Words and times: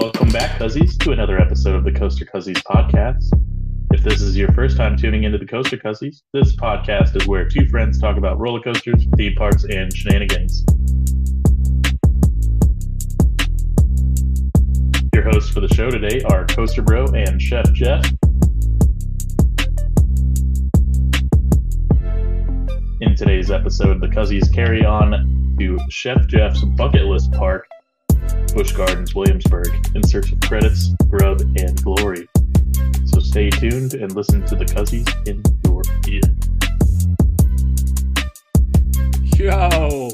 Welcome 0.00 0.30
back, 0.30 0.58
Cuzzies, 0.58 0.96
to 1.00 1.12
another 1.12 1.38
episode 1.38 1.74
of 1.74 1.84
the 1.84 1.92
Coaster 1.92 2.24
Cuzzies 2.24 2.62
podcast. 2.62 3.28
If 3.92 4.02
this 4.02 4.22
is 4.22 4.34
your 4.34 4.50
first 4.52 4.78
time 4.78 4.96
tuning 4.96 5.24
into 5.24 5.36
the 5.36 5.44
Coaster 5.44 5.76
Cuzzies, 5.76 6.22
this 6.32 6.56
podcast 6.56 7.20
is 7.20 7.26
where 7.26 7.46
two 7.46 7.68
friends 7.68 8.00
talk 8.00 8.16
about 8.16 8.38
roller 8.38 8.60
coasters, 8.60 9.04
theme 9.18 9.34
parks, 9.34 9.64
and 9.64 9.94
shenanigans. 9.94 10.64
Your 15.12 15.22
hosts 15.24 15.50
for 15.50 15.60
the 15.60 15.68
show 15.74 15.90
today 15.90 16.22
are 16.30 16.46
Coaster 16.46 16.80
Bro 16.80 17.08
and 17.08 17.40
Chef 17.40 17.70
Jeff. 17.74 18.02
In 23.02 23.14
today's 23.14 23.50
episode, 23.50 24.00
the 24.00 24.08
Cuzzies 24.08 24.50
carry 24.50 24.82
on 24.82 25.56
to 25.58 25.78
Chef 25.90 26.26
Jeff's 26.26 26.64
bucket 26.64 27.04
list 27.04 27.32
park, 27.32 27.66
Busch 28.54 28.72
Gardens, 28.72 29.14
Williamsburg, 29.14 29.68
in 29.94 30.02
search 30.02 30.32
of 30.32 30.40
credits, 30.40 30.88
grub, 31.08 31.40
and 31.56 31.82
glory. 31.82 32.28
So 33.06 33.20
stay 33.20 33.50
tuned 33.50 33.94
and 33.94 34.14
listen 34.14 34.44
to 34.46 34.56
the 34.56 34.64
Cuzzies 34.64 35.06
in 35.26 35.42
your 35.64 35.82
ear. 36.08 36.20
Yo, 39.36 40.10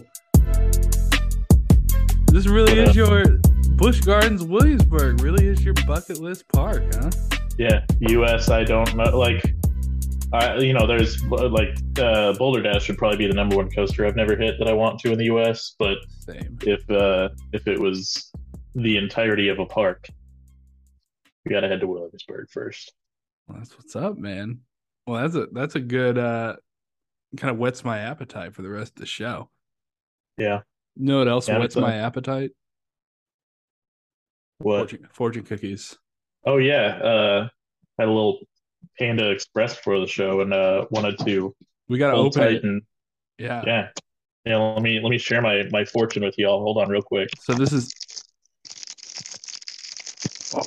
this 2.30 2.46
really 2.46 2.79
What 2.79 2.79
is 2.79 2.88
up? 2.91 2.95
your 2.95 3.24
Busch 3.77 4.01
Gardens, 4.01 4.45
Williamsburg. 4.45 5.21
Really 5.21 5.46
is 5.48 5.65
your 5.65 5.74
bucket 5.87 6.21
list 6.21 6.46
park, 6.48 6.84
huh? 6.95 7.10
Yeah, 7.59 7.84
U.S. 8.01 8.51
I 8.51 8.65
don't 8.65 8.95
know. 8.95 9.18
Like, 9.18 9.55
I 10.33 10.57
you 10.59 10.73
know, 10.73 10.87
there's 10.87 11.25
like 11.25 11.77
uh, 11.98 12.33
Boulder 12.35 12.62
Dash 12.62 12.85
should 12.85 12.98
probably 12.98 13.19
be 13.19 13.27
the 13.27 13.35
number 13.35 13.57
one 13.57 13.71
coaster 13.71 14.07
I've 14.07 14.16
never 14.16 14.37
hit 14.37 14.59
that 14.59 14.69
I 14.69 14.73
want 14.73 14.99
to 15.01 15.12
in 15.12 15.19
the 15.19 15.27
U.S. 15.27 15.75
But 15.79 15.99
Same. 16.19 16.59
if 16.62 16.89
uh, 16.91 17.29
if 17.52 17.66
it 17.69 17.79
was 17.79 18.33
the 18.75 18.97
entirety 18.97 19.49
of 19.49 19.59
a 19.59 19.66
park, 19.66 20.09
we 21.45 21.52
gotta 21.52 21.68
head 21.68 21.80
to 21.80 21.87
Williamsburg 21.87 22.51
first. 22.51 22.93
Well, 23.46 23.59
that's 23.59 23.77
what's 23.79 23.95
up, 23.95 24.16
man. 24.16 24.60
Well, 25.07 25.23
that's 25.23 25.37
a 25.37 25.46
that's 25.52 25.77
a 25.77 25.80
good 25.80 26.18
uh 26.18 26.57
kind 27.37 27.52
of 27.52 27.59
whets 27.59 27.85
my 27.85 27.99
appetite 27.99 28.55
for 28.55 28.63
the 28.63 28.71
rest 28.71 28.93
of 28.96 29.01
the 29.01 29.07
show. 29.07 29.51
Yeah. 30.38 30.61
You 30.96 31.07
know 31.07 31.18
what 31.18 31.29
else 31.29 31.49
Yeah, 31.49 31.59
whets 31.59 31.77
my 31.77 31.95
appetite? 31.96 32.51
What? 34.59 34.79
Fortune, 34.79 35.09
fortune 35.13 35.43
cookies. 35.45 35.96
Oh 36.45 36.57
yeah, 36.57 36.96
uh, 36.96 37.49
had 37.99 38.09
a 38.09 38.13
little 38.13 38.38
Panda 38.98 39.30
Express 39.30 39.76
for 39.76 40.01
the 40.01 40.06
show 40.06 40.40
and 40.40 40.52
uh, 40.52 40.87
wanted 40.90 41.18
to 41.26 41.54
We 41.88 41.98
gotta 41.98 42.16
open 42.16 42.42
it. 42.45 42.65
and 42.65 42.82
Yeah. 43.38 43.62
yeah. 43.66 43.88
Yeah, 44.45 44.56
let 44.59 44.82
me 44.82 45.01
let 45.01 45.10
me 45.10 45.18
share 45.18 45.43
my 45.43 45.65
my 45.73 45.84
fortune 45.84 46.23
with 46.23 46.38
y'all. 46.38 46.62
Hold 46.62 46.78
on, 46.78 46.88
real 46.88 47.02
quick. 47.02 47.28
So 47.40 47.52
this 47.54 47.73
is. 47.73 47.90
Oh, 50.54 50.62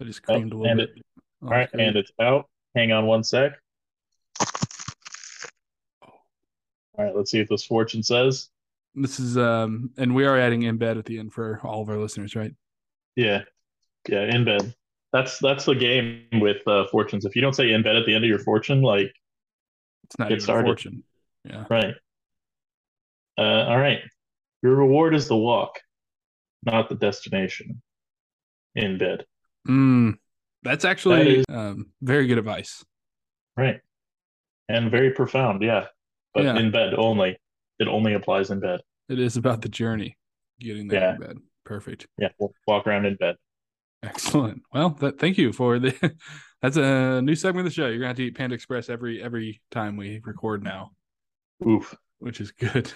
I 0.00 0.04
just 0.04 0.22
Oh, 0.28 0.34
creamed 0.34 0.52
a 0.52 0.56
little 0.56 0.76
bit. 0.76 0.90
it- 0.96 1.02
Oh, 1.40 1.46
All 1.46 1.52
right, 1.52 1.68
and 1.72 1.94
it's 1.96 2.10
out. 2.20 2.48
Hang 2.74 2.90
on 2.90 3.06
one 3.06 3.22
sec. 3.22 3.52
All 6.02 7.04
right, 7.04 7.14
let's 7.14 7.30
see 7.30 7.38
what 7.38 7.48
this 7.48 7.64
fortune 7.64 8.02
says. 8.02 8.50
This 8.96 9.20
is 9.20 9.38
um, 9.38 9.90
and 9.96 10.16
we 10.16 10.24
are 10.24 10.36
adding 10.36 10.62
embed 10.62 10.98
at 10.98 11.04
the 11.04 11.20
end 11.20 11.32
for 11.32 11.60
all 11.62 11.80
of 11.82 11.88
our 11.88 11.96
listeners, 11.96 12.34
right? 12.34 12.52
Yeah, 13.14 13.42
yeah, 14.08 14.22
in 14.34 14.44
bed. 14.44 14.74
That's 15.12 15.38
that's 15.38 15.64
the 15.64 15.74
game 15.74 16.24
with 16.34 16.66
uh, 16.66 16.86
fortunes. 16.90 17.24
If 17.24 17.34
you 17.34 17.42
don't 17.42 17.54
say 17.54 17.72
in 17.72 17.82
bed 17.82 17.96
at 17.96 18.04
the 18.06 18.14
end 18.14 18.24
of 18.24 18.28
your 18.28 18.40
fortune, 18.40 18.82
like 18.82 19.10
It's 20.04 20.18
not 20.18 20.28
Get 20.28 20.42
started. 20.42 20.66
fortune. 20.66 21.02
Yeah. 21.44 21.64
right. 21.70 21.94
Uh, 23.38 23.42
all 23.68 23.78
right. 23.78 24.00
Your 24.62 24.74
reward 24.74 25.14
is 25.14 25.28
the 25.28 25.36
walk, 25.36 25.78
not 26.64 26.88
the 26.88 26.94
destination. 26.96 27.80
In 28.74 28.98
bed. 28.98 29.24
Mm, 29.66 30.14
that's 30.62 30.84
actually 30.84 31.38
is- 31.38 31.44
um, 31.48 31.90
very 32.02 32.26
good 32.26 32.38
advice. 32.38 32.84
Right. 33.56 33.80
And 34.68 34.90
very 34.90 35.10
profound, 35.12 35.62
yeah. 35.62 35.86
But 36.34 36.44
Yeah. 36.44 36.56
in 36.58 36.70
bed 36.70 36.94
only. 36.96 37.38
It 37.78 37.88
only 37.88 38.14
applies 38.14 38.50
in 38.50 38.60
bed. 38.60 38.80
It 39.08 39.18
is 39.18 39.36
about 39.36 39.62
the 39.62 39.68
journey, 39.68 40.16
getting 40.60 40.88
there 40.88 41.00
Yeah. 41.00 41.14
in 41.14 41.20
bed. 41.20 41.36
Perfect. 41.64 42.06
Yeah, 42.18 42.28
we'll 42.38 42.52
walk 42.66 42.86
around 42.86 43.06
in 43.06 43.14
bed. 43.16 43.36
Excellent. 44.02 44.62
Well, 44.72 44.90
that, 45.00 45.18
thank 45.18 45.38
you 45.38 45.52
for 45.52 45.78
the. 45.78 46.12
that's 46.62 46.76
a 46.76 47.20
new 47.22 47.34
segment 47.34 47.66
of 47.66 47.72
the 47.72 47.74
show. 47.74 47.86
You're 47.88 47.98
gonna 47.98 48.08
have 48.08 48.16
to 48.16 48.24
eat 48.24 48.36
Panda 48.36 48.54
Express 48.54 48.88
every 48.88 49.22
every 49.22 49.60
time 49.70 49.96
we 49.96 50.20
record 50.24 50.62
now, 50.62 50.92
Oof. 51.66 51.94
which 52.18 52.40
is 52.40 52.52
good. 52.52 52.92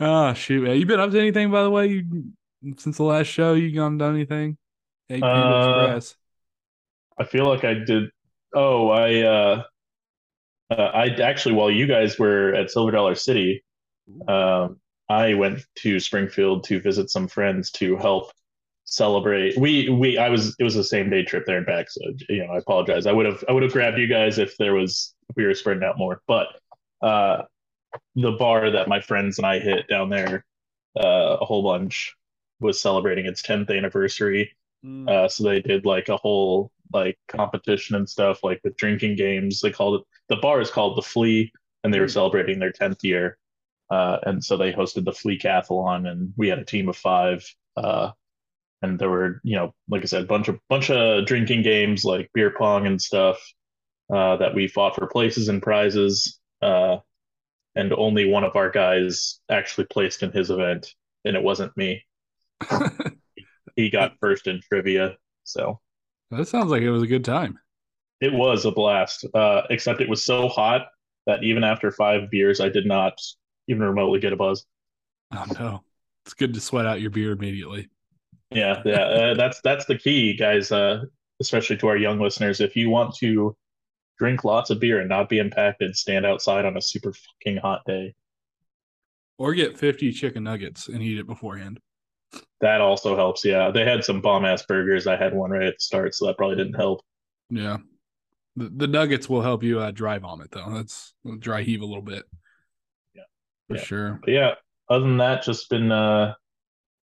oh 0.00 0.32
shoot, 0.34 0.62
man! 0.64 0.78
You 0.78 0.86
been 0.86 1.00
up 1.00 1.10
to 1.10 1.18
anything 1.18 1.50
by 1.50 1.62
the 1.62 1.70
way? 1.70 1.86
You 1.88 2.26
since 2.76 2.96
the 2.96 3.02
last 3.04 3.26
show, 3.26 3.54
you 3.54 3.74
gone 3.74 3.98
done 3.98 4.14
anything? 4.14 4.56
Hey, 5.08 5.20
Panda 5.20 5.36
Uh, 5.36 5.84
Express. 5.96 6.16
I 7.18 7.24
feel 7.24 7.46
like 7.46 7.64
I 7.64 7.74
did. 7.74 8.10
Oh, 8.54 8.88
I 8.90 9.22
uh, 9.22 9.62
uh, 10.70 10.74
I 10.74 11.06
actually, 11.22 11.54
while 11.54 11.70
you 11.70 11.86
guys 11.86 12.18
were 12.18 12.54
at 12.54 12.70
Silver 12.70 12.90
Dollar 12.90 13.14
City, 13.14 13.64
um, 14.28 14.78
I 15.08 15.34
went 15.34 15.64
to 15.76 15.98
Springfield 15.98 16.64
to 16.64 16.80
visit 16.80 17.10
some 17.10 17.28
friends 17.28 17.70
to 17.72 17.96
help 17.96 18.32
celebrate. 18.84 19.56
We 19.58 19.88
we 19.88 20.18
I 20.18 20.28
was 20.28 20.54
it 20.58 20.64
was 20.64 20.74
the 20.74 20.84
same 20.84 21.10
day 21.10 21.24
trip 21.24 21.44
there 21.46 21.58
and 21.58 21.66
back, 21.66 21.90
so 21.90 22.00
you 22.28 22.44
know 22.46 22.52
I 22.52 22.58
apologize. 22.58 23.06
I 23.06 23.12
would 23.12 23.26
have 23.26 23.44
I 23.48 23.52
would 23.52 23.62
have 23.62 23.72
grabbed 23.72 23.98
you 23.98 24.06
guys 24.06 24.38
if 24.38 24.56
there 24.56 24.74
was 24.74 25.14
if 25.30 25.36
we 25.36 25.44
were 25.44 25.54
spreading 25.54 25.84
out 25.84 25.98
more, 25.98 26.20
but 26.26 26.48
uh, 27.02 27.42
the 28.14 28.32
bar 28.32 28.70
that 28.70 28.88
my 28.88 29.00
friends 29.00 29.38
and 29.38 29.46
I 29.46 29.58
hit 29.58 29.88
down 29.88 30.08
there, 30.10 30.44
uh, 30.98 31.36
a 31.40 31.44
whole 31.44 31.62
bunch 31.62 32.14
was 32.60 32.80
celebrating 32.80 33.26
its 33.26 33.42
10th 33.42 33.76
anniversary. 33.76 34.52
Mm. 34.84 35.08
Uh, 35.08 35.28
so 35.28 35.44
they 35.44 35.60
did 35.60 35.84
like 35.84 36.08
a 36.08 36.16
whole 36.16 36.70
like 36.92 37.18
competition 37.28 37.96
and 37.96 38.08
stuff, 38.08 38.44
like 38.44 38.60
with 38.62 38.76
drinking 38.76 39.16
games. 39.16 39.60
They 39.60 39.70
called 39.70 40.00
it 40.00 40.06
the 40.28 40.36
bar 40.36 40.60
is 40.60 40.70
called 40.70 40.96
the 40.96 41.02
Flea, 41.02 41.52
and 41.84 41.92
they 41.92 42.00
were 42.00 42.06
Mm. 42.06 42.12
celebrating 42.14 42.58
their 42.58 42.72
tenth 42.72 43.02
year. 43.02 43.38
Uh, 43.90 44.18
and 44.24 44.42
so 44.42 44.56
they 44.56 44.72
hosted 44.72 45.04
the 45.04 45.12
Flea 45.12 45.38
Cathlon, 45.38 46.08
and 46.10 46.32
we 46.36 46.48
had 46.48 46.58
a 46.58 46.64
team 46.64 46.88
of 46.88 46.96
five. 46.96 47.44
Uh, 47.76 48.10
and 48.82 48.98
there 48.98 49.10
were, 49.10 49.40
you 49.44 49.56
know, 49.56 49.74
like 49.88 50.02
I 50.02 50.06
said, 50.06 50.28
bunch 50.28 50.48
of 50.48 50.58
bunch 50.68 50.90
of 50.90 51.26
drinking 51.26 51.62
games 51.62 52.04
like 52.04 52.30
beer 52.34 52.52
pong 52.56 52.86
and 52.86 53.00
stuff 53.00 53.38
uh, 54.12 54.36
that 54.36 54.54
we 54.54 54.68
fought 54.68 54.94
for 54.94 55.06
places 55.06 55.48
and 55.48 55.62
prizes. 55.62 56.38
Uh, 56.60 56.98
and 57.74 57.92
only 57.94 58.28
one 58.28 58.44
of 58.44 58.56
our 58.56 58.70
guys 58.70 59.40
actually 59.50 59.86
placed 59.86 60.22
in 60.22 60.30
his 60.30 60.50
event, 60.50 60.92
and 61.24 61.36
it 61.36 61.42
wasn't 61.42 61.74
me. 61.76 62.04
He 63.76 63.90
got 63.90 64.18
first 64.20 64.46
in 64.46 64.60
trivia, 64.60 65.16
so. 65.44 65.80
that 66.30 66.48
sounds 66.48 66.70
like 66.70 66.82
it 66.82 66.90
was 66.90 67.02
a 67.02 67.06
good 67.06 67.24
time. 67.24 67.58
It 68.20 68.32
was 68.32 68.64
a 68.64 68.70
blast, 68.70 69.24
uh, 69.34 69.62
except 69.70 70.00
it 70.00 70.08
was 70.08 70.24
so 70.24 70.48
hot 70.48 70.88
that 71.26 71.42
even 71.42 71.64
after 71.64 71.90
five 71.90 72.30
beers, 72.30 72.60
I 72.60 72.68
did 72.68 72.86
not 72.86 73.18
even 73.68 73.82
remotely 73.82 74.20
get 74.20 74.32
a 74.32 74.36
buzz. 74.36 74.66
Oh 75.34 75.46
no, 75.58 75.84
it's 76.26 76.34
good 76.34 76.54
to 76.54 76.60
sweat 76.60 76.86
out 76.86 77.00
your 77.00 77.10
beer 77.10 77.32
immediately. 77.32 77.88
Yeah, 78.54 78.82
yeah, 78.84 79.02
uh, 79.02 79.34
that's 79.34 79.60
that's 79.62 79.84
the 79.86 79.96
key, 79.98 80.34
guys. 80.34 80.70
Uh, 80.72 81.04
especially 81.40 81.76
to 81.78 81.88
our 81.88 81.96
young 81.96 82.20
listeners, 82.20 82.60
if 82.60 82.76
you 82.76 82.88
want 82.90 83.14
to 83.16 83.56
drink 84.18 84.44
lots 84.44 84.70
of 84.70 84.78
beer 84.78 85.00
and 85.00 85.08
not 85.08 85.28
be 85.28 85.38
impacted, 85.38 85.96
stand 85.96 86.24
outside 86.24 86.64
on 86.64 86.76
a 86.76 86.80
super 86.82 87.12
fucking 87.12 87.56
hot 87.58 87.80
day. 87.86 88.14
Or 89.38 89.54
get 89.54 89.76
50 89.76 90.12
chicken 90.12 90.44
nuggets 90.44 90.88
and 90.88 91.02
eat 91.02 91.18
it 91.18 91.26
beforehand. 91.26 91.80
That 92.60 92.80
also 92.80 93.16
helps. 93.16 93.44
Yeah, 93.44 93.70
they 93.72 93.84
had 93.84 94.04
some 94.04 94.20
bomb 94.20 94.44
ass 94.44 94.64
burgers. 94.64 95.06
I 95.08 95.16
had 95.16 95.34
one 95.34 95.50
right 95.50 95.62
at 95.64 95.74
the 95.74 95.80
start, 95.80 96.14
so 96.14 96.26
that 96.26 96.36
probably 96.36 96.56
didn't 96.56 96.74
help. 96.74 97.00
Yeah. 97.50 97.78
The, 98.54 98.70
the 98.76 98.86
nuggets 98.86 99.28
will 99.28 99.42
help 99.42 99.62
you 99.64 99.80
uh, 99.80 99.90
dry 99.90 100.18
vomit, 100.18 100.50
though. 100.52 100.70
That's 100.72 101.14
dry 101.40 101.62
heave 101.62 101.80
a 101.80 101.86
little 101.86 102.02
bit. 102.02 102.24
Yeah. 103.14 103.22
For 103.68 103.76
Yeah. 103.76 103.82
sure. 103.82 104.20
But 104.24 104.32
yeah, 104.32 104.54
other 104.88 105.04
than 105.06 105.16
that, 105.16 105.42
just 105.42 105.68
been 105.70 105.90
uh, 105.90 106.34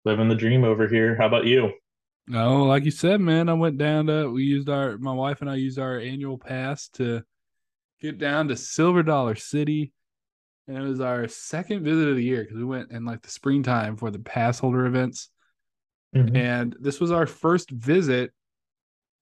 living 0.06 0.29
the 0.29 0.35
dream 0.35 0.64
over 0.64 0.88
here. 0.88 1.17
How 1.17 1.26
about 1.26 1.44
you? 1.44 1.73
No, 2.29 2.64
like 2.64 2.85
you 2.85 2.91
said, 2.91 3.20
man, 3.20 3.49
I 3.49 3.55
went 3.55 3.76
down 3.76 4.06
to, 4.06 4.31
we 4.31 4.44
used 4.44 4.69
our, 4.69 4.97
my 4.99 5.12
wife 5.12 5.41
and 5.41 5.50
I 5.50 5.56
used 5.56 5.79
our 5.79 5.99
annual 5.99 6.38
pass 6.38 6.88
to 6.94 7.23
get 8.00 8.19
down 8.19 8.49
to 8.49 8.56
Silver 8.56 9.03
Dollar 9.03 9.35
City. 9.35 9.93
And 10.69 10.79
it 10.79 10.88
was 10.88 11.00
our 11.00 11.29
second 11.29 11.85
visit 11.85 12.08
of 12.08 12.17
the 12.17 12.25
year 12.25 12.43
because 12.43 12.56
we 12.56 12.64
went 12.64 12.91
in 12.91 13.05
like 13.05 13.23
the 13.23 13.31
springtime 13.31 13.97
for 13.97 14.11
the 14.11 14.19
pass 14.19 14.58
holder 14.58 14.87
events. 14.87 15.29
Mm-hmm. 16.14 16.35
And 16.35 16.76
this 16.81 16.99
was 16.99 17.12
our 17.12 17.26
first 17.26 17.70
visit, 17.70 18.32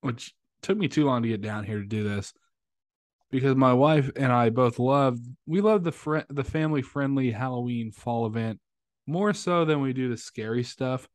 which 0.00 0.34
took 0.62 0.78
me 0.78 0.88
too 0.88 1.04
long 1.04 1.22
to 1.22 1.28
get 1.28 1.42
down 1.42 1.64
here 1.64 1.80
to 1.80 1.86
do 1.86 2.04
this 2.04 2.32
because 3.30 3.56
my 3.56 3.72
wife 3.72 4.10
and 4.16 4.32
I 4.32 4.48
both 4.50 4.78
love 4.78 5.18
we 5.44 5.60
love 5.60 5.82
the 5.82 5.92
fr- 5.92 6.20
the 6.30 6.44
family 6.44 6.82
friendly 6.82 7.32
Halloween 7.32 7.90
fall 7.90 8.26
event 8.26 8.60
more 9.06 9.32
so 9.32 9.64
than 9.64 9.80
we 9.80 9.92
do 9.92 10.08
the 10.08 10.16
scary 10.16 10.64
stuff. 10.64 11.08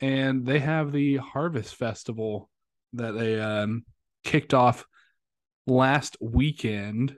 And 0.00 0.44
they 0.44 0.58
have 0.60 0.92
the 0.92 1.16
Harvest 1.16 1.74
Festival 1.76 2.50
that 2.94 3.12
they 3.12 3.40
um, 3.40 3.84
kicked 4.24 4.54
off 4.54 4.86
last 5.66 6.16
weekend. 6.20 7.16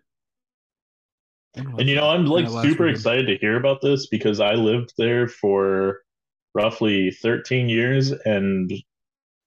And 1.54 1.88
you 1.88 1.94
know. 1.94 2.08
I'm 2.08 2.26
like 2.26 2.46
super 2.48 2.84
weekend. 2.84 2.90
excited 2.90 3.26
to 3.26 3.38
hear 3.38 3.56
about 3.56 3.80
this 3.80 4.08
because 4.08 4.40
I 4.40 4.52
lived 4.54 4.92
there 4.98 5.26
for 5.26 6.02
roughly 6.54 7.10
13 7.10 7.68
years 7.68 8.12
and 8.12 8.70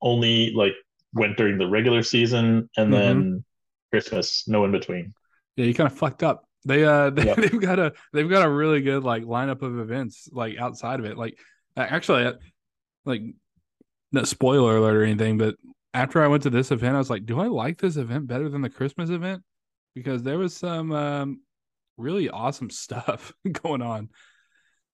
only 0.02 0.52
like 0.54 0.74
went 1.14 1.38
during 1.38 1.58
the 1.58 1.68
regular 1.68 2.04
season 2.04 2.70
and 2.78 2.90
Mhm. 2.90 2.92
then 2.92 3.46
Christmas, 3.92 4.48
no 4.48 4.66
in 4.66 4.72
between. 4.72 5.14
Yeah, 5.56 5.66
you 5.66 5.74
kind 5.74 5.92
of 5.92 5.98
fucked 5.98 6.24
up. 6.24 6.49
They 6.66 6.84
uh 6.86 7.10
they, 7.12 7.26
Yep. 7.26 7.38
they've 7.38 7.62
got 7.62 7.80
a 7.80 7.94
they've 8.14 8.30
got 8.30 8.46
a 8.46 8.50
really 8.50 8.82
good 8.82 9.04
like 9.04 9.24
lineup 9.24 9.62
of 9.62 9.80
events 9.80 10.30
like 10.32 10.58
outside 10.58 11.00
of 11.00 11.06
it. 11.06 11.18
Like 11.18 11.38
actually 11.78 12.26
uh, 12.26 12.34
like 13.06 13.22
no 14.12 14.24
spoiler 14.24 14.78
alert 14.78 14.96
or 14.98 15.04
anything, 15.04 15.38
but 15.38 15.56
after 15.94 16.24
I 16.24 16.28
went 16.28 16.44
to 16.44 16.50
this 16.50 16.72
event, 16.72 16.96
I 16.96 17.00
was 17.00 17.10
like, 17.10 17.26
do 17.26 17.40
I 17.40 17.48
like 17.48 17.80
this 17.80 17.96
event 17.96 18.28
better 18.28 18.50
than 18.50 18.62
the 18.62 18.70
Christmas 18.70 19.10
event? 19.10 19.44
Because 19.96 20.24
there 20.24 20.38
was 20.38 20.56
some 20.56 20.92
um 20.92 21.42
really 21.98 22.30
awesome 22.30 22.70
stuff 22.86 23.34
going 23.52 23.82
on. 23.82 24.10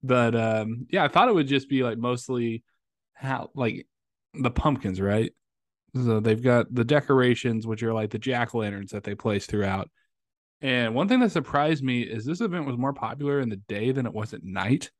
But 0.02 0.34
um 0.36 0.86
yeah, 0.90 1.04
I 1.04 1.08
thought 1.08 1.28
it 1.28 1.34
would 1.34 1.48
just 1.48 1.68
be 1.68 1.82
like 1.82 1.98
mostly 1.98 2.62
how 3.14 3.50
like 3.54 3.86
the 4.34 4.50
pumpkins, 4.50 5.00
right? 5.00 5.32
So 5.94 6.20
they've 6.20 6.42
got 6.42 6.72
the 6.74 6.84
decorations, 6.84 7.66
which 7.66 7.82
are 7.82 7.92
like 7.94 8.10
the 8.10 8.18
jack 8.18 8.54
o' 8.54 8.58
lanterns 8.58 8.90
that 8.92 9.02
they 9.04 9.14
place 9.14 9.46
throughout. 9.46 9.90
And 10.62 10.94
one 10.94 11.08
thing 11.08 11.20
that 11.20 11.32
surprised 11.32 11.84
me 11.84 12.02
is 12.02 12.24
this 12.24 12.40
event 12.40 12.66
was 12.66 12.78
more 12.78 12.92
popular 12.92 13.40
in 13.40 13.48
the 13.48 13.56
day 13.56 13.92
than 13.92 14.06
it 14.06 14.14
was 14.14 14.32
at 14.32 14.42
night. 14.42 14.90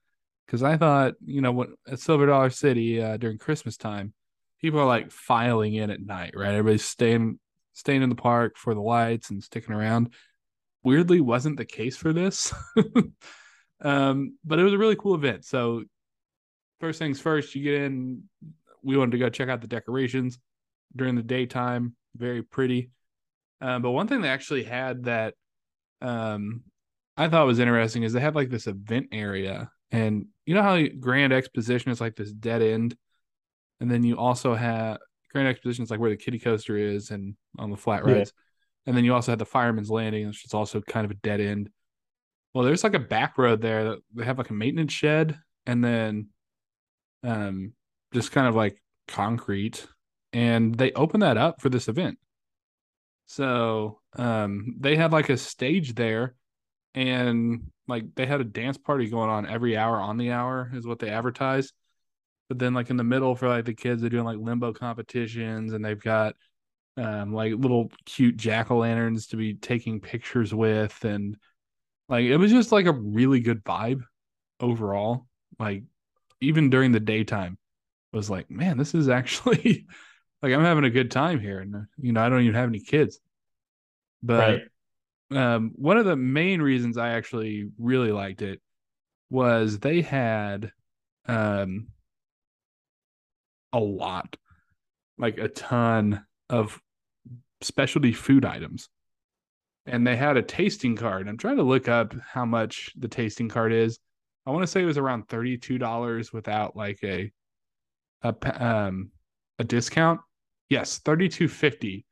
Because 0.46 0.62
I 0.62 0.76
thought, 0.76 1.14
you 1.24 1.40
know, 1.40 1.52
what 1.52 1.70
at 1.88 1.98
Silver 1.98 2.26
Dollar 2.26 2.50
City 2.50 3.02
uh, 3.02 3.16
during 3.16 3.38
Christmas 3.38 3.76
time, 3.76 4.12
people 4.60 4.78
are 4.78 4.86
like 4.86 5.10
filing 5.10 5.74
in 5.74 5.90
at 5.90 6.04
night, 6.04 6.34
right? 6.36 6.54
Everybody's 6.54 6.84
staying 6.84 7.38
staying 7.72 8.02
in 8.02 8.08
the 8.08 8.14
park 8.14 8.56
for 8.56 8.74
the 8.74 8.80
lights 8.80 9.30
and 9.30 9.42
sticking 9.42 9.74
around. 9.74 10.12
Weirdly, 10.82 11.20
wasn't 11.20 11.58
the 11.58 11.64
case 11.64 11.96
for 11.96 12.12
this. 12.12 12.54
um, 13.80 14.38
but 14.44 14.58
it 14.58 14.62
was 14.62 14.72
a 14.72 14.78
really 14.78 14.96
cool 14.96 15.14
event. 15.14 15.44
So 15.44 15.84
first 16.80 16.98
things 16.98 17.20
first, 17.20 17.54
you 17.54 17.62
get 17.62 17.82
in. 17.82 18.22
We 18.82 18.96
wanted 18.96 19.12
to 19.12 19.18
go 19.18 19.28
check 19.28 19.48
out 19.48 19.60
the 19.60 19.66
decorations 19.66 20.38
during 20.94 21.16
the 21.16 21.22
daytime. 21.22 21.96
Very 22.14 22.42
pretty. 22.42 22.90
Um, 23.60 23.82
but 23.82 23.90
one 23.90 24.06
thing 24.06 24.20
they 24.20 24.28
actually 24.28 24.62
had 24.62 25.04
that 25.04 25.34
um, 26.06 26.62
I 27.16 27.28
thought 27.28 27.42
it 27.42 27.46
was 27.46 27.58
interesting 27.58 28.02
is 28.02 28.12
they 28.12 28.20
had 28.20 28.34
like 28.34 28.50
this 28.50 28.66
event 28.66 29.08
area, 29.12 29.70
and 29.90 30.26
you 30.44 30.54
know 30.54 30.62
how 30.62 30.80
Grand 31.00 31.32
Exposition 31.32 31.90
is 31.90 32.00
like 32.00 32.16
this 32.16 32.32
dead 32.32 32.62
end, 32.62 32.96
and 33.80 33.90
then 33.90 34.04
you 34.04 34.16
also 34.16 34.54
have 34.54 34.98
Grand 35.32 35.48
Exposition 35.48 35.82
is 35.84 35.90
like 35.90 36.00
where 36.00 36.10
the 36.10 36.16
kiddie 36.16 36.38
coaster 36.38 36.76
is 36.76 37.10
and 37.10 37.36
on 37.58 37.70
the 37.70 37.76
flat 37.76 38.04
Yeah. 38.04 38.14
rides, 38.14 38.32
and 38.86 38.96
then 38.96 39.04
you 39.04 39.14
also 39.14 39.32
had 39.32 39.38
the 39.38 39.46
Fireman's 39.46 39.90
Landing, 39.90 40.26
which 40.28 40.44
is 40.44 40.54
also 40.54 40.80
kind 40.80 41.04
of 41.04 41.10
a 41.10 41.14
dead 41.14 41.40
end. 41.40 41.70
Well, 42.54 42.64
there's 42.64 42.84
like 42.84 42.94
a 42.94 42.98
back 43.00 43.36
road 43.36 43.60
there 43.60 43.84
that 43.84 43.98
they 44.14 44.24
have 44.24 44.38
like 44.38 44.50
a 44.50 44.54
maintenance 44.54 44.92
shed, 44.92 45.38
and 45.66 45.84
then 45.84 46.28
um, 47.22 47.72
just 48.14 48.32
kind 48.32 48.46
of 48.46 48.54
like 48.54 48.80
concrete, 49.08 49.86
and 50.32 50.74
they 50.74 50.92
open 50.92 51.20
that 51.20 51.36
up 51.36 51.60
for 51.60 51.68
this 51.68 51.88
event. 51.88 52.18
So 53.26 54.00
um, 54.16 54.76
they 54.78 54.96
had 54.96 55.12
like 55.12 55.28
a 55.28 55.36
stage 55.36 55.94
there, 55.94 56.34
and 56.94 57.70
like 57.88 58.14
they 58.14 58.26
had 58.26 58.40
a 58.40 58.44
dance 58.44 58.78
party 58.78 59.08
going 59.08 59.30
on 59.30 59.48
every 59.48 59.76
hour 59.76 60.00
on 60.00 60.16
the 60.16 60.32
hour 60.32 60.70
is 60.74 60.86
what 60.86 60.98
they 60.98 61.10
advertised. 61.10 61.72
But 62.48 62.58
then 62.58 62.74
like 62.74 62.90
in 62.90 62.96
the 62.96 63.04
middle 63.04 63.34
for 63.34 63.48
like 63.48 63.64
the 63.64 63.74
kids, 63.74 64.00
they're 64.00 64.10
doing 64.10 64.24
like 64.24 64.38
limbo 64.38 64.72
competitions, 64.72 65.72
and 65.72 65.84
they've 65.84 66.00
got 66.00 66.36
um, 66.96 67.32
like 67.34 67.54
little 67.54 67.90
cute 68.04 68.36
jack 68.36 68.70
o' 68.70 68.78
lanterns 68.78 69.28
to 69.28 69.36
be 69.36 69.54
taking 69.54 70.00
pictures 70.00 70.54
with, 70.54 71.04
and 71.04 71.36
like 72.08 72.24
it 72.24 72.36
was 72.36 72.52
just 72.52 72.72
like 72.72 72.86
a 72.86 72.92
really 72.92 73.40
good 73.40 73.64
vibe 73.64 74.02
overall. 74.60 75.26
Like 75.58 75.84
even 76.40 76.70
during 76.70 76.92
the 76.92 77.00
daytime, 77.00 77.58
was 78.16 78.30
like, 78.30 78.50
man, 78.50 78.78
this 78.78 78.94
is 78.94 79.08
actually 79.08 79.86
like 80.42 80.52
I'm 80.52 80.62
having 80.62 80.84
a 80.84 80.90
good 80.90 81.10
time 81.10 81.40
here, 81.40 81.60
and 81.60 81.86
you 81.98 82.12
know 82.12 82.22
I 82.22 82.28
don't 82.28 82.42
even 82.42 82.54
have 82.54 82.68
any 82.68 82.80
kids. 82.80 83.20
But 84.22 84.62
Right. 84.62 84.68
um, 85.30 85.72
one 85.76 85.98
of 85.98 86.06
the 86.06 86.16
main 86.16 86.62
reasons 86.62 86.96
I 86.98 87.10
actually 87.10 87.70
really 87.78 88.12
liked 88.12 88.42
it 88.42 88.60
was 89.30 89.80
they 89.80 90.02
had 90.02 90.72
um, 91.26 91.88
a 93.72 93.78
lot, 93.80 94.36
like 95.18 95.38
a 95.38 95.48
ton 95.48 96.26
of 96.50 96.80
specialty 97.62 98.12
food 98.12 98.44
items. 98.44 98.88
And 99.86 100.06
they 100.06 100.16
had 100.16 100.36
a 100.36 100.42
tasting 100.42 100.96
card. 100.96 101.28
I'm 101.28 101.36
trying 101.38 101.56
to 101.58 101.62
look 101.62 101.88
up 101.88 102.14
how 102.20 102.44
much 102.44 102.92
the 102.96 103.08
tasting 103.08 103.48
card 103.48 103.72
is. 103.72 103.98
I 104.46 104.50
want 104.50 104.62
to 104.64 104.66
say 104.66 104.82
it 104.82 104.86
was 104.86 104.98
around 104.98 105.28
$32 105.28 106.32
without 106.32 106.76
like 106.76 106.98
a 107.04 107.32
a 108.22 108.34
um 108.64 109.12
a 109.58 109.64
discount. 109.64 110.20
Yes, 110.68 111.00
32.50 111.00 112.04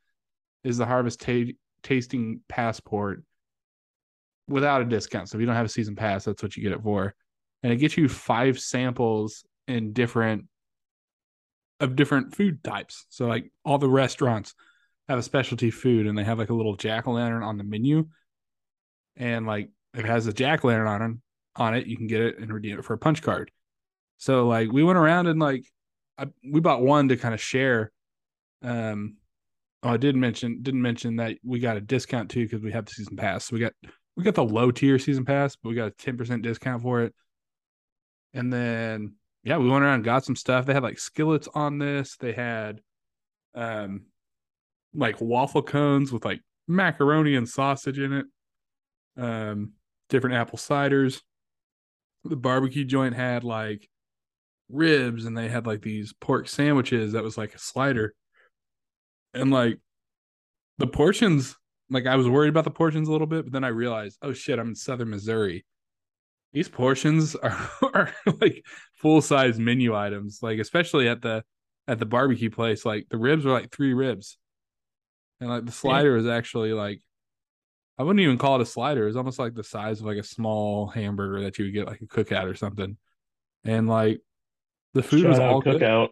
is 0.63 0.79
the 0.79 0.87
harvest 0.87 1.21
ta- 1.21 1.53
tasting 1.83 2.41
passport 2.49 3.23
without 4.49 4.83
a 4.83 4.85
discount. 4.85 5.29
So 5.29 5.37
if 5.37 5.41
you 5.41 5.47
don't 5.47 5.57
have 5.57 5.67
a 5.67 5.71
season 5.71 5.97
pass, 5.97 6.25
that's 6.25 6.43
what 6.43 6.57
you 6.57 6.63
get 6.63 6.73
it 6.73 6.83
for. 6.83 7.15
And 7.63 7.73
it 7.73 7.77
gets 7.77 7.97
you 7.97 8.09
five 8.09 8.59
samples 8.59 9.45
in 9.67 9.93
different 9.93 10.47
of 11.81 11.97
different 11.97 12.35
food 12.35 12.63
types. 12.63 13.07
So 13.09 13.27
like 13.27 13.51
all 13.65 13.79
the 13.79 13.89
restaurants 13.89 14.55
have 15.09 15.19
a 15.19 15.23
specialty 15.23 15.71
food 15.71 16.07
and 16.07 16.17
they 16.17 16.25
have 16.25 16.39
like 16.39 16.51
a 16.51 16.55
little 16.55 16.77
jack 16.77 17.07
o' 17.07 17.13
lantern 17.13 17.43
on 17.43 17.59
the 17.59 17.65
menu. 17.65 18.09
And 19.17 19.47
like 19.47 19.71
if 19.93 20.01
it 20.01 20.07
has 20.07 20.27
a 20.27 20.33
jack 20.33 20.65
o' 20.65 20.69
lantern 20.69 20.87
on 20.87 21.23
on 21.57 21.75
it, 21.75 21.87
you 21.87 21.97
can 21.97 22.07
get 22.07 22.21
it 22.21 22.39
and 22.39 22.53
redeem 22.53 22.79
it 22.79 22.85
for 22.85 22.95
a 22.95 22.99
punch 22.99 23.23
card. 23.23 23.51
So 24.19 24.47
like 24.47 24.71
we 24.71 24.83
went 24.83 24.99
around 24.99 25.27
and 25.27 25.41
like 25.41 25.65
I, 26.17 26.27
we 26.49 26.61
bought 26.61 26.83
one 26.83 27.09
to 27.09 27.17
kind 27.17 27.35
of 27.35 27.41
share. 27.41 27.93
Um, 28.65 29.19
oh, 29.83 29.91
I 29.91 29.97
did 29.97 30.17
mention 30.17 30.63
didn't 30.63 30.83
mention 30.83 31.17
that 31.17 31.37
we 31.45 31.61
got 31.61 31.77
a 31.77 31.81
discount 31.81 32.31
too 32.31 32.45
because 32.45 32.63
we 32.63 32.73
have 32.73 32.87
the 32.87 32.93
season 32.93 33.17
pass. 33.17 33.45
So 33.45 33.55
we 33.55 33.61
got 33.61 33.73
we 34.17 34.25
got 34.25 34.35
the 34.35 34.45
low 34.45 34.71
tier 34.71 34.99
season 34.99 35.25
pass, 35.25 35.55
but 35.57 35.69
we 35.69 35.75
got 35.75 35.89
a 35.89 35.93
ten 35.93 36.17
percent 36.17 36.43
discount 36.43 36.83
for 36.83 37.03
it. 37.03 37.15
And 38.33 38.53
then 38.53 39.15
yeah, 39.45 39.59
we 39.59 39.69
went 39.69 39.85
around 39.85 39.97
and 39.97 40.05
got 40.05 40.25
some 40.25 40.37
stuff. 40.37 40.67
They 40.67 40.73
had 40.73 40.83
like 40.83 40.99
skillets 40.99 41.49
on 41.55 41.79
this. 41.79 42.17
They 42.17 42.33
had 42.33 42.81
um 43.55 44.07
like 44.95 45.21
waffle 45.21 45.63
cones 45.63 46.11
with 46.11 46.25
like 46.25 46.41
macaroni 46.67 47.35
and 47.35 47.49
sausage 47.49 47.99
in 47.99 48.13
it. 48.13 48.27
Um, 49.17 49.73
different 50.09 50.37
apple 50.37 50.59
ciders. 50.59 51.21
The 52.25 52.37
barbecue 52.37 52.85
joint 52.85 53.15
had 53.15 53.45
like 53.45 53.89
ribs 54.71 55.27
and 55.27 55.37
they 55.37 55.49
had 55.49 55.67
like 55.67 55.83
these 55.83 56.15
pork 56.15 56.49
sandwiches 56.49 57.13
that 57.13 57.23
was 57.23 57.37
like 57.37 57.55
a 57.55 57.59
slider. 57.59 58.15
And 59.35 59.51
like 59.51 59.79
the 60.79 60.87
portions, 60.87 61.57
like 61.91 62.07
I 62.07 62.17
was 62.17 62.29
worried 62.29 62.49
about 62.49 62.65
the 62.65 62.71
portions 62.71 63.09
a 63.09 63.13
little 63.13 63.27
bit, 63.27 63.45
but 63.45 63.53
then 63.53 63.65
I 63.65 63.69
realized, 63.69 64.19
oh 64.23 64.33
shit, 64.33 64.59
I'm 64.59 64.69
in 64.69 64.75
southern 64.75 65.11
Missouri. 65.11 65.65
These 66.53 66.69
portions 66.69 67.35
are, 67.43 67.71
are 67.83 68.15
like 68.41 68.65
full 68.95 69.21
size 69.21 69.59
menu 69.59 69.95
items, 69.95 70.41
like 70.43 70.59
especially 70.59 71.09
at 71.09 71.23
the 71.23 71.45
at 71.87 71.99
the 71.99 72.07
barbecue 72.07 72.51
place. 72.51 72.85
Like 72.85 73.07
the 73.11 73.19
ribs 73.19 73.45
were 73.45 73.53
like 73.53 73.71
three 73.71 73.95
ribs. 73.95 74.39
And 75.41 75.51
like 75.51 75.67
the 75.67 75.73
slider 75.73 76.17
is 76.17 76.27
actually 76.27 76.73
like 76.73 77.01
I 77.99 78.03
wouldn't 78.03 78.23
even 78.23 78.39
call 78.39 78.57
it 78.57 78.63
a 78.63 78.67
slider. 78.67 79.07
It's 79.07 79.17
almost 79.17 79.39
like 79.39 79.55
the 79.55 79.63
size 79.63 80.01
of 80.01 80.07
like 80.07 80.19
a 80.19 80.25
small 80.25 80.89
hamburger 80.89 81.43
that 81.43 81.59
you 81.59 81.67
would 81.67 81.75
get 81.75 81.87
like 81.87 82.01
a 82.01 82.07
cookout 82.07 82.51
or 82.51 82.55
something. 82.55 82.97
And 83.65 83.89
like 83.89 84.21
the 84.95 85.03
food 85.03 85.23
Shout 85.23 85.31
was 85.31 85.39
all 85.39 85.61
good. 85.61 85.81
cookout. 85.81 86.09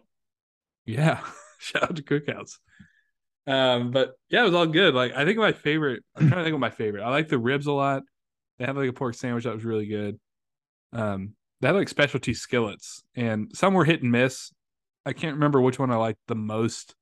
Yeah. 0.85 1.19
Shout 1.59 1.83
out 1.83 1.95
to 1.95 2.03
cookouts. 2.03 2.57
Um, 3.45 3.91
but 3.91 4.13
yeah, 4.29 4.41
it 4.41 4.45
was 4.45 4.53
all 4.53 4.65
good. 4.65 4.93
Like 4.93 5.13
I 5.13 5.25
think 5.25 5.37
my 5.37 5.51
favorite, 5.51 6.03
I'm 6.15 6.27
trying 6.27 6.39
to 6.39 6.43
think 6.43 6.53
of 6.53 6.59
my 6.59 6.69
favorite. 6.69 7.03
I 7.03 7.09
like 7.09 7.27
the 7.27 7.37
ribs 7.37 7.67
a 7.67 7.71
lot. 7.71 8.03
They 8.57 8.65
have 8.65 8.77
like 8.77 8.89
a 8.89 8.93
pork 8.93 9.15
sandwich 9.15 9.43
that 9.43 9.53
was 9.53 9.65
really 9.65 9.87
good. 9.87 10.19
Um, 10.93 11.35
they 11.59 11.67
had 11.67 11.75
like 11.75 11.89
specialty 11.89 12.33
skillets 12.33 13.03
and 13.15 13.51
some 13.53 13.73
were 13.73 13.85
hit 13.85 14.01
and 14.01 14.11
miss. 14.11 14.51
I 15.05 15.13
can't 15.13 15.35
remember 15.35 15.59
which 15.61 15.79
one 15.79 15.91
I 15.91 15.95
liked 15.95 16.19
the 16.27 16.35
most, 16.35 16.95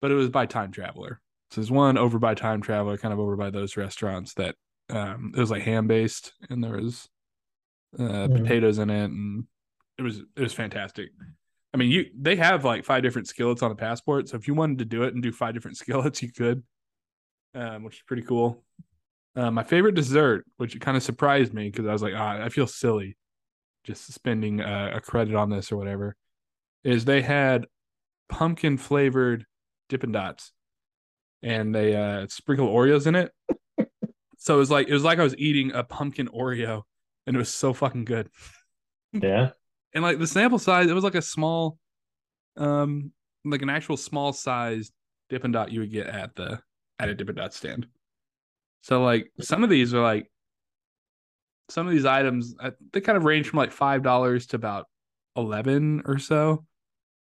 but 0.00 0.10
it 0.10 0.14
was 0.14 0.30
by 0.30 0.46
Time 0.46 0.72
Traveler. 0.72 1.20
So 1.50 1.60
there's 1.60 1.70
one 1.70 1.98
over 1.98 2.18
by 2.18 2.34
Time 2.34 2.62
Traveler, 2.62 2.96
kind 2.96 3.12
of 3.12 3.20
over 3.20 3.36
by 3.36 3.50
those 3.50 3.76
restaurants 3.76 4.34
that 4.34 4.54
um 4.90 5.32
it 5.34 5.40
was 5.40 5.50
like 5.50 5.62
ham 5.62 5.86
based 5.86 6.34
and 6.50 6.62
there 6.62 6.76
was 6.76 7.08
uh 7.98 8.28
potatoes 8.28 8.78
in 8.78 8.90
it 8.90 9.04
and 9.04 9.44
it 9.98 10.02
was 10.02 10.18
it 10.18 10.40
was 10.42 10.52
fantastic. 10.52 11.10
I 11.74 11.76
mean, 11.76 11.90
you 11.90 12.06
they 12.16 12.36
have 12.36 12.64
like 12.64 12.84
five 12.84 13.02
different 13.02 13.26
skillets 13.26 13.62
on 13.62 13.68
the 13.68 13.74
passport, 13.74 14.28
so 14.28 14.36
if 14.36 14.46
you 14.46 14.54
wanted 14.54 14.78
to 14.78 14.84
do 14.84 15.02
it 15.02 15.12
and 15.12 15.22
do 15.22 15.32
five 15.32 15.54
different 15.54 15.76
skillets, 15.82 16.22
you 16.22 16.32
could, 16.32 16.62
um, 17.54 17.82
which 17.82 17.96
is 17.96 18.02
pretty 18.06 18.22
cool. 18.22 18.64
Uh, 19.36 19.50
my 19.50 19.64
favorite 19.64 19.96
dessert, 19.96 20.46
which 20.56 20.78
kind 20.80 20.96
of 20.96 21.02
surprised 21.02 21.52
me 21.52 21.68
because 21.68 21.86
I 21.86 21.92
was 21.92 22.02
like, 22.02 22.14
ah, 22.16 22.40
I 22.40 22.48
feel 22.48 22.68
silly 22.68 23.16
just 23.82 24.10
spending 24.12 24.62
uh, 24.62 24.92
a 24.94 25.00
credit 25.00 25.34
on 25.34 25.50
this 25.50 25.70
or 25.72 25.76
whatever, 25.76 26.16
is 26.84 27.04
they 27.04 27.20
had 27.20 27.66
pumpkin 28.28 28.78
flavored 28.78 29.44
Dippin' 29.88 30.12
Dots, 30.12 30.52
and 31.42 31.74
they 31.74 31.96
uh, 31.96 32.26
sprinkled 32.28 32.70
Oreos 32.70 33.06
in 33.06 33.16
it. 33.16 33.32
So 34.44 34.56
it 34.56 34.58
was 34.58 34.70
like 34.70 34.88
it 34.88 34.92
was 34.92 35.04
like 35.04 35.18
I 35.18 35.22
was 35.22 35.34
eating 35.38 35.72
a 35.72 35.82
pumpkin 35.82 36.28
Oreo, 36.28 36.82
and 37.26 37.34
it 37.34 37.38
was 37.38 37.48
so 37.48 37.72
fucking 37.72 38.04
good. 38.04 38.28
Yeah. 39.12 39.52
And 39.94 40.02
like 40.02 40.18
the 40.18 40.26
sample 40.26 40.58
size, 40.58 40.90
it 40.90 40.94
was 40.94 41.04
like 41.04 41.14
a 41.14 41.22
small, 41.22 41.78
um, 42.56 43.12
like 43.44 43.62
an 43.62 43.70
actual 43.70 43.96
small 43.96 44.32
sized 44.32 44.92
Dippin' 45.28 45.52
Dot 45.52 45.72
you 45.72 45.80
would 45.80 45.92
get 45.92 46.06
at 46.06 46.34
the 46.34 46.60
at 46.98 47.08
a 47.08 47.14
Dippin' 47.14 47.36
Dot 47.36 47.54
stand. 47.54 47.86
So 48.82 49.02
like 49.02 49.30
some 49.40 49.64
of 49.64 49.70
these 49.70 49.94
are 49.94 50.02
like 50.02 50.30
some 51.70 51.86
of 51.86 51.92
these 51.92 52.04
items 52.04 52.54
uh, 52.60 52.72
they 52.92 53.00
kind 53.00 53.16
of 53.16 53.24
range 53.24 53.48
from 53.48 53.58
like 53.58 53.72
five 53.72 54.02
dollars 54.02 54.46
to 54.48 54.56
about 54.56 54.86
eleven 55.36 56.02
or 56.04 56.18
so. 56.18 56.64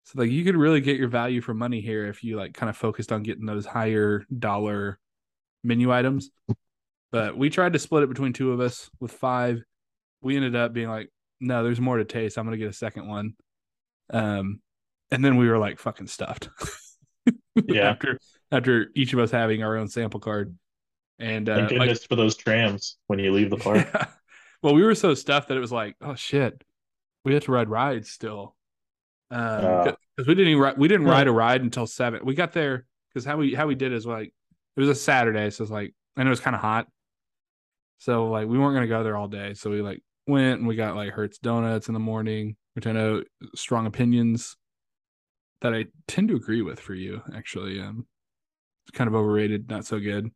So 0.04 0.20
like 0.20 0.30
you 0.30 0.44
could 0.44 0.58
really 0.58 0.82
get 0.82 0.98
your 0.98 1.08
value 1.08 1.42
for 1.42 1.54
money 1.54 1.82
here 1.82 2.06
if 2.08 2.24
you 2.24 2.38
like 2.38 2.54
kind 2.54 2.70
of 2.70 2.78
focused 2.78 3.12
on 3.12 3.24
getting 3.24 3.46
those 3.46 3.66
higher 3.66 4.24
dollar 4.38 5.00
menu 5.64 5.92
items. 5.92 6.30
But 7.12 7.38
we 7.38 7.50
tried 7.50 7.74
to 7.74 7.80
split 7.80 8.04
it 8.04 8.10
between 8.10 8.34
two 8.34 8.52
of 8.52 8.60
us 8.60 8.90
with 9.00 9.12
five. 9.12 9.64
We 10.22 10.36
ended 10.36 10.56
up 10.56 10.74
being 10.74 10.90
like, 10.90 11.10
no, 11.40 11.64
there's 11.64 11.82
more 11.82 11.98
to 11.98 12.06
taste. 12.06 12.38
I'm 12.38 12.46
gonna 12.46 12.58
get 12.58 12.70
a 12.70 12.74
second 12.74 13.08
one. 13.08 13.34
Um, 14.12 14.62
and 15.12 15.24
then 15.24 15.38
we 15.38 15.48
were 15.50 15.58
like 15.58 15.80
fucking 15.80 16.08
stuffed. 16.08 16.50
Yeah. 17.68 17.90
after 17.90 18.20
after 18.52 18.88
each 18.96 19.14
of 19.14 19.20
us 19.20 19.32
having 19.32 19.64
our 19.64 19.78
own 19.78 19.88
sample 19.88 20.20
card. 20.20 20.56
And 21.20 21.48
uh, 21.48 21.56
Thank 21.56 21.72
like, 21.72 21.80
goodness 21.80 22.06
for 22.06 22.18
those 22.18 22.36
trams 22.36 22.98
when 23.08 23.18
you 23.20 23.32
leave 23.32 23.50
the 23.50 23.58
park. 23.58 23.88
yeah. 23.96 24.08
Well, 24.62 24.76
we 24.76 24.84
were 24.84 24.94
so 24.94 25.14
stuffed 25.14 25.48
that 25.48 25.58
it 25.58 25.62
was 25.62 25.72
like, 25.72 25.96
oh 26.02 26.16
shit, 26.16 26.64
we 27.24 27.34
had 27.34 27.44
to 27.44 27.52
ride 27.54 27.70
rides 27.70 28.12
still. 28.12 28.56
Um, 29.32 29.40
Uh. 29.40 29.84
because 30.18 30.28
we 30.28 30.36
didn't 30.36 30.50
even 30.50 30.62
ride, 30.64 30.78
we 30.78 30.88
didn't 30.90 31.08
ride 31.08 31.28
a 31.28 31.32
ride 31.32 31.62
until 31.62 31.88
seven. 31.88 32.22
We 32.26 32.36
got 32.36 32.52
there 32.52 32.86
because 33.14 33.26
how 33.26 33.38
we 33.38 33.54
how 33.56 33.68
we 33.68 33.76
did 33.76 33.94
is 33.94 34.06
like 34.06 34.34
it 34.76 34.80
was 34.80 34.90
a 34.90 34.96
Saturday, 34.96 35.50
so 35.50 35.64
it's 35.64 35.72
like 35.72 35.94
and 36.18 36.28
it 36.28 36.30
was 36.30 36.42
kind 36.42 36.56
of 36.56 36.62
hot, 36.62 36.88
so 38.00 38.28
like 38.28 38.48
we 38.48 38.60
weren't 38.60 38.76
gonna 38.76 38.88
go 38.88 39.04
there 39.04 39.16
all 39.16 39.28
day. 39.30 39.54
So 39.54 39.70
we 39.70 39.82
like 39.82 40.04
went 40.28 40.60
and 40.60 40.68
we 40.68 40.76
got 40.76 40.96
like 40.96 41.12
Hurts 41.12 41.38
donuts 41.38 41.88
in 41.88 41.94
the 41.94 42.00
morning, 42.00 42.56
which 42.74 42.88
I 42.88 42.92
know 42.92 43.24
strong 43.56 43.86
opinions 43.86 44.58
that 45.62 45.74
I 45.74 45.86
tend 46.08 46.30
to 46.30 46.36
agree 46.36 46.62
with 46.62 46.80
for 46.80 46.94
you. 46.94 47.22
Actually, 47.34 47.80
um, 47.80 48.06
it's 48.88 48.98
kind 48.98 49.08
of 49.08 49.16
overrated, 49.16 49.70
not 49.70 49.86
so 49.86 50.00
good. 50.00 50.30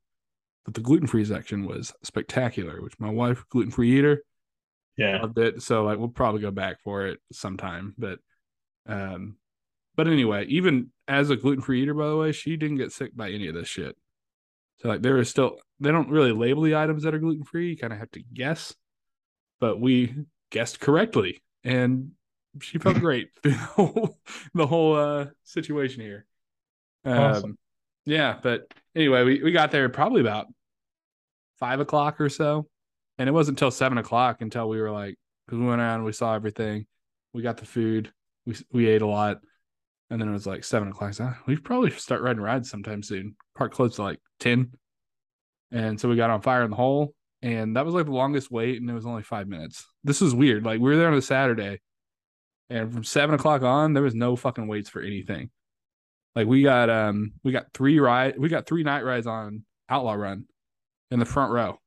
But 0.65 0.73
the 0.73 0.81
gluten 0.81 1.07
free 1.07 1.25
section 1.25 1.65
was 1.65 1.93
spectacular, 2.03 2.81
which 2.81 2.99
my 2.99 3.09
wife 3.09 3.45
gluten 3.49 3.71
free 3.71 3.97
eater 3.97 4.23
Yeah. 4.97 5.21
loved 5.21 5.37
it. 5.39 5.61
So 5.63 5.83
like 5.83 5.97
we'll 5.97 6.09
probably 6.09 6.41
go 6.41 6.51
back 6.51 6.81
for 6.83 7.07
it 7.07 7.19
sometime. 7.31 7.95
But 7.97 8.19
um 8.85 9.37
but 9.95 10.07
anyway, 10.07 10.45
even 10.45 10.91
as 11.07 11.29
a 11.29 11.35
gluten 11.35 11.61
free 11.61 11.81
eater, 11.83 11.93
by 11.93 12.07
the 12.07 12.15
way, 12.15 12.31
she 12.31 12.55
didn't 12.57 12.77
get 12.77 12.91
sick 12.91 13.15
by 13.15 13.31
any 13.31 13.47
of 13.47 13.55
this 13.55 13.67
shit. 13.67 13.95
So 14.77 14.89
like 14.89 15.01
there 15.01 15.17
is 15.17 15.29
still 15.29 15.57
they 15.79 15.91
don't 15.91 16.09
really 16.09 16.31
label 16.31 16.61
the 16.63 16.75
items 16.75 17.03
that 17.03 17.13
are 17.15 17.19
gluten 17.19 17.43
free. 17.43 17.69
You 17.71 17.77
kind 17.77 17.93
of 17.93 17.99
have 17.99 18.11
to 18.11 18.21
guess. 18.33 18.75
But 19.59 19.79
we 19.79 20.15
guessed 20.51 20.79
correctly. 20.79 21.41
And 21.63 22.11
she 22.61 22.77
felt 22.79 22.97
great 22.99 23.29
the 23.43 23.51
whole 23.51 24.17
the 24.53 24.67
whole 24.67 24.95
uh 24.95 25.25
situation 25.43 26.01
here. 26.01 26.25
Um 27.05 27.17
Awesome. 27.17 27.57
yeah, 28.05 28.39
but 28.41 28.71
anyway, 28.95 29.23
we, 29.23 29.43
we 29.43 29.51
got 29.51 29.71
there 29.71 29.87
probably 29.89 30.21
about 30.21 30.47
five 31.59 31.79
o'clock 31.79 32.19
or 32.21 32.29
so. 32.29 32.67
And 33.17 33.27
it 33.27 33.33
wasn't 33.33 33.57
until 33.57 33.71
seven 33.71 33.97
o'clock 33.97 34.41
until 34.41 34.69
we 34.69 34.79
were 34.81 34.91
like, 34.91 35.17
we 35.51 35.57
went 35.57 35.81
around, 35.81 36.03
we 36.05 36.13
saw 36.13 36.33
everything, 36.35 36.85
we 37.33 37.41
got 37.41 37.57
the 37.57 37.65
food, 37.65 38.11
we 38.45 38.55
we 38.71 38.87
ate 38.87 39.01
a 39.01 39.07
lot, 39.07 39.39
and 40.09 40.21
then 40.21 40.29
it 40.29 40.31
was 40.31 40.47
like 40.47 40.63
seven 40.63 40.89
o'clock. 40.89 41.13
So 41.13 41.33
we 41.45 41.55
should 41.55 41.65
probably 41.65 41.91
start 41.91 42.21
riding 42.21 42.41
rides 42.41 42.69
sometime 42.69 43.03
soon. 43.03 43.35
Park 43.57 43.73
closed 43.73 43.95
to 43.97 44.03
like 44.03 44.19
ten, 44.39 44.71
and 45.71 45.99
so 45.99 46.07
we 46.09 46.15
got 46.15 46.29
on 46.29 46.41
Fire 46.41 46.63
in 46.63 46.69
the 46.69 46.75
Hole, 46.77 47.13
and 47.41 47.75
that 47.75 47.85
was 47.85 47.93
like 47.93 48.05
the 48.05 48.11
longest 48.11 48.51
wait, 48.51 48.79
and 48.79 48.89
it 48.89 48.93
was 48.93 49.05
only 49.05 49.23
five 49.23 49.47
minutes. 49.47 49.85
This 50.03 50.21
is 50.21 50.33
weird. 50.35 50.65
Like 50.65 50.79
we 50.79 50.89
were 50.89 50.97
there 50.97 51.07
on 51.07 51.13
a 51.13 51.21
Saturday, 51.21 51.79
and 52.69 52.91
from 52.91 53.03
seven 53.03 53.35
o'clock 53.35 53.61
on, 53.61 53.93
there 53.93 54.03
was 54.03 54.15
no 54.15 54.35
fucking 54.35 54.67
waits 54.67 54.89
for 54.89 55.01
anything. 55.01 55.49
Like 56.35 56.47
we 56.47 56.63
got 56.63 56.89
um 56.89 57.33
we 57.43 57.51
got 57.51 57.73
three 57.73 57.99
ride 57.99 58.37
we 58.37 58.49
got 58.49 58.65
three 58.67 58.83
night 58.83 59.03
rides 59.03 59.27
on 59.27 59.63
Outlaw 59.89 60.13
Run 60.13 60.45
in 61.11 61.19
the 61.19 61.25
front 61.25 61.51
row. 61.51 61.79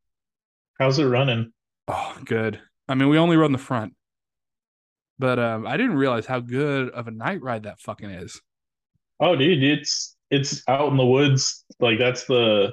How's 0.78 0.99
it 0.99 1.04
running? 1.04 1.52
Oh, 1.88 2.16
good. 2.25 2.61
I 2.88 2.94
mean, 2.94 3.09
we 3.09 3.18
only 3.18 3.37
run 3.37 3.52
the 3.52 3.59
front, 3.59 3.94
but 5.18 5.38
um, 5.38 5.66
I 5.66 5.76
didn't 5.76 5.97
realize 5.97 6.26
how 6.26 6.40
good 6.40 6.90
of 6.90 7.06
a 7.06 7.12
night 7.12 7.42
ride 7.42 7.64
that 7.64 7.80
fucking 7.80 8.11
is. 8.11 8.40
Oh, 9.21 9.37
dude, 9.37 9.62
it's 9.62 10.16
it's 10.30 10.62
out 10.66 10.90
in 10.90 10.97
the 10.97 11.06
woods. 11.06 11.64
Like 11.78 11.99
that's 11.99 12.25
the 12.25 12.73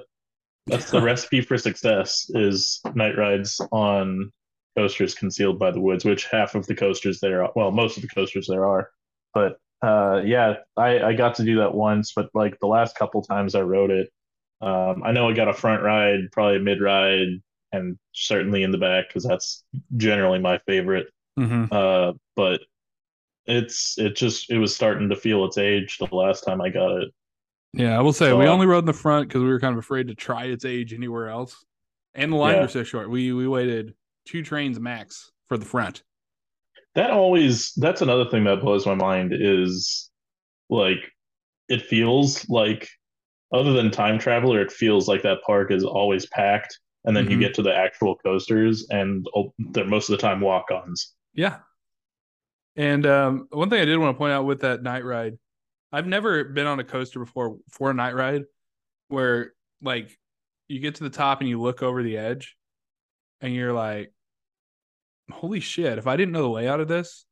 that's 0.69 0.91
the 0.91 1.01
recipe 1.01 1.41
for 1.41 1.57
success 1.57 2.29
is 2.29 2.81
night 2.93 3.17
rides 3.17 3.59
on 3.71 4.31
coasters 4.77 5.15
concealed 5.15 5.59
by 5.59 5.71
the 5.71 5.79
woods, 5.79 6.05
which 6.05 6.25
half 6.25 6.55
of 6.55 6.65
the 6.67 6.75
coasters 6.75 7.19
there 7.19 7.43
are, 7.43 7.51
well, 7.55 7.71
most 7.71 7.97
of 7.97 8.03
the 8.03 8.09
coasters 8.09 8.47
there 8.47 8.65
are. 8.65 8.89
But 9.33 9.57
uh 9.81 10.21
yeah, 10.25 10.55
I 10.77 10.99
I 11.01 11.13
got 11.13 11.35
to 11.35 11.43
do 11.43 11.57
that 11.57 11.73
once, 11.73 12.13
but 12.15 12.29
like 12.33 12.59
the 12.59 12.67
last 12.67 12.95
couple 12.97 13.21
times 13.21 13.55
I 13.55 13.61
rode 13.61 13.91
it, 13.91 14.09
um 14.61 15.03
I 15.03 15.11
know 15.11 15.29
I 15.29 15.33
got 15.33 15.47
a 15.47 15.53
front 15.53 15.83
ride, 15.83 16.31
probably 16.31 16.57
a 16.57 16.59
mid 16.59 16.81
ride, 16.81 17.41
and 17.71 17.97
certainly 18.13 18.63
in 18.63 18.71
the 18.71 18.77
back 18.77 19.07
because 19.07 19.23
that's 19.23 19.63
generally 19.97 20.39
my 20.39 20.57
favorite. 20.59 21.07
Mm-hmm. 21.39 21.65
Uh 21.71 22.13
but 22.35 22.61
it's 23.45 23.97
it 23.97 24.15
just 24.15 24.49
it 24.51 24.57
was 24.59 24.75
starting 24.75 25.09
to 25.09 25.15
feel 25.15 25.45
its 25.45 25.57
age 25.57 25.97
the 25.97 26.13
last 26.15 26.41
time 26.41 26.61
I 26.61 26.69
got 26.69 27.01
it. 27.01 27.09
Yeah, 27.73 27.97
I 27.97 28.01
will 28.01 28.13
say 28.13 28.29
So, 28.29 28.37
we 28.37 28.47
only 28.47 28.65
rode 28.65 28.79
in 28.79 28.85
the 28.85 28.93
front 28.93 29.27
because 29.27 29.41
we 29.43 29.49
were 29.49 29.59
kind 29.59 29.73
of 29.73 29.79
afraid 29.79 30.07
to 30.07 30.15
try 30.15 30.45
its 30.45 30.65
age 30.65 30.93
anywhere 30.93 31.29
else, 31.29 31.63
and 32.15 32.31
the 32.31 32.35
line 32.37 32.55
Yeah. 32.55 32.61
was 32.63 32.71
so 32.73 32.83
short. 32.83 33.09
We 33.09 33.31
we 33.31 33.47
waited 33.47 33.93
two 34.25 34.41
trains 34.43 34.79
max 34.79 35.31
for 35.47 35.57
the 35.57 35.65
front. 35.65 36.03
That 36.95 37.11
always 37.11 37.73
that's 37.75 38.01
another 38.01 38.25
thing 38.29 38.43
that 38.45 38.61
blows 38.61 38.85
my 38.85 38.95
mind 38.95 39.33
is 39.33 40.09
like 40.69 41.11
it 41.67 41.83
feels 41.83 42.47
like 42.49 42.87
other 43.53 43.73
than 43.73 43.91
time 43.91 44.17
traveler, 44.19 44.61
it 44.61 44.71
feels 44.71 45.07
like 45.07 45.21
that 45.23 45.39
park 45.45 45.71
is 45.71 45.83
always 45.83 46.25
packed. 46.27 46.79
And 47.05 47.15
then 47.15 47.29
you 47.29 47.37
Mhm. 47.37 47.39
get 47.39 47.53
to 47.55 47.61
the 47.61 47.73
actual 47.75 48.15
coasters 48.17 48.85
and 48.89 49.25
they're 49.71 49.85
most 49.85 50.09
of 50.09 50.17
the 50.17 50.21
time 50.21 50.41
walk-ons. 50.41 51.15
Yeah. 51.33 51.59
And 52.75 53.05
um, 53.05 53.47
one 53.51 53.69
thing 53.69 53.79
I 53.81 53.85
did 53.85 53.97
want 53.97 54.13
to 54.13 54.17
point 54.17 54.33
out 54.33 54.45
with 54.45 54.61
that 54.61 54.83
night 54.83 55.03
ride, 55.05 55.37
I've 55.91 56.07
never 56.07 56.43
been 56.43 56.67
on 56.67 56.79
a 56.79 56.83
coaster 56.83 57.19
before 57.19 57.57
for 57.71 57.89
a 57.89 57.93
night 57.93 58.15
ride 58.15 58.43
where 59.07 59.53
like 59.81 60.17
you 60.67 60.79
get 60.79 60.95
to 60.95 61.03
the 61.03 61.09
top 61.09 61.39
and 61.39 61.49
you 61.49 61.59
look 61.59 61.81
over 61.81 62.03
the 62.03 62.17
edge 62.17 62.55
and 63.41 63.53
you're 63.53 63.73
like, 63.73 64.13
holy 65.31 65.59
shit, 65.59 65.97
if 65.97 66.07
I 66.07 66.15
didn't 66.15 66.31
know 66.31 66.41
the 66.43 66.49
layout 66.49 66.79
of 66.79 66.87
this, 66.87 67.25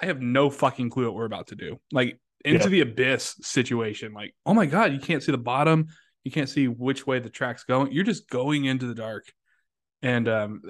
I 0.00 0.06
have 0.06 0.20
no 0.20 0.50
fucking 0.50 0.90
clue 0.90 1.04
what 1.06 1.14
we're 1.14 1.24
about 1.26 1.48
to 1.48 1.56
do. 1.56 1.78
Like 1.92 2.18
into 2.44 2.64
Yeah. 2.64 2.68
the 2.70 2.80
abyss 2.82 3.36
situation. 3.42 4.12
Like, 4.12 4.34
oh 4.44 4.54
my 4.54 4.66
God, 4.66 4.92
you 4.92 4.98
can't 4.98 5.22
see 5.22 5.32
the 5.32 5.38
bottom. 5.38 5.88
You 6.24 6.30
can't 6.30 6.48
see 6.48 6.66
which 6.68 7.06
way 7.06 7.18
the 7.18 7.30
track's 7.30 7.64
going. 7.64 7.92
You're 7.92 8.04
just 8.04 8.28
going 8.28 8.64
into 8.64 8.86
the 8.86 8.94
dark. 8.94 9.26
And 10.02 10.28
um, 10.28 10.62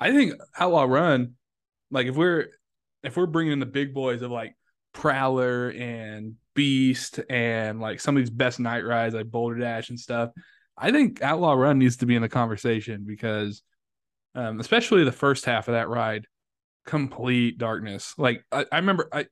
I 0.00 0.12
think 0.12 0.34
Outlaw 0.58 0.84
Run, 0.84 1.34
like 1.90 2.06
if 2.06 2.16
we're 2.16 2.48
if 3.02 3.16
we're 3.16 3.26
bringing 3.26 3.52
in 3.52 3.60
the 3.60 3.66
big 3.66 3.94
boys 3.94 4.22
of 4.22 4.30
like 4.30 4.55
Prowler 4.96 5.68
and 5.70 6.36
Beast 6.54 7.20
and 7.28 7.80
like 7.80 8.00
some 8.00 8.16
of 8.16 8.22
these 8.22 8.30
best 8.30 8.58
night 8.58 8.80
rides 8.80 9.14
like 9.14 9.30
Boulder 9.30 9.58
Dash 9.58 9.90
and 9.90 10.00
stuff, 10.00 10.30
I 10.76 10.90
think 10.90 11.20
Outlaw 11.20 11.52
Run 11.52 11.78
needs 11.78 11.98
to 11.98 12.06
be 12.06 12.16
in 12.16 12.22
the 12.22 12.30
conversation 12.30 13.04
because, 13.06 13.62
um, 14.34 14.58
especially 14.58 15.04
the 15.04 15.12
first 15.12 15.44
half 15.44 15.68
of 15.68 15.74
that 15.74 15.90
ride, 15.90 16.26
complete 16.86 17.58
darkness. 17.58 18.14
Like 18.16 18.42
I, 18.50 18.64
I 18.72 18.76
remember 18.76 19.06
I 19.12 19.26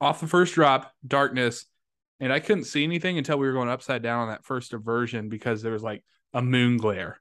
off 0.00 0.20
the 0.20 0.28
first 0.28 0.54
drop, 0.54 0.92
darkness, 1.04 1.66
and 2.20 2.32
I 2.32 2.38
couldn't 2.38 2.64
see 2.64 2.84
anything 2.84 3.18
until 3.18 3.38
we 3.38 3.48
were 3.48 3.52
going 3.52 3.68
upside 3.68 4.02
down 4.04 4.22
on 4.22 4.28
that 4.28 4.44
first 4.44 4.72
inversion 4.72 5.28
because 5.28 5.62
there 5.62 5.72
was 5.72 5.82
like 5.82 6.04
a 6.32 6.40
moon 6.40 6.76
glare, 6.76 7.20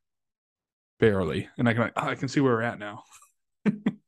barely, 1.00 1.50
and 1.58 1.68
I 1.68 1.74
can 1.74 1.82
like, 1.82 1.94
oh, 1.96 2.08
I 2.08 2.16
can 2.16 2.28
see 2.28 2.42
where 2.42 2.54
we're 2.54 2.62
at 2.62 2.78
now. 2.78 3.04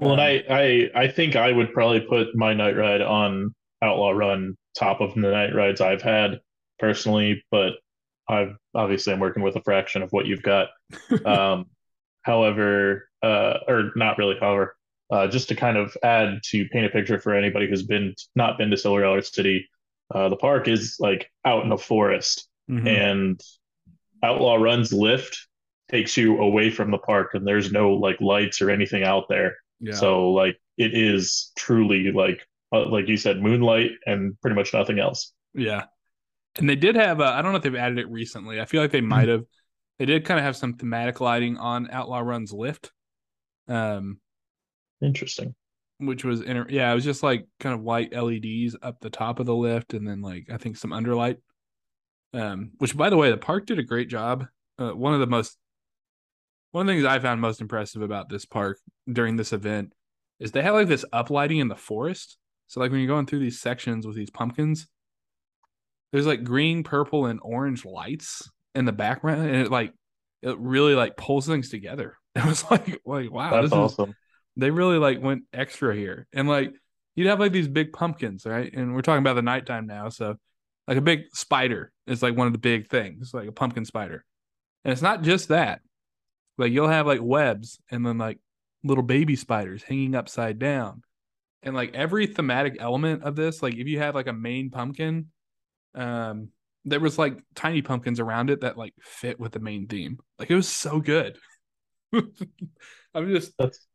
Well, 0.00 0.18
and 0.18 0.20
Um, 0.20 0.26
I, 0.26 0.90
I 0.94 1.04
I 1.04 1.08
think 1.08 1.36
I 1.36 1.52
would 1.52 1.72
probably 1.72 2.00
put 2.00 2.34
my 2.34 2.54
night 2.54 2.76
ride 2.76 3.02
on 3.02 3.54
Outlaw 3.82 4.10
Run 4.10 4.56
top 4.74 5.00
of 5.00 5.14
the 5.14 5.20
night 5.20 5.54
rides 5.54 5.80
I've 5.80 6.02
had 6.02 6.40
personally, 6.78 7.44
but 7.50 7.74
I've 8.28 8.56
obviously 8.74 9.12
I'm 9.12 9.20
working 9.20 9.42
with 9.42 9.56
a 9.56 9.62
fraction 9.62 10.02
of 10.02 10.10
what 10.12 10.26
you've 10.26 10.42
got. 10.42 10.68
Um, 11.24 11.66
however, 12.22 13.08
uh, 13.22 13.58
or 13.68 13.92
not 13.96 14.18
really, 14.18 14.36
however, 14.40 14.76
uh, 15.10 15.26
just 15.28 15.48
to 15.48 15.54
kind 15.54 15.76
of 15.76 15.96
add 16.02 16.40
to 16.44 16.68
paint 16.68 16.86
a 16.86 16.90
picture 16.90 17.18
for 17.18 17.34
anybody 17.34 17.68
who's 17.68 17.82
been 17.82 18.14
not 18.34 18.58
been 18.58 18.70
to 18.70 18.76
Silver 18.76 19.02
Dollar 19.02 19.22
City, 19.22 19.68
uh, 20.14 20.28
the 20.28 20.36
park 20.36 20.68
is 20.68 20.96
like 20.98 21.30
out 21.44 21.64
in 21.64 21.72
a 21.72 21.78
forest, 21.78 22.48
mhm. 22.70 22.86
and 22.86 23.40
Outlaw 24.22 24.56
Run's 24.56 24.92
lift 24.92 25.46
takes 25.90 26.16
you 26.16 26.38
away 26.38 26.70
from 26.70 26.90
the 26.90 26.98
park, 26.98 27.34
and 27.34 27.46
there's 27.46 27.72
no 27.72 27.92
like 27.92 28.20
lights 28.20 28.62
or 28.62 28.70
anything 28.70 29.02
out 29.02 29.28
there. 29.28 29.56
Yeah. 29.80 29.94
So 29.94 30.30
like 30.30 30.60
it 30.76 30.94
is 30.94 31.52
truly 31.56 32.12
like 32.12 32.46
uh, 32.72 32.88
like 32.88 33.08
you 33.08 33.16
said, 33.16 33.40
moonlight 33.40 33.92
and 34.06 34.40
pretty 34.40 34.54
much 34.54 34.72
nothing 34.72 34.98
else. 34.98 35.32
Yeah. 35.54 35.84
And 36.56 36.68
they 36.68 36.76
did 36.76 36.96
have, 36.96 37.20
uh, 37.20 37.24
I 37.24 37.42
don't 37.42 37.52
know 37.52 37.58
if 37.58 37.62
they've 37.62 37.74
added 37.74 37.98
it 37.98 38.10
recently. 38.10 38.60
I 38.60 38.64
feel 38.64 38.82
like 38.82 38.90
they 38.90 39.00
might 39.00 39.28
have. 39.28 39.44
They 39.98 40.06
did 40.06 40.24
kind 40.24 40.38
of 40.38 40.44
have 40.44 40.56
some 40.56 40.74
thematic 40.74 41.20
lighting 41.20 41.58
on 41.58 41.90
Outlaw 41.90 42.20
Run's 42.20 42.52
lift. 42.52 42.90
Um, 43.68 44.18
Interesting. 45.02 45.54
which 45.98 46.24
was 46.24 46.40
inter- 46.40 46.66
yeah, 46.70 46.90
it 46.90 46.94
was 46.94 47.04
just 47.04 47.22
like 47.22 47.46
kind 47.60 47.74
of 47.74 47.82
white 47.82 48.14
LEDs 48.14 48.76
up 48.82 48.98
the 49.00 49.10
top 49.10 49.40
of 49.40 49.46
the 49.46 49.54
lift, 49.54 49.92
and 49.92 50.08
then 50.08 50.22
like 50.22 50.48
I 50.50 50.56
think 50.56 50.76
some 50.76 50.90
underlight. 50.90 51.36
Um, 52.32 52.70
which 52.78 52.96
by 52.96 53.10
the 53.10 53.16
way, 53.16 53.30
the 53.30 53.36
park 53.36 53.66
did 53.66 53.78
a 53.78 53.82
great 53.84 54.08
job. 54.08 54.46
Uh, 54.78 54.90
one 54.90 55.12
of 55.12 55.20
the 55.20 55.26
most 55.26 55.58
one 56.72 56.82
of 56.82 56.86
the 56.86 56.92
things 56.92 57.04
I 57.04 57.18
found 57.18 57.40
most 57.40 57.60
impressive 57.60 58.02
about 58.02 58.28
this 58.28 58.44
park 58.44 58.78
during 59.10 59.36
this 59.36 59.52
event 59.52 59.92
is 60.38 60.52
they 60.52 60.62
have 60.62 60.74
like 60.74 60.88
this 60.88 61.04
uplighting 61.12 61.60
in 61.60 61.68
the 61.68 61.76
forest. 61.76 62.36
So 62.68 62.80
like 62.80 62.90
when 62.90 63.00
you're 63.00 63.08
going 63.08 63.26
through 63.26 63.40
these 63.40 63.60
sections 63.60 64.06
with 64.06 64.16
these 64.16 64.30
pumpkins, 64.30 64.86
there's 66.12 66.26
like 66.26 66.44
green, 66.44 66.82
purple, 66.82 67.26
and 67.26 67.40
orange 67.42 67.84
lights 67.84 68.50
in 68.74 68.84
the 68.84 68.92
background, 68.92 69.42
and 69.42 69.56
it 69.56 69.70
like 69.70 69.92
it 70.42 70.58
really 70.58 70.94
like 70.94 71.16
pulls 71.16 71.46
things 71.46 71.68
together. 71.70 72.16
It 72.36 72.44
was 72.46 72.68
like 72.70 73.00
like 73.04 73.30
wow, 73.32 73.50
That's 73.50 73.64
this 73.64 73.72
is 73.72 73.72
awesome. 73.72 74.14
they 74.56 74.70
really 74.70 74.98
like 74.98 75.20
went 75.20 75.42
extra 75.52 75.96
here 75.96 76.28
and 76.32 76.48
like 76.48 76.72
you'd 77.16 77.26
have 77.26 77.40
like 77.40 77.50
these 77.50 77.66
big 77.66 77.92
pumpkins 77.92 78.46
right 78.46 78.72
and 78.72 78.94
we're 78.94 79.02
talking 79.02 79.18
about 79.18 79.34
the 79.34 79.42
nighttime 79.42 79.88
now 79.88 80.10
so 80.10 80.36
like 80.86 80.96
a 80.96 81.00
big 81.00 81.22
spider 81.34 81.90
is 82.06 82.22
like 82.22 82.36
one 82.36 82.46
of 82.46 82.52
the 82.52 82.60
big 82.60 82.88
things 82.88 83.34
like 83.34 83.48
a 83.48 83.52
pumpkin 83.52 83.84
spider 83.84 84.24
and 84.84 84.92
it's 84.92 85.02
not 85.02 85.22
just 85.22 85.48
that 85.48 85.80
like 86.60 86.72
you'll 86.72 86.88
have 86.88 87.06
like 87.06 87.20
webs 87.22 87.80
and 87.90 88.06
then 88.06 88.18
like 88.18 88.38
little 88.84 89.02
baby 89.02 89.34
spiders 89.36 89.82
hanging 89.82 90.14
upside 90.14 90.58
down 90.58 91.02
and 91.62 91.74
like 91.74 91.94
every 91.94 92.26
thematic 92.26 92.76
element 92.78 93.22
of 93.24 93.34
this 93.36 93.62
like 93.62 93.74
if 93.74 93.86
you 93.86 93.98
have 93.98 94.14
like 94.14 94.26
a 94.28 94.32
main 94.32 94.70
pumpkin 94.70 95.26
um 95.94 96.48
there 96.84 97.00
was 97.00 97.18
like 97.18 97.36
tiny 97.54 97.82
pumpkins 97.82 98.20
around 98.20 98.48
it 98.50 98.60
that 98.60 98.78
like 98.78 98.94
fit 99.00 99.38
with 99.40 99.52
the 99.52 99.58
main 99.60 99.86
theme 99.86 100.18
like 100.38 100.50
it 100.50 100.54
was 100.54 100.68
so 100.68 101.00
good 101.00 101.36
i'm 102.14 103.28
just 103.28 103.52
That's 103.58 103.86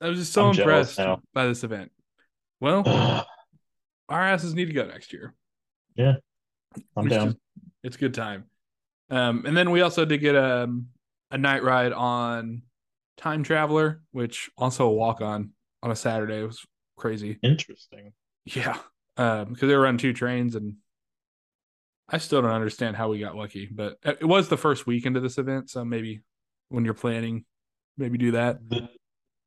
I 0.00 0.08
was 0.08 0.18
just 0.20 0.32
so 0.32 0.46
I'm 0.46 0.58
impressed 0.58 0.96
by 1.34 1.46
this 1.46 1.64
event. 1.64 1.90
Well, 2.60 2.84
our 4.08 4.22
asses 4.22 4.54
need 4.54 4.66
to 4.66 4.72
go 4.72 4.86
next 4.86 5.12
year. 5.12 5.34
Yeah, 5.96 6.16
I'm 6.96 7.08
down. 7.08 7.26
just- 7.26 7.38
it's 7.82 7.96
a 7.96 7.98
good 7.98 8.14
time. 8.14 8.44
Um, 9.10 9.44
and 9.46 9.56
then 9.56 9.70
we 9.72 9.80
also 9.80 10.04
did 10.04 10.18
get 10.18 10.36
a 10.36 10.72
a 11.30 11.38
night 11.38 11.62
ride 11.62 11.92
on 11.92 12.62
Time 13.16 13.42
Traveler, 13.42 14.02
which 14.12 14.50
also 14.56 14.86
a 14.86 14.92
walk 14.92 15.20
on 15.20 15.50
on 15.82 15.90
a 15.90 15.96
Saturday. 15.96 16.40
It 16.40 16.46
was 16.46 16.64
crazy. 16.96 17.38
Interesting. 17.42 18.12
Yeah, 18.44 18.78
um, 19.16 19.52
because 19.52 19.68
they 19.68 19.76
were 19.76 19.86
on 19.86 19.98
two 19.98 20.12
trains, 20.12 20.54
and 20.54 20.76
I 22.08 22.18
still 22.18 22.42
don't 22.42 22.50
understand 22.50 22.96
how 22.96 23.10
we 23.10 23.18
got 23.18 23.36
lucky. 23.36 23.66
But 23.66 23.98
it 24.02 24.24
was 24.26 24.48
the 24.48 24.56
first 24.56 24.86
weekend 24.86 25.16
of 25.16 25.22
this 25.22 25.38
event, 25.38 25.70
so 25.70 25.84
maybe 25.84 26.22
when 26.68 26.84
you're 26.84 26.94
planning, 26.94 27.44
maybe 27.96 28.18
do 28.18 28.32
that. 28.32 28.58
The, 28.68 28.88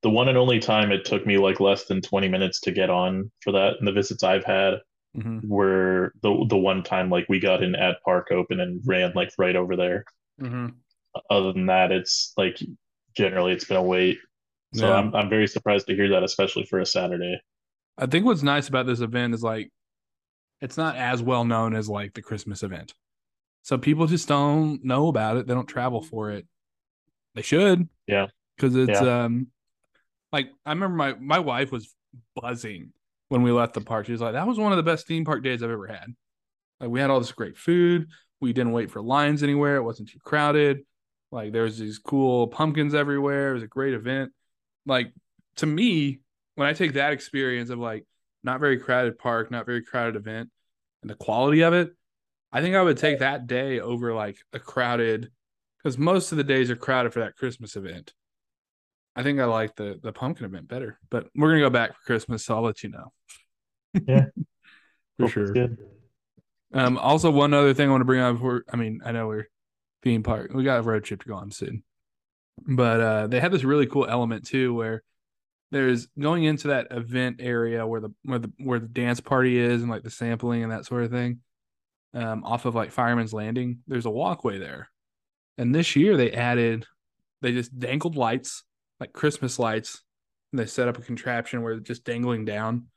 the 0.04 0.10
one 0.10 0.30
and 0.30 0.38
only 0.38 0.60
time 0.60 0.92
it 0.92 1.06
took 1.06 1.26
me 1.26 1.38
like 1.38 1.60
less 1.60 1.86
than 1.86 2.02
20 2.02 2.28
minutes 2.28 2.60
to 2.62 2.72
get 2.72 2.90
on 2.90 3.32
for 3.42 3.52
that, 3.54 3.78
and 3.80 3.88
the 3.88 3.92
visits 3.92 4.24
I've 4.24 4.46
had 4.46 4.76
hmm 5.16 5.40
were 5.44 6.14
the 6.22 6.46
the 6.50 6.58
one 6.58 6.84
time 6.84 7.10
like 7.10 7.26
we 7.30 7.40
got 7.40 7.64
in 7.64 7.76
at 7.76 8.04
Park 8.04 8.28
Open 8.32 8.60
and 8.60 8.82
ran 8.86 9.12
like 9.16 9.32
right 9.38 9.56
over 9.56 9.76
there. 9.76 10.06
hmm 10.40 10.81
Other 11.30 11.54
than 11.54 11.66
that, 11.68 11.92
it's 11.92 12.34
like 12.38 12.58
generally 13.16 13.54
it's 13.54 13.66
been 13.66 13.78
a 13.78 13.84
wait. 13.84 14.20
So 14.74 14.88
Yeah. 14.88 14.96
I'm 14.96 15.14
I'm 15.16 15.30
very 15.30 15.48
surprised 15.48 15.88
to 15.88 15.96
hear 15.96 16.10
that, 16.10 16.24
especially 16.24 16.66
for 16.66 16.80
a 16.80 16.86
Saturday. 16.86 17.40
I 17.98 18.06
think 18.06 18.26
what's 18.26 18.44
nice 18.44 18.68
about 18.70 18.86
this 18.86 19.02
event 19.02 19.34
is 19.34 19.44
like 19.44 19.72
it's 20.62 20.78
not 20.78 20.96
as 20.96 21.22
well 21.22 21.44
known 21.44 21.76
as 21.76 21.90
like 21.90 22.14
the 22.14 22.22
Christmas 22.22 22.64
event. 22.64 22.94
So 23.64 23.78
people 23.78 24.08
just 24.08 24.28
don't 24.28 24.84
know 24.84 25.08
about 25.08 25.38
it. 25.38 25.48
They 25.48 25.54
don't 25.54 25.68
travel 25.68 26.02
for 26.02 26.32
it. 26.32 26.48
They 27.36 27.42
should. 27.42 27.90
Yeah. 28.08 28.28
Cuz 28.58 28.76
it's 28.76 29.02
um 29.02 29.48
like 30.32 30.50
I 30.66 30.72
remember 30.72 30.96
my 30.96 31.14
my 31.14 31.40
wife 31.40 31.72
was 31.72 31.94
buzzing 32.36 32.94
when 33.30 33.44
we 33.44 33.52
left 33.52 33.74
the 33.74 33.82
park. 33.82 34.06
She 34.06 34.12
was 34.14 34.22
like 34.22 34.34
that 34.34 34.48
was 34.48 34.58
one 34.58 34.72
of 34.72 34.78
the 34.78 34.84
best 34.84 35.08
theme 35.08 35.26
park 35.26 35.44
days 35.44 35.64
I've 35.64 35.70
ever 35.70 35.88
had. 35.88 36.14
Like 36.80 36.90
we 36.90 37.00
had 37.00 37.10
all 37.10 37.20
this 37.20 37.32
great 37.32 37.58
food. 37.58 38.08
We 38.40 38.54
didn't 38.54 38.72
wait 38.72 38.90
for 38.90 39.02
lines 39.02 39.44
anywhere. 39.44 39.76
It 39.76 39.84
wasn't 39.84 40.10
too 40.10 40.20
crowded. 40.24 40.86
Like 41.32 41.54
there 41.54 41.64
was 41.64 41.78
these 41.78 41.98
cool 41.98 42.48
pumpkins 42.48 42.94
everywhere. 42.94 43.52
It 43.52 43.56
was 43.56 43.64
a 43.64 43.68
great 43.68 43.94
event. 43.94 44.32
Like 44.86 45.14
to 45.58 45.66
me, 45.66 46.20
when 46.56 46.68
I 46.68 46.74
take 46.74 46.94
that 46.94 47.14
experience 47.14 47.70
of 47.70 47.80
like 47.80 48.06
not 48.44 48.60
very 48.60 48.80
crowded 48.80 49.18
park, 49.18 49.52
not 49.52 49.66
very 49.66 49.84
crowded 49.84 50.16
event, 50.16 50.50
and 51.02 51.10
the 51.10 51.16
quality 51.16 51.62
of 51.62 51.74
it, 51.74 51.96
I 52.52 52.62
think 52.62 52.76
I 52.76 52.82
would 52.82 52.98
take 52.98 53.20
that 53.20 53.48
day 53.48 53.80
over 53.80 54.14
like 54.14 54.38
a 54.54 54.60
crowded 54.60 55.32
because 55.78 55.98
most 55.98 56.32
of 56.32 56.38
the 56.38 56.44
days 56.44 56.70
are 56.70 56.76
crowded 56.76 57.14
for 57.14 57.22
that 57.22 57.38
Christmas 57.38 57.76
event. 57.76 58.14
I 59.16 59.24
think 59.24 59.40
I 59.40 59.46
like 59.46 59.76
the 59.76 60.00
the 60.02 60.12
pumpkin 60.12 60.46
event 60.46 60.68
better, 60.68 61.00
but 61.10 61.28
we're 61.36 61.50
gonna 61.50 61.62
go 61.62 61.70
back 61.70 61.96
for 61.96 62.04
Christmas, 62.06 62.46
so 62.46 62.56
I'll 62.56 62.62
let 62.62 62.84
you 62.84 62.90
know. 62.90 63.14
Yeah. 64.08 64.26
for 65.18 65.24
Hope 65.24 65.32
sure. 65.32 65.70
Um, 66.74 66.98
also 66.98 67.30
one 67.32 67.54
other 67.54 67.74
thing 67.74 67.90
I 67.90 67.92
want 67.92 68.02
to 68.02 68.06
bring 68.06 68.22
up 68.22 68.36
before 68.36 68.64
I 68.72 68.78
mean, 68.78 69.02
I 69.04 69.12
know 69.12 69.28
we're 69.28 69.48
theme 70.04 70.24
park. 70.24 70.52
We 70.54 70.64
got 70.64 70.80
a 70.80 70.84
road 70.84 71.04
trip 71.04 71.22
to 71.24 71.30
go 71.30 71.36
on 71.36 71.52
soon. 71.52 71.84
But 72.68 73.02
uh 73.02 73.28
they 73.28 73.40
had 73.40 73.52
this 73.52 73.64
really 73.64 73.88
cool 73.88 74.06
element 74.08 74.46
too 74.46 74.74
where 74.74 75.04
there's 75.72 76.08
going 76.20 76.44
into 76.44 76.68
that 76.68 76.88
event 76.92 77.38
area 77.40 77.88
where 77.88 78.02
the 78.02 78.10
where 78.24 78.40
the 78.40 78.52
where 78.58 78.80
the 78.80 78.88
dance 78.88 79.22
party 79.22 79.58
is 79.58 79.82
and 79.82 79.90
like 79.90 80.04
the 80.04 80.10
sampling 80.10 80.64
and 80.64 80.72
that 80.72 80.86
sort 80.86 81.04
of 81.04 81.12
thing. 81.12 81.40
Um, 82.14 82.44
off 82.44 82.66
of 82.66 82.76
like 82.76 82.92
Fireman's 82.92 83.34
Landing, 83.34 83.80
there's 83.88 84.06
a 84.06 84.10
walkway 84.10 84.58
there. 84.58 84.90
And 85.58 85.74
this 85.74 85.96
year 85.96 86.18
they 86.18 86.32
added 86.32 86.86
they 87.42 87.54
just 87.54 87.78
dangled 87.78 88.18
lights, 88.18 88.64
like 89.00 89.14
Christmas 89.14 89.58
lights, 89.58 90.04
and 90.52 90.60
they 90.60 90.66
set 90.66 90.90
up 90.90 90.98
a 90.98 91.02
contraption 91.02 91.62
where 91.62 91.74
it's 91.74 91.88
just 91.88 92.04
dangling 92.04 92.44
down. 92.44 92.88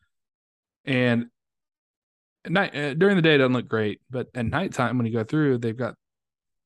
And 0.85 1.27
at 2.45 2.51
night 2.51 2.77
uh, 2.77 2.95
during 2.95 3.15
the 3.15 3.23
day 3.23 3.37
it 3.37 3.39
doesn't 3.39 3.53
look 3.53 3.69
great, 3.69 4.01
but 4.11 4.29
at 4.35 4.47
nighttime 4.47 4.99
when 4.99 5.07
you 5.07 5.13
go 5.13 5.25
through, 5.25 5.59
they've 5.59 5.77
got 5.77 5.95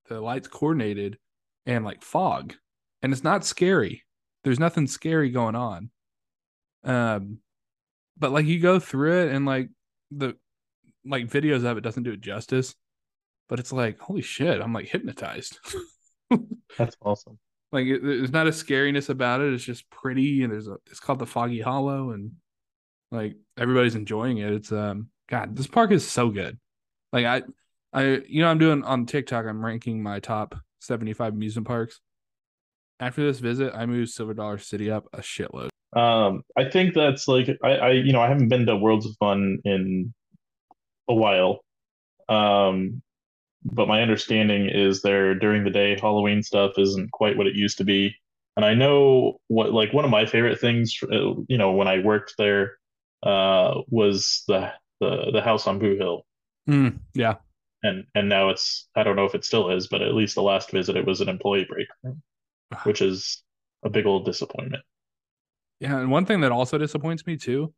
the 0.09 0.21
lights 0.21 0.49
coordinated 0.49 1.18
and 1.66 1.85
like 1.85 2.03
fog, 2.03 2.55
and 3.03 3.12
it's 3.12 3.25
not 3.25 3.44
scary. 3.44 4.05
There's 4.44 4.61
nothing 4.61 4.87
scary 4.87 5.31
going 5.31 5.55
on. 5.55 5.90
Um, 6.85 7.38
but 8.16 8.33
like 8.33 8.47
you 8.47 8.61
go 8.61 8.79
through 8.79 9.23
it 9.23 9.33
and 9.33 9.47
like 9.47 9.68
the 10.11 10.37
like 11.05 11.29
videos 11.29 11.64
of 11.64 11.77
it 11.77 11.83
doesn't 11.83 12.03
do 12.03 12.12
it 12.12 12.21
justice, 12.21 12.75
but 13.49 13.61
it's 13.61 13.73
like 13.73 13.99
holy 13.99 14.23
shit, 14.23 14.61
I'm 14.61 14.73
like 14.73 14.87
hypnotized. 14.87 15.59
That's 16.79 16.97
awesome. 17.03 17.38
like 17.73 17.87
it, 17.87 18.03
there's 18.03 18.33
not 18.33 18.47
a 18.47 18.51
scariness 18.51 19.09
about 19.09 19.40
it. 19.40 19.53
It's 19.53 19.64
just 19.64 19.88
pretty, 19.90 20.42
and 20.42 20.53
there's 20.53 20.68
a. 20.68 20.77
It's 20.90 21.01
called 21.01 21.18
the 21.18 21.27
Foggy 21.27 21.61
Hollow, 21.61 22.11
and 22.11 22.33
like 23.11 23.37
everybody's 23.57 23.94
enjoying 23.94 24.38
it. 24.38 24.53
It's 24.53 24.73
um, 24.73 25.09
God, 25.29 25.57
this 25.57 25.66
park 25.66 25.92
is 25.92 26.07
so 26.07 26.31
good. 26.31 26.59
Like 27.12 27.27
I, 27.27 27.42
I, 27.92 28.22
you 28.29 28.42
know, 28.42 28.48
I'm 28.48 28.59
doing 28.59 28.85
on 28.85 29.07
TikTok. 29.07 29.46
I'm 29.46 29.64
ranking 29.64 30.03
my 30.03 30.20
top 30.20 30.55
75 30.81 31.33
amusement 31.33 31.66
parks. 31.66 32.01
After 33.01 33.24
this 33.24 33.38
visit, 33.38 33.72
I 33.74 33.87
moved 33.87 34.11
Silver 34.11 34.35
Dollar 34.35 34.59
City 34.59 34.90
up 34.90 35.07
a 35.12 35.18
shitload. 35.18 35.68
Um, 35.96 36.42
I 36.57 36.68
think 36.68 36.94
that's 36.94 37.29
like 37.29 37.48
I, 37.62 37.68
I 37.68 37.90
you 37.92 38.12
know 38.12 38.20
I 38.20 38.29
haven't 38.29 38.48
been 38.48 38.66
to 38.66 38.77
Worlds 38.77 39.07
of 39.07 39.16
Fun 39.18 39.59
in 39.64 40.12
a 41.09 41.14
while. 41.14 41.61
Um, 42.29 43.03
but 43.64 43.88
my 43.88 44.03
understanding 44.03 44.68
is 44.68 45.03
there 45.03 45.35
during 45.35 45.64
the 45.64 45.70
day 45.70 45.98
Halloween 45.98 46.42
stuff 46.42 46.72
isn't 46.79 47.11
quite 47.12 47.37
what 47.37 47.46
it 47.46 47.55
used 47.55 47.79
to 47.79 47.85
be. 47.85 48.14
And 48.57 48.64
I 48.64 48.74
know 48.74 49.38
what 49.48 49.72
like 49.72 49.92
one 49.92 50.05
of 50.05 50.11
my 50.11 50.27
favorite 50.27 50.61
things, 50.61 50.98
uh, 51.03 51.35
you 51.48 51.59
know, 51.59 51.72
when 51.72 51.88
I 51.88 52.01
worked 52.01 52.35
there, 52.38 52.79
uh, 53.22 53.81
was 53.88 54.42
the 54.48 54.72
the 55.01 55.31
the 55.33 55.40
house 55.40 55.66
on 55.66 55.79
Boo 55.79 55.96
Hill. 55.96 56.27
Mm, 56.68 56.98
yeah, 57.14 57.37
And 57.82 58.04
and 58.14 58.28
now 58.28 58.48
it's 58.50 58.88
I 58.96 59.02
don't 59.02 59.16
know 59.16 59.24
if 59.24 59.34
it 59.34 59.44
still 59.44 59.70
is, 59.70 59.86
but 59.88 60.02
at 60.02 60.14
least 60.14 60.34
the 60.34 60.42
last 60.42 60.70
visit 60.70 60.96
it 60.96 61.06
was 61.06 61.20
an 61.20 61.28
employee 61.28 61.66
break 61.68 61.86
room, 62.02 62.22
ah. 62.72 62.80
which 62.84 63.00
is 63.00 63.42
a 63.84 63.90
big 63.90 64.06
old 64.06 64.24
disappointment. 64.24 64.82
yeah. 65.80 65.98
And 65.98 66.10
one 66.10 66.26
thing 66.26 66.40
that 66.40 66.52
also 66.52 66.78
disappoints 66.78 67.26
me 67.26 67.36
too, 67.36 67.72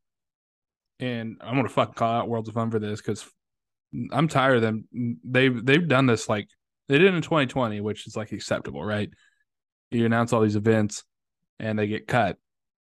and 0.98 1.36
I'm 1.40 1.56
gonna 1.56 1.68
fucking 1.68 1.94
call 1.94 2.12
out 2.12 2.28
Worlds 2.28 2.48
of 2.48 2.54
Fun 2.54 2.70
for 2.70 2.78
this 2.78 3.00
because 3.00 3.28
I'm 4.10 4.28
tired 4.28 4.56
of 4.56 4.62
them. 4.62 5.18
They've 5.24 5.64
they've 5.64 5.86
done 5.86 6.06
this 6.06 6.28
like 6.28 6.48
they 6.88 6.98
did 6.98 7.14
in 7.14 7.22
2020, 7.22 7.80
which 7.82 8.06
is 8.06 8.16
like 8.16 8.32
acceptable, 8.32 8.84
right? 8.84 9.10
You 9.90 10.06
announce 10.06 10.32
all 10.32 10.40
these 10.40 10.56
events 10.56 11.04
and 11.58 11.78
they 11.78 11.86
get 11.86 12.08
cut. 12.08 12.38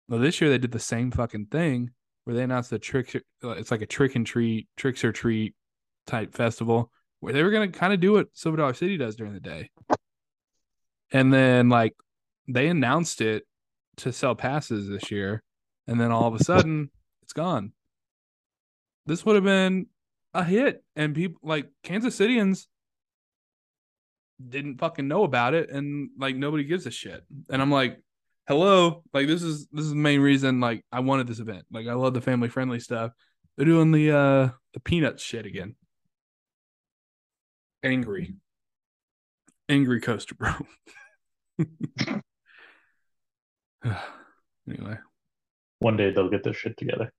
Well, 0.09 0.20
this 0.20 0.40
year 0.40 0.50
they 0.50 0.59
did 0.59 0.72
the 0.72 0.79
same 0.79 1.11
fucking 1.11 1.46
thing 1.46 1.90
where 2.24 2.35
they 2.35 2.42
announced 2.42 2.72
a 2.72 2.79
trick. 2.79 3.22
It's 3.42 3.70
like 3.70 3.83
a 3.83 3.87
trick 3.87 4.16
and 4.16 4.27
treat, 4.27 4.68
tricks 4.77 5.05
or 5.05 5.12
treat 5.12 5.55
type 6.07 6.35
festival 6.35 6.90
where 7.25 7.33
they 7.33 7.43
were 7.43 7.51
gonna 7.51 7.69
kind 7.69 7.95
of 7.95 8.01
do 8.01 8.13
what 8.13 8.29
Silver 8.35 8.59
Dollar 8.59 8.75
City 8.75 8.99
does 8.99 9.17
during 9.17 9.33
the 9.33 9.41
day, 9.41 9.71
and 11.11 11.33
then 11.33 11.71
like 11.71 11.95
they 12.47 12.69
announced 12.69 13.23
it 13.23 13.45
to 13.97 14.13
sell 14.13 14.35
passes 14.35 14.91
this 14.91 15.11
year, 15.11 15.43
and 15.87 15.99
then 15.99 16.11
all 16.11 16.29
of 16.29 16.39
a 16.39 16.45
sudden 16.45 16.91
it's 17.23 17.33
gone. 17.33 17.73
This 19.07 19.25
would 19.25 19.37
have 19.37 19.45
been 19.45 19.87
a 20.35 20.45
hit, 20.45 20.85
and 20.97 21.15
people 21.15 21.41
like 21.43 21.71
Kansas 21.83 22.19
Cityans 22.19 22.67
didn't 24.47 24.77
fucking 24.77 25.09
know 25.09 25.25
about 25.25 25.55
it, 25.55 25.71
and 25.71 26.11
like 26.19 26.37
nobody 26.37 26.65
gives 26.65 26.85
a 26.85 26.91
shit. 26.91 27.25
And 27.49 27.63
I'm 27.63 27.71
like, 27.71 28.03
hello, 28.47 29.03
like 29.15 29.29
this 29.29 29.43
is 29.43 29.67
this 29.73 29.87
is 29.87 29.91
the 29.91 29.97
main 29.97 30.21
reason 30.21 30.61
like 30.61 30.85
I 30.93 31.01
wanted 31.01 31.27
this 31.27 31.41
event. 31.41 31.65
Like 31.73 31.87
I 31.87 31.95
love 31.95 32.13
the 32.13 32.21
family 32.21 32.51
friendly 32.51 32.81
stuff. 32.81 33.13
They're 33.57 33.65
doing 33.65 33.93
the 33.93 34.11
uh 34.11 34.49
the 34.75 34.81
peanuts 34.81 35.23
shit 35.23 35.47
again. 35.47 35.77
Angry. 37.85 38.35
Angry 39.68 40.01
coaster 40.01 40.35
bro. 40.35 40.53
anyway, 44.68 44.97
One 45.79 45.97
day 45.97 46.11
they'll 46.11 46.31
get 46.31 46.42
their 46.42 46.55
shit 46.55 46.77
together. 46.77 47.12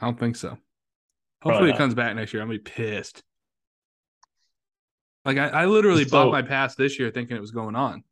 I 0.00 0.06
don't 0.06 0.18
think 0.18 0.36
so. 0.36 0.58
Hopefully 1.42 1.70
it 1.70 1.76
comes 1.76 1.94
back 1.94 2.16
next 2.16 2.32
year. 2.32 2.42
I'm 2.42 2.48
gonna 2.48 2.58
be 2.58 2.64
pissed. 2.64 3.22
Like 5.24 5.38
I, 5.38 5.48
I 5.48 5.66
literally 5.66 6.04
So- 6.04 6.10
bought 6.10 6.32
my 6.32 6.42
pass 6.42 6.74
this 6.74 6.98
year 6.98 7.10
thinking 7.10 7.36
it 7.36 7.40
was 7.40 7.50
going 7.52 7.76
on. 7.76 8.02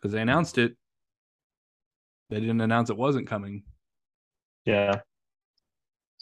Because 0.00 0.12
they 0.12 0.20
announced 0.20 0.58
it. 0.58 0.76
They 2.30 2.40
didn't 2.40 2.60
announce 2.60 2.90
it 2.90 2.96
wasn't 2.96 3.28
coming. 3.28 3.62
Yeah. 4.64 5.00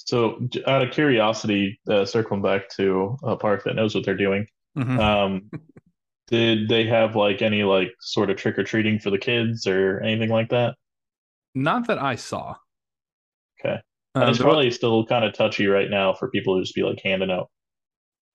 So, 0.06 0.40
out 0.66 0.82
of 0.82 0.92
curiosity, 0.92 1.78
uh, 1.88 2.04
circling 2.04 2.42
back 2.42 2.68
to 2.76 3.16
a 3.22 3.36
park 3.36 3.64
that 3.64 3.76
knows 3.76 3.94
what 3.94 4.04
they're 4.04 4.16
doing, 4.16 4.46
Mhm. 4.76 4.98
um, 4.98 5.50
did 6.28 6.68
they 6.68 6.86
have 6.86 7.16
like 7.16 7.42
any 7.42 7.62
like 7.64 7.92
sort 8.00 8.30
of 8.30 8.36
trick 8.36 8.58
or 8.58 8.64
treating 8.64 8.98
for 8.98 9.10
the 9.10 9.18
kids 9.18 9.66
or 9.66 10.00
anything 10.00 10.30
like 10.30 10.48
that? 10.50 10.74
Not 11.54 11.88
that 11.88 11.98
I 11.98 12.14
saw. 12.14 12.56
Okay. 13.60 13.80
Um, 14.14 14.28
it's 14.28 14.38
probably 14.38 14.70
still 14.70 15.04
kind 15.06 15.24
of 15.24 15.34
touchy 15.34 15.66
right 15.66 15.90
now 15.90 16.14
for 16.14 16.30
people 16.30 16.56
to 16.56 16.62
just 16.62 16.74
be 16.74 16.82
like 16.82 17.00
handing 17.02 17.30
out 17.30 17.50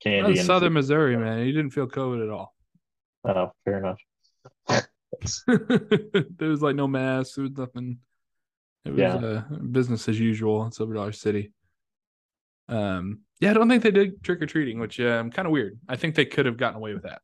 candy 0.02 0.40
in 0.40 0.46
Southern 0.46 0.74
Missouri, 0.74 1.18
man. 1.18 1.46
You 1.46 1.52
didn't 1.52 1.72
feel 1.72 1.88
COVID 1.88 2.24
at 2.24 2.30
all. 2.30 2.54
Oh, 3.24 3.52
fair 3.66 3.80
enough. 3.80 4.00
there 5.48 6.50
was 6.50 6.62
like 6.62 6.76
no 6.76 6.88
mask. 6.88 7.36
There 7.36 7.44
was 7.44 7.58
nothing. 7.58 8.00
It 8.86 8.92
was 8.92 9.00
Yeah. 9.00 9.16
uh, 9.16 9.42
business 9.72 10.08
as 10.08 10.20
usual 10.20 10.64
in 10.66 10.72
Silver 10.72 10.94
Dollar 10.94 11.12
City. 11.12 11.52
Um, 12.68 13.22
yeah, 13.40 13.52
I 13.52 13.54
don't 13.54 13.68
think 13.70 13.84
they 13.84 13.92
did 13.92 14.24
trick 14.24 14.42
or 14.42 14.46
treating, 14.46 14.80
which 14.80 15.00
um, 15.00 15.32
kind 15.32 15.46
of 15.48 15.52
weird. 15.52 15.78
I 15.90 15.96
think 15.98 16.16
they 16.16 16.26
could 16.26 16.46
have 16.46 16.58
gotten 16.58 16.78
away 16.78 16.94
with 16.94 17.04
that, 17.04 17.22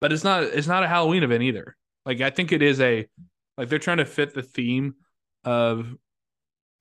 but 0.00 0.12
it's 0.12 0.24
not. 0.24 0.42
It's 0.44 0.66
not 0.66 0.82
a 0.82 0.88
Halloween 0.88 1.22
event 1.22 1.42
either. 1.42 1.76
Like 2.06 2.20
I 2.20 2.30
think 2.30 2.50
it 2.52 2.62
is 2.62 2.80
a 2.80 3.06
like 3.58 3.68
they're 3.68 3.78
trying 3.78 3.98
to 3.98 4.04
fit 4.06 4.34
the 4.34 4.42
theme 4.42 4.94
of 5.44 5.94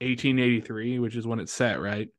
1883, 0.01 0.99
which 0.99 1.15
is 1.15 1.27
when 1.27 1.39
it's 1.39 1.51
set. 1.53 1.79
Right, 1.81 2.09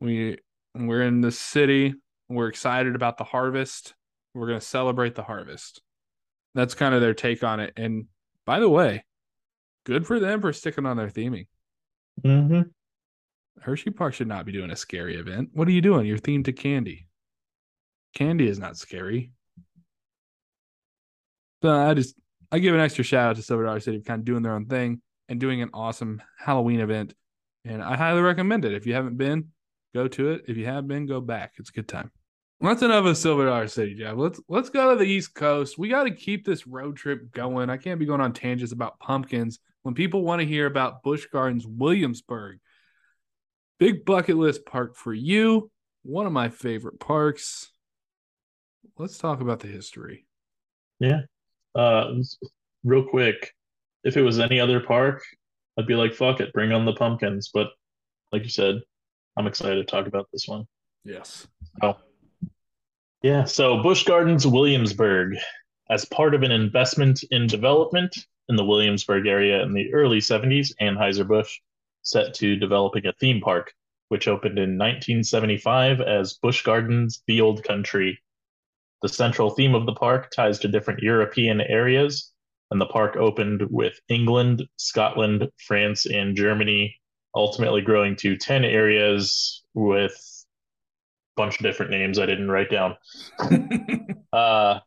we 0.00 0.38
we're 0.74 1.02
in 1.02 1.20
the 1.20 1.32
city. 1.32 1.94
We're 2.28 2.48
excited 2.48 2.94
about 2.94 3.18
the 3.18 3.24
harvest. 3.24 3.94
We're 4.34 4.46
gonna 4.46 4.60
celebrate 4.60 5.14
the 5.14 5.24
harvest. 5.24 5.82
That's 6.54 6.74
kind 6.74 6.94
of 6.94 7.00
their 7.00 7.14
take 7.14 7.42
on 7.42 7.60
it. 7.60 7.72
And 7.76 8.06
by 8.46 8.60
the 8.60 8.68
way, 8.68 9.04
good 9.84 10.06
for 10.06 10.20
them 10.20 10.40
for 10.40 10.52
sticking 10.52 10.86
on 10.86 10.96
their 10.96 11.08
theming. 11.08 11.46
hmm 12.22 12.62
Hershey 13.60 13.90
Park 13.90 14.14
should 14.14 14.28
not 14.28 14.46
be 14.46 14.52
doing 14.52 14.70
a 14.70 14.76
scary 14.76 15.16
event. 15.16 15.50
What 15.52 15.68
are 15.68 15.72
you 15.72 15.82
doing? 15.82 16.06
You're 16.06 16.18
themed 16.18 16.46
to 16.46 16.52
candy. 16.52 17.06
Candy 18.14 18.48
is 18.48 18.58
not 18.58 18.76
scary. 18.76 19.30
So 21.62 21.70
I 21.70 21.94
just 21.94 22.16
I 22.50 22.58
give 22.58 22.74
an 22.74 22.80
extra 22.80 23.04
shout 23.04 23.30
out 23.30 23.36
to 23.36 23.42
Silver 23.42 23.64
Dollar 23.64 23.80
City 23.80 23.98
for 23.98 24.04
kind 24.04 24.20
of 24.20 24.24
doing 24.24 24.42
their 24.42 24.54
own 24.54 24.66
thing 24.66 25.00
and 25.28 25.38
doing 25.38 25.62
an 25.62 25.70
awesome 25.72 26.20
Halloween 26.38 26.80
event. 26.80 27.14
And 27.64 27.82
I 27.82 27.96
highly 27.96 28.20
recommend 28.20 28.64
it. 28.64 28.74
If 28.74 28.86
you 28.86 28.94
haven't 28.94 29.16
been, 29.16 29.48
go 29.94 30.08
to 30.08 30.30
it. 30.30 30.42
If 30.48 30.56
you 30.56 30.66
have 30.66 30.88
been, 30.88 31.06
go 31.06 31.20
back. 31.20 31.52
It's 31.58 31.70
a 31.70 31.72
good 31.72 31.88
time. 31.88 32.10
Well, 32.60 32.72
That's 32.72 32.82
enough 32.82 33.04
of 33.04 33.16
Silver 33.16 33.46
Dollar 33.46 33.68
City, 33.68 33.94
Jeff. 33.94 34.16
Let's 34.16 34.40
let's 34.48 34.70
go 34.70 34.90
to 34.90 34.96
the 34.96 35.08
East 35.08 35.34
Coast. 35.34 35.78
We 35.78 35.88
got 35.88 36.04
to 36.04 36.10
keep 36.10 36.44
this 36.44 36.66
road 36.66 36.96
trip 36.96 37.32
going. 37.32 37.70
I 37.70 37.76
can't 37.76 38.00
be 38.00 38.06
going 38.06 38.20
on 38.20 38.32
tangents 38.32 38.72
about 38.72 38.98
pumpkins 38.98 39.60
when 39.82 39.94
people 39.94 40.22
want 40.22 40.40
to 40.40 40.46
hear 40.46 40.66
about 40.66 41.02
Busch 41.02 41.26
Gardens 41.26 41.66
Williamsburg. 41.66 42.58
Big 43.78 44.04
bucket 44.04 44.36
list 44.36 44.64
park 44.64 44.96
for 44.96 45.12
you. 45.12 45.70
One 46.02 46.26
of 46.26 46.32
my 46.32 46.48
favorite 46.48 47.00
parks. 47.00 47.70
Let's 48.98 49.18
talk 49.18 49.40
about 49.40 49.60
the 49.60 49.68
history. 49.68 50.26
Yeah. 51.00 51.22
Uh, 51.74 52.14
real 52.84 53.04
quick, 53.04 53.52
if 54.04 54.16
it 54.16 54.22
was 54.22 54.38
any 54.38 54.60
other 54.60 54.80
park, 54.80 55.22
I'd 55.78 55.86
be 55.86 55.94
like, 55.94 56.14
fuck 56.14 56.40
it, 56.40 56.52
bring 56.52 56.72
on 56.72 56.84
the 56.84 56.92
pumpkins. 56.92 57.50
But 57.52 57.68
like 58.30 58.44
you 58.44 58.50
said, 58.50 58.80
I'm 59.36 59.46
excited 59.46 59.76
to 59.76 59.84
talk 59.84 60.06
about 60.06 60.28
this 60.32 60.46
one. 60.46 60.66
Yes. 61.04 61.46
Oh. 61.82 61.96
Yeah, 63.22 63.44
so 63.44 63.82
Busch 63.82 64.04
Gardens 64.04 64.46
Williamsburg, 64.46 65.36
as 65.92 66.06
part 66.06 66.34
of 66.34 66.42
an 66.42 66.50
investment 66.50 67.22
in 67.30 67.46
development 67.46 68.16
in 68.48 68.56
the 68.56 68.64
Williamsburg 68.64 69.26
area 69.26 69.62
in 69.62 69.74
the 69.74 69.92
early 69.92 70.20
70s, 70.20 70.72
Anheuser-Busch 70.80 71.58
set 72.00 72.32
to 72.32 72.56
developing 72.56 73.06
a 73.06 73.12
theme 73.12 73.42
park, 73.42 73.74
which 74.08 74.26
opened 74.26 74.58
in 74.58 74.78
1975 74.78 76.00
as 76.00 76.38
Busch 76.42 76.62
Gardens 76.62 77.22
The 77.26 77.42
Old 77.42 77.62
Country. 77.62 78.18
The 79.02 79.10
central 79.10 79.50
theme 79.50 79.74
of 79.74 79.84
the 79.84 79.92
park 79.92 80.30
ties 80.34 80.58
to 80.60 80.68
different 80.68 81.02
European 81.02 81.60
areas, 81.60 82.32
and 82.70 82.80
the 82.80 82.86
park 82.86 83.16
opened 83.16 83.60
with 83.68 84.00
England, 84.08 84.66
Scotland, 84.78 85.46
France, 85.66 86.06
and 86.06 86.34
Germany, 86.34 86.96
ultimately 87.36 87.82
growing 87.82 88.16
to 88.16 88.38
10 88.38 88.64
areas 88.64 89.62
with 89.74 90.14
a 90.14 91.36
bunch 91.36 91.56
of 91.56 91.64
different 91.64 91.90
names 91.90 92.18
I 92.18 92.24
didn't 92.24 92.50
write 92.50 92.70
down. 92.70 92.96
Uh, 94.32 94.80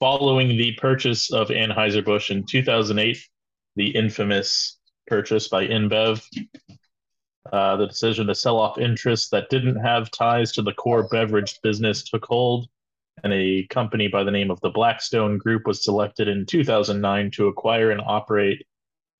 following 0.00 0.48
the 0.48 0.72
purchase 0.72 1.32
of 1.32 1.48
Anheuser-Busch 1.48 2.30
in 2.30 2.44
2008, 2.44 3.18
the 3.76 3.90
infamous 3.90 4.78
purchase 5.06 5.48
by 5.48 5.66
InBev, 5.66 6.22
uh, 7.52 7.76
the 7.76 7.86
decision 7.86 8.26
to 8.26 8.34
sell 8.34 8.58
off 8.58 8.78
interests 8.78 9.28
that 9.30 9.50
didn't 9.50 9.76
have 9.76 10.10
ties 10.10 10.52
to 10.52 10.62
the 10.62 10.72
core 10.72 11.08
beverage 11.08 11.60
business 11.62 12.02
took 12.02 12.24
hold, 12.24 12.68
and 13.22 13.32
a 13.32 13.66
company 13.68 14.08
by 14.08 14.24
the 14.24 14.30
name 14.30 14.50
of 14.50 14.60
the 14.60 14.70
Blackstone 14.70 15.38
Group 15.38 15.66
was 15.66 15.84
selected 15.84 16.28
in 16.28 16.46
2009 16.46 17.30
to 17.32 17.48
acquire 17.48 17.90
and 17.90 18.00
operate 18.04 18.66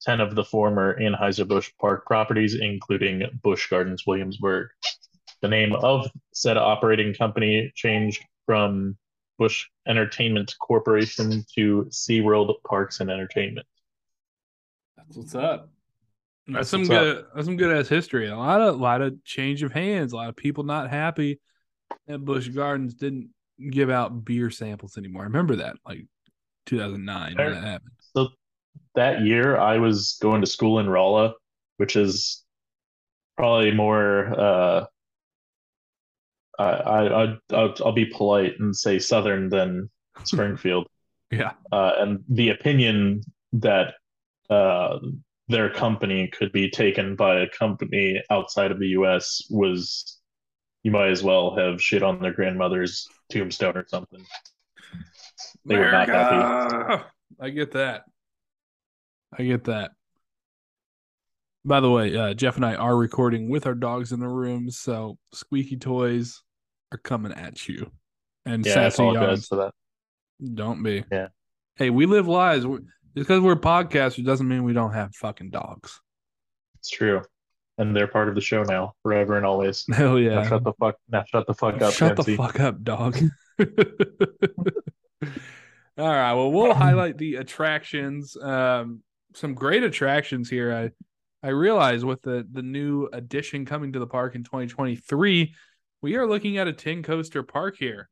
10 0.02 0.20
of 0.20 0.34
the 0.34 0.44
former 0.44 0.98
Anheuser-Busch 1.00 1.70
Park 1.80 2.06
properties, 2.06 2.54
including 2.54 3.22
Busch 3.42 3.68
Gardens 3.68 4.04
Williamsburg. 4.06 4.68
The 5.40 5.48
name 5.48 5.74
of 5.74 6.10
said 6.32 6.56
operating 6.56 7.14
company 7.14 7.72
changed 7.74 8.22
from 8.46 8.96
Busch 9.38 9.66
Entertainment 9.86 10.54
Corporation 10.60 11.44
to 11.54 11.86
SeaWorld 11.90 12.54
Parks 12.66 13.00
and 13.00 13.10
Entertainment. 13.10 13.66
That's 14.96 15.16
what's 15.16 15.34
up. 15.34 15.70
That's, 16.46 16.58
That's 16.58 16.70
some 16.70 16.80
what's 16.80 16.88
good. 16.90 17.24
That's 17.34 17.46
some 17.46 17.56
good 17.56 17.76
ass 17.76 17.88
history. 17.88 18.28
A 18.28 18.36
lot 18.36 18.60
of, 18.60 18.78
lot 18.78 19.02
of 19.02 19.22
change 19.24 19.62
of 19.62 19.72
hands. 19.72 20.12
A 20.12 20.16
lot 20.16 20.28
of 20.28 20.36
people 20.36 20.64
not 20.64 20.90
happy 20.90 21.40
that 22.06 22.18
Busch 22.18 22.48
Gardens 22.48 22.94
didn't 22.94 23.30
give 23.70 23.90
out 23.90 24.24
beer 24.24 24.50
samples 24.50 24.98
anymore. 24.98 25.22
I 25.22 25.26
remember 25.26 25.56
that, 25.56 25.76
like 25.86 26.06
2009 26.66 27.36
when 27.36 27.52
that 27.52 27.64
happened. 27.64 27.92
So 28.14 28.28
that 28.94 29.22
year, 29.22 29.56
I 29.56 29.78
was 29.78 30.18
going 30.20 30.40
to 30.40 30.46
school 30.46 30.78
in 30.78 30.88
Rolla, 30.88 31.34
which 31.78 31.96
is 31.96 32.44
probably 33.36 33.72
more. 33.72 34.38
Uh, 34.38 34.86
I, 36.58 36.64
I, 36.64 37.24
I 37.24 37.38
I'll, 37.52 37.74
I'll 37.84 37.92
be 37.92 38.06
polite 38.06 38.54
and 38.58 38.74
say 38.74 38.98
southern 38.98 39.48
than 39.48 39.90
Springfield. 40.24 40.86
Yeah, 41.30 41.52
uh, 41.72 41.92
and 41.98 42.22
the 42.28 42.50
opinion 42.50 43.22
that 43.54 43.94
uh, 44.50 44.98
their 45.48 45.70
company 45.70 46.28
could 46.28 46.52
be 46.52 46.70
taken 46.70 47.16
by 47.16 47.40
a 47.40 47.48
company 47.48 48.22
outside 48.30 48.70
of 48.70 48.78
the 48.78 48.88
U.S. 48.88 49.42
was 49.50 50.20
you 50.82 50.90
might 50.90 51.08
as 51.08 51.22
well 51.22 51.56
have 51.56 51.82
shit 51.82 52.02
on 52.02 52.20
their 52.20 52.32
grandmother's 52.32 53.08
tombstone 53.30 53.76
or 53.76 53.86
something. 53.88 54.24
They 55.64 55.76
were 55.76 55.90
not 55.90 56.08
happy. 56.08 57.04
I 57.40 57.50
get 57.50 57.72
that. 57.72 58.04
I 59.36 59.42
get 59.42 59.64
that. 59.64 59.92
By 61.64 61.80
the 61.80 61.90
way, 61.90 62.14
uh, 62.14 62.34
Jeff 62.34 62.56
and 62.56 62.64
I 62.64 62.74
are 62.74 62.96
recording 62.96 63.48
with 63.48 63.66
our 63.66 63.74
dogs 63.74 64.12
in 64.12 64.20
the 64.20 64.28
room, 64.28 64.70
so 64.70 65.16
squeaky 65.32 65.78
toys 65.78 66.43
are 66.94 66.98
coming 66.98 67.32
at 67.32 67.68
you. 67.68 67.90
And 68.46 68.64
Yeah, 68.64 68.88
sassy 68.88 69.02
for 69.02 69.56
that. 69.56 69.72
Don't 70.54 70.82
be. 70.82 71.04
Yeah. 71.10 71.28
Hey, 71.76 71.90
we 71.90 72.06
live 72.06 72.28
lives. 72.28 72.64
Just 72.64 73.28
because 73.28 73.40
we're 73.40 73.56
podcasters 73.56 74.24
doesn't 74.24 74.48
mean 74.48 74.64
we 74.64 74.72
don't 74.72 74.92
have 74.92 75.14
fucking 75.14 75.50
dogs. 75.50 76.00
It's 76.78 76.90
true, 76.90 77.22
and 77.78 77.94
they're 77.96 78.08
part 78.08 78.28
of 78.28 78.34
the 78.34 78.40
show 78.40 78.62
now, 78.62 78.92
forever 79.02 79.36
and 79.36 79.46
always. 79.46 79.84
Hell 79.92 80.14
Now 80.14 80.16
yeah. 80.16 80.48
shut 80.48 80.64
the 80.64 80.72
fuck. 80.74 80.96
Now 81.08 81.24
shut 81.24 81.46
the 81.46 81.54
fuck 81.54 81.80
up, 81.80 81.94
Shut 81.94 82.16
the 82.16 82.36
fuck 82.36 82.60
up, 82.60 82.82
dog. 82.82 83.16
All 85.96 86.08
right. 86.08 86.32
Well, 86.32 86.50
we'll 86.50 86.74
highlight 86.74 87.18
the 87.18 87.36
attractions. 87.36 88.36
Um, 88.36 89.02
some 89.34 89.54
great 89.54 89.84
attractions 89.84 90.50
here. 90.50 90.74
I 90.74 90.90
I 91.46 91.50
realize 91.50 92.04
with 92.04 92.20
the 92.22 92.46
the 92.50 92.62
new 92.62 93.08
addition 93.12 93.64
coming 93.64 93.92
to 93.92 94.00
the 94.00 94.06
park 94.06 94.34
in 94.34 94.42
2023, 94.42 95.54
we 96.04 96.16
are 96.16 96.26
looking 96.26 96.58
at 96.58 96.68
a 96.68 96.72
10 96.74 97.02
coaster 97.02 97.42
park 97.42 97.76
here. 97.78 98.10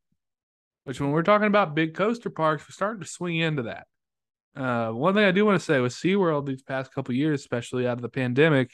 Which 0.84 0.98
when 0.98 1.10
we're 1.10 1.22
talking 1.22 1.46
about 1.46 1.74
big 1.74 1.92
coaster 1.92 2.30
parks, 2.30 2.64
we're 2.64 2.72
starting 2.72 3.02
to 3.02 3.06
swing 3.06 3.36
into 3.36 3.64
that. 3.64 3.86
Uh, 4.56 4.92
one 4.92 5.14
thing 5.14 5.24
I 5.24 5.30
do 5.30 5.44
want 5.44 5.60
to 5.60 5.64
say 5.64 5.78
with 5.78 5.92
SeaWorld 5.92 6.46
these 6.46 6.62
past 6.62 6.92
couple 6.92 7.14
years, 7.14 7.40
especially 7.40 7.86
out 7.86 7.98
of 7.98 8.02
the 8.02 8.08
pandemic, 8.08 8.72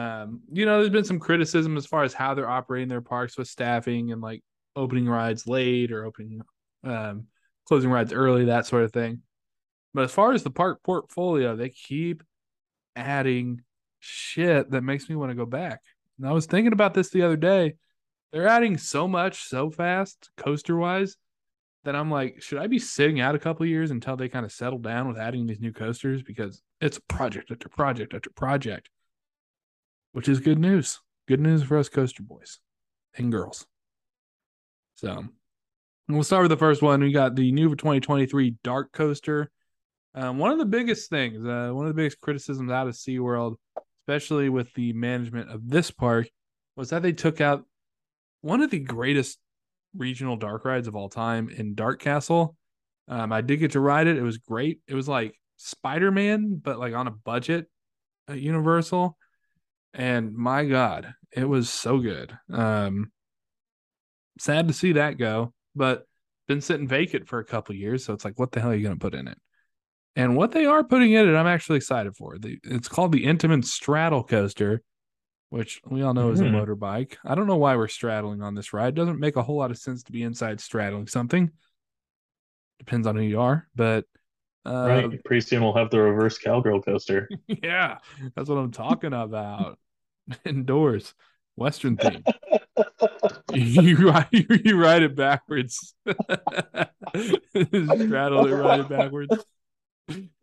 um, 0.00 0.40
you 0.52 0.66
know, 0.66 0.78
there's 0.78 0.90
been 0.90 1.04
some 1.04 1.20
criticism 1.20 1.76
as 1.76 1.86
far 1.86 2.02
as 2.02 2.12
how 2.12 2.34
they're 2.34 2.50
operating 2.50 2.88
their 2.88 3.00
parks 3.00 3.38
with 3.38 3.46
staffing 3.46 4.10
and 4.10 4.20
like 4.20 4.42
opening 4.74 5.08
rides 5.08 5.46
late 5.46 5.92
or 5.92 6.04
opening, 6.04 6.42
um, 6.82 7.28
closing 7.68 7.88
rides 7.88 8.12
early, 8.12 8.46
that 8.46 8.66
sort 8.66 8.82
of 8.82 8.92
thing. 8.92 9.22
But 9.94 10.04
as 10.04 10.12
far 10.12 10.32
as 10.32 10.42
the 10.42 10.50
park 10.50 10.82
portfolio, 10.82 11.54
they 11.54 11.68
keep 11.68 12.24
adding 12.96 13.62
shit 14.00 14.72
that 14.72 14.82
makes 14.82 15.08
me 15.08 15.14
want 15.14 15.30
to 15.30 15.36
go 15.36 15.46
back. 15.46 15.82
And 16.18 16.28
I 16.28 16.32
was 16.32 16.46
thinking 16.46 16.72
about 16.72 16.94
this 16.94 17.10
the 17.10 17.22
other 17.22 17.36
day. 17.36 17.76
They're 18.32 18.48
adding 18.48 18.76
so 18.76 19.08
much 19.08 19.44
so 19.44 19.70
fast, 19.70 20.30
coaster 20.36 20.76
wise, 20.76 21.16
that 21.84 21.96
I'm 21.96 22.10
like, 22.10 22.42
should 22.42 22.58
I 22.58 22.66
be 22.66 22.78
sitting 22.78 23.20
out 23.20 23.34
a 23.34 23.38
couple 23.38 23.64
years 23.64 23.90
until 23.90 24.16
they 24.16 24.28
kind 24.28 24.44
of 24.44 24.52
settle 24.52 24.78
down 24.78 25.08
with 25.08 25.16
adding 25.16 25.46
these 25.46 25.60
new 25.60 25.72
coasters? 25.72 26.22
Because 26.22 26.60
it's 26.80 27.00
project 27.08 27.50
after 27.50 27.68
project 27.68 28.14
after 28.14 28.30
project, 28.30 28.90
which 30.12 30.28
is 30.28 30.40
good 30.40 30.58
news. 30.58 31.00
Good 31.26 31.40
news 31.40 31.62
for 31.62 31.78
us 31.78 31.88
coaster 31.88 32.22
boys 32.22 32.58
and 33.16 33.32
girls. 33.32 33.66
So 34.94 35.24
we'll 36.08 36.22
start 36.22 36.42
with 36.42 36.50
the 36.50 36.56
first 36.56 36.82
one. 36.82 37.00
We 37.00 37.12
got 37.12 37.36
the 37.36 37.52
new 37.52 37.74
2023 37.74 38.56
Dark 38.64 38.92
Coaster. 38.92 39.50
Um, 40.14 40.38
one 40.38 40.50
of 40.50 40.58
the 40.58 40.64
biggest 40.64 41.10
things, 41.10 41.44
uh, 41.46 41.70
one 41.72 41.86
of 41.86 41.94
the 41.94 42.00
biggest 42.02 42.20
criticisms 42.20 42.70
out 42.70 42.88
of 42.88 42.94
SeaWorld, 42.94 43.56
especially 44.02 44.48
with 44.48 44.72
the 44.74 44.92
management 44.94 45.50
of 45.50 45.68
this 45.68 45.90
park, 45.90 46.28
was 46.76 46.90
that 46.90 47.02
they 47.02 47.12
took 47.12 47.40
out 47.40 47.64
one 48.40 48.62
of 48.62 48.70
the 48.70 48.78
greatest 48.78 49.38
regional 49.96 50.36
dark 50.36 50.64
rides 50.64 50.88
of 50.88 50.94
all 50.94 51.08
time 51.08 51.48
in 51.48 51.74
Dark 51.74 52.00
Castle. 52.00 52.56
Um, 53.08 53.32
I 53.32 53.40
did 53.40 53.58
get 53.58 53.72
to 53.72 53.80
ride 53.80 54.06
it. 54.06 54.18
It 54.18 54.22
was 54.22 54.38
great. 54.38 54.80
It 54.86 54.94
was 54.94 55.08
like 55.08 55.34
Spider 55.56 56.10
Man, 56.10 56.60
but 56.62 56.78
like 56.78 56.94
on 56.94 57.06
a 57.06 57.12
budget 57.12 57.66
at 58.28 58.40
Universal. 58.40 59.16
And 59.94 60.34
my 60.34 60.64
God, 60.66 61.14
it 61.32 61.44
was 61.44 61.70
so 61.70 61.98
good. 61.98 62.36
Um, 62.52 63.10
sad 64.38 64.68
to 64.68 64.74
see 64.74 64.92
that 64.92 65.18
go, 65.18 65.52
but 65.74 66.04
been 66.46 66.60
sitting 66.60 66.88
vacant 66.88 67.28
for 67.28 67.38
a 67.38 67.44
couple 67.44 67.74
years. 67.74 68.04
So 68.04 68.12
it's 68.12 68.24
like, 68.24 68.38
what 68.38 68.52
the 68.52 68.60
hell 68.60 68.70
are 68.70 68.74
you 68.74 68.82
going 68.82 68.98
to 68.98 69.00
put 69.00 69.14
in 69.14 69.28
it? 69.28 69.38
And 70.16 70.36
what 70.36 70.52
they 70.52 70.66
are 70.66 70.82
putting 70.82 71.12
in 71.12 71.28
it, 71.28 71.36
I'm 71.36 71.46
actually 71.46 71.76
excited 71.76 72.16
for. 72.16 72.38
The, 72.38 72.58
it's 72.64 72.88
called 72.88 73.12
the 73.12 73.24
Intamin 73.24 73.64
Straddle 73.64 74.24
Coaster, 74.24 74.82
which 75.50 75.80
we 75.86 76.02
all 76.02 76.14
know 76.14 76.30
is 76.30 76.40
a 76.40 76.48
Hmm. 76.48 76.54
motorbike. 76.54 77.16
I 77.24 77.34
don't 77.34 77.46
know 77.46 77.56
why 77.56 77.76
we're 77.76 77.88
straddling 77.88 78.42
on 78.42 78.54
this 78.54 78.72
ride. 78.72 78.94
doesn't 78.94 79.18
make 79.20 79.36
a 79.36 79.42
whole 79.42 79.56
lot 79.56 79.70
of 79.70 79.78
sense 79.78 80.02
to 80.04 80.12
be 80.12 80.22
inside 80.22 80.60
straddling 80.60 81.06
something. 81.06 81.50
Depends 82.78 83.06
on 83.06 83.16
who 83.16 83.22
you 83.22 83.40
are, 83.40 83.66
but 83.74 84.04
uh, 84.66 84.86
right. 84.88 85.24
Pretty 85.24 85.40
soon 85.40 85.62
we'll 85.62 85.74
have 85.74 85.90
the 85.90 85.98
reverse 86.00 86.38
cowgirl 86.38 86.82
coaster. 86.82 87.28
yeah, 87.46 87.98
that's 88.36 88.48
what 88.48 88.56
I'm 88.58 88.70
talking 88.72 89.12
about. 89.14 89.78
Indoors, 90.44 91.14
Western 91.56 91.96
theme. 91.96 92.22
you 93.54 93.96
ride 94.08 94.28
you 94.32 94.76
ride 94.80 95.02
it 95.02 95.16
backwards. 95.16 95.94
Straddle 97.16 98.46
it, 98.46 98.52
ride 98.52 98.80
it 98.80 98.88
backwards. 98.88 99.36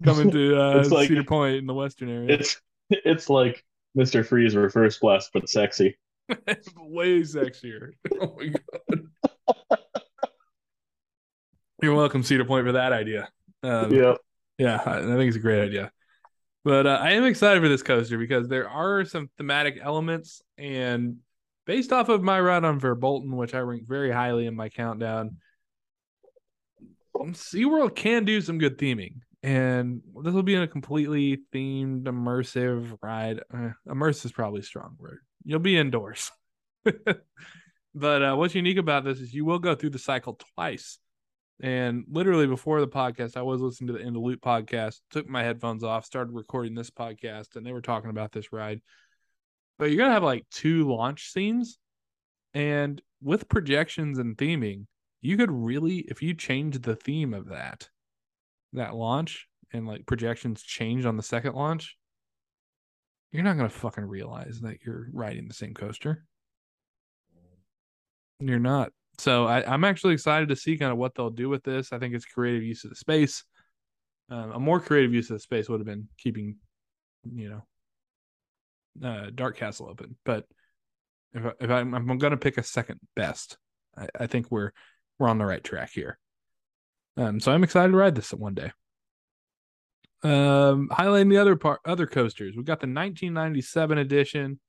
Coming 0.04 0.32
to 0.32 0.60
uh, 0.62 0.84
like- 0.90 1.08
Cedar 1.08 1.24
Point 1.24 1.58
in 1.58 1.66
the 1.68 1.74
Western 1.74 2.10
area. 2.10 2.34
It's 2.40 2.60
it's 2.90 3.30
like 3.30 3.64
Mr. 3.98 4.26
Freeze 4.26 4.56
reverse 4.56 5.00
blast, 5.00 5.30
but 5.34 5.50
sexy. 5.50 5.98
way 6.78 7.22
sexier. 7.22 7.92
Oh 8.22 8.36
my 8.38 8.48
god. 8.48 9.02
You're 11.82 11.96
welcome, 11.96 12.24
Cedar 12.24 12.46
Point, 12.46 12.66
for 12.66 12.72
that 12.74 12.94
idea. 12.94 13.30
Um, 13.62 13.94
Yep. 13.94 14.18
yeah, 14.58 14.82
I, 14.86 15.00
I 15.00 15.02
think 15.02 15.28
it's 15.28 15.38
a 15.38 15.42
great 15.42 15.62
idea. 15.62 15.92
But 16.64 16.88
uh, 16.88 16.98
I 17.02 17.12
am 17.12 17.26
excited 17.26 17.62
for 17.62 17.70
this 17.70 17.84
coaster 17.84 18.18
because 18.18 18.48
there 18.48 18.68
are 18.70 19.06
some 19.06 19.30
thematic 19.38 19.78
elements, 19.82 20.42
and 20.58 21.18
based 21.66 21.92
off 21.94 22.10
of 22.10 22.24
my 22.24 22.40
ride 22.40 22.64
on 22.64 22.80
Verbolten, 22.80 23.36
which 23.36 23.54
I 23.54 23.60
rank 23.60 23.88
very 23.88 24.12
highly 24.12 24.48
in 24.48 24.56
my 24.56 24.70
countdown, 24.70 25.38
SeaWorld 27.16 27.96
can 27.96 28.26
do 28.26 28.42
some 28.42 28.58
good 28.58 28.78
theming. 28.78 29.16
And 29.46 30.02
this 30.24 30.34
will 30.34 30.42
be 30.42 30.56
in 30.56 30.64
a 30.64 30.68
completely 30.68 31.38
themed, 31.54 32.06
immersive 32.06 32.98
ride. 33.04 33.42
Uh, 33.54 33.70
immersive 33.88 34.26
is 34.26 34.32
probably 34.32 34.64
strong 34.64 34.96
word. 34.98 35.20
You'll 35.44 35.60
be 35.60 35.78
indoors. 35.78 36.32
but 36.84 38.24
uh, 38.24 38.36
what's 38.36 38.56
unique 38.56 38.80
about 38.80 39.04
this 39.04 39.20
is 39.20 39.36
you 39.36 39.46
will 39.46 39.60
go 39.60 39.76
through 39.76 39.92
the 39.92 40.00
cycle 40.00 40.42
twice. 40.56 40.98
And 41.62 42.06
literally 42.10 42.48
before 42.48 42.82
the 42.82 42.88
podcast, 42.88 43.38
I 43.38 43.44
was 43.44 43.62
listening 43.62 43.90
to 43.90 43.94
the 43.94 44.00
In 44.00 44.14
the 44.14 44.20
Loop 44.20 44.42
podcast, 44.42 45.02
took 45.12 45.30
my 45.30 45.44
headphones 45.44 45.84
off, 45.84 46.06
started 46.06 46.34
recording 46.34 46.74
this 46.74 46.90
podcast, 46.90 47.56
and 47.56 47.64
they 47.64 47.72
were 47.72 47.82
talking 47.82 48.10
about 48.10 48.32
this 48.32 48.52
ride. 48.52 48.82
But 49.78 49.92
you're 49.92 50.08
to 50.08 50.12
have 50.12 50.24
like 50.24 50.48
two 50.50 50.92
launch 50.92 51.32
scenes. 51.32 51.78
And 52.56 53.00
with 53.22 53.48
projections 53.48 54.18
and 54.18 54.36
theming, 54.36 54.88
you 55.22 55.38
could 55.38 55.52
really, 55.52 56.00
if 56.00 56.24
you 56.24 56.34
change 56.34 56.82
the 56.82 56.96
theme 56.96 57.36
of 57.36 57.50
that, 57.50 57.90
that 58.76 58.96
launch 58.96 59.48
and 59.74 59.88
like 59.88 60.06
projections 60.06 60.62
change 60.62 61.06
on 61.06 61.18
the 61.18 61.24
second 61.24 61.54
launch, 61.54 61.98
you're 63.32 63.44
not 63.44 63.58
going 63.58 63.70
to 63.70 63.76
fucking 63.76 64.06
realize 64.06 64.62
that 64.62 64.78
you're 64.86 65.08
riding 65.12 65.48
the 65.48 65.54
same 65.54 65.74
coaster. 65.74 66.24
You're 68.40 68.60
not. 68.60 68.92
So 69.18 69.46
I, 69.46 69.64
I'm 69.72 69.84
actually 69.84 70.14
excited 70.14 70.50
to 70.50 70.56
see 70.56 70.78
kind 70.78 70.92
of 70.92 70.98
what 70.98 71.16
they'll 71.16 71.30
do 71.30 71.50
with 71.50 71.64
this. 71.64 71.94
I 71.94 72.00
think 72.00 72.14
it's 72.14 72.26
creative 72.26 72.64
use 72.64 72.84
of 72.84 72.90
the 72.90 72.96
space. 72.96 73.44
Um, 74.30 74.52
a 74.52 74.60
more 74.60 74.80
creative 74.80 75.14
use 75.14 75.30
of 75.30 75.36
the 75.36 75.42
space 75.42 75.70
would 75.70 75.80
have 75.80 75.88
been 75.88 76.08
keeping, 76.18 76.58
you 77.32 77.50
know, 79.02 79.08
uh, 79.08 79.30
Dark 79.34 79.58
Castle 79.58 79.88
open. 79.90 80.16
But 80.26 80.46
if 81.34 81.46
I, 81.46 81.52
if 81.60 81.70
I'm, 81.70 81.94
I'm 81.94 82.18
going 82.18 82.32
to 82.32 82.38
pick 82.38 82.58
a 82.58 82.64
second 82.64 83.00
best, 83.16 83.58
I, 83.98 84.08
I 84.20 84.28
think 84.28 84.52
we're 84.52 84.72
we're 85.20 85.30
on 85.30 85.38
the 85.38 85.46
right 85.46 85.64
track 85.64 85.92
here. 85.94 86.18
Um, 87.18 87.40
so 87.40 87.52
I'm 87.52 87.64
excited 87.64 87.92
to 87.92 87.98
ride 87.98 88.16
this 88.16 88.32
one 88.32 88.54
day. 88.54 88.72
Um, 90.24 90.90
highlighting 90.92 91.30
the 91.30 91.38
other 91.38 91.56
part, 91.56 91.82
other 91.86 92.08
coasters, 92.08 92.56
We've 92.56 92.66
got 92.66 92.80
the 92.80 92.88
1997 92.88 93.98
edition, 93.98 94.60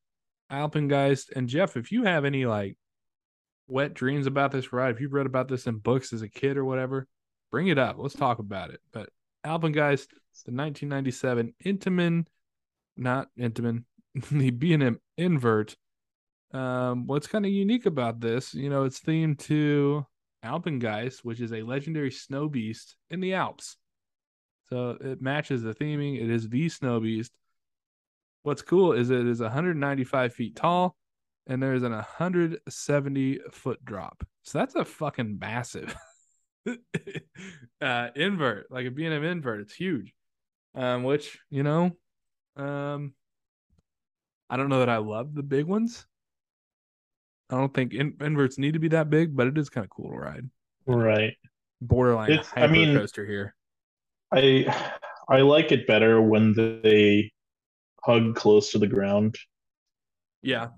Alpengeist, 0.52 1.32
and 1.34 1.48
Jeff. 1.48 1.76
If 1.76 1.90
you 1.90 2.04
have 2.04 2.24
any 2.24 2.44
like 2.46 2.76
wet 3.68 3.94
dreams 3.94 4.26
about 4.26 4.52
this 4.52 4.72
ride, 4.72 4.94
if 4.94 5.00
you've 5.00 5.14
read 5.14 5.26
about 5.26 5.48
this 5.48 5.66
in 5.66 5.78
books 5.78 6.12
as 6.12 6.22
a 6.22 6.28
kid 6.28 6.56
or 6.56 6.64
whatever, 6.64 7.06
bring 7.50 7.68
it 7.68 7.78
up. 7.78 7.96
Let's 7.98 8.14
talk 8.14 8.38
about 8.38 8.70
it. 8.70 8.80
But 8.92 9.08
Alpengeist, 9.44 10.08
the 10.44 10.52
1997 10.52 11.54
Intamin, 11.64 12.26
not 12.96 13.28
Intamin, 13.38 13.84
the 14.30 14.50
B&M 14.50 15.00
invert. 15.16 15.76
Um, 16.52 17.06
what's 17.06 17.26
kind 17.26 17.44
of 17.44 17.52
unique 17.52 17.86
about 17.86 18.20
this, 18.20 18.54
you 18.54 18.70
know, 18.70 18.84
it's 18.84 19.00
themed 19.00 19.38
to 19.40 20.06
Alpengeist, 20.46 21.18
which 21.24 21.40
is 21.40 21.52
a 21.52 21.62
legendary 21.62 22.10
snow 22.10 22.48
beast 22.48 22.96
in 23.10 23.20
the 23.20 23.34
Alps. 23.34 23.76
So 24.68 24.96
it 25.00 25.20
matches 25.20 25.62
the 25.62 25.74
theming. 25.74 26.22
It 26.22 26.30
is 26.30 26.48
the 26.48 26.68
snow 26.68 27.00
beast. 27.00 27.32
What's 28.42 28.62
cool 28.62 28.92
is 28.92 29.10
it 29.10 29.26
is 29.26 29.40
195 29.40 30.32
feet 30.32 30.56
tall 30.56 30.96
and 31.46 31.62
there's 31.62 31.82
an 31.82 31.92
170 31.92 33.40
foot 33.52 33.84
drop. 33.84 34.24
So 34.42 34.58
that's 34.58 34.74
a 34.74 34.84
fucking 34.84 35.38
massive 35.40 35.94
uh, 37.80 38.08
invert, 38.14 38.70
like 38.70 38.86
a 38.86 38.90
B&M 38.90 39.24
invert. 39.24 39.60
It's 39.60 39.74
huge. 39.74 40.12
Um, 40.74 41.04
which, 41.04 41.38
you 41.50 41.62
know, 41.62 41.92
um, 42.56 43.14
I 44.50 44.56
don't 44.56 44.68
know 44.68 44.80
that 44.80 44.88
I 44.88 44.98
love 44.98 45.34
the 45.34 45.42
big 45.42 45.66
ones. 45.66 46.06
I 47.50 47.56
don't 47.56 47.72
think 47.72 47.92
in- 47.94 48.16
inverts 48.20 48.58
need 48.58 48.72
to 48.72 48.78
be 48.78 48.88
that 48.88 49.08
big, 49.10 49.36
but 49.36 49.46
it 49.46 49.56
is 49.58 49.68
kind 49.68 49.84
of 49.84 49.90
cool 49.90 50.10
to 50.10 50.16
ride. 50.16 50.50
Right. 50.86 51.36
Borderline 51.80 52.30
It's- 52.32 52.52
I 52.56 52.66
mean- 52.66 52.96
coaster 52.96 53.24
here. 53.26 53.54
I 54.32 54.66
I 55.28 55.40
like 55.42 55.70
it 55.72 55.86
better 55.86 56.20
when 56.22 56.52
they 56.54 57.32
hug 58.02 58.34
close 58.36 58.72
to 58.72 58.78
the 58.78 58.86
ground. 58.86 59.36
Yeah. 60.42 60.68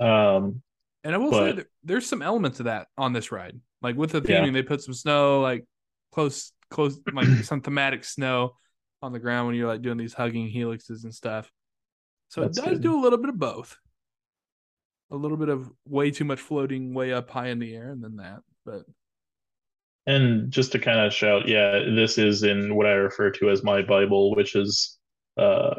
Um, 0.00 0.62
And 1.04 1.14
I 1.14 1.18
will 1.18 1.32
say 1.32 1.46
But- 1.52 1.56
that 1.56 1.66
there's 1.82 2.06
some 2.06 2.22
elements 2.22 2.60
of 2.60 2.64
that 2.66 2.88
on 2.96 3.12
this 3.12 3.32
ride. 3.32 3.60
Like 3.80 3.96
with 3.96 4.12
the 4.12 4.20
theming, 4.22 4.46
Yeah. 4.46 4.50
they 4.52 4.62
put 4.62 4.82
some 4.82 4.94
snow, 4.94 5.40
like 5.40 5.66
close, 6.12 6.52
close, 6.70 6.98
like 7.12 7.26
some 7.44 7.60
thematic 7.60 8.04
snow 8.04 8.56
on 9.02 9.12
the 9.12 9.18
ground 9.18 9.48
when 9.48 9.56
you're 9.56 9.66
like 9.68 9.82
doing 9.82 9.96
these 9.98 10.14
hugging 10.14 10.48
helixes 10.52 11.02
and 11.04 11.14
stuff. 11.14 11.50
So 12.28 12.42
it 12.42 12.52
does 12.54 12.64
good. 12.78 12.82
do 12.82 12.98
a 12.98 13.00
little 13.02 13.18
bit 13.18 13.30
of 13.30 13.38
both. 13.38 13.76
A 15.12 15.16
little 15.16 15.36
bit 15.36 15.48
of 15.48 15.70
way 15.86 16.10
too 16.10 16.24
much 16.24 16.40
floating 16.40 16.94
way 16.94 17.12
up 17.12 17.30
high 17.30 17.48
in 17.48 17.58
the 17.58 17.74
air, 17.74 17.90
and 17.90 18.02
then 18.02 18.16
that. 18.16 18.40
But 18.64 18.82
and 20.06 20.50
just 20.50 20.72
to 20.72 20.78
kind 20.78 21.00
of 21.00 21.12
shout, 21.12 21.46
yeah, 21.46 21.80
this 21.94 22.18
is 22.18 22.42
in 22.42 22.74
what 22.74 22.86
I 22.86 22.92
refer 22.92 23.30
to 23.32 23.50
as 23.50 23.62
my 23.62 23.82
Bible, 23.82 24.34
which 24.34 24.56
is 24.56 24.98
uh, 25.38 25.74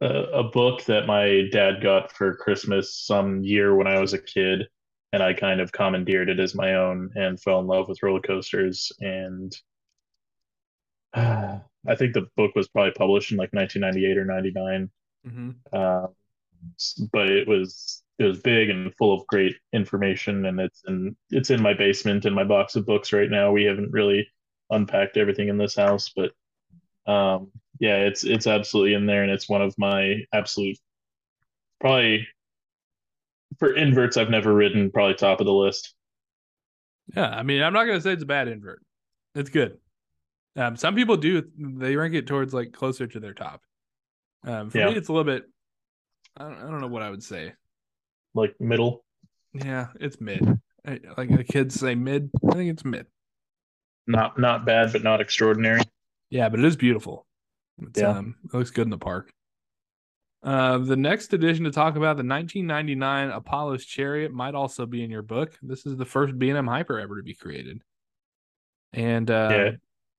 a, 0.00 0.06
a 0.06 0.44
book 0.44 0.84
that 0.84 1.06
my 1.06 1.48
dad 1.50 1.82
got 1.82 2.12
for 2.12 2.36
Christmas 2.36 2.94
some 2.94 3.42
year 3.42 3.74
when 3.74 3.88
I 3.88 3.98
was 3.98 4.12
a 4.12 4.22
kid, 4.22 4.68
and 5.12 5.22
I 5.22 5.32
kind 5.32 5.60
of 5.60 5.72
commandeered 5.72 6.28
it 6.28 6.38
as 6.38 6.54
my 6.54 6.74
own 6.74 7.10
and 7.16 7.40
fell 7.40 7.60
in 7.60 7.66
love 7.66 7.88
with 7.88 8.02
roller 8.02 8.20
coasters 8.20 8.92
and 9.00 9.56
I 11.16 11.94
think 11.96 12.14
the 12.14 12.26
book 12.36 12.54
was 12.54 12.68
probably 12.68 12.92
published 12.92 13.32
in 13.32 13.38
like 13.38 13.52
1998 13.52 14.18
or 14.18 14.24
99. 14.24 14.90
Mm-hmm. 15.26 15.50
Uh, 15.72 16.06
but 17.12 17.30
it 17.30 17.48
was 17.48 18.02
it 18.18 18.24
was 18.24 18.40
big 18.40 18.70
and 18.70 18.94
full 18.96 19.12
of 19.12 19.26
great 19.26 19.56
information, 19.72 20.46
and 20.46 20.58
it's 20.60 20.82
in 20.86 21.16
it's 21.30 21.50
in 21.50 21.60
my 21.62 21.74
basement 21.74 22.24
in 22.24 22.34
my 22.34 22.44
box 22.44 22.76
of 22.76 22.86
books 22.86 23.12
right 23.12 23.30
now. 23.30 23.52
We 23.52 23.64
haven't 23.64 23.92
really 23.92 24.26
unpacked 24.70 25.16
everything 25.16 25.48
in 25.48 25.58
this 25.58 25.76
house, 25.76 26.12
but 26.14 26.32
um, 27.10 27.50
yeah, 27.78 27.98
it's 27.98 28.24
it's 28.24 28.46
absolutely 28.46 28.94
in 28.94 29.06
there, 29.06 29.22
and 29.22 29.30
it's 29.30 29.48
one 29.48 29.62
of 29.62 29.74
my 29.78 30.24
absolute 30.32 30.78
probably 31.80 32.26
for 33.58 33.74
inverts 33.74 34.16
I've 34.16 34.30
never 34.30 34.54
written, 34.54 34.90
probably 34.90 35.14
top 35.14 35.40
of 35.40 35.46
the 35.46 35.52
list. 35.52 35.94
Yeah, 37.14 37.28
I 37.28 37.42
mean, 37.42 37.62
I'm 37.62 37.72
not 37.72 37.84
gonna 37.84 38.00
say 38.00 38.12
it's 38.12 38.22
a 38.22 38.26
bad 38.26 38.48
invert. 38.48 38.82
It's 39.34 39.50
good. 39.50 39.78
Um, 40.56 40.74
some 40.76 40.94
people 40.94 41.18
do 41.18 41.42
they 41.58 41.96
rank 41.96 42.14
it 42.14 42.26
towards 42.26 42.54
like 42.54 42.72
closer 42.72 43.06
to 43.06 43.20
their 43.20 43.34
top. 43.34 43.60
Um, 44.42 44.70
for 44.70 44.78
Yeah. 44.78 44.86
me, 44.90 44.96
it's 44.96 45.08
a 45.08 45.12
little 45.12 45.30
bit. 45.30 45.44
I 46.36 46.44
don't, 46.44 46.58
I 46.58 46.70
don't 46.70 46.80
know 46.80 46.86
what 46.86 47.02
I 47.02 47.10
would 47.10 47.22
say. 47.22 47.52
Like 48.36 48.54
middle. 48.60 49.04
Yeah, 49.54 49.88
it's 49.98 50.20
mid. 50.20 50.46
I- 50.86 51.00
Like 51.16 51.34
the 51.34 51.42
kids 51.44 51.74
say 51.74 51.94
mid. 51.94 52.30
I 52.48 52.54
think 52.54 52.70
it's 52.70 52.84
mid. 52.84 53.06
Not 54.06 54.38
not 54.38 54.64
bad, 54.64 54.92
but 54.92 55.02
not 55.02 55.20
extraordinary. 55.20 55.80
Yeah, 56.30 56.48
but 56.48 56.60
it 56.60 56.64
is 56.66 56.76
beautiful. 56.76 57.26
It's, 57.82 57.98
Yeah. 58.00 58.10
um, 58.10 58.36
it 58.44 58.54
looks 58.54 58.70
good 58.70 58.86
in 58.86 58.90
the 58.90 58.98
park. 58.98 59.32
Uh, 60.42 60.78
the 60.78 60.96
next 60.96 61.32
edition 61.32 61.64
to 61.64 61.70
talk 61.72 61.96
about, 61.96 62.16
the 62.16 62.22
1999 62.22 63.30
Apollo's 63.30 63.84
Chariot, 63.84 64.32
might 64.32 64.54
also 64.54 64.86
be 64.86 65.02
in 65.02 65.10
your 65.10 65.22
book. 65.22 65.58
This 65.62 65.86
is 65.86 65.96
the 65.96 66.04
first 66.04 66.38
B&M 66.38 66.66
Hyper 66.68 67.00
ever 67.00 67.16
to 67.16 67.22
be 67.22 67.34
created. 67.34 67.82
And 68.92 69.28
uh, 69.30 69.48
Yeah. 69.50 69.70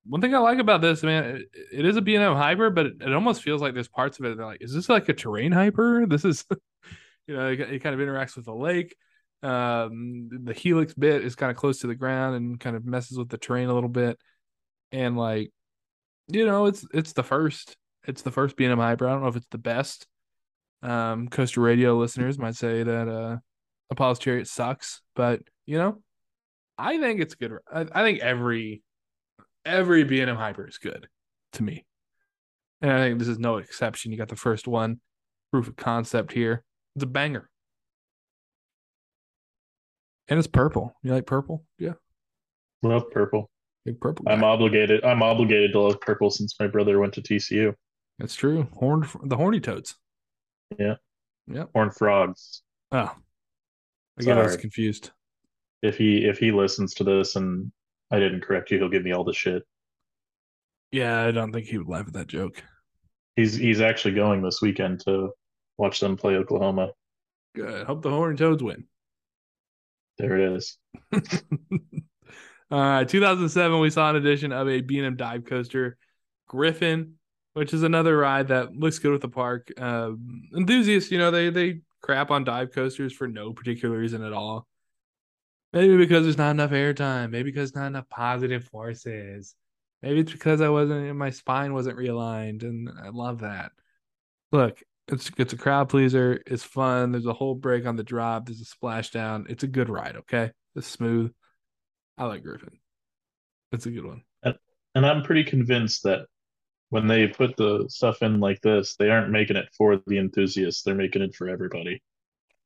one 0.06 0.20
thing 0.20 0.36
I 0.36 0.40
like 0.40 0.60
about 0.60 0.82
this, 0.82 1.02
man, 1.04 1.24
it, 1.38 1.50
it 1.72 1.86
is 1.86 1.96
a 1.96 2.02
B&M 2.02 2.36
Hyper, 2.36 2.70
but 2.70 2.88
it, 2.88 2.94
it 3.02 3.14
almost 3.14 3.42
feels 3.42 3.62
like 3.62 3.74
there's 3.74 3.88
parts 3.88 4.20
of 4.20 4.26
it 4.26 4.36
that 4.36 4.44
are 4.44 4.48
like, 4.48 4.62
is 4.62 4.74
this 4.74 4.90
like 4.90 5.08
a 5.08 5.14
terrain 5.14 5.52
hyper? 5.54 6.06
This 6.06 6.26
is, 6.26 6.44
you 7.28 7.36
know, 7.36 7.52
it, 7.52 7.60
it 7.60 7.84
kind 7.84 8.00
of 8.00 8.06
interacts 8.06 8.36
with 8.36 8.46
the 8.46 8.56
lake. 8.56 8.96
Um, 9.44 10.30
the 10.44 10.54
helix 10.54 10.94
bit 10.94 11.24
is 11.24 11.36
kind 11.36 11.52
of 11.52 11.58
close 11.58 11.80
to 11.80 11.88
the 11.88 11.96
ground 11.96 12.36
and 12.36 12.60
kind 12.60 12.76
of 12.76 12.86
messes 12.86 13.18
with 13.18 13.30
the 13.30 13.38
terrain 13.38 13.70
a 13.70 13.74
little 13.74 13.90
bit. 13.90 14.18
And 14.92 15.18
like, 15.18 15.52
you 16.28 16.46
know, 16.46 16.66
it's 16.66 16.86
it's 16.94 17.14
the 17.14 17.24
first. 17.24 17.76
It's 18.08 18.22
the 18.22 18.32
first 18.32 18.56
B&M 18.56 18.78
Hyper. 18.78 19.06
I 19.06 19.12
don't 19.12 19.22
know 19.22 19.28
if 19.28 19.36
it's 19.36 19.48
the 19.52 19.58
best. 19.58 20.08
Um, 20.82 21.28
Coaster 21.28 21.60
Radio 21.60 21.98
listeners 21.98 22.40
might 22.40 22.56
say 22.56 22.84
that 22.84 23.08
uh, 23.10 23.38
Apollo's 23.90 24.20
Chariot 24.20 24.48
sucks, 24.48 25.02
but 25.14 25.42
you 25.66 25.78
know, 25.78 26.02
I 26.78 27.00
think 27.00 27.20
it's 27.20 27.36
good. 27.36 27.54
I, 27.72 27.86
I 27.92 28.04
think 28.04 28.20
every 28.20 28.82
every 29.66 30.04
B&M 30.06 30.36
Hyper 30.36 30.68
is 30.68 30.78
good 30.78 31.08
to 31.54 31.64
me, 31.64 31.86
and 32.82 32.92
I 32.92 33.00
think 33.00 33.20
this 33.20 33.28
is 33.28 33.40
no 33.40 33.58
exception. 33.58 34.12
You 34.12 34.18
got 34.18 34.30
the 34.30 34.36
first 34.36 34.68
one, 34.68 35.02
proof 35.52 35.68
of 35.68 35.76
concept 35.76 36.32
here. 36.32 36.64
It's 36.98 37.04
a 37.04 37.06
banger, 37.08 37.48
and 40.28 40.40
it's 40.40 40.48
purple. 40.48 40.96
You 41.04 41.14
like 41.14 41.28
purple? 41.28 41.64
Yeah, 41.78 41.94
Love 42.82 43.12
purple. 43.12 43.52
big 43.86 44.02
purple. 44.02 44.26
I'm 44.28 44.44
obligated. 44.44 45.06
I'm 45.06 45.22
obligated 45.22 45.74
to 45.74 45.80
love 45.82 46.02
purple 46.02 46.32
since 46.32 46.56
my 46.60 46.66
brother 46.66 46.98
went 46.98 47.14
to 47.14 47.22
TCU. 47.22 47.76
That's 48.18 48.34
true. 48.34 48.68
Horned 48.74 49.06
the 49.26 49.38
horny 49.38 49.60
toads. 49.60 49.94
Yeah. 50.80 50.96
Yeah. 51.46 51.66
Horned 51.76 51.94
frogs. 51.94 52.64
Oh, 52.92 53.14
I 54.20 54.24
got 54.24 54.40
us 54.40 54.52
Sorry. 54.54 54.62
confused. 54.62 55.12
If 55.84 56.00
he 56.00 56.26
if 56.26 56.40
he 56.40 56.52
listens 56.52 56.96
to 56.96 57.04
this 57.04 57.36
and 57.36 57.72
I 58.10 58.18
didn't 58.18 58.42
correct 58.42 58.72
you, 58.72 58.80
he'll 58.80 58.90
give 58.90 59.04
me 59.04 59.12
all 59.12 59.24
the 59.24 59.34
shit. 59.34 59.62
Yeah, 60.92 61.22
I 61.24 61.30
don't 61.30 61.52
think 61.54 61.68
he 61.68 61.78
would 61.78 61.88
laugh 61.88 62.08
at 62.08 62.14
that 62.14 62.26
joke. 62.26 62.64
He's 63.36 63.54
he's 63.54 63.82
actually 63.82 64.16
going 64.16 64.42
this 64.42 64.64
weekend 64.64 65.02
to 65.02 65.30
watch 65.78 66.00
them 66.00 66.18
play 66.18 66.36
Oklahoma. 66.36 66.92
Good. 67.56 67.86
Hope 67.88 68.02
the 68.02 68.10
Horned 68.10 68.38
toads 68.38 68.62
win. 68.62 68.86
There 70.18 70.38
it 70.38 70.54
is. 70.54 70.78
All 72.70 72.80
right, 72.80 73.08
2007, 73.08 73.80
we 73.80 73.90
saw 73.90 74.10
an 74.10 74.18
edition 74.18 74.52
of 74.52 74.68
a 74.68 74.82
B&M 74.82 75.16
dive 75.16 75.46
coaster, 75.46 75.98
Griffon, 76.48 77.16
which 77.54 77.74
is 77.74 77.84
another 77.84 78.18
ride 78.18 78.50
that 78.50 78.76
looks 78.76 79.00
good 79.00 79.12
with 79.12 79.22
the 79.22 79.30
park. 79.30 79.72
Um, 79.80 80.50
enthusiasts, 80.56 81.12
you 81.12 81.18
know, 81.18 81.32
they 81.32 81.50
they 81.50 81.82
crap 82.02 82.30
on 82.30 82.44
dive 82.44 82.72
coasters 82.74 83.14
for 83.14 83.28
no 83.28 83.54
particular 83.54 83.98
reason 83.98 84.24
at 84.24 84.34
all. 84.34 84.68
Maybe 85.74 85.98
because 85.98 86.24
there's 86.24 86.38
not 86.38 86.52
enough 86.52 86.72
airtime. 86.72 87.32
Maybe 87.32 87.52
because 87.52 87.76
not 87.76 87.88
enough 87.88 88.10
positive 88.10 88.66
forces. 88.66 89.56
Maybe 90.02 90.20
it's 90.20 90.32
because 90.32 90.62
I 90.62 90.70
wasn't 90.70 91.16
my 91.16 91.30
spine 91.30 91.74
wasn't 91.74 91.98
realigned, 91.98 92.64
and 92.64 92.90
I 93.02 93.10
love 93.10 93.40
that. 93.40 93.72
Look, 94.52 94.82
it's 95.08 95.32
it's 95.38 95.54
a 95.54 95.58
crowd 95.58 95.90
pleaser. 95.90 96.42
It's 96.46 96.64
fun. 96.64 97.12
There's 97.12 97.26
a 97.26 97.34
whole 97.34 97.56
break 97.56 97.86
on 97.86 97.96
the 97.96 98.04
drop. 98.04 98.46
There's 98.46 98.62
a 98.62 98.66
splashdown. 98.66 99.50
It's 99.50 99.64
a 99.64 99.68
good 99.68 99.90
ride. 99.90 100.18
Okay, 100.18 100.52
it's 100.76 100.88
smooth. 100.88 101.34
I 102.18 102.26
like 102.26 102.44
Griffon. 102.44 102.80
It's 103.72 103.86
a 103.86 103.92
good 103.92 104.06
one. 104.06 104.24
And 104.96 105.06
I'm 105.06 105.22
pretty 105.22 105.44
convinced 105.44 106.04
that 106.04 106.26
when 106.90 107.06
they 107.06 107.28
put 107.28 107.56
the 107.56 107.86
stuff 107.88 108.24
in 108.24 108.40
like 108.40 108.62
this, 108.62 108.96
they 108.96 109.12
aren't 109.12 109.30
making 109.30 109.56
it 109.56 109.68
for 109.78 110.02
the 110.08 110.18
enthusiasts. 110.18 110.82
They're 110.82 110.96
making 110.96 111.22
it 111.22 111.36
for 111.36 111.48
everybody. 111.48 112.02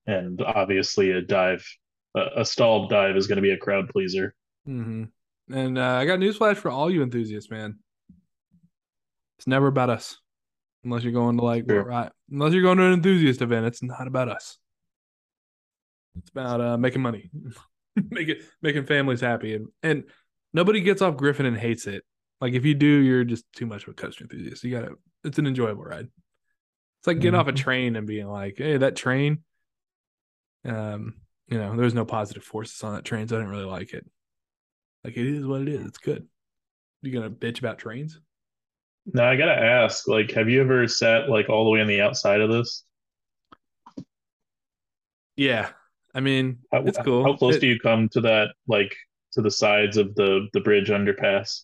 And 0.07 0.41
obviously, 0.41 1.11
a 1.11 1.21
dive, 1.21 1.67
a, 2.15 2.27
a 2.37 2.45
stalled 2.45 2.89
dive, 2.89 3.17
is 3.17 3.27
going 3.27 3.35
to 3.35 3.41
be 3.41 3.51
a 3.51 3.57
crowd 3.57 3.89
pleaser. 3.89 4.33
hmm 4.65 5.05
And 5.51 5.77
uh, 5.77 5.95
I 5.95 6.05
got 6.05 6.19
newsflash 6.19 6.55
for 6.55 6.71
all 6.71 6.89
you 6.89 7.03
enthusiasts, 7.03 7.51
man. 7.51 7.79
It's 9.37 9.47
never 9.47 9.67
about 9.67 9.89
us, 9.89 10.17
unless 10.83 11.03
you're 11.03 11.13
going 11.13 11.37
to 11.37 11.43
like 11.43 11.65
Sure. 11.69 11.83
right, 11.83 12.11
unless 12.31 12.53
you're 12.53 12.63
going 12.63 12.77
to 12.77 12.85
an 12.85 12.93
enthusiast 12.93 13.41
event. 13.41 13.65
It's 13.65 13.83
not 13.83 14.07
about 14.07 14.29
us. 14.29 14.57
It's 16.17 16.29
about 16.29 16.59
uh, 16.61 16.77
making 16.77 17.01
money, 17.01 17.29
making 18.09 18.37
making 18.61 18.85
families 18.85 19.21
happy, 19.21 19.55
and 19.55 19.67
and 19.83 20.03
nobody 20.53 20.81
gets 20.81 21.01
off 21.01 21.15
Griffon 21.17 21.45
and 21.45 21.57
hates 21.57 21.87
it. 21.87 22.03
Like 22.41 22.53
if 22.53 22.65
you 22.65 22.73
do, 22.73 22.87
you're 22.87 23.23
just 23.23 23.45
too 23.55 23.65
much 23.65 23.83
of 23.83 23.89
a 23.89 23.93
coaster 23.93 24.23
enthusiast. 24.23 24.63
You 24.63 24.71
gotta. 24.71 24.95
It's 25.23 25.37
an 25.39 25.47
enjoyable 25.47 25.83
ride. 25.83 26.07
It's 26.99 27.07
like 27.07 27.19
getting 27.19 27.39
off 27.39 27.47
a 27.47 27.53
Mhm. 27.53 27.57
train 27.57 27.95
and 27.95 28.05
being 28.07 28.27
like, 28.27 28.55
"Hey, 28.57 28.77
that 28.77 28.95
train." 28.95 29.43
Um, 30.65 31.15
you 31.47 31.57
know, 31.57 31.75
there's 31.75 31.93
no 31.93 32.05
positive 32.05 32.43
forces 32.43 32.83
on 32.83 32.93
that 32.95 33.05
train, 33.05 33.27
so 33.27 33.35
I 33.35 33.39
didn't 33.39 33.51
really 33.51 33.65
like 33.65 33.93
it. 33.93 34.05
Like 35.03 35.17
it 35.17 35.25
is 35.25 35.45
what 35.45 35.61
it 35.61 35.69
is. 35.69 35.85
It's 35.85 35.97
good. 35.97 36.27
You 37.01 37.11
gonna 37.11 37.29
bitch 37.31 37.59
about 37.59 37.77
trains? 37.79 38.19
Now 39.05 39.29
I 39.29 39.35
gotta 39.35 39.55
ask, 39.57 40.07
like, 40.07 40.31
have 40.31 40.49
you 40.49 40.61
ever 40.61 40.87
sat 40.87 41.29
like 41.29 41.49
all 41.49 41.63
the 41.65 41.69
way 41.71 41.81
on 41.81 41.87
the 41.87 42.01
outside 42.01 42.41
of 42.41 42.49
this? 42.51 42.83
Yeah. 45.35 45.69
I 46.13 46.19
mean, 46.19 46.59
How, 46.71 46.83
it's 46.83 46.97
cool. 46.99 47.23
How 47.23 47.35
close 47.35 47.55
It- 47.55 47.61
do 47.61 47.67
you 47.67 47.79
come 47.79 48.09
to 48.09 48.21
that, 48.21 48.49
like, 48.67 48.95
to 49.33 49.41
the 49.41 49.51
sides 49.51 49.95
of 49.97 50.13
the 50.15 50.47
the 50.53 50.59
bridge 50.59 50.89
underpass? 50.89 51.63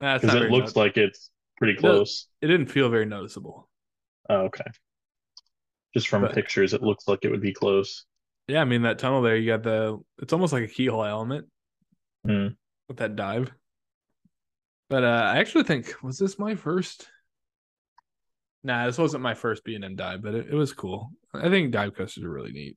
Because 0.00 0.34
it 0.34 0.50
looks 0.50 0.76
like 0.76 0.96
it's 0.96 1.30
pretty 1.58 1.74
close. 1.74 2.26
it 2.40 2.46
didn't 2.46 2.68
feel 2.68 2.88
very 2.88 3.04
noticeable. 3.04 3.68
Oh, 4.30 4.42
okay. 4.46 4.64
Just 5.92 6.08
from 6.08 6.22
But- 6.22 6.34
pictures, 6.34 6.72
it 6.72 6.82
looks 6.82 7.06
like 7.08 7.24
it 7.24 7.30
would 7.30 7.42
be 7.42 7.52
close. 7.52 8.06
Yeah, 8.46 8.62
I 8.62 8.64
mean 8.64 8.82
that 8.82 8.98
tunnel 8.98 9.20
there, 9.22 9.36
you 9.36 9.46
got 9.46 9.62
the 9.62 10.00
it's 10.22 10.32
almost 10.32 10.52
like 10.52 10.64
a 10.64 10.68
keyhole 10.68 11.04
element 11.04 11.48
Hmm. 12.24 12.48
with 12.88 12.96
that 12.98 13.16
dive. 13.16 13.52
But 14.90 15.04
uh 15.04 15.32
I 15.34 15.38
actually 15.38 15.64
think 15.64 16.02
was 16.02 16.18
this 16.18 16.38
my 16.38 16.54
first 16.54 17.08
Nah, 18.62 18.84
this 18.84 18.98
wasn't 18.98 19.22
my 19.22 19.32
first 19.32 19.64
B 19.64 19.74
and 19.74 19.84
M 19.84 19.96
dive, 19.96 20.20
but 20.20 20.34
it, 20.34 20.48
it 20.50 20.54
was 20.54 20.74
cool. 20.74 21.12
I 21.32 21.48
think 21.48 21.72
dive 21.72 21.94
coasters 21.94 22.24
are 22.24 22.30
really 22.30 22.52
neat. 22.52 22.76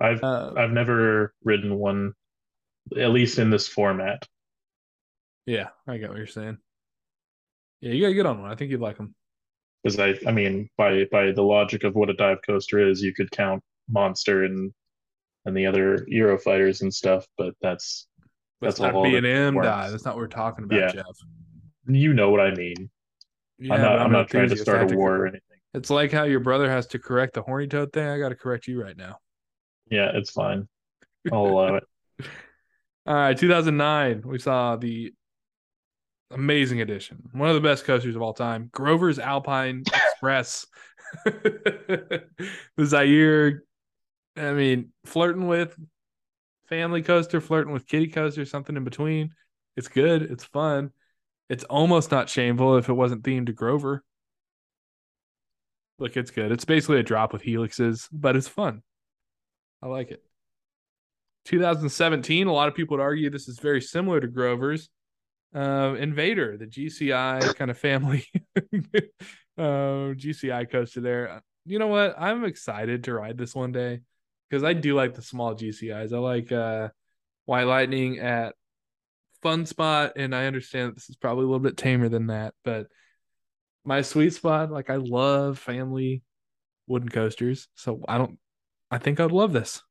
I've 0.00 0.22
Uh, 0.24 0.52
I've 0.56 0.72
never 0.72 1.32
ridden 1.44 1.76
one, 1.76 2.14
at 2.98 3.10
least 3.10 3.38
in 3.38 3.50
this 3.50 3.68
format. 3.68 4.26
yeah, 5.46 5.68
I 5.86 5.98
get 5.98 6.08
what 6.08 6.18
you're 6.18 6.26
saying. 6.26 6.58
Yeah, 7.80 7.92
you 7.92 8.00
gotta 8.00 8.14
get 8.14 8.26
on 8.26 8.42
one. 8.42 8.50
I 8.50 8.56
think 8.56 8.70
you'd 8.70 8.80
like 8.80 8.96
them. 8.96 9.14
Because 9.84 10.00
I, 10.00 10.14
I 10.26 10.32
mean, 10.32 10.68
by 10.76 11.04
by 11.12 11.30
the 11.30 11.42
logic 11.42 11.84
of 11.84 11.94
what 11.94 12.10
a 12.10 12.14
dive 12.14 12.38
coaster 12.44 12.80
is, 12.80 13.02
you 13.02 13.14
could 13.14 13.30
count 13.30 13.62
Monster 13.88 14.44
and 14.44 14.72
and 15.44 15.56
the 15.56 15.66
other 15.66 15.98
Eurofighters 16.10 16.80
and 16.80 16.92
stuff, 16.92 17.26
but 17.36 17.54
that's 17.60 18.08
That's 18.64 18.78
That's 18.78 18.92
not 18.92 18.94
all 18.94 19.04
B 19.04 19.12
that 19.12 19.18
and 19.18 19.26
M 19.26 19.54
dive. 19.60 19.90
That's 19.90 20.04
not 20.04 20.14
what 20.14 20.22
we're 20.22 20.28
talking 20.28 20.64
about, 20.64 20.78
Yeah. 20.78 20.92
Jeff. 20.92 21.04
you 21.86 22.12
know 22.14 22.30
what 22.30 22.40
I 22.40 22.54
mean. 22.54 22.90
Yeah, 23.58 23.74
I'm 23.74 23.80
not 23.80 23.98
I'm 23.98 24.06
an 24.06 24.12
not 24.12 24.28
trying 24.28 24.48
to 24.48 24.56
start 24.56 24.90
a 24.90 24.96
war 24.96 25.16
or 25.16 25.26
anything. 25.26 25.40
It's 25.74 25.90
like 25.90 26.12
how 26.12 26.24
your 26.24 26.40
brother 26.40 26.70
has 26.70 26.86
to 26.88 26.98
correct 26.98 27.34
the 27.34 27.42
horny 27.42 27.66
toad 27.66 27.92
thing. 27.92 28.06
I 28.08 28.18
got 28.18 28.28
to 28.30 28.36
correct 28.36 28.66
you 28.66 28.80
right 28.82 28.96
now. 28.96 29.18
Yeah, 29.90 30.10
it's 30.14 30.30
fine. 30.30 30.68
I'll 31.32 31.46
allow 31.46 31.76
it. 31.76 31.84
All 33.06 33.14
right, 33.14 33.36
2009, 33.36 34.22
we 34.24 34.38
saw 34.38 34.76
the 34.76 35.12
amazing 36.30 36.80
edition, 36.80 37.28
one 37.32 37.48
of 37.48 37.54
the 37.54 37.60
best 37.60 37.84
coasters 37.84 38.16
of 38.16 38.22
all 38.22 38.32
time, 38.32 38.70
Grover's 38.72 39.18
Alpine 39.18 39.82
Express. 40.12 40.66
the 41.24 42.24
Zierer, 42.78 43.58
I 44.36 44.52
mean, 44.52 44.90
flirting 45.04 45.46
with 45.46 45.76
family 46.68 47.02
coaster, 47.02 47.40
flirting 47.40 47.72
with 47.72 47.86
kitty 47.86 48.08
coaster, 48.08 48.44
something 48.44 48.76
in 48.76 48.84
between. 48.84 49.34
It's 49.76 49.88
good. 49.88 50.22
It's 50.22 50.44
fun. 50.44 50.90
It's 51.48 51.64
almost 51.64 52.10
not 52.10 52.28
shameful 52.28 52.76
if 52.76 52.88
it 52.88 52.94
wasn't 52.94 53.22
themed 53.22 53.46
to 53.46 53.52
Grover. 53.52 54.02
Look, 55.98 56.16
it's 56.16 56.30
good. 56.30 56.50
It's 56.52 56.64
basically 56.64 56.98
a 56.98 57.02
drop 57.02 57.32
with 57.32 57.42
helixes, 57.42 58.08
but 58.10 58.36
it's 58.36 58.48
fun. 58.48 58.82
I 59.82 59.86
like 59.86 60.10
it. 60.10 60.22
2017, 61.44 62.46
a 62.46 62.52
lot 62.52 62.68
of 62.68 62.74
people 62.74 62.96
would 62.96 63.02
argue 63.02 63.28
this 63.28 63.48
is 63.48 63.58
very 63.58 63.80
similar 63.80 64.20
to 64.20 64.26
Grover's. 64.26 64.88
Uh, 65.54 65.94
Invader, 65.98 66.56
the 66.56 66.66
GCI 66.66 67.54
kind 67.54 67.70
of 67.70 67.78
family 67.78 68.26
uh, 69.56 70.10
GCI 70.16 70.68
coaster 70.68 71.00
there. 71.00 71.42
You 71.64 71.78
know 71.78 71.86
what? 71.86 72.16
I'm 72.18 72.44
excited 72.44 73.04
to 73.04 73.14
ride 73.14 73.38
this 73.38 73.54
one 73.54 73.70
day 73.70 74.00
because 74.54 74.62
I 74.62 74.72
do 74.72 74.94
like 74.94 75.14
the 75.14 75.22
small 75.22 75.56
GCIs. 75.56 76.12
I 76.12 76.18
like 76.18 76.52
uh, 76.52 76.90
White 77.44 77.66
Lightning 77.66 78.20
at 78.20 78.54
Fun 79.42 79.66
Spot, 79.66 80.12
and 80.14 80.32
I 80.32 80.46
understand 80.46 80.94
this 80.94 81.10
is 81.10 81.16
probably 81.16 81.42
a 81.42 81.46
little 81.48 81.58
bit 81.58 81.76
tamer 81.76 82.08
than 82.08 82.28
that, 82.28 82.54
but 82.62 82.86
my 83.84 84.02
sweet 84.02 84.32
spot, 84.32 84.70
like 84.70 84.90
I 84.90 84.96
love 84.96 85.58
family 85.58 86.22
wooden 86.86 87.08
coasters. 87.08 87.66
So 87.74 88.00
I 88.06 88.16
don't 88.16 88.38
I 88.92 88.98
think 88.98 89.18
I'd 89.18 89.32
love 89.32 89.52
this. 89.52 89.82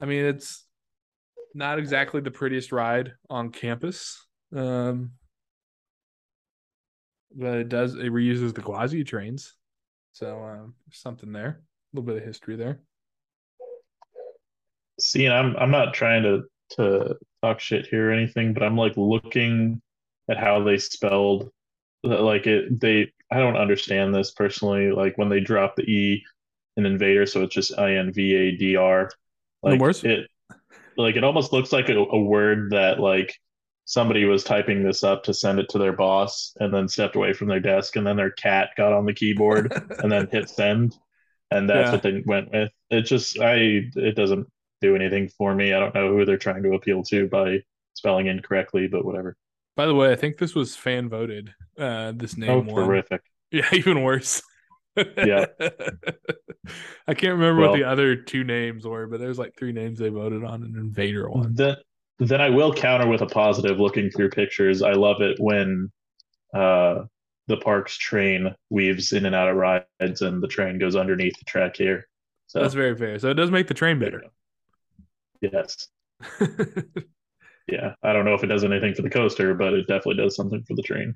I 0.00 0.06
mean, 0.06 0.24
it's 0.24 0.66
not 1.54 1.78
exactly 1.78 2.20
the 2.22 2.32
prettiest 2.32 2.72
ride 2.72 3.12
on 3.30 3.50
campus. 3.50 4.26
Um, 4.52 5.12
but 7.32 7.58
it 7.58 7.68
does 7.68 7.94
it 7.94 8.12
reuses 8.12 8.52
the 8.52 8.62
Gwazi 8.62 9.06
trains. 9.06 9.54
So 10.12 10.42
um, 10.42 10.74
something 10.90 11.30
there. 11.30 11.62
A 11.94 11.96
little 11.96 12.12
bit 12.12 12.22
of 12.22 12.26
history 12.26 12.56
there. 12.56 12.80
See, 14.98 15.28
I'm 15.28 15.54
I'm 15.56 15.70
not 15.70 15.94
trying 15.94 16.24
to 16.24 16.42
to 16.70 17.16
talk 17.40 17.60
shit 17.60 17.86
here 17.86 18.10
or 18.10 18.12
anything, 18.12 18.52
but 18.52 18.64
I'm 18.64 18.76
like 18.76 18.96
looking 18.96 19.80
at 20.28 20.36
how 20.36 20.64
they 20.64 20.76
spelled 20.78 21.52
like 22.02 22.48
it 22.48 22.80
they 22.80 23.12
I 23.30 23.38
don't 23.38 23.56
understand 23.56 24.12
this 24.12 24.32
personally. 24.32 24.90
Like 24.90 25.16
when 25.18 25.28
they 25.28 25.38
drop 25.38 25.76
the 25.76 25.84
E 25.84 26.24
in 26.76 26.84
Invader, 26.84 27.26
so 27.26 27.44
it's 27.44 27.54
just 27.54 27.78
I 27.78 27.94
N 27.94 28.12
V 28.12 28.34
A 28.34 28.56
D 28.56 28.74
R. 28.74 29.08
Like 29.62 29.78
no 29.78 29.92
it 30.02 30.28
like 30.96 31.14
it 31.14 31.22
almost 31.22 31.52
looks 31.52 31.72
like 31.72 31.90
a, 31.90 31.96
a 31.96 32.20
word 32.20 32.70
that 32.70 32.98
like 32.98 33.38
somebody 33.84 34.24
was 34.24 34.42
typing 34.42 34.82
this 34.82 35.04
up 35.04 35.22
to 35.24 35.34
send 35.34 35.60
it 35.60 35.68
to 35.68 35.78
their 35.78 35.92
boss 35.92 36.56
and 36.58 36.74
then 36.74 36.88
stepped 36.88 37.14
away 37.14 37.32
from 37.32 37.46
their 37.46 37.60
desk 37.60 37.94
and 37.94 38.04
then 38.04 38.16
their 38.16 38.32
cat 38.32 38.70
got 38.76 38.92
on 38.92 39.04
the 39.04 39.14
keyboard 39.14 39.72
and 40.02 40.10
then 40.10 40.26
hit 40.32 40.48
send 40.48 40.96
and 41.50 41.68
that's 41.68 41.86
Yeah. 41.88 41.92
what 41.92 42.02
they 42.02 42.22
went 42.26 42.50
with 42.52 42.70
it 42.90 43.02
just 43.02 43.38
i 43.40 43.54
it 43.96 44.16
doesn't 44.16 44.46
do 44.80 44.94
anything 44.96 45.28
for 45.28 45.54
me 45.54 45.72
i 45.72 45.78
don't 45.80 45.94
know 45.94 46.08
who 46.12 46.24
they're 46.24 46.36
trying 46.38 46.62
to 46.62 46.74
appeal 46.74 47.02
to 47.04 47.28
by 47.28 47.62
spelling 47.94 48.26
incorrectly 48.26 48.86
but 48.88 49.04
whatever 49.04 49.36
By 49.76 49.86
the 49.86 49.94
way, 49.94 50.12
I 50.12 50.16
think 50.16 50.38
this 50.38 50.54
was 50.54 50.76
fan 50.76 51.08
voted. 51.08 51.52
Uh, 51.78 52.12
this 52.14 52.36
name 52.36 52.68
oh 52.68 52.74
terrific 52.74 53.22
Yeah, 53.50 53.68
even 53.72 54.02
worse. 54.02 54.42
Yeah. 54.96 55.46
I 57.06 57.14
can't 57.14 57.34
remember 57.34 57.60
what 57.62 57.76
the 57.76 57.84
other 57.84 58.16
two 58.16 58.44
names 58.44 58.86
were, 58.86 59.06
but 59.06 59.20
there's 59.20 59.38
like 59.38 59.54
three 59.56 59.72
names 59.72 59.98
they 59.98 60.08
voted 60.08 60.44
on 60.44 60.62
an 60.62 60.74
Invader 60.76 61.28
one. 61.28 61.54
then 61.54 61.76
then 62.20 62.40
i 62.40 62.48
will 62.48 62.72
counter 62.72 63.08
with 63.08 63.22
a 63.22 63.26
positive 63.26 63.80
looking 63.80 64.08
through 64.10 64.30
pictures 64.30 64.82
i 64.82 64.92
love 64.92 65.20
it 65.20 65.36
when 65.40 65.90
uh 66.54 67.02
the 67.46 67.56
park's 67.58 67.96
train 67.98 68.54
weaves 68.70 69.12
in 69.12 69.26
and 69.26 69.34
out 69.34 69.48
of 69.48 69.56
rides 69.56 70.22
and 70.22 70.42
the 70.42 70.48
train 70.48 70.78
goes 70.78 70.96
underneath 70.96 71.36
the 71.38 71.44
track 71.44 71.76
here 71.76 72.06
so 72.46 72.60
That's 72.60 72.74
very 72.74 72.96
fair. 72.96 73.18
So 73.18 73.30
it 73.30 73.34
does 73.34 73.50
make 73.50 73.66
the 73.66 73.74
train 73.74 73.98
better. 73.98 74.24
Yes. 75.40 75.88
Yeah. 77.66 77.94
I 78.02 78.12
don't 78.12 78.26
know 78.26 78.34
if 78.34 78.44
it 78.44 78.48
does 78.48 78.62
anything 78.62 78.94
for 78.94 79.00
the 79.00 79.08
coaster, 79.08 79.54
but 79.54 79.72
it 79.72 79.86
definitely 79.86 80.22
does 80.22 80.36
something 80.36 80.62
for 80.64 80.74
the 80.76 80.82
train. 80.82 81.14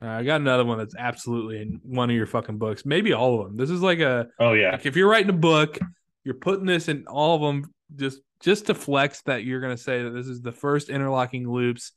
Uh, 0.00 0.06
I 0.08 0.22
got 0.24 0.40
another 0.40 0.64
one 0.64 0.78
that's 0.78 0.94
absolutely 0.98 1.60
in 1.60 1.80
one 1.82 2.08
of 2.08 2.16
your 2.16 2.24
fucking 2.24 2.56
books. 2.56 2.86
Maybe 2.86 3.12
all 3.12 3.38
of 3.38 3.46
them. 3.46 3.58
This 3.58 3.68
is 3.68 3.82
like 3.82 3.98
a 3.98 4.28
Oh 4.38 4.54
yeah. 4.54 4.70
like 4.70 4.86
if 4.86 4.96
you're 4.96 5.10
writing 5.10 5.28
a 5.28 5.34
book, 5.34 5.78
you're 6.24 6.32
putting 6.36 6.64
this 6.64 6.88
in 6.88 7.06
all 7.08 7.36
of 7.36 7.42
them 7.42 7.74
just 7.94 8.22
just 8.40 8.68
to 8.68 8.74
flex 8.74 9.20
that 9.26 9.44
you're 9.44 9.60
gonna 9.60 9.76
say 9.76 10.02
that 10.02 10.10
this 10.12 10.28
is 10.28 10.40
the 10.40 10.50
first 10.50 10.88
interlocking 10.88 11.46
loops 11.46 11.92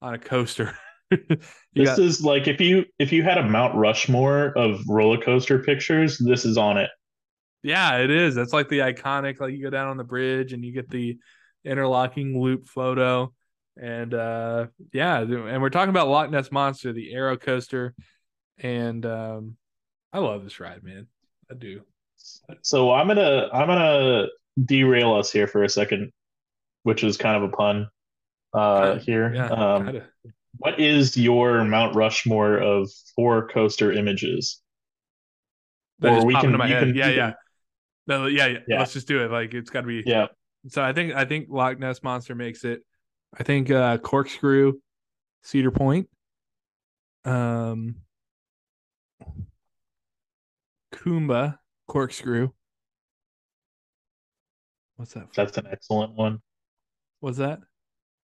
on 0.00 0.14
a 0.14 0.18
coaster. 0.18 0.74
you 1.28 1.36
This 1.74 1.88
got, 1.88 1.98
is 1.98 2.22
like 2.22 2.48
if 2.48 2.60
you 2.60 2.84
if 2.98 3.12
you 3.12 3.22
had 3.22 3.38
a 3.38 3.42
Mount 3.42 3.74
Rushmore 3.74 4.52
of 4.56 4.80
roller 4.88 5.18
coaster 5.18 5.58
pictures, 5.58 6.18
this 6.18 6.44
is 6.44 6.56
on 6.56 6.78
it. 6.78 6.90
yeah, 7.62 7.98
it 7.98 8.10
is. 8.10 8.34
That's 8.34 8.52
like 8.52 8.68
the 8.68 8.80
iconic. 8.80 9.40
Like 9.40 9.52
you 9.52 9.62
go 9.62 9.70
down 9.70 9.88
on 9.88 9.96
the 9.96 10.04
bridge 10.04 10.52
and 10.52 10.64
you 10.64 10.72
get 10.72 10.90
the 10.90 11.18
interlocking 11.64 12.40
loop 12.40 12.66
photo. 12.66 13.32
And 13.76 14.14
uh 14.14 14.66
yeah, 14.92 15.20
and 15.20 15.60
we're 15.60 15.70
talking 15.70 15.90
about 15.90 16.08
Loch 16.08 16.30
Ness 16.30 16.52
Monster, 16.52 16.92
the 16.92 17.12
Arrow 17.12 17.36
Coaster, 17.36 17.94
and 18.58 19.04
um 19.04 19.56
I 20.12 20.18
love 20.18 20.44
this 20.44 20.60
ride, 20.60 20.84
man. 20.84 21.08
I 21.50 21.54
do. 21.54 21.82
So 22.62 22.92
I'm 22.92 23.08
gonna 23.08 23.48
I'm 23.52 23.66
gonna 23.66 24.26
derail 24.64 25.14
us 25.14 25.32
here 25.32 25.48
for 25.48 25.64
a 25.64 25.68
second, 25.68 26.12
which 26.84 27.02
is 27.02 27.16
kind 27.16 27.42
of 27.42 27.50
a 27.50 27.56
pun 27.56 27.88
uh 28.52 28.90
Kinda, 28.90 29.04
here. 29.04 29.34
Yeah, 29.34 29.46
um, 29.48 29.86
kinda. 29.86 30.08
What 30.58 30.80
is 30.80 31.16
your 31.16 31.64
Mount 31.64 31.94
Rushmore 31.94 32.58
of 32.58 32.90
four 33.16 33.48
coaster 33.48 33.92
images? 33.92 34.60
That 36.00 36.22
or 36.22 36.26
we 36.26 36.34
can- 36.34 36.46
into 36.46 36.58
my 36.58 36.68
head. 36.68 36.84
can- 36.84 36.94
yeah, 36.94 37.08
yeah. 37.10 37.32
No, 38.06 38.26
yeah, 38.26 38.46
yeah, 38.46 38.58
Yeah. 38.68 38.78
Let's 38.80 38.92
just 38.92 39.08
do 39.08 39.24
it. 39.24 39.30
Like 39.30 39.54
it's 39.54 39.70
got 39.70 39.82
to 39.82 39.86
be. 39.86 40.02
Yeah. 40.04 40.26
So 40.68 40.82
I 40.82 40.92
think 40.92 41.14
I 41.14 41.24
think 41.24 41.48
Loch 41.50 41.78
Ness 41.78 42.02
Monster 42.02 42.34
makes 42.34 42.64
it. 42.64 42.82
I 43.38 43.42
think 43.42 43.70
uh 43.70 43.98
Corkscrew, 43.98 44.74
Cedar 45.42 45.70
Point, 45.70 46.08
um, 47.24 47.96
Kumba, 50.92 51.58
Corkscrew. 51.88 52.50
What's 54.96 55.14
that? 55.14 55.32
That's 55.34 55.58
an 55.58 55.66
excellent 55.70 56.14
one. 56.14 56.40
What's 57.20 57.38
that? 57.38 57.60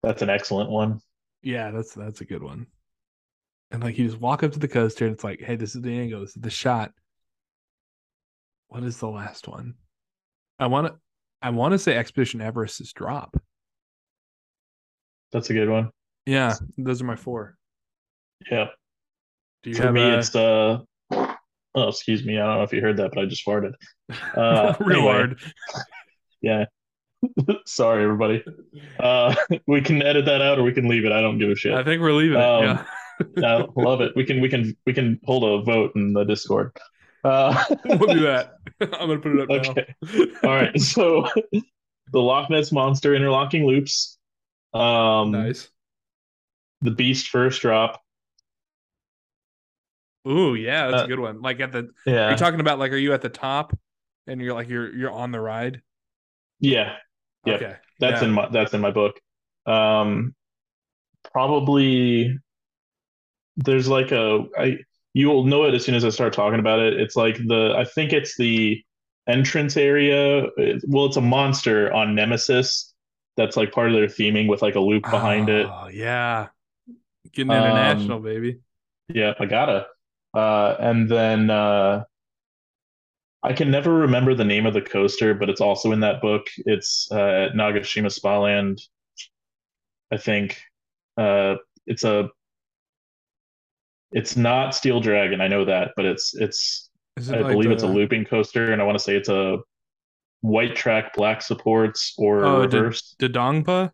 That's 0.03 0.21
an 0.21 0.29
excellent 0.29 0.69
one. 0.69 0.99
Yeah, 1.41 1.71
that's 1.71 1.93
that's 1.93 2.21
a 2.21 2.25
good 2.25 2.43
one. 2.43 2.67
And 3.71 3.83
like 3.83 3.97
you 3.97 4.07
just 4.07 4.19
walk 4.19 4.43
up 4.43 4.51
to 4.53 4.59
the 4.59 4.67
coaster 4.67 5.05
and 5.05 5.13
it's 5.13 5.23
like, 5.23 5.41
hey, 5.41 5.55
this 5.55 5.75
is 5.75 5.81
the 5.81 5.97
angle, 5.97 6.21
this 6.21 6.35
is 6.35 6.41
the 6.41 6.49
shot. 6.49 6.91
What 8.67 8.83
is 8.83 8.97
the 8.97 9.07
last 9.09 9.47
one? 9.47 9.75
I 10.57 10.67
want 10.67 10.87
to 10.87 10.95
I 11.41 11.51
want 11.51 11.71
to 11.73 11.79
say 11.79 11.95
Expedition 11.95 12.41
Everest's 12.41 12.91
drop. 12.93 13.41
That's 15.31 15.49
a 15.49 15.53
good 15.53 15.69
one. 15.69 15.91
Yeah, 16.25 16.55
those 16.77 17.01
are 17.01 17.05
my 17.05 17.15
four. 17.15 17.55
Yeah. 18.49 18.67
Do 19.63 19.69
you 19.69 19.75
For 19.75 19.83
have 19.83 19.93
me, 19.93 20.01
a 20.01 20.19
it's 20.19 20.35
uh 20.35 20.79
oh 21.11 21.87
excuse 21.87 22.25
me, 22.25 22.37
I 22.39 22.45
don't 22.45 22.57
know 22.57 22.63
if 22.63 22.73
you 22.73 22.81
heard 22.81 22.97
that, 22.97 23.11
but 23.13 23.21
I 23.21 23.25
just 23.25 23.45
farted. 23.45 23.73
Uh, 24.35 24.75
real 24.79 24.97
anyway. 24.99 25.11
hard? 25.13 25.39
Yeah. 26.41 26.65
Sorry, 27.65 28.03
everybody. 28.03 28.43
Uh, 28.99 29.35
we 29.67 29.81
can 29.81 30.01
edit 30.01 30.25
that 30.25 30.41
out 30.41 30.59
or 30.59 30.63
we 30.63 30.73
can 30.73 30.87
leave 30.87 31.05
it. 31.05 31.11
I 31.11 31.21
don't 31.21 31.37
give 31.37 31.49
a 31.49 31.55
shit. 31.55 31.73
I 31.73 31.83
think 31.83 32.01
we're 32.01 32.13
leaving 32.13 32.37
Um, 32.41 32.79
it. 33.17 33.43
I 33.45 33.65
love 33.75 34.01
it. 34.01 34.13
We 34.15 34.23
can 34.23 34.39
we 34.41 34.47
can 34.49 34.75
we 34.85 34.93
can 34.93 35.19
hold 35.25 35.43
a 35.43 35.63
vote 35.63 35.91
in 35.95 36.13
the 36.13 36.23
Discord. 36.23 36.71
Uh, 37.23 37.65
we'll 37.85 38.13
do 38.13 38.21
that. 38.21 38.53
I'm 38.81 38.89
gonna 38.89 39.19
put 39.19 39.35
it 39.35 39.41
up 39.41 39.49
Okay. 39.49 39.93
now. 40.03 40.49
All 40.49 40.55
right. 40.55 40.79
So 40.79 41.27
the 42.13 42.19
Loch 42.19 42.49
Ness 42.49 42.71
monster 42.71 43.13
interlocking 43.13 43.65
loops. 43.67 44.17
Um, 44.73 45.31
nice. 45.31 45.67
the 46.81 46.91
Beast 46.91 47.27
first 47.27 47.61
drop. 47.61 48.01
Ooh, 50.27 50.55
yeah, 50.55 50.87
that's 50.89 51.01
Uh, 51.03 51.05
a 51.05 51.07
good 51.07 51.19
one. 51.19 51.41
Like 51.41 51.59
at 51.59 51.71
the, 51.71 51.89
Yeah. 52.05 52.29
you're 52.29 52.37
talking 52.37 52.59
about 52.59 52.77
like, 52.79 52.91
are 52.91 52.97
you 52.97 53.13
at 53.13 53.21
the 53.21 53.29
top, 53.29 53.77
and 54.27 54.39
you're 54.41 54.53
like 54.53 54.69
you're 54.69 54.93
you're 54.95 55.11
on 55.11 55.31
the 55.31 55.39
ride? 55.41 55.81
yeah. 56.59 56.95
Okay, 57.47 57.75
That's 57.99 58.21
Yeah. 58.21 58.27
in 58.27 58.31
my 58.33 58.49
that's 58.49 58.73
in 58.73 58.81
my 58.81 58.91
book. 58.91 59.19
Um, 59.65 60.35
probably 61.31 62.39
there's 63.57 63.87
like 63.87 64.11
a 64.11 64.45
I 64.57 64.77
you'll 65.13 65.43
know 65.45 65.65
it 65.65 65.73
as 65.73 65.83
soon 65.85 65.95
as 65.95 66.05
I 66.05 66.09
start 66.09 66.33
talking 66.33 66.59
about 66.59 66.79
it. 66.79 66.99
It's 66.99 67.15
like 67.15 67.37
the 67.37 67.73
I 67.77 67.85
think 67.85 68.13
it's 68.13 68.37
the 68.37 68.81
entrance 69.27 69.77
area. 69.77 70.47
Well, 70.87 71.05
it's 71.05 71.17
a 71.17 71.21
monster 71.21 71.91
on 71.93 72.15
Nemesis 72.15 72.93
that's 73.37 73.57
like 73.57 73.71
part 73.71 73.87
of 73.89 73.93
their 73.93 74.07
theming 74.07 74.47
with 74.47 74.61
like 74.61 74.75
a 74.75 74.79
loop 74.79 75.09
behind 75.09 75.49
it. 75.49 75.67
Oh 75.71 75.87
yeah, 75.87 76.49
getting 77.31 77.53
Um, 77.53 77.53
international, 77.53 78.19
baby. 78.19 78.61
Yeah, 79.09 79.33
I 79.39 79.45
gotta. 79.45 79.87
Uh, 80.33 80.75
and 80.79 81.09
then 81.09 81.49
uh, 81.49 82.05
I 83.41 83.53
can 83.53 83.71
never 83.71 83.93
remember 83.93 84.35
the 84.35 84.43
name 84.43 84.65
of 84.65 84.73
the 84.73 84.81
coaster, 84.81 85.33
but 85.33 85.49
it's 85.49 85.61
also 85.61 85.91
in 85.91 86.01
that 86.01 86.21
book. 86.21 86.47
It's 86.57 87.07
uh, 87.11 87.47
at 87.49 87.53
Nagashima 87.53 88.11
Spa 88.11 88.39
Land. 88.39 88.81
I 90.11 90.17
think 90.17 90.61
uh, 91.17 91.55
it's 91.85 92.03
a. 92.03 92.29
It's 94.11 94.35
not 94.35 94.73
Steel 94.73 94.99
Dragon, 94.99 95.39
I 95.39 95.47
know 95.47 95.65
that, 95.65 95.91
but 95.95 96.05
it's 96.05 96.35
it's. 96.35 96.89
It 97.17 97.29
I 97.29 97.41
like 97.41 97.51
believe 97.51 97.71
it's 97.71 97.83
a 97.83 97.87
looping 97.87 98.25
coaster, 98.25 98.71
and 98.71 98.81
I 98.81 98.85
want 98.85 98.97
to 98.97 99.03
say 99.03 99.15
it's 99.15 99.29
a 99.29 99.59
white 100.41 100.75
track, 100.75 101.13
black 101.15 101.41
supports, 101.41 102.13
or 102.17 102.45
Oh, 102.45 102.61
reverse. 102.61 103.15
Dodonpa? 103.19 103.91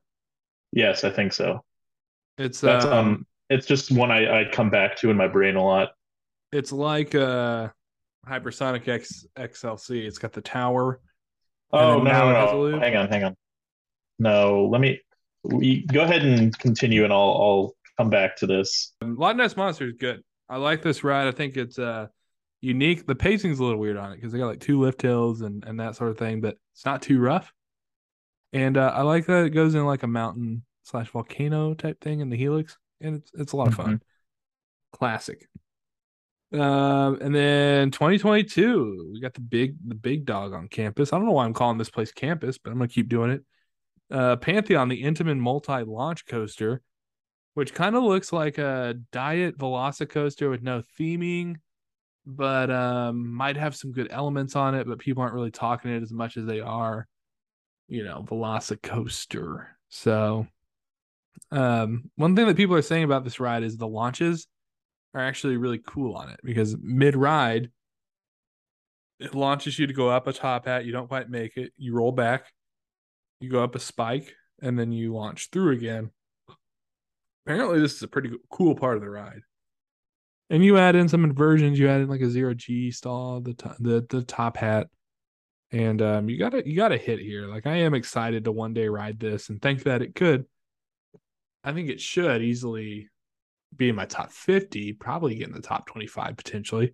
Yes, 0.71 1.03
I 1.03 1.09
think 1.09 1.33
so. 1.33 1.63
It's 2.37 2.61
That's 2.61 2.85
um, 2.85 2.93
um, 2.93 3.27
it's 3.49 3.65
just 3.65 3.91
one 3.91 4.11
I, 4.11 4.41
I 4.41 4.51
come 4.51 4.69
back 4.69 4.95
to 4.97 5.09
in 5.09 5.17
my 5.17 5.27
brain 5.27 5.55
a 5.55 5.63
lot. 5.63 5.89
it's 6.51 6.71
like 6.71 7.13
a 7.13 7.73
hypersonic 8.27 8.87
X 8.87 9.25
XLC. 9.37 10.05
It's 10.05 10.17
got 10.17 10.33
the 10.33 10.41
tower. 10.41 10.99
Oh 11.71 11.99
no, 11.99 12.03
no, 12.03 12.29
it 12.29 12.35
has 12.35 12.51
a 12.51 12.55
no. 12.55 12.79
Hang 12.79 12.95
on, 12.95 13.09
hang 13.09 13.23
on. 13.23 13.35
No, 14.19 14.69
let 14.71 14.81
me 14.81 14.99
we, 15.43 15.85
go 15.85 16.03
ahead 16.03 16.23
and 16.23 16.57
continue, 16.57 17.03
and 17.03 17.13
I'll 17.13 17.19
I'll 17.19 17.75
come 17.97 18.09
back 18.09 18.35
to 18.37 18.47
this. 18.47 18.93
Um, 19.01 19.15
Loch 19.17 19.35
Ness 19.35 19.55
Monster 19.55 19.87
is 19.87 19.93
good. 19.99 20.21
I 20.49 20.57
like 20.57 20.81
this 20.81 21.03
ride. 21.03 21.27
I 21.27 21.31
think 21.31 21.57
it's 21.57 21.79
uh 21.79 22.07
unique. 22.61 23.05
The 23.05 23.15
pacing's 23.15 23.59
a 23.59 23.63
little 23.63 23.79
weird 23.79 23.97
on 23.97 24.11
it 24.11 24.15
because 24.15 24.31
they 24.31 24.39
got 24.39 24.47
like 24.47 24.59
two 24.59 24.79
lift 24.79 25.01
hills 25.01 25.41
and 25.41 25.63
and 25.65 25.79
that 25.79 25.95
sort 25.95 26.11
of 26.11 26.17
thing, 26.17 26.41
but 26.41 26.57
it's 26.73 26.85
not 26.85 27.01
too 27.01 27.19
rough. 27.19 27.51
And 28.53 28.77
uh, 28.77 28.91
I 28.95 29.01
like 29.01 29.25
that 29.25 29.45
it 29.45 29.49
goes 29.49 29.75
in 29.75 29.85
like 29.85 30.03
a 30.03 30.07
mountain 30.07 30.63
slash 30.83 31.09
volcano 31.09 31.73
type 31.73 31.99
thing 32.01 32.21
in 32.21 32.29
the 32.29 32.37
helix, 32.37 32.77
and 33.01 33.15
it's 33.17 33.31
it's 33.33 33.53
a 33.53 33.57
lot 33.57 33.67
of 33.67 33.75
fun. 33.75 34.01
Classic. 34.93 35.47
Um, 36.53 37.17
and 37.21 37.33
then 37.33 37.91
2022, 37.91 39.11
we 39.13 39.19
got 39.19 39.33
the 39.33 39.41
big 39.41 39.75
the 39.87 39.95
big 39.95 40.25
dog 40.25 40.53
on 40.53 40.67
campus. 40.67 41.11
I 41.11 41.17
don't 41.17 41.25
know 41.25 41.33
why 41.33 41.45
I'm 41.45 41.53
calling 41.53 41.77
this 41.77 41.89
place 41.89 42.11
campus, 42.11 42.57
but 42.57 42.71
I'm 42.71 42.77
gonna 42.77 42.87
keep 42.87 43.09
doing 43.09 43.31
it. 43.31 43.43
Uh, 44.11 44.35
Pantheon, 44.35 44.87
the 44.87 45.03
Intamin 45.03 45.39
multi 45.39 45.83
launch 45.83 46.25
coaster, 46.27 46.81
which 47.55 47.73
kind 47.73 47.95
of 47.95 48.03
looks 48.03 48.31
like 48.31 48.57
a 48.57 48.95
diet 49.11 49.57
Velocicoaster 49.57 50.49
with 50.49 50.61
no 50.61 50.83
theming, 50.99 51.55
but 52.25 52.69
um, 52.69 53.33
might 53.33 53.57
have 53.57 53.75
some 53.75 53.91
good 53.91 54.07
elements 54.11 54.55
on 54.55 54.75
it. 54.75 54.87
But 54.87 54.99
people 54.99 55.23
aren't 55.23 55.33
really 55.33 55.51
talking 55.51 55.91
it 55.91 56.03
as 56.03 56.13
much 56.13 56.37
as 56.37 56.45
they 56.45 56.59
are, 56.59 57.07
you 57.87 58.03
know, 58.03 58.23
Velocicoaster. 58.27 59.65
So, 59.89 60.45
um, 61.51 62.11
one 62.15 62.35
thing 62.35 62.45
that 62.45 62.57
people 62.57 62.75
are 62.75 62.83
saying 62.83 63.03
about 63.03 63.23
this 63.23 63.39
ride 63.39 63.63
is 63.63 63.77
the 63.77 63.87
launches 63.87 64.47
are 65.15 65.21
actually 65.21 65.55
really 65.55 65.79
cool 65.79 66.15
on 66.15 66.29
it 66.29 66.39
because 66.43 66.75
mid 66.79 67.15
ride, 67.15 67.71
it 69.19 69.33
launches 69.33 69.79
you 69.79 69.87
to 69.87 69.93
go 69.93 70.09
up 70.09 70.27
a 70.27 70.33
top 70.33 70.65
hat. 70.65 70.83
You 70.83 70.91
don't 70.91 71.07
quite 71.07 71.29
make 71.29 71.55
it. 71.55 71.71
You 71.77 71.95
roll 71.95 72.11
back, 72.11 72.51
you 73.39 73.49
go 73.49 73.63
up 73.63 73.75
a 73.75 73.79
spike, 73.79 74.33
and 74.61 74.77
then 74.77 74.91
you 74.91 75.13
launch 75.13 75.49
through 75.51 75.71
again. 75.71 76.11
Apparently, 77.45 77.79
this 77.79 77.95
is 77.95 78.03
a 78.03 78.09
pretty 78.09 78.31
cool 78.51 78.75
part 78.75 78.97
of 78.97 79.01
the 79.01 79.09
ride. 79.09 79.39
And 80.49 80.63
you 80.63 80.77
add 80.77 80.95
in 80.95 81.07
some 81.07 81.23
inversions. 81.23 81.79
You 81.79 81.87
add 81.87 82.01
in 82.01 82.09
like 82.09 82.21
a 82.21 82.29
zero 82.29 82.53
G 82.53 82.91
stall, 82.91 83.39
the 83.39 83.55
the 83.79 84.05
the 84.09 84.21
top 84.21 84.57
hat, 84.57 84.87
and 85.71 86.01
um, 86.01 86.29
you 86.29 86.37
gotta 86.37 86.67
you 86.67 86.75
gotta 86.75 86.97
hit 86.97 87.19
here. 87.19 87.47
Like 87.47 87.65
I 87.65 87.77
am 87.77 87.93
excited 87.93 88.43
to 88.43 88.51
one 88.51 88.73
day 88.73 88.89
ride 88.89 89.19
this, 89.19 89.47
and 89.47 89.61
think 89.61 89.83
that 89.83 90.01
it 90.01 90.13
could. 90.13 90.45
I 91.63 91.71
think 91.71 91.89
it 91.89 92.01
should 92.01 92.43
easily 92.43 93.09
be 93.77 93.89
in 93.89 93.95
my 93.95 94.05
top 94.05 94.31
50, 94.31 94.93
probably 94.93 95.35
get 95.35 95.47
in 95.47 95.53
the 95.53 95.61
top 95.61 95.87
25 95.87 96.37
potentially. 96.37 96.93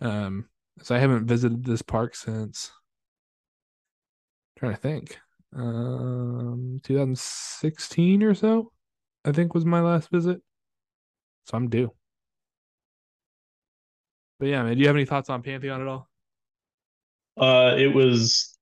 Um, 0.00 0.48
so 0.82 0.94
I 0.94 0.98
haven't 0.98 1.26
visited 1.26 1.64
this 1.64 1.82
park 1.82 2.14
since 2.14 2.72
trying 4.58 4.74
to 4.74 4.80
think. 4.80 5.18
Um 5.56 6.80
2016 6.82 8.22
or 8.24 8.34
so, 8.34 8.72
I 9.24 9.30
think 9.30 9.54
was 9.54 9.64
my 9.64 9.80
last 9.80 10.10
visit. 10.10 10.40
So 11.46 11.56
I'm 11.56 11.68
due. 11.68 11.92
But 14.40 14.48
yeah, 14.48 14.62
man, 14.64 14.74
do 14.74 14.80
you 14.80 14.88
have 14.88 14.96
any 14.96 15.04
thoughts 15.04 15.30
on 15.30 15.42
Pantheon 15.42 15.80
at 15.80 15.86
all? 15.86 16.08
Uh, 17.36 17.74
it 17.76 17.94
was 17.94 18.58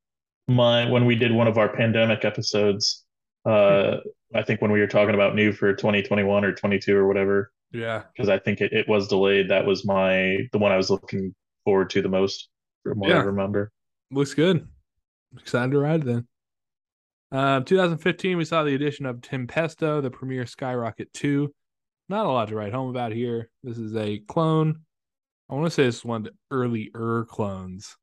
my 0.48 0.90
when 0.90 1.06
we 1.06 1.14
did 1.14 1.32
one 1.32 1.46
of 1.46 1.58
our 1.58 1.74
pandemic 1.74 2.24
episodes. 2.24 3.04
Uh, 3.44 3.98
I 4.34 4.42
think 4.42 4.60
when 4.62 4.70
we 4.72 4.80
were 4.80 4.86
talking 4.86 5.14
about 5.14 5.34
new 5.34 5.52
for 5.52 5.72
2021 5.74 6.44
or 6.44 6.52
22 6.54 6.96
or 6.96 7.06
whatever, 7.08 7.52
Yeah. 7.72 8.04
because 8.12 8.28
I 8.28 8.38
think 8.38 8.60
it, 8.60 8.72
it 8.72 8.88
was 8.88 9.08
delayed. 9.08 9.48
That 9.50 9.66
was 9.66 9.84
my 9.84 10.38
the 10.52 10.58
one 10.58 10.72
I 10.72 10.76
was 10.76 10.90
looking 10.90 11.34
forward 11.64 11.90
to 11.90 12.02
the 12.02 12.08
most 12.08 12.48
from 12.82 12.98
what 12.98 13.10
I 13.10 13.16
Yeah. 13.16 13.22
remember. 13.22 13.70
Looks 14.10 14.34
good. 14.34 14.66
Excited 15.38 15.72
to 15.72 15.78
ride 15.78 16.02
then. 16.02 16.26
Um, 17.30 17.64
2015, 17.64 18.36
we 18.36 18.44
saw 18.44 18.62
the 18.62 18.74
addition 18.74 19.06
of 19.06 19.16
Tempesto, 19.22 20.02
the 20.02 20.10
Premier 20.10 20.44
Skyrocket 20.46 21.12
2. 21.14 21.52
Not 22.08 22.26
a 22.26 22.28
lot 22.28 22.48
to 22.48 22.56
write 22.56 22.74
home 22.74 22.90
about 22.90 23.12
here. 23.12 23.48
This 23.62 23.78
is 23.78 23.96
a 23.96 24.18
clone. 24.18 24.82
I 25.48 25.54
want 25.54 25.66
to 25.66 25.70
say 25.70 25.84
it's 25.84 26.04
one 26.04 26.26
of 26.26 26.32
the 26.32 26.32
earlier 26.50 27.24
clones. 27.24 27.96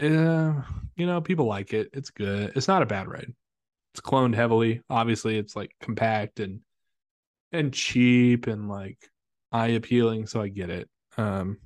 Uh, 0.00 0.62
you 0.96 1.06
know, 1.06 1.20
people 1.20 1.46
like 1.46 1.72
it. 1.72 1.88
It's 1.92 2.10
good. 2.10 2.52
It's 2.54 2.68
not 2.68 2.82
a 2.82 2.86
bad 2.86 3.08
ride. 3.08 3.34
It's 3.98 4.08
cloned 4.08 4.36
heavily. 4.36 4.80
Obviously, 4.88 5.36
it's 5.38 5.56
like 5.56 5.74
compact 5.80 6.38
and 6.38 6.60
and 7.50 7.74
cheap 7.74 8.46
and 8.46 8.68
like 8.68 9.10
eye 9.50 9.68
appealing, 9.68 10.28
so 10.28 10.40
I 10.40 10.46
get 10.46 10.70
it. 10.70 10.88
Um, 11.16 11.58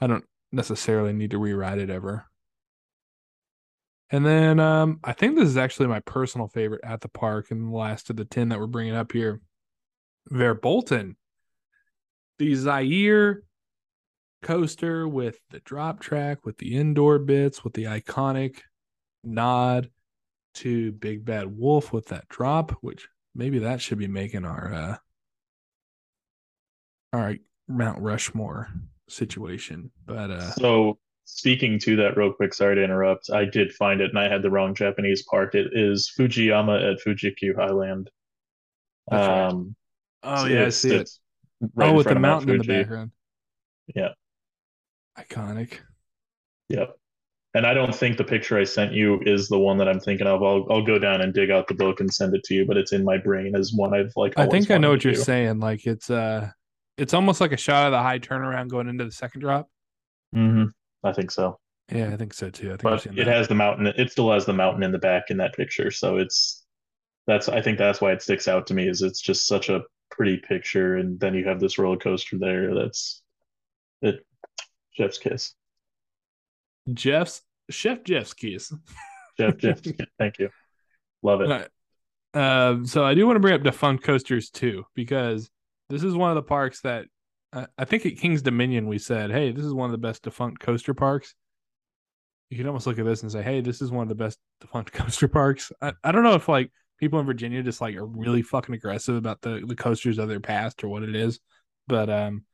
I 0.00 0.08
don't 0.08 0.24
necessarily 0.50 1.12
need 1.12 1.30
to 1.30 1.38
rewrite 1.38 1.78
it 1.78 1.88
ever. 1.88 2.26
And 4.10 4.26
then 4.26 4.58
um, 4.58 4.98
I 5.04 5.12
think 5.12 5.36
this 5.36 5.48
is 5.48 5.56
actually 5.56 5.86
my 5.86 6.00
personal 6.00 6.48
favorite 6.48 6.80
at 6.82 7.00
the 7.00 7.08
park 7.08 7.52
and 7.52 7.68
the 7.68 7.76
last 7.76 8.10
of 8.10 8.16
the 8.16 8.24
10 8.24 8.48
that 8.48 8.58
we're 8.58 8.66
bringing 8.66 8.96
up 8.96 9.12
here. 9.12 9.40
Verbolten. 10.32 11.14
The 12.38 12.54
Zierer 12.54 13.42
coaster 14.42 15.06
with 15.06 15.38
the 15.50 15.60
drop 15.60 16.00
track, 16.00 16.44
with 16.44 16.58
the 16.58 16.76
indoor 16.76 17.20
bits, 17.20 17.62
with 17.62 17.74
the 17.74 17.84
iconic 17.84 18.62
nod 19.22 19.90
to 20.56 20.92
Big 20.92 21.24
Bad 21.24 21.46
Wolf 21.46 21.92
with 21.92 22.06
that 22.06 22.28
drop, 22.28 22.72
which 22.80 23.08
maybe 23.34 23.58
that 23.60 23.80
should 23.80 23.98
be 23.98 24.08
making 24.08 24.44
our 24.44 24.72
uh 24.72 24.96
our 27.12 27.36
Mount 27.68 28.00
Rushmore 28.00 28.68
situation. 29.08 29.90
But 30.06 30.30
uh 30.30 30.50
So 30.52 30.98
speaking 31.24 31.78
to 31.80 31.96
that 31.96 32.16
real 32.16 32.32
quick, 32.32 32.54
sorry 32.54 32.76
to 32.76 32.84
interrupt. 32.84 33.30
I 33.30 33.44
did 33.44 33.72
find 33.72 34.00
it 34.00 34.10
and 34.10 34.18
I 34.18 34.28
had 34.28 34.42
the 34.42 34.50
wrong 34.50 34.74
Japanese 34.74 35.22
park. 35.22 35.54
It 35.54 35.68
is 35.72 36.12
Fujiyama 36.18 36.92
at 36.92 37.00
Fuji-Q 37.00 37.54
Highland. 37.56 38.10
Right. 39.10 39.46
Um, 39.46 39.76
oh 40.22 40.44
so 40.44 40.46
yeah, 40.46 40.66
I 40.66 40.68
see 40.70 40.94
it. 40.94 41.10
right 41.74 41.90
oh, 41.90 41.94
with 41.94 42.04
the 42.04 42.12
front 42.12 42.18
of 42.18 42.22
Mount 42.22 42.46
mountain 42.46 42.60
in 42.60 42.66
the 42.66 42.66
background. 42.66 43.10
Yeah. 43.94 44.08
Iconic. 45.18 45.78
Yep. 46.68 46.96
And 47.56 47.66
I 47.66 47.72
don't 47.72 47.94
think 47.94 48.18
the 48.18 48.24
picture 48.24 48.58
I 48.58 48.64
sent 48.64 48.92
you 48.92 49.18
is 49.24 49.48
the 49.48 49.58
one 49.58 49.78
that 49.78 49.88
I'm 49.88 49.98
thinking 49.98 50.26
of. 50.26 50.42
I'll 50.42 50.66
I'll 50.68 50.84
go 50.84 50.98
down 50.98 51.22
and 51.22 51.32
dig 51.32 51.50
out 51.50 51.66
the 51.68 51.74
book 51.74 52.00
and 52.00 52.12
send 52.12 52.34
it 52.34 52.44
to 52.44 52.54
you, 52.54 52.66
but 52.66 52.76
it's 52.76 52.92
in 52.92 53.02
my 53.02 53.16
brain 53.16 53.56
as 53.56 53.72
one 53.72 53.94
I've 53.94 54.12
like. 54.14 54.34
I 54.36 54.46
think 54.46 54.70
I 54.70 54.76
know 54.76 54.90
what 54.90 55.02
you're 55.02 55.14
do. 55.14 55.20
saying. 55.20 55.58
Like 55.58 55.86
it's 55.86 56.10
uh 56.10 56.50
it's 56.98 57.14
almost 57.14 57.40
like 57.40 57.52
a 57.52 57.56
shot 57.56 57.86
of 57.86 57.92
the 57.92 58.02
high 58.02 58.18
turnaround 58.18 58.68
going 58.68 58.88
into 58.88 59.06
the 59.06 59.10
second 59.10 59.40
drop. 59.40 59.70
Mhm. 60.34 60.72
I 61.02 61.14
think 61.14 61.30
so. 61.30 61.58
Yeah, 61.90 62.12
I 62.12 62.18
think 62.18 62.34
so 62.34 62.50
too. 62.50 62.74
I 62.74 62.76
think 62.76 62.82
But 62.82 63.06
it 63.06 63.26
has 63.26 63.48
the 63.48 63.54
mountain. 63.54 63.86
It 63.86 64.12
still 64.12 64.30
has 64.32 64.44
the 64.44 64.52
mountain 64.52 64.82
in 64.82 64.92
the 64.92 64.98
back 64.98 65.30
in 65.30 65.38
that 65.38 65.54
picture, 65.54 65.90
so 65.90 66.18
it's 66.18 66.62
that's. 67.26 67.48
I 67.48 67.62
think 67.62 67.78
that's 67.78 68.02
why 68.02 68.12
it 68.12 68.20
sticks 68.20 68.48
out 68.48 68.66
to 68.66 68.74
me. 68.74 68.86
Is 68.86 69.00
it's 69.00 69.22
just 69.22 69.46
such 69.46 69.70
a 69.70 69.80
pretty 70.10 70.36
picture, 70.36 70.96
and 70.96 71.18
then 71.18 71.32
you 71.32 71.46
have 71.46 71.60
this 71.60 71.78
roller 71.78 71.96
coaster 71.96 72.36
there. 72.38 72.74
That's 72.74 73.22
it. 74.02 74.26
Jeff's 74.94 75.16
kiss. 75.16 75.54
Jeff's 76.92 77.42
Chef 77.70 78.02
Jeff's 78.04 78.34
keys. 78.34 78.72
Jeff. 79.38 79.56
Jeff's 79.58 79.80
kiss. 79.80 80.06
Thank 80.18 80.38
you. 80.38 80.50
Love 81.22 81.40
it. 81.40 81.48
Right. 81.48 81.68
Um, 82.34 82.86
so 82.86 83.04
I 83.04 83.14
do 83.14 83.26
want 83.26 83.36
to 83.36 83.40
bring 83.40 83.54
up 83.54 83.62
defunct 83.62 84.04
coasters 84.04 84.50
too, 84.50 84.84
because 84.94 85.50
this 85.88 86.02
is 86.02 86.14
one 86.14 86.30
of 86.30 86.34
the 86.34 86.42
parks 86.42 86.80
that 86.82 87.06
I, 87.52 87.66
I 87.78 87.84
think 87.84 88.04
at 88.04 88.18
King's 88.18 88.42
Dominion 88.42 88.86
we 88.86 88.98
said, 88.98 89.30
hey, 89.30 89.52
this 89.52 89.64
is 89.64 89.72
one 89.72 89.86
of 89.86 89.92
the 89.92 89.98
best 89.98 90.22
defunct 90.22 90.60
coaster 90.60 90.94
parks. 90.94 91.34
You 92.50 92.58
can 92.58 92.66
almost 92.66 92.86
look 92.86 92.98
at 92.98 93.04
this 93.04 93.22
and 93.22 93.32
say, 93.32 93.42
hey, 93.42 93.60
this 93.60 93.80
is 93.82 93.90
one 93.90 94.02
of 94.02 94.08
the 94.08 94.14
best 94.14 94.38
defunct 94.60 94.92
coaster 94.94 95.28
parks. 95.28 95.72
I, 95.80 95.92
I 96.04 96.12
don't 96.12 96.22
know 96.22 96.34
if 96.34 96.48
like 96.48 96.70
people 96.98 97.18
in 97.20 97.26
Virginia 97.26 97.62
just 97.62 97.80
like 97.80 97.96
are 97.96 98.06
really 98.06 98.42
fucking 98.42 98.74
aggressive 98.74 99.16
about 99.16 99.40
the, 99.40 99.62
the 99.66 99.76
coasters 99.76 100.18
of 100.18 100.28
their 100.28 100.40
past 100.40 100.84
or 100.84 100.88
what 100.88 101.02
it 101.02 101.16
is. 101.16 101.40
But 101.88 102.10
um 102.10 102.44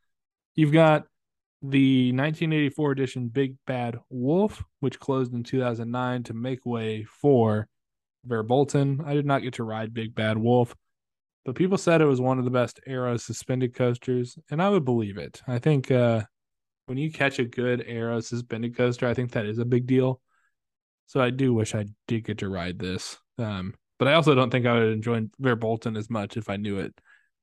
you've 0.54 0.72
got 0.72 1.06
the 1.62 2.08
1984 2.08 2.92
edition 2.92 3.28
Big 3.28 3.56
Bad 3.66 3.96
Wolf, 4.10 4.64
which 4.80 4.98
closed 4.98 5.32
in 5.32 5.44
2009 5.44 6.24
to 6.24 6.34
make 6.34 6.66
way 6.66 7.04
for 7.04 7.68
Verbolten. 8.26 9.04
I 9.06 9.14
did 9.14 9.26
not 9.26 9.42
get 9.42 9.54
to 9.54 9.64
ride 9.64 9.94
Big 9.94 10.14
Bad 10.14 10.38
Wolf, 10.38 10.74
but 11.44 11.54
people 11.54 11.78
said 11.78 12.00
it 12.00 12.06
was 12.06 12.20
one 12.20 12.38
of 12.38 12.44
the 12.44 12.50
best 12.50 12.80
Arrow 12.86 13.16
suspended 13.16 13.74
coasters, 13.74 14.36
and 14.50 14.60
I 14.60 14.68
would 14.68 14.84
believe 14.84 15.18
it. 15.18 15.40
I 15.46 15.60
think 15.60 15.90
uh, 15.90 16.22
when 16.86 16.98
you 16.98 17.12
catch 17.12 17.38
a 17.38 17.44
good 17.44 17.84
Arrow 17.86 18.20
suspended 18.20 18.76
coaster, 18.76 19.06
I 19.06 19.14
think 19.14 19.32
that 19.32 19.46
is 19.46 19.58
a 19.58 19.64
big 19.64 19.86
deal. 19.86 20.20
So 21.06 21.20
I 21.20 21.30
do 21.30 21.54
wish 21.54 21.74
I 21.74 21.86
did 22.08 22.24
get 22.24 22.38
to 22.38 22.48
ride 22.48 22.78
this. 22.78 23.18
Um, 23.38 23.74
but 23.98 24.08
I 24.08 24.14
also 24.14 24.34
don't 24.34 24.50
think 24.50 24.66
I 24.66 24.72
would 24.72 24.92
enjoy 24.92 25.28
Verbolten 25.40 25.96
as 25.96 26.10
much 26.10 26.36
if 26.36 26.48
I 26.48 26.56
knew 26.56 26.78
it 26.78 26.92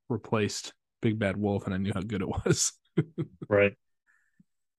replaced 0.09 0.73
Big 1.01 1.17
Bad 1.17 1.37
Wolf 1.37 1.65
and 1.65 1.73
I 1.73 1.77
knew 1.77 1.91
how 1.93 2.01
good 2.01 2.21
it 2.21 2.27
was. 2.27 2.73
Right. 3.47 3.71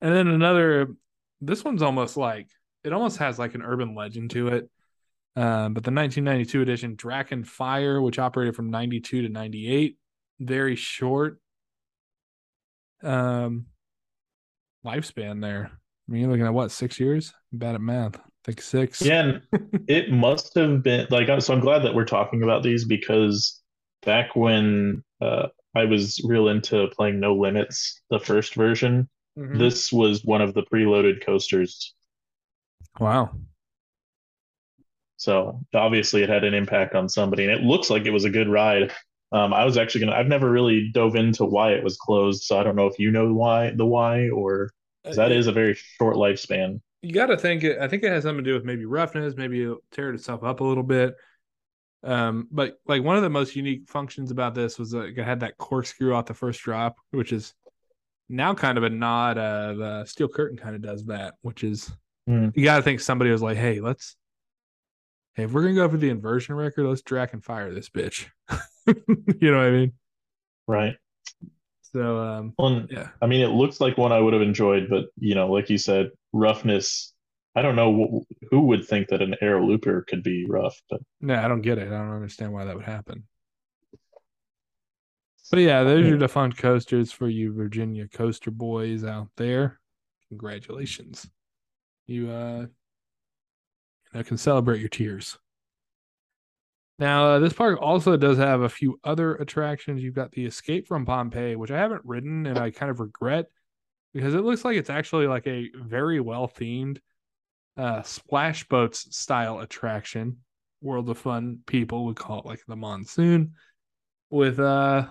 And 0.01 0.13
then 0.13 0.27
another, 0.27 0.95
this 1.41 1.63
one's 1.63 1.81
almost 1.81 2.17
like 2.17 2.47
it 2.83 2.93
almost 2.93 3.17
has 3.17 3.37
like 3.37 3.55
an 3.55 3.61
urban 3.61 3.95
legend 3.95 4.31
to 4.31 4.47
it. 4.49 4.69
Um, 5.35 5.73
but 5.73 5.83
the 5.83 5.91
1992 5.91 6.61
edition, 6.61 6.95
Drachen 6.97 7.45
Fire, 7.45 8.01
which 8.01 8.19
operated 8.19 8.55
from 8.55 8.69
92 8.69 9.21
to 9.23 9.29
98, 9.29 9.97
very 10.39 10.75
short 10.75 11.39
um, 13.03 13.67
lifespan 14.85 15.41
there. 15.41 15.71
I 15.71 16.11
mean, 16.11 16.21
you're 16.21 16.31
looking 16.31 16.45
at 16.45 16.53
what, 16.53 16.71
six 16.71 16.99
years? 16.99 17.33
I'm 17.53 17.59
bad 17.59 17.75
at 17.75 17.81
math. 17.81 18.17
I 18.17 18.21
think 18.43 18.61
six. 18.61 19.01
Yeah, 19.01 19.37
it 19.87 20.11
must 20.11 20.55
have 20.55 20.83
been 20.83 21.07
like 21.09 21.29
so. 21.41 21.53
I'm 21.53 21.59
glad 21.59 21.83
that 21.83 21.93
we're 21.93 22.05
talking 22.05 22.43
about 22.43 22.63
these 22.63 22.85
because 22.85 23.61
back 24.03 24.35
when 24.35 25.03
uh, 25.21 25.47
I 25.75 25.85
was 25.85 26.19
real 26.25 26.49
into 26.49 26.87
playing 26.87 27.19
No 27.19 27.35
Limits, 27.35 28.01
the 28.09 28.19
first 28.19 28.55
version, 28.55 29.07
Mhm. 29.37 29.57
this 29.57 29.91
was 29.91 30.23
one 30.25 30.41
of 30.41 30.53
the 30.53 30.63
preloaded 30.63 31.25
coasters. 31.25 31.93
Wow. 32.99 33.31
So 35.17 35.61
obviously, 35.73 36.23
it 36.23 36.29
had 36.29 36.43
an 36.43 36.53
impact 36.53 36.95
on 36.95 37.07
somebody, 37.07 37.43
and 37.45 37.51
it 37.53 37.61
looks 37.63 37.89
like 37.89 38.05
it 38.05 38.11
was 38.11 38.25
a 38.25 38.29
good 38.29 38.49
ride. 38.49 38.91
Um, 39.31 39.53
I 39.53 39.63
was 39.65 39.77
actually 39.77 40.01
gonna. 40.05 40.17
I've 40.17 40.27
never 40.27 40.49
really 40.49 40.89
dove 40.91 41.15
into 41.15 41.45
why 41.45 41.73
it 41.73 41.83
was 41.83 41.97
closed, 41.97 42.43
so 42.43 42.59
I 42.59 42.63
don't 42.63 42.75
know 42.75 42.87
if 42.87 42.97
you 42.99 43.11
know 43.11 43.31
why 43.33 43.71
the 43.71 43.85
why 43.85 44.29
or 44.29 44.71
'cause 45.05 45.15
that 45.15 45.31
is 45.31 45.47
a 45.47 45.51
very 45.51 45.73
short 45.75 46.15
lifespan. 46.15 46.81
you 47.03 47.13
got 47.13 47.27
to 47.27 47.37
think 47.37 47.63
it. 47.63 47.79
I 47.79 47.87
think 47.87 48.03
it 48.03 48.11
has 48.11 48.23
something 48.23 48.43
to 48.43 48.49
do 48.49 48.53
with 48.53 48.63
maybe 48.65 48.85
roughness, 48.85 49.35
maybe 49.35 49.63
it'll 49.63 49.79
tear 49.91 50.13
itself 50.13 50.43
up 50.43 50.59
a 50.59 50.63
little 50.63 50.83
bit. 50.83 51.15
Um, 52.03 52.47
but 52.51 52.79
like 52.85 53.03
one 53.03 53.15
of 53.15 53.23
the 53.23 53.29
most 53.29 53.55
unique 53.55 53.87
functions 53.87 54.29
about 54.31 54.53
this 54.53 54.77
was 54.77 54.91
that 54.91 55.05
it 55.05 55.23
had 55.23 55.39
that 55.39 55.57
corkscrew 55.57 56.13
off 56.13 56.25
the 56.27 56.33
first 56.35 56.61
drop, 56.61 56.97
which 57.11 57.31
is 57.31 57.53
now 58.31 58.53
kind 58.53 58.77
of 58.77 58.83
a 58.83 58.89
nod 58.89 59.37
of 59.37 59.79
uh, 59.79 60.05
Steel 60.05 60.27
Curtain 60.27 60.57
kind 60.57 60.75
of 60.75 60.81
does 60.81 61.05
that, 61.05 61.35
which 61.41 61.63
is 61.63 61.91
Hmm. 62.27 62.49
you 62.53 62.63
got 62.63 62.77
to 62.77 62.83
think 62.83 62.99
somebody 62.99 63.31
was 63.31 63.41
like, 63.41 63.57
hey, 63.57 63.79
let's, 63.79 64.15
hey, 65.33 65.43
if 65.43 65.51
we're 65.51 65.63
gonna 65.63 65.73
go 65.73 65.89
for 65.89 65.97
the 65.97 66.09
inversion 66.09 66.53
record, 66.55 66.85
let's 66.85 67.01
drag 67.01 67.33
and 67.33 67.43
fire 67.43 67.73
this 67.73 67.89
bitch. 67.89 68.27
you 68.87 69.51
know 69.51 69.57
what 69.57 69.65
I 69.65 69.71
mean? 69.71 69.93
Right. 70.67 70.95
So 71.81 72.19
um, 72.19 72.53
Well, 72.59 72.85
yeah, 72.89 73.09
I 73.21 73.25
mean, 73.25 73.41
it 73.41 73.47
looks 73.49 73.81
like 73.81 73.97
one 73.97 74.11
I 74.11 74.19
would 74.19 74.33
have 74.33 74.41
enjoyed, 74.41 74.87
but 74.89 75.05
you 75.17 75.33
know, 75.35 75.51
like 75.51 75.69
you 75.69 75.77
said, 75.77 76.11
roughness. 76.31 77.13
I 77.55 77.61
don't 77.63 77.75
know 77.75 77.91
wh- 78.29 78.45
who 78.51 78.61
would 78.67 78.87
think 78.87 79.09
that 79.09 79.21
an 79.21 79.35
air 79.41 79.61
looper 79.61 80.05
could 80.07 80.23
be 80.23 80.45
rough, 80.47 80.79
but 80.89 81.01
no, 81.19 81.35
I 81.35 81.47
don't 81.49 81.61
get 81.61 81.79
it. 81.79 81.87
I 81.87 81.97
don't 81.97 82.11
understand 82.13 82.53
why 82.53 82.63
that 82.65 82.75
would 82.75 82.85
happen. 82.85 83.23
But 85.51 85.59
yeah, 85.59 85.83
there's 85.83 86.07
your 86.07 86.17
defunct 86.17 86.57
coasters 86.57 87.11
for 87.11 87.27
you 87.27 87.53
Virginia 87.53 88.07
coaster 88.07 88.51
boys 88.51 89.03
out 89.03 89.27
there. 89.35 89.81
Congratulations. 90.29 91.29
You 92.07 92.31
uh 92.31 92.65
you 94.13 94.23
can 94.23 94.37
celebrate 94.37 94.79
your 94.79 94.89
tears. 94.89 95.37
Now, 96.99 97.25
uh, 97.25 97.39
this 97.39 97.53
park 97.53 97.79
also 97.81 98.15
does 98.15 98.37
have 98.37 98.61
a 98.61 98.69
few 98.69 98.99
other 99.03 99.35
attractions. 99.35 100.01
You've 100.01 100.15
got 100.15 100.31
the 100.31 100.45
Escape 100.45 100.87
from 100.87 101.05
Pompeii, 101.05 101.55
which 101.55 101.71
I 101.71 101.77
haven't 101.77 102.05
ridden 102.05 102.45
and 102.45 102.57
I 102.57 102.71
kind 102.71 102.91
of 102.91 102.99
regret 102.99 103.47
because 104.13 104.35
it 104.35 104.43
looks 104.45 104.63
like 104.63 104.77
it's 104.77 104.89
actually 104.89 105.27
like 105.27 105.47
a 105.47 105.69
very 105.75 106.21
well 106.21 106.47
themed 106.47 106.99
uh 107.75 108.03
splash 108.03 108.67
boats 108.69 109.13
style 109.17 109.59
attraction. 109.59 110.37
World 110.81 111.09
of 111.09 111.17
Fun 111.17 111.59
people 111.67 112.05
would 112.05 112.15
call 112.15 112.39
it 112.39 112.45
like 112.45 112.61
the 112.67 112.75
monsoon 112.77 113.55
with 114.29 114.57
uh 114.59 115.07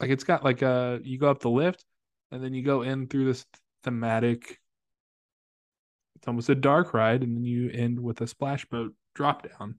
like 0.00 0.10
it's 0.10 0.24
got 0.24 0.44
like 0.44 0.62
a 0.62 1.00
you 1.02 1.18
go 1.18 1.30
up 1.30 1.40
the 1.40 1.50
lift 1.50 1.84
and 2.32 2.42
then 2.42 2.54
you 2.54 2.62
go 2.62 2.82
in 2.82 3.06
through 3.06 3.26
this 3.26 3.44
thematic 3.84 4.58
it's 6.16 6.26
almost 6.26 6.48
a 6.48 6.54
dark 6.54 6.94
ride 6.94 7.22
and 7.22 7.36
then 7.36 7.44
you 7.44 7.70
end 7.70 8.00
with 8.00 8.20
a 8.20 8.26
splash 8.26 8.64
boat 8.66 8.92
drop 9.14 9.48
down 9.48 9.76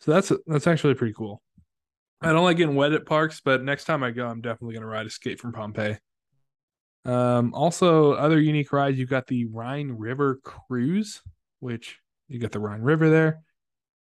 so 0.00 0.12
that's 0.12 0.32
that's 0.46 0.66
actually 0.66 0.94
pretty 0.94 1.12
cool. 1.12 1.42
I 2.22 2.32
don't 2.32 2.44
like 2.44 2.56
getting 2.56 2.74
wet 2.74 2.92
at 2.92 3.06
parks 3.06 3.40
but 3.42 3.62
next 3.62 3.84
time 3.84 4.02
i 4.02 4.10
go 4.10 4.26
i'm 4.26 4.42
definitely 4.42 4.74
going 4.74 4.82
to 4.82 4.88
ride 4.88 5.06
escape 5.06 5.40
from 5.40 5.52
pompeii. 5.52 5.96
Um 7.04 7.54
also 7.54 8.12
other 8.12 8.38
unique 8.38 8.72
rides 8.72 8.98
you've 8.98 9.08
got 9.08 9.26
the 9.26 9.46
rhine 9.46 9.92
river 9.92 10.38
cruise 10.44 11.22
which 11.60 11.98
you 12.28 12.38
got 12.38 12.52
the 12.52 12.60
rhine 12.60 12.82
river 12.82 13.08
there 13.08 13.40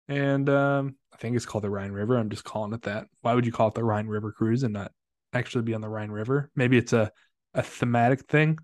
and 0.08 0.50
um 0.50 0.96
I 1.14 1.18
think 1.18 1.36
it's 1.36 1.46
called 1.46 1.64
the 1.64 1.70
Rhine 1.70 1.92
River. 1.92 2.18
I'm 2.18 2.30
just 2.30 2.44
calling 2.44 2.74
it 2.74 2.82
that. 2.84 3.08
Why 3.22 3.34
would 3.34 3.46
you 3.46 3.52
call 3.52 3.70
it 3.70 3.74
the 3.74 3.84
Rhine 3.84 4.08
River 4.08 4.32
Cruise 4.32 4.64
and 4.64 4.74
not 4.74 4.92
actually 5.34 5.64
be 5.64 5.74
on 5.74 5.82
the 5.82 5.90
Rhine 5.90 6.12
River? 6.12 6.50
Maybe 6.56 6.78
it's 6.78 6.94
a 6.94 7.12
a 7.54 7.64
thematic 7.64 8.26
thing. 8.28 8.58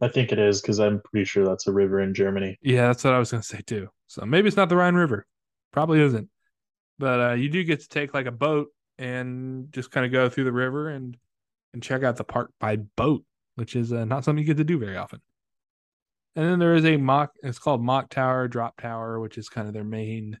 I 0.00 0.08
think 0.08 0.32
it 0.32 0.38
is 0.38 0.60
because 0.60 0.78
I'm 0.78 1.00
pretty 1.02 1.24
sure 1.24 1.44
that's 1.44 1.66
a 1.66 1.72
river 1.72 2.00
in 2.00 2.14
Germany. 2.14 2.56
Yeah, 2.62 2.86
that's 2.86 3.04
what 3.04 3.12
I 3.12 3.18
was 3.18 3.30
gonna 3.30 3.42
say 3.42 3.60
too. 3.66 3.88
So 4.06 4.24
maybe 4.24 4.48
it's 4.48 4.56
not 4.56 4.68
the 4.68 4.76
Rhine 4.76 4.94
River. 4.94 5.26
Probably 5.72 6.00
isn't. 6.00 6.28
But 6.98 7.20
uh, 7.20 7.34
you 7.34 7.48
do 7.48 7.62
get 7.64 7.80
to 7.80 7.88
take 7.88 8.14
like 8.14 8.26
a 8.26 8.32
boat 8.32 8.68
and 8.98 9.70
just 9.72 9.90
kind 9.90 10.06
of 10.06 10.12
go 10.12 10.28
through 10.28 10.44
the 10.44 10.52
river 10.52 10.88
and 10.88 11.16
and 11.74 11.82
check 11.82 12.02
out 12.02 12.16
the 12.16 12.24
park 12.24 12.50
by 12.58 12.76
boat, 12.76 13.24
which 13.56 13.76
is 13.76 13.92
uh, 13.92 14.04
not 14.04 14.24
something 14.24 14.40
you 14.42 14.46
get 14.46 14.56
to 14.56 14.64
do 14.64 14.78
very 14.78 14.96
often. 14.96 15.20
And 16.34 16.46
then 16.48 16.58
there 16.58 16.74
is 16.74 16.84
a 16.84 16.96
mock. 16.96 17.32
It's 17.42 17.58
called 17.58 17.82
Mach 17.82 18.08
Tower, 18.08 18.48
Drop 18.48 18.80
Tower, 18.80 19.20
which 19.20 19.36
is 19.36 19.48
kind 19.48 19.68
of 19.68 19.74
their 19.74 19.84
main 19.84 20.38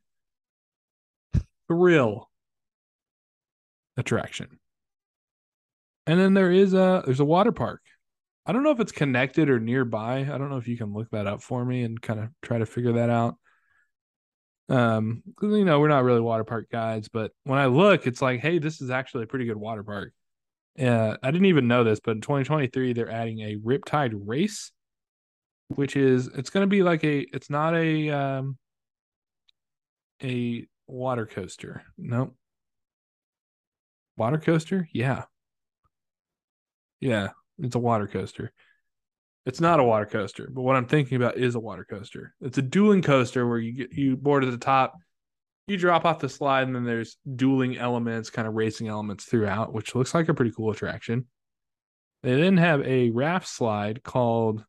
thrill 1.68 2.28
attraction. 3.96 4.58
And 6.06 6.18
then 6.18 6.34
there 6.34 6.50
is 6.50 6.72
a 6.72 7.02
there's 7.04 7.20
a 7.20 7.24
water 7.24 7.52
park. 7.52 7.82
I 8.46 8.52
don't 8.52 8.62
know 8.62 8.70
if 8.70 8.80
it's 8.80 8.92
connected 8.92 9.50
or 9.50 9.60
nearby. 9.60 10.20
I 10.20 10.38
don't 10.38 10.48
know 10.48 10.56
if 10.56 10.66
you 10.68 10.78
can 10.78 10.94
look 10.94 11.10
that 11.10 11.26
up 11.26 11.42
for 11.42 11.62
me 11.62 11.82
and 11.82 12.00
kind 12.00 12.18
of 12.18 12.30
try 12.40 12.58
to 12.58 12.64
figure 12.64 12.94
that 12.94 13.10
out. 13.10 13.36
Um, 14.70 15.22
you 15.42 15.64
know, 15.64 15.80
we're 15.80 15.88
not 15.88 16.04
really 16.04 16.20
water 16.20 16.44
park 16.44 16.68
guys, 16.70 17.08
but 17.08 17.32
when 17.44 17.58
I 17.58 17.66
look, 17.66 18.06
it's 18.06 18.22
like, 18.22 18.40
hey, 18.40 18.58
this 18.58 18.80
is 18.80 18.88
actually 18.90 19.24
a 19.24 19.26
pretty 19.26 19.44
good 19.44 19.56
water 19.56 19.82
park. 19.82 20.12
Uh, 20.78 21.16
I 21.22 21.30
didn't 21.30 21.46
even 21.46 21.68
know 21.68 21.84
this, 21.84 22.00
but 22.00 22.12
in 22.12 22.20
2023 22.20 22.92
they're 22.92 23.10
adding 23.10 23.40
a 23.40 23.56
Riptide 23.56 24.14
race, 24.14 24.72
which 25.68 25.96
is 25.96 26.28
it's 26.28 26.50
going 26.50 26.62
to 26.62 26.68
be 26.68 26.82
like 26.82 27.04
a 27.04 27.18
it's 27.34 27.50
not 27.50 27.74
a 27.74 28.10
um 28.10 28.56
a 30.22 30.66
water 30.88 31.26
coaster. 31.26 31.82
Nope. 31.96 32.34
Water 34.16 34.38
coaster? 34.38 34.88
Yeah. 34.92 35.24
Yeah, 37.00 37.28
it's 37.58 37.76
a 37.76 37.78
water 37.78 38.08
coaster. 38.08 38.52
It's 39.46 39.60
not 39.60 39.80
a 39.80 39.84
water 39.84 40.06
coaster, 40.06 40.48
but 40.52 40.62
what 40.62 40.76
I'm 40.76 40.86
thinking 40.86 41.16
about 41.16 41.38
is 41.38 41.54
a 41.54 41.60
water 41.60 41.86
coaster. 41.88 42.34
It's 42.40 42.58
a 42.58 42.62
dueling 42.62 43.02
coaster 43.02 43.46
where 43.46 43.58
you 43.58 43.72
get 43.72 43.92
you 43.92 44.16
board 44.16 44.44
at 44.44 44.50
the 44.50 44.58
top, 44.58 44.94
you 45.68 45.76
drop 45.76 46.04
off 46.04 46.18
the 46.18 46.28
slide, 46.28 46.64
and 46.64 46.74
then 46.74 46.84
there's 46.84 47.16
dueling 47.36 47.78
elements, 47.78 48.30
kind 48.30 48.48
of 48.48 48.54
racing 48.54 48.88
elements 48.88 49.24
throughout, 49.24 49.72
which 49.72 49.94
looks 49.94 50.12
like 50.12 50.28
a 50.28 50.34
pretty 50.34 50.50
cool 50.50 50.70
attraction. 50.70 51.26
They 52.22 52.40
then 52.40 52.56
have 52.56 52.82
a 52.82 53.10
raft 53.10 53.46
slide 53.46 54.02
called 54.02 54.64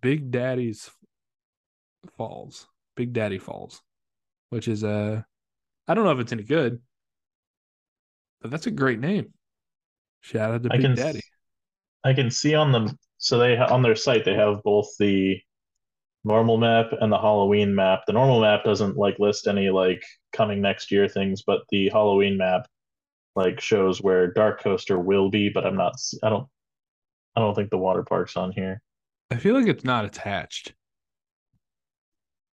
Big 0.00 0.30
Daddy's 0.30 0.90
Falls. 2.16 2.66
Big 2.96 3.12
Daddy 3.12 3.38
Falls, 3.38 3.80
which 4.50 4.68
is 4.68 4.82
a 4.82 5.24
I 5.88 5.94
don't 5.94 6.04
know 6.04 6.12
if 6.12 6.20
it's 6.20 6.32
any 6.32 6.44
good, 6.44 6.80
but 8.40 8.50
that's 8.50 8.66
a 8.66 8.70
great 8.70 9.00
name. 9.00 9.32
Shout 10.20 10.54
out 10.54 10.62
to 10.62 10.68
I 10.72 10.76
Big 10.76 10.82
can 10.82 10.94
Daddy. 10.94 11.20
I 12.04 12.12
can 12.12 12.30
see 12.30 12.54
on 12.54 12.72
them. 12.72 12.96
So 13.18 13.38
they 13.38 13.56
ha- 13.56 13.72
on 13.72 13.82
their 13.82 13.96
site 13.96 14.24
they 14.24 14.34
have 14.34 14.62
both 14.62 14.88
the 14.98 15.40
normal 16.24 16.56
map 16.56 16.92
and 17.00 17.12
the 17.12 17.18
Halloween 17.18 17.74
map. 17.74 18.02
The 18.06 18.12
normal 18.12 18.40
map 18.40 18.64
doesn't 18.64 18.96
like 18.96 19.18
list 19.18 19.46
any 19.46 19.70
like 19.70 20.04
coming 20.32 20.60
next 20.60 20.90
year 20.90 21.08
things, 21.08 21.42
but 21.42 21.62
the 21.70 21.88
Halloween 21.90 22.36
map 22.36 22.66
like 23.34 23.60
shows 23.60 24.00
where 24.00 24.32
Dark 24.32 24.62
Coaster 24.62 24.98
will 24.98 25.30
be. 25.30 25.48
But 25.48 25.66
I'm 25.66 25.76
not. 25.76 25.94
I 26.22 26.28
don't. 26.28 26.48
I 27.34 27.40
don't 27.40 27.54
think 27.54 27.70
the 27.70 27.78
water 27.78 28.02
park's 28.02 28.36
on 28.36 28.52
here. 28.52 28.82
I 29.30 29.36
feel 29.36 29.54
like 29.54 29.66
it's 29.66 29.84
not 29.84 30.04
attached. 30.04 30.74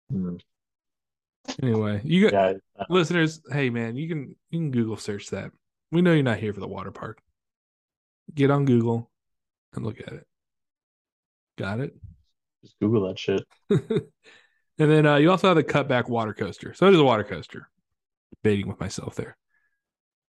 Hmm. 0.09 0.37
Anyway, 1.61 2.01
you 2.03 2.29
got 2.29 2.55
Yeah, 2.55 2.83
listeners. 2.89 3.41
Hey 3.51 3.69
man, 3.69 3.95
you 3.95 4.07
can 4.07 4.35
you 4.49 4.59
can 4.59 4.71
Google 4.71 4.97
search 4.97 5.29
that. 5.29 5.51
We 5.91 6.01
know 6.01 6.13
you're 6.13 6.23
not 6.23 6.39
here 6.39 6.53
for 6.53 6.59
the 6.59 6.67
water 6.67 6.91
park. 6.91 7.21
Get 8.33 8.51
on 8.51 8.65
Google 8.65 9.09
and 9.73 9.85
look 9.85 9.99
at 9.99 10.13
it. 10.13 10.27
Got 11.57 11.79
it. 11.79 11.95
just 12.61 12.79
Google 12.79 13.07
that 13.07 13.19
shit. 13.19 13.43
and 13.69 14.01
then 14.77 15.05
uh, 15.05 15.15
you 15.15 15.31
also 15.31 15.47
have 15.47 15.57
the 15.57 15.63
cutback 15.63 16.07
water 16.07 16.33
coaster. 16.33 16.73
So 16.73 16.87
it 16.87 16.93
is 16.93 16.99
a 16.99 17.03
water 17.03 17.23
coaster. 17.23 17.69
Debating 18.43 18.67
with 18.67 18.79
myself 18.79 19.15
there. 19.15 19.35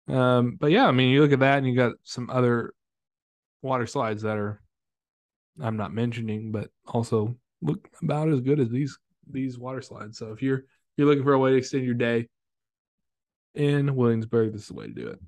Um, 0.07 0.57
but 0.59 0.71
yeah, 0.71 0.87
I 0.87 0.91
mean, 0.91 1.09
you 1.09 1.21
look 1.21 1.33
at 1.33 1.39
that, 1.39 1.57
and 1.57 1.67
you 1.67 1.75
got 1.75 1.93
some 2.03 2.29
other 2.29 2.73
water 3.61 3.85
slides 3.85 4.23
that 4.23 4.37
are 4.37 4.61
I'm 5.61 5.77
not 5.77 5.93
mentioning, 5.93 6.51
but 6.51 6.69
also 6.87 7.35
look 7.61 7.89
about 8.01 8.29
as 8.29 8.41
good 8.41 8.59
as 8.59 8.69
these 8.69 8.97
these 9.29 9.59
water 9.59 9.81
slides. 9.81 10.17
So 10.17 10.31
if 10.31 10.41
you're 10.41 10.63
you're 11.01 11.09
looking 11.09 11.23
for 11.23 11.33
a 11.33 11.39
way 11.39 11.49
to 11.49 11.57
extend 11.57 11.83
your 11.83 11.95
day 11.95 12.27
in 13.55 13.95
Williamsburg, 13.95 14.51
this 14.51 14.61
is 14.61 14.67
the 14.67 14.75
way 14.75 14.85
to 14.85 14.93
do 14.93 15.07
it. 15.07 15.19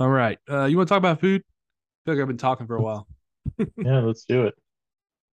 All 0.00 0.08
right, 0.08 0.38
uh, 0.50 0.64
you 0.64 0.78
want 0.78 0.88
to 0.88 0.94
talk 0.94 0.98
about 0.98 1.20
food? 1.20 1.42
I 1.42 2.00
feel 2.04 2.14
like 2.14 2.22
I've 2.22 2.28
been 2.28 2.38
talking 2.38 2.66
for 2.66 2.76
a 2.76 2.82
while. 2.82 3.06
Yeah, 3.76 4.00
let's 4.00 4.24
do 4.24 4.46
it. 4.46 4.54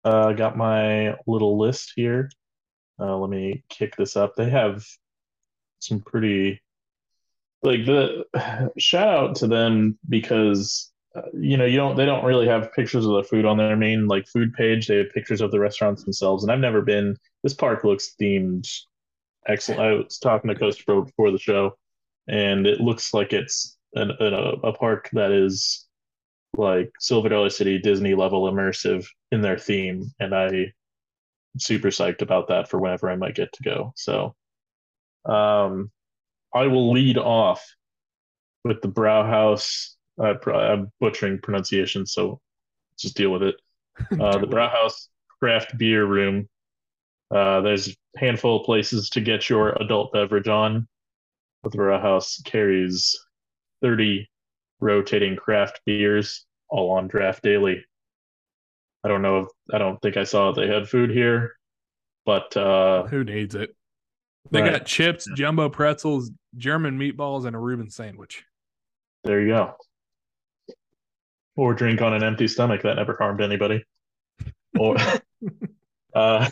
Uh, 0.04 0.28
I 0.28 0.32
got 0.34 0.56
my 0.56 1.16
little 1.26 1.58
list 1.58 1.92
here. 1.96 2.30
Uh, 2.98 3.16
let 3.16 3.28
me 3.28 3.64
kick 3.68 3.96
this 3.96 4.16
up. 4.16 4.36
They 4.36 4.48
have 4.48 4.84
some 5.80 6.00
pretty 6.00 6.62
like 7.62 7.84
the 7.86 8.24
shout 8.78 9.08
out 9.08 9.36
to 9.36 9.48
them 9.48 9.98
because 10.08 10.90
uh, 10.90 10.97
you 11.34 11.56
know 11.56 11.64
you 11.64 11.76
don't 11.76 11.96
they 11.96 12.04
don't 12.04 12.24
really 12.24 12.46
have 12.46 12.72
pictures 12.72 13.06
of 13.06 13.12
the 13.12 13.22
food 13.22 13.44
on 13.44 13.56
their 13.56 13.76
main 13.76 14.06
like 14.06 14.26
food 14.26 14.52
page. 14.54 14.86
They 14.86 14.98
have 14.98 15.10
pictures 15.10 15.40
of 15.40 15.50
the 15.50 15.60
restaurants 15.60 16.04
themselves, 16.04 16.42
and 16.42 16.52
I've 16.52 16.58
never 16.60 16.82
been. 16.82 17.16
This 17.42 17.54
park 17.54 17.84
looks 17.84 18.14
themed 18.20 18.68
excellent. 19.46 19.80
I 19.80 19.92
was 19.92 20.18
talking 20.18 20.48
to 20.48 20.58
Coast 20.58 20.84
Pro 20.84 21.02
before 21.02 21.30
the 21.30 21.38
show, 21.38 21.76
and 22.28 22.66
it 22.66 22.80
looks 22.80 23.14
like 23.14 23.32
it's 23.32 23.76
an, 23.94 24.12
an, 24.20 24.34
a, 24.62 24.72
park 24.72 25.08
that 25.12 25.32
is 25.32 25.86
like 26.56 26.90
Silver 27.00 27.28
Dollar 27.28 27.50
City 27.50 27.78
Disney 27.78 28.14
level 28.14 28.50
immersive 28.50 29.06
in 29.32 29.40
their 29.40 29.58
theme, 29.58 30.12
and 30.20 30.34
I 30.34 30.72
super 31.58 31.88
psyched 31.88 32.22
about 32.22 32.48
that 32.48 32.68
for 32.68 32.78
whenever 32.78 33.10
I 33.10 33.16
might 33.16 33.34
get 33.34 33.52
to 33.54 33.62
go. 33.62 33.92
So, 33.96 34.34
um, 35.24 35.90
I 36.54 36.66
will 36.66 36.92
lead 36.92 37.18
off 37.18 37.64
with 38.64 38.82
the 38.82 38.88
Brauhaus. 38.88 39.94
Uh, 40.20 40.34
I'm 40.52 40.92
butchering 41.00 41.38
pronunciation, 41.42 42.06
so 42.06 42.40
just 42.98 43.16
deal 43.16 43.30
with 43.30 43.42
it. 43.42 43.56
Uh, 44.12 44.38
the 44.38 44.46
Brauhaus 44.46 45.08
craft 45.40 45.76
beer 45.76 46.06
room. 46.06 46.48
Uh, 47.34 47.60
there's 47.62 47.88
a 47.88 47.92
handful 48.16 48.60
of 48.60 48.64
places 48.64 49.10
to 49.10 49.20
get 49.20 49.48
your 49.48 49.70
adult 49.82 50.12
beverage 50.12 50.46
on. 50.46 50.86
But 51.64 51.72
the 51.72 51.78
Brauhaus 51.78 52.42
carries 52.44 53.18
30 53.82 54.28
rotating 54.80 55.36
craft 55.36 55.80
beers, 55.84 56.46
all 56.68 56.92
on 56.92 57.08
draft 57.08 57.42
daily. 57.42 57.84
I 59.04 59.08
don't 59.08 59.22
know 59.22 59.40
if 59.40 59.48
I 59.72 59.78
don't 59.78 60.00
think 60.00 60.16
I 60.16 60.24
saw 60.24 60.52
they 60.52 60.68
had 60.68 60.88
food 60.88 61.10
here, 61.10 61.56
but 62.24 62.56
uh, 62.56 63.06
who 63.06 63.24
needs 63.24 63.54
it? 63.54 63.74
They 64.50 64.62
right. 64.62 64.72
got 64.72 64.86
chips, 64.86 65.28
jumbo 65.36 65.68
pretzels, 65.68 66.30
German 66.56 66.98
meatballs, 66.98 67.46
and 67.46 67.54
a 67.54 67.58
Reuben 67.58 67.90
sandwich. 67.90 68.44
There 69.24 69.40
you 69.40 69.48
go. 69.48 69.74
Or 71.58 71.74
drink 71.74 72.00
on 72.00 72.14
an 72.14 72.22
empty 72.22 72.46
stomach 72.46 72.82
that 72.82 72.94
never 72.94 73.16
harmed 73.18 73.40
anybody. 73.40 73.84
or 74.78 74.96
uh, 76.14 76.48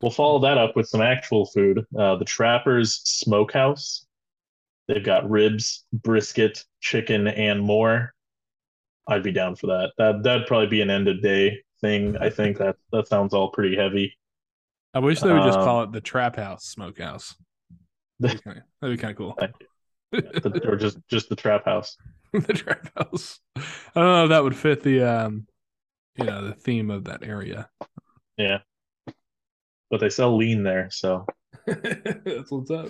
we'll 0.00 0.12
follow 0.12 0.38
that 0.38 0.56
up 0.56 0.76
with 0.76 0.88
some 0.88 1.00
actual 1.00 1.46
food. 1.46 1.84
Uh, 1.98 2.14
the 2.14 2.24
Trappers 2.24 3.00
Smokehouse. 3.04 4.06
They've 4.86 5.02
got 5.02 5.28
ribs, 5.28 5.84
brisket, 5.92 6.64
chicken, 6.80 7.26
and 7.26 7.60
more. 7.60 8.14
I'd 9.08 9.24
be 9.24 9.32
down 9.32 9.56
for 9.56 9.66
that. 9.66 9.90
That 9.98 10.22
that'd 10.22 10.46
probably 10.46 10.68
be 10.68 10.80
an 10.80 10.90
end 10.90 11.08
of 11.08 11.20
day 11.20 11.64
thing. 11.80 12.16
I 12.16 12.30
think 12.30 12.58
that 12.58 12.76
that 12.92 13.08
sounds 13.08 13.34
all 13.34 13.50
pretty 13.50 13.74
heavy. 13.74 14.16
I 14.94 15.00
wish 15.00 15.22
they 15.22 15.32
would 15.32 15.42
just 15.42 15.58
um, 15.58 15.64
call 15.64 15.82
it 15.82 15.90
the 15.90 16.00
Trap 16.00 16.36
House 16.36 16.66
Smokehouse. 16.66 17.34
That'd 18.20 18.44
be 18.80 18.96
kind 18.96 19.10
of 19.10 19.16
cool. 19.16 19.36
or 20.64 20.76
just 20.76 20.98
just 21.08 21.28
the 21.28 21.34
Trap 21.34 21.64
House. 21.64 21.96
the 22.46 22.52
Trap 22.52 22.90
House. 22.96 23.38
I 23.56 23.60
don't 23.94 24.04
know 24.04 24.24
if 24.24 24.30
that 24.30 24.42
would 24.42 24.56
fit 24.56 24.82
the 24.82 25.02
um, 25.02 25.46
you 26.16 26.24
know, 26.24 26.46
the 26.46 26.54
theme 26.54 26.90
of 26.90 27.04
that 27.04 27.22
area. 27.22 27.68
Yeah, 28.36 28.58
but 29.88 30.00
they 30.00 30.08
sell 30.08 30.36
lean 30.36 30.64
there, 30.64 30.88
so 30.90 31.26
that's 31.66 32.50
what's 32.50 32.70
up. 32.72 32.88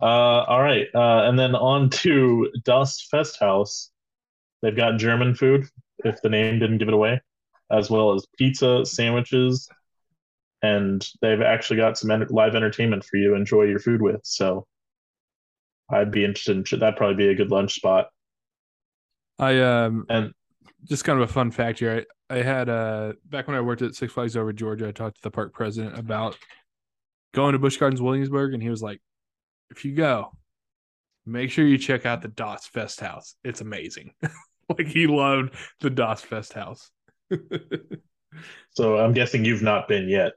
Uh, 0.00 0.04
all 0.04 0.62
right, 0.62 0.86
uh, 0.94 1.28
and 1.28 1.36
then 1.36 1.56
on 1.56 1.90
to 1.90 2.50
Das 2.64 3.08
Festhaus. 3.12 3.88
They've 4.62 4.76
got 4.76 4.98
German 4.98 5.34
food, 5.34 5.66
if 6.04 6.22
the 6.22 6.28
name 6.28 6.60
didn't 6.60 6.78
give 6.78 6.88
it 6.88 6.94
away, 6.94 7.20
as 7.72 7.90
well 7.90 8.14
as 8.14 8.26
pizza, 8.38 8.86
sandwiches, 8.86 9.68
and 10.62 11.06
they've 11.20 11.42
actually 11.42 11.78
got 11.78 11.98
some 11.98 12.24
live 12.30 12.54
entertainment 12.54 13.04
for 13.04 13.16
you 13.16 13.30
to 13.30 13.34
enjoy 13.34 13.64
your 13.64 13.80
food 13.80 14.00
with. 14.00 14.20
So 14.22 14.66
I'd 15.90 16.10
be 16.10 16.24
interested 16.24 16.56
in 16.56 16.78
that'd 16.80 16.96
probably 16.96 17.16
be 17.16 17.28
a 17.28 17.34
good 17.34 17.50
lunch 17.50 17.74
spot. 17.74 18.08
I 19.38 19.60
um 19.60 20.06
and 20.08 20.32
just 20.84 21.04
kind 21.04 21.20
of 21.20 21.28
a 21.28 21.32
fun 21.32 21.50
fact 21.50 21.78
here. 21.78 22.04
I, 22.30 22.38
I 22.38 22.42
had 22.42 22.68
uh 22.68 23.12
back 23.26 23.46
when 23.46 23.56
I 23.56 23.60
worked 23.60 23.82
at 23.82 23.94
Six 23.94 24.12
Flags 24.12 24.36
over 24.36 24.52
Georgia, 24.52 24.88
I 24.88 24.92
talked 24.92 25.16
to 25.16 25.22
the 25.22 25.30
park 25.30 25.52
president 25.52 25.98
about 25.98 26.36
going 27.34 27.52
to 27.52 27.58
Busch 27.58 27.76
Gardens 27.76 28.02
Williamsburg, 28.02 28.54
and 28.54 28.62
he 28.62 28.70
was 28.70 28.82
like, 28.82 29.00
if 29.70 29.84
you 29.84 29.94
go, 29.94 30.32
make 31.26 31.50
sure 31.50 31.66
you 31.66 31.78
check 31.78 32.06
out 32.06 32.22
the 32.22 32.28
Das 32.28 32.68
Festhaus. 32.68 33.34
It's 33.44 33.60
amazing. 33.60 34.12
like 34.68 34.86
he 34.86 35.06
loved 35.06 35.54
the 35.80 35.90
Das 35.90 36.22
Festhaus. 36.22 36.90
so 38.70 38.96
I'm 38.96 39.12
guessing 39.12 39.44
you've 39.44 39.62
not 39.62 39.88
been 39.88 40.08
yet. 40.08 40.32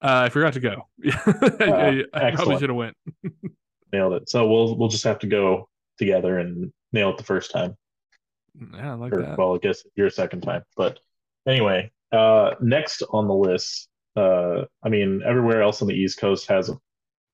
Uh, 0.00 0.22
I 0.26 0.28
forgot 0.30 0.54
to 0.54 0.60
go. 0.60 0.88
I, 1.04 2.04
uh, 2.12 2.18
I 2.18 2.30
probably 2.32 2.58
should 2.58 2.70
have 2.70 2.76
went. 2.76 2.96
Nailed 3.92 4.14
it. 4.14 4.28
So 4.28 4.46
we'll 4.46 4.76
we'll 4.76 4.88
just 4.88 5.04
have 5.04 5.18
to 5.20 5.26
go 5.26 5.68
together 5.98 6.38
and 6.38 6.72
nail 6.92 7.10
it 7.10 7.18
the 7.18 7.24
first 7.24 7.50
time. 7.50 7.76
Yeah, 8.74 8.92
I 8.92 8.94
like 8.94 9.12
or, 9.12 9.22
that. 9.22 9.38
Well, 9.38 9.54
I 9.54 9.58
guess 9.58 9.84
your 9.94 10.10
second 10.10 10.42
time. 10.42 10.62
But 10.76 10.98
anyway, 11.46 11.90
uh, 12.12 12.54
next 12.60 13.02
on 13.10 13.26
the 13.26 13.34
list, 13.34 13.88
uh, 14.16 14.64
I 14.82 14.88
mean, 14.88 15.22
everywhere 15.24 15.62
else 15.62 15.82
on 15.82 15.88
the 15.88 15.94
East 15.94 16.18
Coast 16.18 16.46
has 16.48 16.68
a 16.68 16.78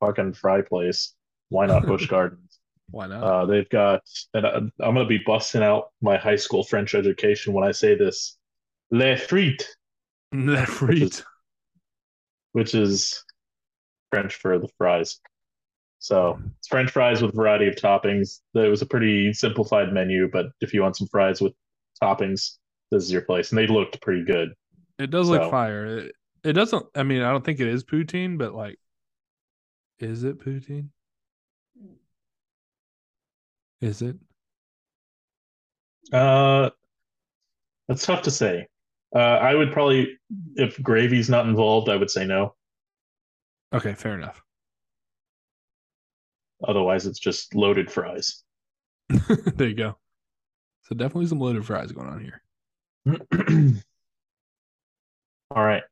fucking 0.01 0.35
fry 0.35 0.63
place. 0.63 1.15
Why 1.49 1.67
not 1.67 1.87
Busch 1.87 2.07
Gardens? 2.09 2.59
Why 2.91 3.07
not? 3.07 3.23
Uh, 3.23 3.47
they've 3.47 3.69
got, 3.69 4.03
and 4.35 4.47
I, 4.47 4.57
am 4.57 4.73
going 4.81 4.97
to 4.97 5.07
be 5.07 5.23
busting 5.27 5.63
out 5.63 5.91
my 6.01 6.17
high 6.17 6.37
school 6.37 6.65
French 6.65 6.95
education 6.95 7.53
when 7.53 7.65
I 7.65 7.73
say 7.73 7.95
this. 7.95 8.37
Les 8.91 9.17
frites. 9.17 9.65
Les 10.33 10.65
frites. 10.65 10.89
Which 10.91 11.03
is, 11.03 11.25
which 12.53 12.75
is 12.75 13.25
French 14.11 14.37
for 14.37 14.59
the 14.59 14.69
fries. 14.79 15.21
So 15.99 16.41
it's 16.59 16.69
French 16.69 16.91
fries 16.91 17.23
with 17.23 17.33
a 17.33 17.37
variety 17.37 17.67
of 17.67 17.75
toppings. 17.75 18.41
It 18.55 18.69
was 18.69 18.83
a 18.83 18.87
pretty 18.87 19.33
simplified 19.33 19.93
menu, 19.93 20.29
but 20.31 20.47
if 20.61 20.73
you 20.73 20.83
want 20.83 20.97
some 20.97 21.09
fries 21.09 21.41
with 21.41 21.53
toppings, 22.03 22.57
this 22.91 23.05
is 23.05 23.13
your 23.13 23.23
place. 23.23 23.51
And 23.51 23.59
they 23.59 23.67
looked 23.67 24.01
pretty 24.01 24.25
good. 24.25 24.55
It 24.99 25.11
does 25.11 25.27
so. 25.27 25.33
look 25.33 25.51
fire. 25.51 25.87
It, 25.87 26.13
it 26.45 26.53
doesn't. 26.53 26.87
I 26.95 27.03
mean, 27.03 27.23
I 27.23 27.31
don't 27.31 27.45
think 27.45 27.61
it 27.61 27.69
is 27.69 27.85
poutine, 27.85 28.39
but 28.39 28.55
like, 28.55 28.79
is 29.99 30.25
it 30.25 30.39
poutine? 30.39 30.89
Is 33.81 34.03
it? 34.03 34.17
Uh, 36.13 36.71
that's 37.87 38.07
tough 38.07 38.23
to 38.23 38.31
say. 38.31 38.67
Uh, 39.15 39.19
I 39.19 39.55
would 39.55 39.73
probably, 39.73 40.19
if 40.57 40.81
gravy's 40.83 41.31
not 41.31 41.47
involved, 41.47 41.89
I 41.89 41.97
would 41.97 42.11
say 42.11 42.25
no. 42.25 42.55
Okay, 43.73 43.95
fair 43.95 44.15
enough. 44.15 44.43
Otherwise, 46.67 47.07
it's 47.07 47.19
just 47.19 47.55
loaded 47.55 47.91
fries. 47.91 48.43
there 49.09 49.69
you 49.69 49.75
go. 49.75 49.97
So 50.83 50.95
definitely 50.95 51.27
some 51.27 51.41
loaded 51.41 51.65
fries 51.65 51.93
going 51.93 52.09
on 52.09 52.21
here. 52.21 52.43
All 55.55 55.65
right, 55.65 55.83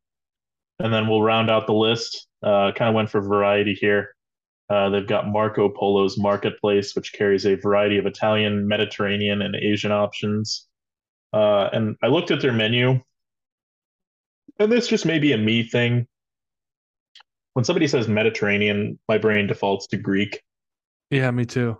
and 0.78 0.92
then 0.92 1.08
we'll 1.08 1.22
round 1.22 1.50
out 1.50 1.66
the 1.66 1.72
list. 1.72 2.26
Uh, 2.42 2.72
kind 2.72 2.88
of 2.88 2.94
went 2.94 3.10
for 3.10 3.20
variety 3.20 3.74
here. 3.74 4.14
Uh, 4.68 4.90
they've 4.90 5.06
got 5.06 5.28
Marco 5.28 5.68
Polo's 5.68 6.18
Marketplace, 6.18 6.94
which 6.96 7.12
carries 7.12 7.46
a 7.46 7.54
variety 7.54 7.98
of 7.98 8.06
Italian, 8.06 8.66
Mediterranean, 8.66 9.42
and 9.42 9.54
Asian 9.54 9.92
options. 9.92 10.66
Uh, 11.32 11.68
and 11.72 11.96
I 12.02 12.08
looked 12.08 12.30
at 12.30 12.40
their 12.40 12.52
menu, 12.52 13.00
and 14.58 14.72
this 14.72 14.88
just 14.88 15.06
may 15.06 15.18
be 15.18 15.32
a 15.32 15.38
me 15.38 15.62
thing. 15.62 16.06
When 17.52 17.64
somebody 17.64 17.86
says 17.86 18.08
Mediterranean, 18.08 18.98
my 19.08 19.18
brain 19.18 19.46
defaults 19.46 19.86
to 19.88 19.96
Greek. 19.96 20.42
Yeah, 21.10 21.30
me 21.30 21.44
too. 21.44 21.76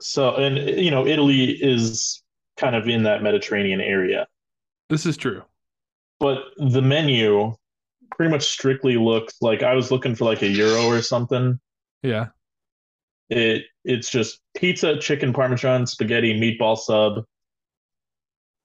So, 0.00 0.34
and 0.36 0.56
you 0.56 0.90
know, 0.90 1.06
Italy 1.06 1.50
is 1.50 2.22
kind 2.56 2.74
of 2.74 2.88
in 2.88 3.04
that 3.04 3.22
Mediterranean 3.22 3.80
area. 3.80 4.26
This 4.88 5.06
is 5.06 5.16
true. 5.16 5.42
But 6.20 6.38
the 6.56 6.82
menu 6.82 7.54
pretty 8.16 8.30
much 8.30 8.44
strictly 8.44 8.96
looks 8.96 9.34
like 9.40 9.62
I 9.62 9.74
was 9.74 9.90
looking 9.90 10.14
for 10.14 10.24
like 10.24 10.42
a 10.42 10.52
gyro 10.52 10.86
or 10.86 11.02
something. 11.02 11.58
Yeah. 12.02 12.28
It 13.30 13.64
it's 13.84 14.10
just 14.10 14.40
pizza, 14.54 14.98
chicken 14.98 15.32
parmesan, 15.32 15.86
spaghetti, 15.86 16.38
meatball 16.38 16.76
sub, 16.76 17.24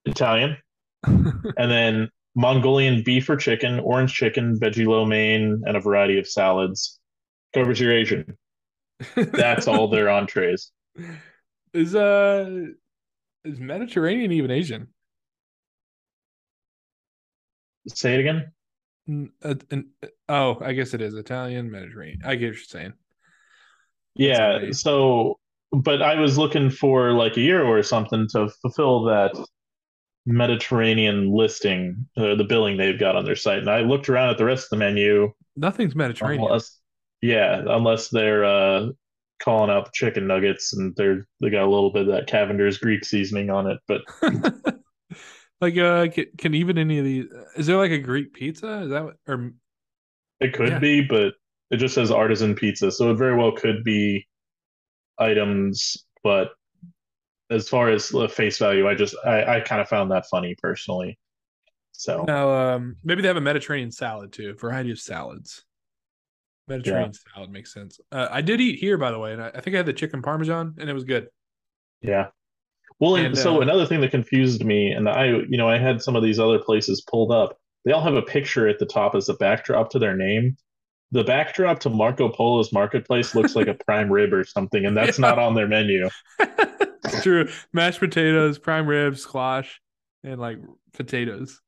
Italian, 0.04 0.56
and 1.04 1.52
then 1.56 2.10
Mongolian 2.34 3.02
beef 3.02 3.28
or 3.28 3.36
chicken, 3.36 3.80
orange 3.80 4.12
chicken, 4.12 4.58
veggie 4.60 4.86
lo 4.86 5.04
mein, 5.04 5.62
and 5.66 5.76
a 5.76 5.80
variety 5.80 6.18
of 6.18 6.28
salads. 6.28 7.00
Covers 7.54 7.80
your 7.80 7.92
Asian. 7.92 8.36
That's 9.14 9.68
all 9.68 9.88
their 9.88 10.08
entrees. 10.10 10.70
Is 11.72 11.94
uh 11.94 12.66
is 13.44 13.60
Mediterranean 13.60 14.32
even 14.32 14.50
Asian? 14.50 14.88
Say 17.88 18.14
it 18.14 18.20
again. 18.20 18.52
Uh, 19.42 19.54
oh, 20.28 20.58
I 20.60 20.72
guess 20.72 20.92
it 20.92 21.00
is 21.00 21.14
Italian 21.14 21.70
Mediterranean. 21.70 22.20
I 22.24 22.34
get 22.34 22.48
what 22.48 22.56
you're 22.56 22.64
saying. 22.64 22.92
Yeah. 24.14 24.72
So, 24.72 25.38
but 25.72 26.02
I 26.02 26.16
was 26.16 26.36
looking 26.36 26.68
for 26.68 27.12
like 27.12 27.32
a 27.32 27.46
gyro 27.46 27.70
or 27.70 27.82
something 27.82 28.26
to 28.32 28.50
fulfill 28.60 29.04
that 29.04 29.32
Mediterranean 30.26 31.34
listing, 31.34 32.06
uh, 32.18 32.34
the 32.34 32.44
billing 32.44 32.76
they've 32.76 32.98
got 32.98 33.16
on 33.16 33.24
their 33.24 33.36
site, 33.36 33.60
and 33.60 33.70
I 33.70 33.80
looked 33.80 34.10
around 34.10 34.30
at 34.30 34.38
the 34.38 34.44
rest 34.44 34.64
of 34.64 34.70
the 34.70 34.76
menu. 34.76 35.32
Nothing's 35.56 35.94
Mediterranean. 35.94 36.44
Unless, 36.44 36.77
yeah, 37.20 37.62
unless 37.66 38.08
they're 38.08 38.44
uh, 38.44 38.88
calling 39.42 39.70
out 39.70 39.86
the 39.86 39.90
chicken 39.94 40.26
nuggets 40.26 40.74
and 40.74 40.94
they're 40.96 41.26
they 41.40 41.50
got 41.50 41.64
a 41.64 41.70
little 41.70 41.92
bit 41.92 42.02
of 42.02 42.14
that 42.14 42.26
Cavender's 42.26 42.78
Greek 42.78 43.04
seasoning 43.04 43.50
on 43.50 43.66
it, 43.66 43.78
but 43.86 44.02
like, 45.60 45.76
uh, 45.76 46.08
can, 46.08 46.26
can, 46.36 46.54
even 46.54 46.78
any 46.78 46.98
of 46.98 47.04
these? 47.04 47.26
Is 47.56 47.66
there 47.66 47.76
like 47.76 47.90
a 47.90 47.98
Greek 47.98 48.32
pizza? 48.32 48.82
Is 48.82 48.90
that 48.90 49.04
what, 49.04 49.16
or 49.26 49.52
it 50.40 50.52
could 50.52 50.68
yeah. 50.68 50.78
be, 50.78 51.02
but 51.02 51.34
it 51.70 51.76
just 51.76 51.94
says 51.94 52.10
artisan 52.10 52.54
pizza, 52.54 52.90
so 52.90 53.10
it 53.10 53.16
very 53.16 53.36
well 53.36 53.52
could 53.52 53.84
be 53.84 54.26
items. 55.18 55.96
But 56.22 56.50
as 57.50 57.68
far 57.68 57.90
as 57.90 58.12
face 58.30 58.58
value, 58.58 58.88
I 58.88 58.94
just 58.94 59.16
I, 59.24 59.56
I 59.56 59.60
kind 59.60 59.80
of 59.80 59.88
found 59.88 60.10
that 60.10 60.26
funny 60.26 60.54
personally. 60.60 61.18
So 61.92 62.24
now, 62.28 62.50
um, 62.50 62.96
maybe 63.02 63.22
they 63.22 63.28
have 63.28 63.36
a 63.36 63.40
Mediterranean 63.40 63.90
salad 63.90 64.32
too, 64.32 64.54
variety 64.54 64.92
of 64.92 65.00
salads. 65.00 65.64
Mediterranean 66.68 67.12
yeah. 67.12 67.34
salad 67.34 67.50
makes 67.50 67.72
sense. 67.72 68.00
Uh, 68.12 68.28
I 68.30 68.40
did 68.40 68.60
eat 68.60 68.78
here, 68.78 68.98
by 68.98 69.10
the 69.10 69.18
way, 69.18 69.32
and 69.32 69.42
I, 69.42 69.48
I, 69.54 69.60
think 69.60 69.74
I 69.74 69.78
had 69.78 69.86
the 69.86 69.92
chicken 69.92 70.22
parmesan, 70.22 70.74
and 70.78 70.88
it 70.88 70.92
was 70.92 71.04
good. 71.04 71.28
Yeah. 72.00 72.28
Well, 73.00 73.16
and, 73.16 73.36
so 73.36 73.58
uh, 73.58 73.60
another 73.60 73.86
thing 73.86 74.00
that 74.00 74.10
confused 74.10 74.64
me, 74.64 74.90
and 74.90 75.08
I, 75.08 75.26
you 75.26 75.56
know, 75.56 75.68
I 75.68 75.78
had 75.78 76.02
some 76.02 76.16
of 76.16 76.22
these 76.22 76.38
other 76.38 76.58
places 76.58 77.02
pulled 77.02 77.30
up. 77.32 77.56
They 77.84 77.92
all 77.92 78.02
have 78.02 78.14
a 78.14 78.22
picture 78.22 78.68
at 78.68 78.78
the 78.78 78.86
top 78.86 79.14
as 79.14 79.28
a 79.28 79.34
backdrop 79.34 79.90
to 79.90 79.98
their 79.98 80.16
name. 80.16 80.56
The 81.12 81.24
backdrop 81.24 81.80
to 81.80 81.90
Marco 81.90 82.28
Polo's 82.28 82.72
marketplace 82.72 83.34
looks 83.34 83.56
like 83.56 83.68
a 83.68 83.74
prime 83.86 84.12
rib 84.12 84.32
or 84.32 84.44
something, 84.44 84.84
and 84.84 84.96
that's 84.96 85.18
yeah. 85.18 85.28
not 85.28 85.38
on 85.38 85.54
their 85.54 85.68
menu. 85.68 86.08
it's 86.40 87.22
true. 87.22 87.48
Mashed 87.72 88.00
potatoes, 88.00 88.58
prime 88.58 88.86
ribs, 88.86 89.22
squash, 89.22 89.80
and 90.24 90.40
like 90.40 90.58
potatoes. 90.92 91.60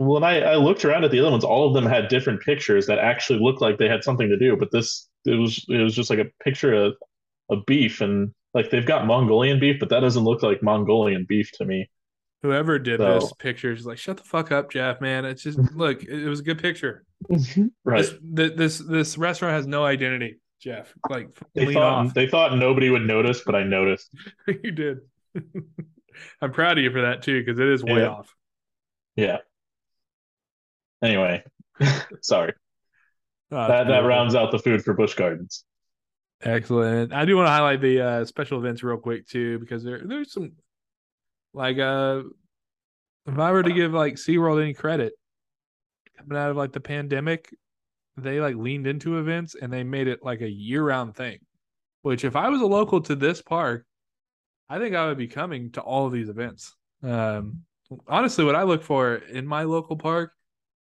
Well, 0.00 0.16
and 0.16 0.24
I, 0.24 0.40
I 0.40 0.56
looked 0.56 0.82
around 0.86 1.04
at 1.04 1.10
the 1.10 1.20
other 1.20 1.30
ones. 1.30 1.44
All 1.44 1.68
of 1.68 1.74
them 1.74 1.84
had 1.84 2.08
different 2.08 2.40
pictures 2.40 2.86
that 2.86 2.98
actually 2.98 3.38
looked 3.38 3.60
like 3.60 3.76
they 3.76 3.88
had 3.88 4.02
something 4.02 4.30
to 4.30 4.38
do. 4.38 4.56
But 4.56 4.70
this, 4.72 5.06
it 5.26 5.38
was, 5.38 5.62
it 5.68 5.76
was 5.76 5.94
just 5.94 6.08
like 6.08 6.18
a 6.18 6.42
picture 6.42 6.72
of, 6.72 6.94
of 7.50 7.66
beef, 7.66 8.00
and 8.00 8.32
like 8.54 8.70
they've 8.70 8.86
got 8.86 9.06
Mongolian 9.06 9.60
beef, 9.60 9.76
but 9.78 9.90
that 9.90 10.00
doesn't 10.00 10.24
look 10.24 10.42
like 10.42 10.62
Mongolian 10.62 11.26
beef 11.28 11.52
to 11.58 11.66
me. 11.66 11.90
Whoever 12.42 12.78
did 12.78 12.98
so. 12.98 13.20
this 13.20 13.30
picture 13.34 13.72
is 13.72 13.84
like, 13.84 13.98
shut 13.98 14.16
the 14.16 14.22
fuck 14.22 14.50
up, 14.50 14.70
Jeff. 14.70 15.02
Man, 15.02 15.26
it's 15.26 15.42
just 15.42 15.58
look. 15.76 16.02
It 16.02 16.26
was 16.26 16.40
a 16.40 16.44
good 16.44 16.62
picture. 16.62 17.04
right. 17.84 18.06
This, 18.22 18.52
this 18.56 18.78
this 18.78 19.18
restaurant 19.18 19.54
has 19.54 19.66
no 19.66 19.84
identity, 19.84 20.40
Jeff. 20.62 20.94
Like 21.10 21.28
they 21.54 21.74
thought 21.74 22.06
off. 22.06 22.14
they 22.14 22.26
thought 22.26 22.56
nobody 22.56 22.88
would 22.88 23.02
notice, 23.02 23.42
but 23.44 23.54
I 23.54 23.64
noticed. 23.64 24.08
you 24.46 24.70
did. 24.70 25.00
I'm 26.40 26.52
proud 26.52 26.78
of 26.78 26.84
you 26.84 26.90
for 26.90 27.02
that 27.02 27.20
too, 27.20 27.44
because 27.44 27.58
it 27.58 27.68
is 27.68 27.84
way 27.84 28.00
yeah. 28.00 28.08
off. 28.08 28.34
Yeah. 29.16 29.36
Anyway, 31.02 31.42
sorry. 32.22 32.52
Oh, 33.52 33.66
that 33.68 33.88
that 33.88 34.00
rounds 34.00 34.34
out 34.34 34.52
the 34.52 34.58
food 34.58 34.82
for 34.82 34.94
Busch 34.94 35.14
Gardens. 35.14 35.64
Excellent. 36.42 37.12
I 37.12 37.24
do 37.24 37.36
want 37.36 37.46
to 37.46 37.50
highlight 37.50 37.80
the 37.80 38.00
uh, 38.00 38.24
special 38.24 38.58
events 38.58 38.82
real 38.82 38.96
quick 38.96 39.26
too, 39.26 39.58
because 39.58 39.82
there 39.84 40.00
there's 40.04 40.32
some 40.32 40.52
like 41.52 41.78
uh 41.78 42.22
if 43.26 43.38
I 43.38 43.52
were 43.52 43.62
to 43.62 43.72
give 43.72 43.92
like 43.92 44.14
SeaWorld 44.14 44.62
any 44.62 44.74
credit 44.74 45.12
coming 46.18 46.38
out 46.38 46.50
of 46.50 46.56
like 46.56 46.72
the 46.72 46.80
pandemic, 46.80 47.54
they 48.16 48.40
like 48.40 48.56
leaned 48.56 48.86
into 48.86 49.18
events 49.18 49.54
and 49.60 49.72
they 49.72 49.84
made 49.84 50.08
it 50.08 50.20
like 50.22 50.40
a 50.40 50.48
year 50.50 50.84
round 50.84 51.14
thing. 51.14 51.38
Which 52.02 52.24
if 52.24 52.34
I 52.34 52.48
was 52.48 52.62
a 52.62 52.66
local 52.66 53.00
to 53.02 53.14
this 53.14 53.42
park, 53.42 53.84
I 54.68 54.78
think 54.78 54.94
I 54.94 55.06
would 55.06 55.18
be 55.18 55.28
coming 55.28 55.70
to 55.72 55.80
all 55.80 56.06
of 56.06 56.12
these 56.12 56.28
events. 56.28 56.74
Um 57.02 57.62
honestly 58.06 58.44
what 58.44 58.54
I 58.54 58.62
look 58.62 58.84
for 58.84 59.16
in 59.16 59.46
my 59.46 59.64
local 59.64 59.96
park 59.96 60.32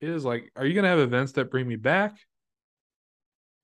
is 0.01 0.25
like, 0.25 0.51
are 0.57 0.67
you 0.67 0.75
going 0.75 0.85
to 0.85 0.91
have 0.91 0.99
events 0.99 1.33
that 1.33 1.51
bring 1.51 1.67
me 1.67 1.77
back? 1.77 2.17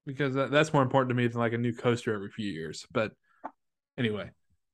Because 0.07 0.35
that, 0.35 0.51
that's 0.51 0.73
more 0.73 0.83
important 0.83 1.11
to 1.11 1.15
me 1.15 1.27
than 1.27 1.39
like 1.39 1.53
a 1.53 1.59
new 1.59 1.73
coaster 1.73 2.15
every 2.15 2.31
few 2.31 2.51
years. 2.51 2.87
But 2.91 3.13
anyway, 3.97 4.31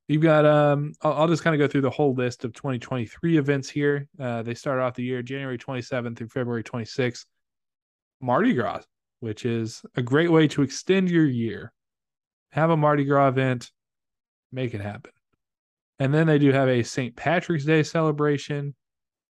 you've 0.07 0.23
got 0.23 0.45
um, 0.45 0.93
I'll, 1.01 1.13
I'll 1.13 1.27
just 1.27 1.43
kind 1.43 1.53
of 1.53 1.59
go 1.59 1.71
through 1.71 1.81
the 1.81 1.89
whole 1.89 2.13
list 2.13 2.43
of 2.45 2.53
2023 2.53 3.37
events 3.37 3.69
here. 3.69 4.07
Uh, 4.19 4.41
they 4.41 4.55
start 4.55 4.79
off 4.79 4.95
the 4.95 5.03
year 5.03 5.21
January 5.21 5.57
27th 5.57 6.17
through 6.17 6.29
February 6.29 6.63
26th. 6.63 7.25
Mardi 8.21 8.53
Gras, 8.53 8.81
which 9.19 9.45
is 9.45 9.81
a 9.95 10.01
great 10.01 10.31
way 10.31 10.47
to 10.49 10.61
extend 10.61 11.09
your 11.09 11.25
year. 11.25 11.71
Have 12.51 12.71
a 12.71 12.77
Mardi 12.77 13.05
Gras 13.05 13.29
event, 13.29 13.71
make 14.51 14.73
it 14.73 14.81
happen. 14.81 15.11
And 15.99 16.13
then 16.13 16.27
they 16.27 16.39
do 16.39 16.51
have 16.51 16.67
a 16.69 16.83
St. 16.83 17.15
Patrick's 17.15 17.65
Day 17.65 17.83
celebration. 17.83 18.73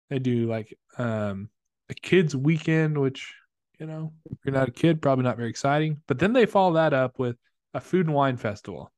They 0.09 0.19
do 0.19 0.47
like 0.47 0.77
um 0.97 1.49
a 1.89 1.93
kids 1.93 2.35
weekend, 2.35 2.97
which 2.97 3.33
you 3.79 3.85
know, 3.85 4.13
if 4.29 4.37
you're 4.45 4.53
not 4.53 4.69
a 4.69 4.71
kid, 4.71 5.01
probably 5.01 5.23
not 5.23 5.37
very 5.37 5.49
exciting. 5.49 6.01
But 6.07 6.19
then 6.19 6.33
they 6.33 6.45
follow 6.45 6.75
that 6.75 6.93
up 6.93 7.19
with 7.19 7.35
a 7.73 7.81
food 7.81 8.05
and 8.05 8.15
wine 8.15 8.37
festival. 8.37 8.91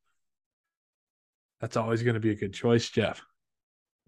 That's 1.59 1.77
always 1.77 2.03
going 2.03 2.13
to 2.13 2.19
be 2.19 2.29
a 2.29 2.35
good 2.35 2.53
choice, 2.53 2.89
Jeff. 2.89 3.21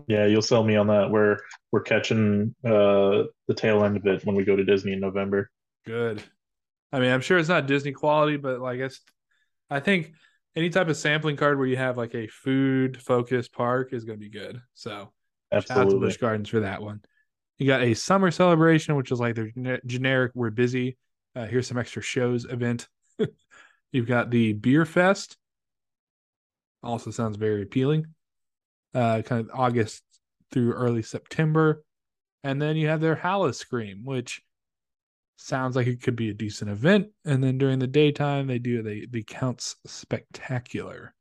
Yeah, 0.07 0.25
you'll 0.27 0.41
sell 0.41 0.63
me 0.63 0.75
on 0.75 0.87
that. 0.87 1.09
We're 1.09 1.37
we're 1.71 1.81
catching 1.81 2.55
uh 2.63 3.23
the 3.47 3.55
tail 3.55 3.83
end 3.83 3.97
of 3.97 4.05
it 4.05 4.25
when 4.25 4.35
we 4.35 4.45
go 4.45 4.55
to 4.55 4.63
Disney 4.63 4.93
in 4.93 4.99
November. 4.99 5.49
Good. 5.85 6.23
I 6.91 6.99
mean, 6.99 7.11
I'm 7.11 7.21
sure 7.21 7.37
it's 7.37 7.49
not 7.49 7.67
Disney 7.67 7.91
quality, 7.91 8.37
but 8.37 8.59
like 8.59 8.79
it's 8.79 9.01
I 9.69 9.79
think 9.79 10.13
any 10.55 10.69
type 10.69 10.87
of 10.87 10.97
sampling 10.97 11.35
card 11.35 11.57
where 11.57 11.67
you 11.67 11.77
have 11.77 11.97
like 11.97 12.15
a 12.15 12.27
food 12.27 13.01
focused 13.01 13.51
park 13.53 13.93
is 13.93 14.05
going 14.05 14.19
to 14.19 14.23
be 14.23 14.29
good. 14.29 14.61
So 14.73 15.11
Absolutely. 15.51 15.83
shout 15.83 15.87
out 15.87 15.89
to 15.91 16.05
Busch 16.05 16.17
Gardens 16.17 16.49
for 16.49 16.61
that 16.61 16.81
one. 16.81 17.01
You 17.59 17.67
got 17.67 17.81
a 17.81 17.93
summer 17.93 18.31
celebration, 18.31 18.95
which 18.95 19.11
is 19.11 19.19
like 19.19 19.35
their 19.35 19.81
generic 19.85 20.31
"We're 20.33 20.49
busy." 20.49 20.97
Uh, 21.35 21.45
here's 21.45 21.67
some 21.67 21.77
extra 21.77 22.01
shows 22.01 22.45
event. 22.45 22.87
You've 23.91 24.07
got 24.07 24.31
the 24.31 24.53
beer 24.53 24.85
fest. 24.85 25.37
Also 26.81 27.11
sounds 27.11 27.35
very 27.35 27.61
appealing. 27.61 28.07
Uh, 28.93 29.21
kind 29.23 29.41
of 29.41 29.51
August 29.53 30.03
through 30.51 30.73
early 30.73 31.03
September, 31.03 31.83
and 32.43 32.61
then 32.61 32.77
you 32.77 32.87
have 32.87 33.01
their 33.01 33.15
Howl-O-Scream, 33.15 34.03
which 34.05 34.41
sounds 35.35 35.75
like 35.75 35.85
it 35.85 36.01
could 36.01 36.15
be 36.15 36.29
a 36.29 36.33
decent 36.33 36.71
event. 36.71 37.09
And 37.25 37.43
then 37.43 37.57
during 37.57 37.77
the 37.77 37.87
daytime, 37.87 38.47
they 38.47 38.57
do 38.57 38.81
the 38.81 39.05
the 39.11 39.23
Counts 39.23 39.75
Spectacular, 39.85 41.13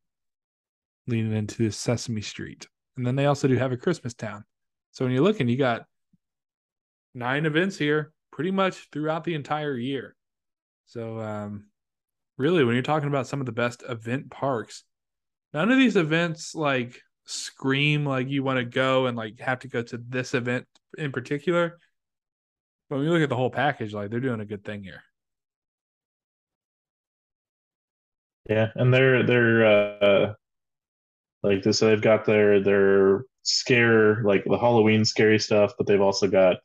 leading 1.08 1.32
into 1.32 1.72
Sesame 1.72 2.22
Street, 2.22 2.68
and 2.96 3.04
then 3.04 3.16
they 3.16 3.26
also 3.26 3.48
do 3.48 3.56
have 3.56 3.72
a 3.72 3.76
Christmas 3.76 4.14
Town. 4.14 4.44
So 4.92 5.04
when 5.04 5.12
you're 5.12 5.24
looking, 5.24 5.48
you 5.48 5.56
got 5.56 5.86
nine 7.14 7.46
events 7.46 7.76
here 7.76 8.12
pretty 8.32 8.50
much 8.50 8.88
throughout 8.92 9.24
the 9.24 9.34
entire 9.34 9.76
year. 9.76 10.14
So, 10.86 11.20
um, 11.20 11.66
really, 12.36 12.64
when 12.64 12.74
you're 12.74 12.82
talking 12.82 13.08
about 13.08 13.26
some 13.26 13.40
of 13.40 13.46
the 13.46 13.52
best 13.52 13.82
event 13.88 14.30
parks, 14.30 14.84
none 15.52 15.70
of 15.70 15.78
these 15.78 15.96
events 15.96 16.54
like 16.54 17.00
scream 17.26 18.06
like 18.06 18.28
you 18.28 18.42
want 18.42 18.58
to 18.58 18.64
go 18.64 19.06
and 19.06 19.16
like 19.16 19.38
have 19.40 19.58
to 19.60 19.68
go 19.68 19.82
to 19.82 19.98
this 20.08 20.34
event 20.34 20.66
in 20.96 21.12
particular. 21.12 21.78
But 22.88 22.96
when 22.96 23.04
you 23.04 23.12
look 23.12 23.22
at 23.22 23.28
the 23.28 23.36
whole 23.36 23.50
package, 23.50 23.92
like 23.92 24.10
they're 24.10 24.20
doing 24.20 24.40
a 24.40 24.46
good 24.46 24.64
thing 24.64 24.82
here. 24.82 25.02
Yeah, 28.48 28.68
and 28.76 28.92
they're 28.92 29.24
they're 29.24 29.66
uh 29.66 30.34
like 31.42 31.62
this. 31.62 31.80
They've 31.80 32.00
got 32.00 32.24
their 32.24 32.62
their 32.62 33.24
scare 33.42 34.22
like 34.22 34.44
the 34.44 34.58
Halloween 34.58 35.04
scary 35.04 35.38
stuff, 35.38 35.74
but 35.76 35.86
they've 35.86 36.00
also 36.00 36.28
got 36.28 36.56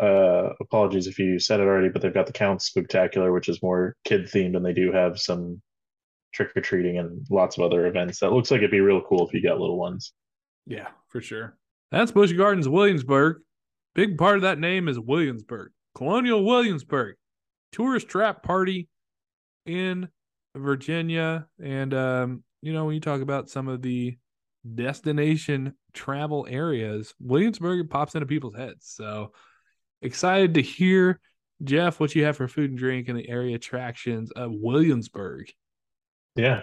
uh, 0.00 0.50
apologies 0.60 1.06
if 1.06 1.18
you 1.18 1.38
said 1.38 1.60
it 1.60 1.64
already, 1.64 1.88
but 1.88 2.02
they've 2.02 2.14
got 2.14 2.26
the 2.26 2.32
Count 2.32 2.62
Spectacular, 2.62 3.32
which 3.32 3.48
is 3.48 3.62
more 3.62 3.96
kid 4.04 4.26
themed, 4.26 4.56
and 4.56 4.64
they 4.64 4.72
do 4.72 4.92
have 4.92 5.18
some 5.18 5.60
trick 6.32 6.50
or 6.56 6.60
treating 6.60 6.98
and 6.98 7.26
lots 7.30 7.56
of 7.56 7.64
other 7.64 7.86
events. 7.86 8.18
That 8.20 8.32
looks 8.32 8.50
like 8.50 8.58
it'd 8.58 8.70
be 8.70 8.80
real 8.80 9.02
cool 9.02 9.26
if 9.26 9.32
you 9.32 9.42
got 9.42 9.60
little 9.60 9.78
ones. 9.78 10.12
Yeah, 10.66 10.88
for 11.08 11.20
sure. 11.20 11.56
That's 11.92 12.10
Busch 12.10 12.32
Gardens 12.32 12.68
Williamsburg. 12.68 13.36
Big 13.94 14.18
part 14.18 14.36
of 14.36 14.42
that 14.42 14.58
name 14.58 14.88
is 14.88 14.98
Williamsburg, 14.98 15.70
Colonial 15.94 16.44
Williamsburg, 16.44 17.14
tourist 17.70 18.08
trap 18.08 18.42
party 18.42 18.88
in 19.66 20.08
Virginia. 20.56 21.46
And, 21.62 21.94
um, 21.94 22.42
you 22.62 22.72
know, 22.72 22.84
when 22.86 22.94
you 22.94 23.00
talk 23.00 23.20
about 23.20 23.48
some 23.48 23.68
of 23.68 23.82
the 23.82 24.18
destination 24.74 25.74
travel 25.92 26.46
areas, 26.50 27.14
Williamsburg 27.20 27.88
pops 27.88 28.16
into 28.16 28.26
people's 28.26 28.56
heads. 28.56 28.86
So, 28.88 29.32
Excited 30.04 30.52
to 30.54 30.62
hear, 30.62 31.18
Jeff, 31.62 31.98
what 31.98 32.14
you 32.14 32.24
have 32.24 32.36
for 32.36 32.46
food 32.46 32.68
and 32.68 32.78
drink 32.78 33.08
in 33.08 33.16
the 33.16 33.26
area 33.26 33.56
attractions 33.56 34.30
of 34.32 34.52
Williamsburg. 34.52 35.50
Yeah, 36.36 36.60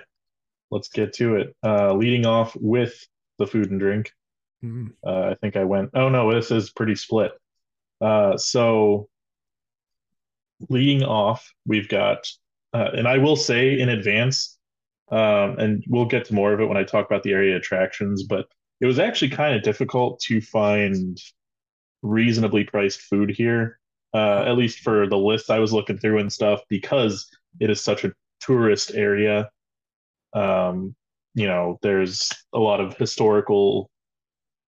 let's 0.69 0.89
get 0.89 1.13
to 1.13 1.37
it. 1.37 1.55
Uh, 1.63 1.95
leading 1.95 2.27
off 2.27 2.55
with 2.55 2.93
the 3.39 3.47
food 3.47 3.71
and 3.71 3.79
drink. 3.79 4.11
Mm-hmm. 4.63 4.89
Uh, 5.03 5.31
I 5.31 5.35
think 5.41 5.55
I 5.55 5.63
went, 5.63 5.89
oh 5.95 6.07
no, 6.07 6.31
this 6.31 6.51
is 6.51 6.69
pretty 6.69 6.93
split. 6.93 7.31
Uh, 7.99 8.37
so, 8.37 9.09
leading 10.69 11.03
off, 11.03 11.51
we've 11.65 11.89
got, 11.89 12.27
uh, 12.75 12.89
and 12.93 13.07
I 13.07 13.17
will 13.17 13.35
say 13.35 13.79
in 13.79 13.89
advance, 13.89 14.59
um, 15.11 15.57
and 15.57 15.83
we'll 15.87 16.05
get 16.05 16.25
to 16.25 16.35
more 16.35 16.53
of 16.53 16.59
it 16.59 16.67
when 16.67 16.77
I 16.77 16.83
talk 16.83 17.07
about 17.07 17.23
the 17.23 17.33
area 17.33 17.57
attractions, 17.57 18.21
but 18.21 18.45
it 18.81 18.85
was 18.85 18.99
actually 18.99 19.29
kind 19.29 19.55
of 19.55 19.63
difficult 19.63 20.19
to 20.27 20.41
find 20.41 21.17
reasonably 22.01 22.63
priced 22.63 23.01
food 23.01 23.29
here, 23.29 23.79
uh, 24.13 24.43
at 24.47 24.57
least 24.57 24.79
for 24.79 25.07
the 25.07 25.17
list 25.17 25.49
I 25.49 25.59
was 25.59 25.73
looking 25.73 25.97
through 25.97 26.19
and 26.19 26.31
stuff, 26.31 26.61
because 26.69 27.29
it 27.59 27.69
is 27.69 27.81
such 27.81 28.03
a 28.03 28.13
tourist 28.39 28.91
area. 28.93 29.49
Um, 30.33 30.95
you 31.33 31.47
know, 31.47 31.79
there's 31.81 32.29
a 32.53 32.59
lot 32.59 32.81
of 32.81 32.97
historical 32.97 33.89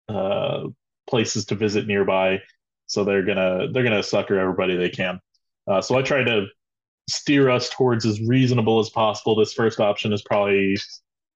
uh, 0.10 0.64
places 1.10 1.46
to 1.46 1.56
visit 1.56 1.88
nearby, 1.88 2.40
so 2.88 3.04
they're 3.04 3.26
gonna 3.26 3.68
they're 3.72 3.84
gonna 3.84 4.04
sucker 4.04 4.38
everybody 4.38 4.76
they 4.76 4.90
can. 4.90 5.20
Uh, 5.68 5.82
so 5.82 5.98
I 5.98 6.02
try 6.02 6.24
to 6.24 6.48
steer 7.10 7.50
us 7.50 7.70
towards 7.70 8.06
as 8.06 8.22
reasonable 8.22 8.80
as 8.80 8.90
possible. 8.90 9.36
This 9.36 9.54
first 9.54 9.80
option 9.80 10.14
is 10.14 10.22
probably 10.22 10.76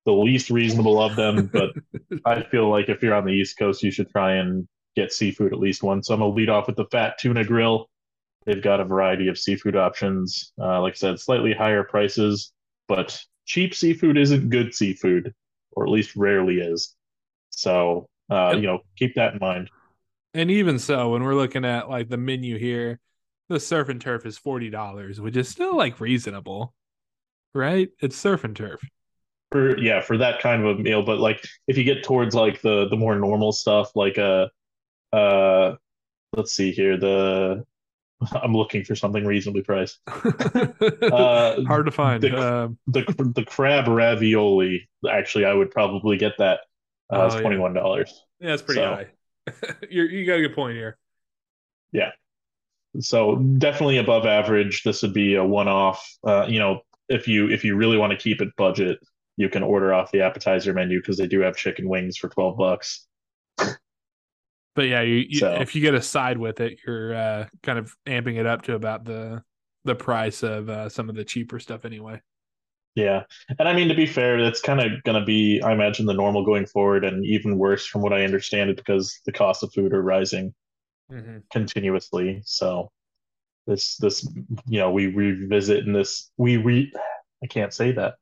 the 0.06 0.12
least 0.12 0.50
reasonable 0.50 1.02
of 1.02 1.16
them, 1.16 1.50
but 1.52 1.72
I 2.26 2.44
feel 2.44 2.70
like 2.70 2.90
if 2.90 3.02
you're 3.02 3.16
on 3.16 3.26
the 3.26 3.34
East 3.34 3.58
Coast, 3.58 3.84
you 3.84 3.92
should 3.92 4.10
try 4.10 4.36
and 4.36 4.68
get 4.96 5.14
seafood 5.14 5.54
at 5.54 5.60
least 5.60 5.84
once. 5.84 6.08
So 6.08 6.14
I'm 6.14 6.20
gonna 6.20 6.34
lead 6.34 6.50
off 6.50 6.68
with 6.68 6.76
the 6.76 6.86
Fat 6.86 7.18
Tuna 7.20 7.44
Grill. 7.44 7.90
They've 8.46 8.62
got 8.62 8.80
a 8.80 8.86
variety 8.86 9.28
of 9.28 9.38
seafood 9.40 9.76
options. 9.76 10.54
Uh, 10.60 10.82
like 10.82 10.94
I 10.94 10.96
said, 10.96 11.20
slightly 11.20 11.54
higher 11.54 11.84
prices, 11.84 12.52
but 12.88 13.20
cheap 13.46 13.74
seafood 13.74 14.18
isn't 14.18 14.50
good 14.50 14.74
seafood, 14.74 15.34
or 15.72 15.86
at 15.86 15.92
least 15.92 16.16
rarely 16.16 16.60
is. 16.60 16.96
So 17.50 18.08
uh, 18.30 18.54
you 18.56 18.64
know, 18.64 18.80
keep 18.98 19.16
that 19.16 19.34
in 19.34 19.40
mind. 19.40 19.70
And 20.34 20.52
even 20.52 20.80
so, 20.80 21.10
when 21.10 21.24
we're 21.24 21.36
looking 21.36 21.66
at 21.66 21.90
like 21.90 22.10
the 22.10 22.18
menu 22.18 22.58
here, 22.58 23.00
the 23.50 23.60
surf 23.60 23.90
and 23.90 24.02
turf 24.02 24.26
is 24.26 24.38
forty 24.38 24.70
dollars, 24.70 25.22
which 25.22 25.38
is 25.38 25.48
still 25.48 25.78
like 25.78 26.00
reasonable, 26.00 26.74
right? 27.54 27.90
It's 28.02 28.16
surf 28.16 28.44
and 28.44 28.56
turf. 28.56 28.82
For 29.52 29.78
yeah, 29.78 30.02
for 30.02 30.18
that 30.18 30.42
kind 30.42 30.66
of 30.66 30.80
a 30.80 30.82
meal, 30.82 31.04
but 31.04 31.20
like 31.20 31.46
if 31.68 31.78
you 31.78 31.84
get 31.84 32.04
towards 32.04 32.36
like 32.36 32.62
the 32.62 32.88
the 32.90 32.98
more 32.98 33.16
normal 33.16 33.52
stuff, 33.52 33.96
like 33.96 34.18
uh 34.18 34.48
uh, 35.16 35.76
let's 36.36 36.54
see 36.54 36.72
here 36.72 36.98
the 36.98 37.64
I'm 38.42 38.54
looking 38.54 38.84
for 38.84 38.96
something 38.96 39.26
reasonably 39.26 39.62
priced. 39.62 40.00
uh, 40.08 41.62
Hard 41.64 41.86
to 41.86 41.92
find. 41.92 42.22
The, 42.24 42.64
um, 42.64 42.78
the, 42.88 43.04
the 43.36 43.44
crab 43.44 43.88
ravioli. 43.88 44.88
Actually, 45.10 45.46
I 45.46 45.54
would 45.54 45.72
probably 45.72 46.18
get 46.18 46.34
that. 46.40 46.62
Uh, 47.12 47.18
oh, 47.18 47.26
it's 47.28 47.36
twenty 47.36 47.58
one 47.58 47.74
dollars. 47.74 48.24
Yeah. 48.40 48.50
that's 48.50 48.62
pretty 48.62 48.82
so, 48.82 48.96
high. 48.96 49.08
you 49.90 50.04
you 50.04 50.26
got 50.26 50.40
a 50.40 50.42
good 50.42 50.56
point 50.56 50.76
here. 50.76 50.98
Yeah. 51.92 52.12
So 53.00 53.36
definitely 53.36 53.98
above 53.98 54.26
average. 54.26 54.84
This 54.84 55.02
would 55.02 55.14
be 55.14 55.36
a 55.36 55.44
one 55.44 55.68
off. 55.68 56.10
Uh, 56.26 56.46
you 56.48 56.60
know, 56.60 56.82
if 57.10 57.28
you 57.28 57.50
if 57.50 57.64
you 57.64 57.76
really 57.76 57.98
want 57.98 58.12
to 58.12 58.18
keep 58.18 58.42
it 58.42 58.56
budget, 58.56 59.00
you 59.38 59.50
can 59.50 59.62
order 59.62 59.94
off 59.94 60.12
the 60.12 60.22
appetizer 60.22 60.74
menu 60.74 61.00
because 61.00 61.18
they 61.18 61.28
do 61.28 61.42
have 61.42 61.58
chicken 61.58 61.88
wings 61.88 62.18
for 62.18 62.30
twelve 62.30 62.58
bucks. 62.58 63.06
But 64.76 64.88
yeah, 64.88 65.02
you, 65.02 65.26
you 65.30 65.40
so. 65.40 65.54
if 65.54 65.74
you 65.74 65.82
get 65.82 65.94
a 65.94 66.02
side 66.02 66.38
with 66.38 66.60
it, 66.60 66.80
you're 66.86 67.16
uh, 67.16 67.48
kind 67.64 67.80
of 67.80 67.96
amping 68.06 68.38
it 68.38 68.46
up 68.46 68.64
to 68.64 68.76
about 68.76 69.06
the 69.06 69.42
the 69.86 69.96
price 69.96 70.44
of 70.44 70.70
uh, 70.70 70.90
some 70.90 71.10
of 71.10 71.16
the 71.16 71.24
cheaper 71.24 71.60
stuff 71.60 71.86
anyway. 71.86 72.22
Yeah, 72.96 73.24
and 73.60 73.68
I 73.68 73.74
mean 73.74 73.88
to 73.90 73.96
be 73.96 74.06
fair, 74.06 74.42
that's 74.42 74.62
kind 74.62 74.80
of 74.80 75.04
going 75.04 75.20
to 75.20 75.26
be, 75.26 75.62
I 75.62 75.74
imagine, 75.74 76.06
the 76.06 76.14
normal 76.14 76.46
going 76.46 76.66
forward, 76.66 77.04
and 77.04 77.26
even 77.26 77.58
worse 77.58 77.86
from 77.86 78.02
what 78.02 78.14
I 78.14 78.24
understand 78.24 78.70
it 78.70 78.78
because 78.78 79.20
the 79.26 79.32
cost 79.32 79.64
of 79.64 79.74
food 79.74 79.94
are 79.94 80.02
rising 80.02 80.54
mm-hmm. 81.12 81.38
continuously. 81.52 82.42
So 82.46 82.90
this 83.68 83.98
this 83.98 84.28
you 84.68 84.80
know 84.80 84.92
we 84.92 85.08
revisit 85.08 85.86
in 85.86 85.94
this 85.94 86.32
we 86.38 86.58
re 86.58 86.92
I 87.44 87.48
can't 87.48 87.74
say 87.74 87.92
that 87.94 88.16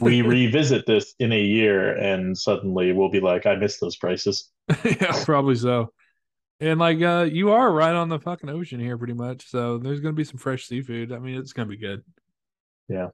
we 0.00 0.22
revisit 0.22 0.86
this 0.86 1.14
in 1.18 1.32
a 1.32 1.40
year 1.40 1.96
and 1.96 2.36
suddenly 2.36 2.92
we'll 2.92 3.10
be 3.10 3.20
like 3.20 3.46
I 3.46 3.56
missed 3.56 3.80
those 3.80 3.96
prices. 3.96 4.50
yeah, 4.84 5.24
probably 5.24 5.56
so. 5.56 5.92
And 6.60 6.78
like 6.78 7.02
uh 7.02 7.28
you 7.30 7.52
are 7.52 7.72
right 7.72 7.94
on 7.94 8.08
the 8.08 8.18
fucking 8.18 8.50
ocean 8.50 8.80
here 8.80 8.96
pretty 8.98 9.14
much. 9.14 9.48
So 9.48 9.78
there's 9.78 10.00
going 10.00 10.14
to 10.14 10.16
be 10.16 10.24
some 10.24 10.38
fresh 10.38 10.66
seafood. 10.66 11.12
I 11.12 11.18
mean, 11.18 11.36
it's 11.38 11.52
going 11.52 11.68
to 11.68 11.74
be 11.74 11.80
good. 11.80 12.02
Yeah. 12.88 13.08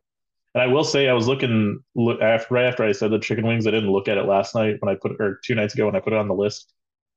And 0.54 0.62
I 0.62 0.66
will 0.66 0.84
say 0.84 1.08
I 1.08 1.14
was 1.14 1.28
looking 1.28 1.80
look 1.94 2.20
after 2.20 2.54
right 2.54 2.66
after 2.66 2.84
I 2.84 2.92
said 2.92 3.10
the 3.10 3.18
chicken 3.18 3.46
wings, 3.46 3.66
I 3.66 3.70
didn't 3.70 3.92
look 3.92 4.08
at 4.08 4.18
it 4.18 4.26
last 4.26 4.54
night 4.54 4.76
when 4.80 4.94
I 4.94 4.98
put 4.98 5.20
or 5.20 5.40
two 5.44 5.54
nights 5.54 5.74
ago 5.74 5.86
when 5.86 5.96
I 5.96 6.00
put 6.00 6.12
it 6.12 6.18
on 6.18 6.28
the 6.28 6.34
list. 6.34 6.72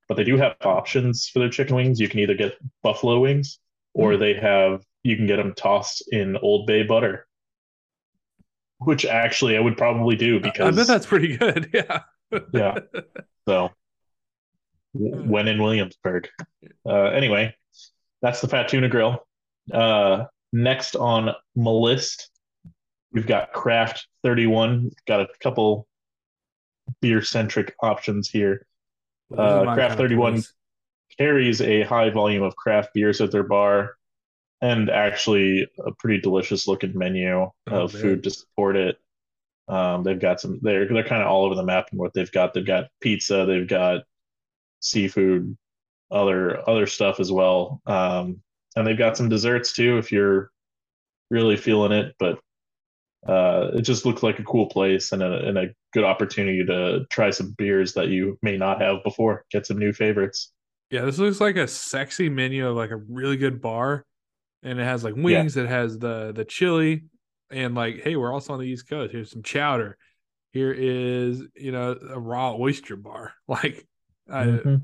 But 0.07 0.15
they 0.15 0.23
do 0.23 0.37
have 0.37 0.55
options 0.61 1.27
for 1.27 1.39
their 1.39 1.49
chicken 1.49 1.75
wings. 1.75 1.99
You 1.99 2.09
can 2.09 2.19
either 2.19 2.33
get 2.33 2.57
buffalo 2.83 3.19
wings 3.19 3.59
or 3.93 4.13
mm. 4.13 4.19
they 4.19 4.33
have 4.33 4.83
you 5.03 5.15
can 5.15 5.25
get 5.25 5.37
them 5.37 5.53
tossed 5.55 6.03
in 6.11 6.37
Old 6.37 6.67
Bay 6.67 6.83
butter 6.83 7.27
which 8.83 9.05
actually 9.05 9.57
I 9.57 9.59
would 9.59 9.77
probably 9.77 10.15
do 10.15 10.39
because 10.39 10.73
I 10.73 10.79
bet 10.79 10.87
that's 10.87 11.05
pretty 11.05 11.37
good. 11.37 11.69
Yeah. 11.73 11.99
yeah. 12.53 12.79
So 13.45 13.71
when 14.93 15.47
in 15.47 15.61
Williamsburg. 15.61 16.29
Uh, 16.85 17.05
anyway, 17.05 17.53
that's 18.21 18.39
the 18.39 18.47
Fat 18.47 18.69
Tuna 18.69 18.87
Grill. 18.87 19.25
Uh, 19.71 20.25
next 20.53 20.95
on 20.95 21.35
my 21.55 21.71
list, 21.71 22.29
we've 23.11 23.27
got 23.27 23.51
Craft 23.51 24.07
31. 24.23 24.91
Got 25.07 25.21
a 25.21 25.27
couple 25.41 25.87
beer 27.01 27.21
centric 27.21 27.75
options 27.81 28.29
here. 28.29 28.65
Uh, 29.35 29.73
Craft 29.73 29.97
31 29.97 30.43
carries 31.17 31.61
a 31.61 31.83
high 31.83 32.09
volume 32.09 32.43
of 32.43 32.55
craft 32.55 32.93
beers 32.93 33.21
at 33.21 33.31
their 33.31 33.43
bar 33.43 33.95
and 34.61 34.89
actually 34.89 35.67
a 35.85 35.91
pretty 35.91 36.21
delicious 36.21 36.67
looking 36.67 36.97
menu 36.97 37.29
oh, 37.31 37.51
of 37.67 37.93
man. 37.93 38.01
food 38.01 38.23
to 38.23 38.29
support 38.29 38.75
it. 38.75 38.97
Um, 39.67 40.03
they've 40.03 40.19
got 40.19 40.39
some. 40.39 40.59
They're 40.61 40.87
they're 40.87 41.07
kind 41.07 41.21
of 41.21 41.27
all 41.27 41.45
over 41.45 41.55
the 41.55 41.63
map 41.63 41.89
in 41.91 41.97
what 41.97 42.13
they've 42.13 42.31
got. 42.31 42.53
They've 42.53 42.65
got 42.65 42.89
pizza. 42.99 43.45
They've 43.45 43.67
got 43.67 44.03
seafood, 44.81 45.57
other 46.11 46.67
other 46.69 46.85
stuff 46.87 47.19
as 47.19 47.31
well. 47.31 47.81
Um, 47.85 48.41
and 48.75 48.85
they've 48.85 48.97
got 48.97 49.17
some 49.17 49.29
desserts 49.29 49.73
too 49.73 49.97
if 49.97 50.11
you're 50.11 50.51
really 51.29 51.57
feeling 51.57 51.91
it. 51.91 52.15
But 52.19 52.39
uh, 53.27 53.71
it 53.75 53.81
just 53.81 54.05
looks 54.05 54.23
like 54.23 54.39
a 54.39 54.43
cool 54.43 54.67
place 54.67 55.11
and 55.11 55.23
a, 55.23 55.47
and 55.47 55.57
a 55.57 55.67
good 55.93 56.03
opportunity 56.03 56.65
to 56.65 57.05
try 57.09 57.29
some 57.29 57.53
beers 57.57 57.93
that 57.93 58.09
you 58.09 58.37
may 58.41 58.57
not 58.57 58.81
have 58.81 59.03
before. 59.03 59.45
Get 59.51 59.65
some 59.65 59.77
new 59.77 59.93
favorites. 59.93 60.51
Yeah, 60.89 61.05
this 61.05 61.19
looks 61.19 61.39
like 61.39 61.55
a 61.55 61.67
sexy 61.67 62.29
menu 62.29 62.67
of 62.67 62.75
like 62.75 62.91
a 62.91 62.97
really 62.97 63.37
good 63.37 63.61
bar 63.61 64.05
and 64.63 64.79
it 64.79 64.83
has 64.83 65.03
like 65.03 65.15
wings. 65.15 65.55
Yeah. 65.55 65.63
It 65.63 65.69
has 65.69 65.97
the 65.97 66.31
the 66.33 66.45
chili, 66.45 67.03
and 67.49 67.75
like, 67.75 68.01
hey, 68.01 68.15
we're 68.15 68.33
also 68.33 68.53
on 68.53 68.59
the 68.59 68.67
East 68.67 68.87
Coast. 68.89 69.11
Here's 69.11 69.31
some 69.31 69.43
chowder. 69.43 69.97
Here 70.51 70.71
is 70.71 71.43
you 71.55 71.71
know 71.71 71.97
a 72.09 72.19
raw 72.19 72.55
oyster 72.55 72.95
bar. 72.95 73.33
Like, 73.47 73.85
mm-hmm. 74.29 74.75
I, 74.75 74.79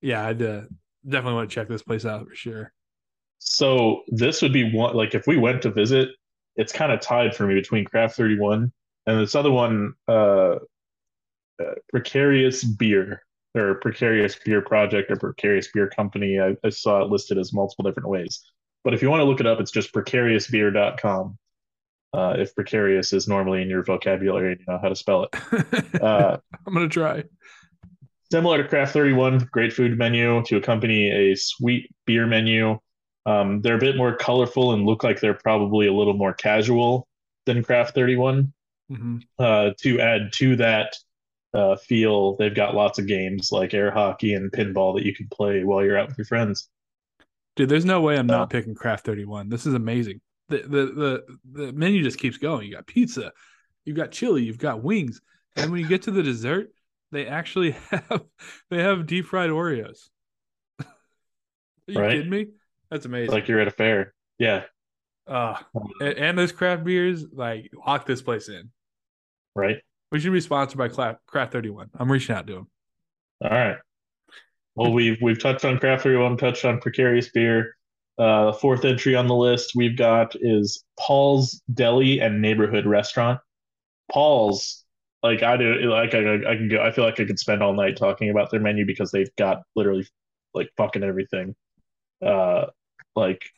yeah, 0.00 0.26
I'd 0.26 0.42
uh, 0.42 0.62
definitely 1.06 1.34
want 1.34 1.50
to 1.50 1.54
check 1.54 1.68
this 1.68 1.82
place 1.82 2.04
out 2.04 2.26
for 2.26 2.34
sure. 2.34 2.72
So 3.38 4.02
this 4.08 4.42
would 4.42 4.52
be 4.52 4.72
one 4.72 4.96
like 4.96 5.14
if 5.14 5.26
we 5.26 5.36
went 5.36 5.62
to 5.62 5.70
visit, 5.70 6.08
it's 6.56 6.72
kind 6.72 6.90
of 6.90 7.00
tied 7.00 7.34
for 7.36 7.46
me 7.46 7.54
between 7.54 7.84
Craft 7.84 8.16
Thirty 8.16 8.38
One 8.38 8.72
and 9.08 9.18
this 9.18 9.34
other 9.34 9.50
one, 9.50 9.94
uh, 10.06 10.56
uh, 11.60 11.74
Precarious 11.90 12.62
Beer 12.62 13.22
or 13.54 13.80
Precarious 13.80 14.36
Beer 14.44 14.60
Project 14.60 15.10
or 15.10 15.16
Precarious 15.16 15.68
Beer 15.72 15.88
Company. 15.88 16.38
I, 16.38 16.56
I 16.62 16.68
saw 16.68 17.02
it 17.02 17.08
listed 17.08 17.38
as 17.38 17.54
multiple 17.54 17.84
different 17.84 18.10
ways. 18.10 18.44
But 18.84 18.94
if 18.94 19.02
you 19.02 19.10
want 19.10 19.20
to 19.20 19.24
look 19.24 19.40
it 19.40 19.46
up, 19.46 19.60
it's 19.60 19.70
just 19.70 19.92
precariousbeer.com. 19.92 21.38
Uh, 22.14 22.34
if 22.38 22.54
precarious 22.54 23.12
is 23.12 23.28
normally 23.28 23.60
in 23.60 23.68
your 23.68 23.84
vocabulary 23.84 24.52
and 24.52 24.60
you 24.60 24.66
know 24.66 24.78
how 24.80 24.88
to 24.88 24.96
spell 24.96 25.24
it. 25.24 26.00
Uh, 26.00 26.38
I'm 26.66 26.72
going 26.72 26.88
to 26.88 26.92
try. 26.92 27.24
Similar 28.30 28.62
to 28.62 28.68
Craft 28.68 28.92
31, 28.92 29.48
great 29.50 29.72
food 29.72 29.98
menu 29.98 30.42
to 30.44 30.56
accompany 30.56 31.10
a 31.10 31.34
sweet 31.34 31.90
beer 32.06 32.26
menu. 32.26 32.78
Um, 33.26 33.60
they're 33.62 33.76
a 33.76 33.80
bit 33.80 33.96
more 33.96 34.14
colorful 34.14 34.72
and 34.72 34.86
look 34.86 35.02
like 35.02 35.20
they're 35.20 35.34
probably 35.34 35.86
a 35.86 35.92
little 35.92 36.14
more 36.14 36.32
casual 36.32 37.08
than 37.46 37.62
Craft 37.62 37.94
31. 37.94 38.52
Mm-hmm. 38.90 39.18
Uh, 39.38 39.70
to 39.80 40.00
add 40.00 40.32
to 40.34 40.56
that 40.56 40.96
uh, 41.52 41.76
feel, 41.76 42.36
they've 42.36 42.54
got 42.54 42.74
lots 42.74 42.98
of 42.98 43.06
games 43.06 43.50
like 43.50 43.74
air 43.74 43.90
hockey 43.90 44.34
and 44.34 44.52
pinball 44.52 44.94
that 44.96 45.04
you 45.04 45.14
can 45.14 45.28
play 45.28 45.64
while 45.64 45.84
you're 45.84 45.98
out 45.98 46.08
with 46.08 46.18
your 46.18 46.26
friends. 46.26 46.68
Dude, 47.58 47.68
there's 47.68 47.84
no 47.84 48.00
way 48.00 48.16
I'm 48.16 48.28
not 48.28 48.50
picking 48.50 48.76
Craft 48.76 49.04
31. 49.04 49.48
This 49.48 49.66
is 49.66 49.74
amazing. 49.74 50.20
The, 50.48 50.58
the 50.58 50.86
the 50.86 51.64
the 51.64 51.72
menu 51.72 52.04
just 52.04 52.16
keeps 52.16 52.36
going. 52.36 52.68
You 52.68 52.74
got 52.76 52.86
pizza, 52.86 53.32
you've 53.84 53.96
got 53.96 54.12
chili, 54.12 54.44
you've 54.44 54.58
got 54.58 54.80
wings, 54.80 55.20
and 55.56 55.72
when 55.72 55.80
you 55.80 55.88
get 55.88 56.02
to 56.02 56.12
the 56.12 56.22
dessert, 56.22 56.68
they 57.10 57.26
actually 57.26 57.72
have 57.90 58.22
they 58.70 58.80
have 58.80 59.08
deep 59.08 59.26
fried 59.26 59.50
Oreos. 59.50 60.08
Are 60.78 60.86
you 61.88 62.00
right? 62.00 62.12
kidding 62.12 62.30
me? 62.30 62.46
That's 62.92 63.06
amazing. 63.06 63.32
Like 63.32 63.48
you're 63.48 63.58
at 63.58 63.66
a 63.66 63.72
fair. 63.72 64.14
Yeah. 64.38 64.62
Uh, 65.26 65.56
and, 66.00 66.16
and 66.16 66.38
those 66.38 66.52
craft 66.52 66.84
beers, 66.84 67.24
like 67.32 67.72
lock 67.84 68.06
this 68.06 68.22
place 68.22 68.48
in. 68.48 68.70
Right. 69.56 69.78
We 70.12 70.20
should 70.20 70.32
be 70.32 70.40
sponsored 70.40 70.78
by 70.78 71.16
Craft 71.26 71.52
31. 71.52 71.90
I'm 71.98 72.10
reaching 72.10 72.36
out 72.36 72.46
to 72.46 72.54
them. 72.54 72.68
All 73.42 73.50
right. 73.50 73.78
Well, 74.78 74.92
we've 74.92 75.18
we've 75.20 75.40
touched 75.40 75.64
on 75.64 75.80
craft 75.80 76.04
beer, 76.04 76.20
one 76.20 76.36
touched 76.36 76.64
on 76.64 76.80
precarious 76.80 77.28
beer. 77.30 77.74
Uh, 78.16 78.52
fourth 78.52 78.84
entry 78.84 79.16
on 79.16 79.26
the 79.26 79.34
list 79.34 79.72
we've 79.74 79.96
got 79.96 80.36
is 80.40 80.84
Paul's 80.96 81.60
Deli 81.74 82.20
and 82.20 82.40
Neighborhood 82.40 82.86
Restaurant. 82.86 83.40
Paul's, 84.12 84.84
like 85.20 85.42
I 85.42 85.56
do. 85.56 85.74
Like 85.90 86.14
I, 86.14 86.36
I 86.48 86.54
can 86.54 86.68
go. 86.68 86.80
I 86.80 86.92
feel 86.92 87.02
like 87.02 87.18
I 87.18 87.24
could 87.24 87.40
spend 87.40 87.60
all 87.60 87.72
night 87.72 87.96
talking 87.96 88.30
about 88.30 88.52
their 88.52 88.60
menu 88.60 88.86
because 88.86 89.10
they've 89.10 89.34
got 89.34 89.62
literally 89.74 90.06
like 90.54 90.70
fucking 90.76 91.02
everything. 91.02 91.56
Uh, 92.24 92.66
like 93.16 93.50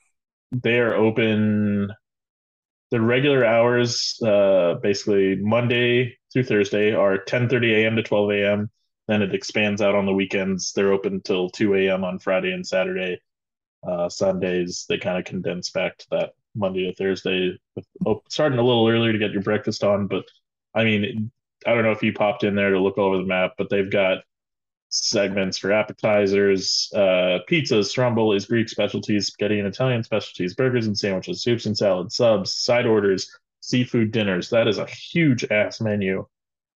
they 0.52 0.78
are 0.78 0.94
open. 0.94 1.92
The 2.92 3.00
regular 3.00 3.44
hours, 3.44 4.18
uh, 4.24 4.76
basically 4.82 5.36
Monday 5.36 6.16
through 6.32 6.44
Thursday, 6.44 6.94
are 6.94 7.18
10:30 7.18 7.74
a.m. 7.74 7.96
to 7.96 8.02
12 8.02 8.30
a.m. 8.30 8.70
Then 9.10 9.22
it 9.22 9.34
expands 9.34 9.82
out 9.82 9.96
on 9.96 10.06
the 10.06 10.12
weekends. 10.12 10.72
They're 10.72 10.92
open 10.92 11.20
till 11.20 11.50
2 11.50 11.74
a.m. 11.74 12.04
on 12.04 12.20
Friday 12.20 12.52
and 12.52 12.64
Saturday. 12.64 13.20
Uh, 13.82 14.08
Sundays 14.08 14.86
they 14.88 14.98
kind 14.98 15.18
of 15.18 15.24
condense 15.24 15.70
back 15.70 15.98
to 15.98 16.06
that 16.12 16.34
Monday 16.54 16.86
to 16.86 16.94
Thursday, 16.94 17.58
oh, 18.06 18.22
starting 18.28 18.60
a 18.60 18.62
little 18.62 18.86
earlier 18.86 19.12
to 19.12 19.18
get 19.18 19.32
your 19.32 19.42
breakfast 19.42 19.82
on. 19.82 20.06
But 20.06 20.26
I 20.76 20.84
mean, 20.84 21.32
I 21.66 21.74
don't 21.74 21.82
know 21.82 21.90
if 21.90 22.04
you 22.04 22.12
popped 22.12 22.44
in 22.44 22.54
there 22.54 22.70
to 22.70 22.78
look 22.78 22.98
over 22.98 23.16
the 23.16 23.24
map, 23.24 23.54
but 23.58 23.68
they've 23.68 23.90
got 23.90 24.18
segments 24.90 25.58
for 25.58 25.72
appetizers, 25.72 26.88
uh, 26.94 27.40
pizzas, 27.50 27.90
strombolis, 27.92 28.46
Greek 28.46 28.68
specialties, 28.68 29.26
spaghetti 29.26 29.58
and 29.58 29.66
Italian 29.66 30.04
specialties, 30.04 30.54
burgers 30.54 30.86
and 30.86 30.96
sandwiches, 30.96 31.42
soups 31.42 31.66
and 31.66 31.76
salads, 31.76 32.14
subs, 32.14 32.52
side 32.52 32.86
orders, 32.86 33.28
seafood 33.60 34.12
dinners. 34.12 34.50
That 34.50 34.68
is 34.68 34.78
a 34.78 34.86
huge 34.86 35.44
ass 35.50 35.80
menu. 35.80 36.28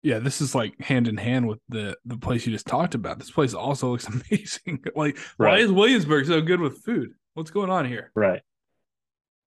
Yeah, 0.03 0.19
this 0.19 0.41
is 0.41 0.53
like 0.53 0.79
hand 0.81 1.07
in 1.07 1.17
hand 1.17 1.47
with 1.47 1.59
the 1.69 1.97
the 2.05 2.17
place 2.17 2.45
you 2.45 2.51
just 2.51 2.67
talked 2.67 2.93
about. 2.93 3.19
This 3.19 3.31
place 3.31 3.53
also 3.53 3.91
looks 3.91 4.07
amazing. 4.31 4.83
like, 4.95 5.17
right. 5.37 5.51
why 5.51 5.57
is 5.59 5.71
Williamsburg 5.71 6.27
so 6.27 6.41
good 6.41 6.59
with 6.59 6.83
food? 6.83 7.13
What's 7.33 7.51
going 7.51 7.69
on 7.69 7.85
here? 7.85 8.11
Right. 8.13 8.41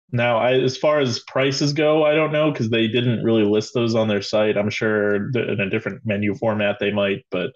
Now, 0.09 0.37
I, 0.37 0.53
as 0.53 0.77
far 0.77 1.01
as 1.01 1.19
prices 1.19 1.73
go, 1.73 2.05
I 2.05 2.15
don't 2.15 2.31
know 2.31 2.49
because 2.49 2.69
they 2.69 2.87
didn't 2.87 3.23
really 3.23 3.43
list 3.43 3.73
those 3.73 3.93
on 3.93 4.07
their 4.07 4.21
site. 4.21 4.57
I'm 4.57 4.69
sure 4.69 5.15
in 5.15 5.59
a 5.59 5.69
different 5.69 6.01
menu 6.05 6.33
format 6.33 6.77
they 6.79 6.91
might, 6.91 7.25
but 7.29 7.51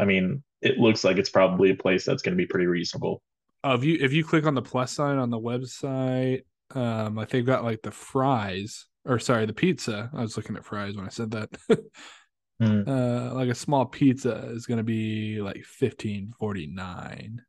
I 0.00 0.04
mean, 0.04 0.42
it 0.60 0.78
looks 0.78 1.04
like 1.04 1.18
it's 1.18 1.30
probably 1.30 1.70
a 1.70 1.76
place 1.76 2.04
that's 2.04 2.22
going 2.22 2.36
to 2.36 2.42
be 2.42 2.46
pretty 2.46 2.66
reasonable. 2.66 3.22
Uh, 3.64 3.76
if 3.78 3.84
you 3.84 3.98
if 4.00 4.12
you 4.12 4.24
click 4.24 4.46
on 4.46 4.54
the 4.54 4.62
plus 4.62 4.90
sign 4.90 5.18
on 5.18 5.30
the 5.30 5.38
website, 5.38 6.42
um, 6.74 7.14
like 7.14 7.28
they've 7.28 7.46
got 7.46 7.62
like 7.62 7.82
the 7.82 7.92
fries 7.92 8.86
or 9.04 9.18
sorry, 9.18 9.46
the 9.46 9.52
pizza. 9.52 10.10
I 10.12 10.22
was 10.22 10.36
looking 10.36 10.56
at 10.56 10.64
fries 10.64 10.96
when 10.96 11.06
I 11.06 11.10
said 11.10 11.30
that. 11.32 11.50
mm. 12.60 12.88
uh, 12.88 13.34
like 13.34 13.48
a 13.48 13.54
small 13.54 13.86
pizza 13.86 14.50
is 14.52 14.66
going 14.66 14.78
to 14.78 14.84
be 14.84 15.40
like 15.40 15.64
fifteen 15.64 16.32
forty 16.38 16.66
nine. 16.66 17.42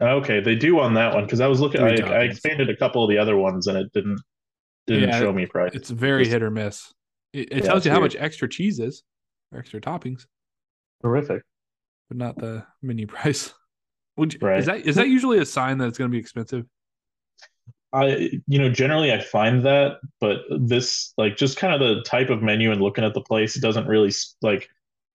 Okay, 0.00 0.40
they 0.40 0.54
do 0.54 0.78
on 0.80 0.94
that 0.94 1.14
one 1.14 1.24
because 1.24 1.40
I 1.40 1.46
was 1.46 1.60
looking. 1.60 1.80
I, 1.80 1.96
I, 1.96 2.22
expanded 2.24 2.68
a 2.68 2.76
couple 2.76 3.02
of 3.02 3.08
the 3.08 3.16
other 3.16 3.36
ones 3.36 3.66
and 3.66 3.78
it 3.78 3.90
didn't 3.92 4.20
didn't 4.86 5.08
yeah, 5.08 5.18
show 5.18 5.32
me 5.32 5.46
price. 5.46 5.72
It's 5.74 5.90
very 5.90 6.24
Just, 6.24 6.32
hit 6.32 6.42
or 6.42 6.50
miss. 6.50 6.92
It, 7.32 7.50
it 7.50 7.56
yeah, 7.56 7.60
tells 7.62 7.84
you 7.84 7.90
how 7.90 8.00
weird. 8.00 8.12
much 8.14 8.22
extra 8.22 8.48
cheese 8.48 8.78
is, 8.78 9.02
extra 9.56 9.80
toppings. 9.80 10.26
Terrific, 11.02 11.42
but 12.08 12.18
not 12.18 12.36
the 12.36 12.64
menu 12.82 13.06
price. 13.06 13.54
Would 14.18 14.34
you, 14.34 14.40
right. 14.42 14.58
is 14.58 14.66
that 14.66 14.86
is 14.86 14.96
that 14.96 15.08
usually 15.08 15.38
a 15.38 15.46
sign 15.46 15.78
that 15.78 15.88
it's 15.88 15.98
going 15.98 16.10
to 16.10 16.14
be 16.14 16.20
expensive? 16.20 16.64
I 17.92 18.40
you 18.46 18.58
know 18.58 18.68
generally 18.68 19.12
I 19.12 19.20
find 19.20 19.64
that, 19.64 19.98
but 20.20 20.40
this 20.50 21.12
like 21.16 21.36
just 21.36 21.56
kind 21.56 21.74
of 21.74 21.80
the 21.80 22.02
type 22.02 22.30
of 22.30 22.42
menu 22.42 22.72
and 22.72 22.80
looking 22.80 23.04
at 23.04 23.14
the 23.14 23.20
place, 23.20 23.56
it 23.56 23.62
doesn't 23.62 23.86
really 23.86 24.12
like 24.42 24.68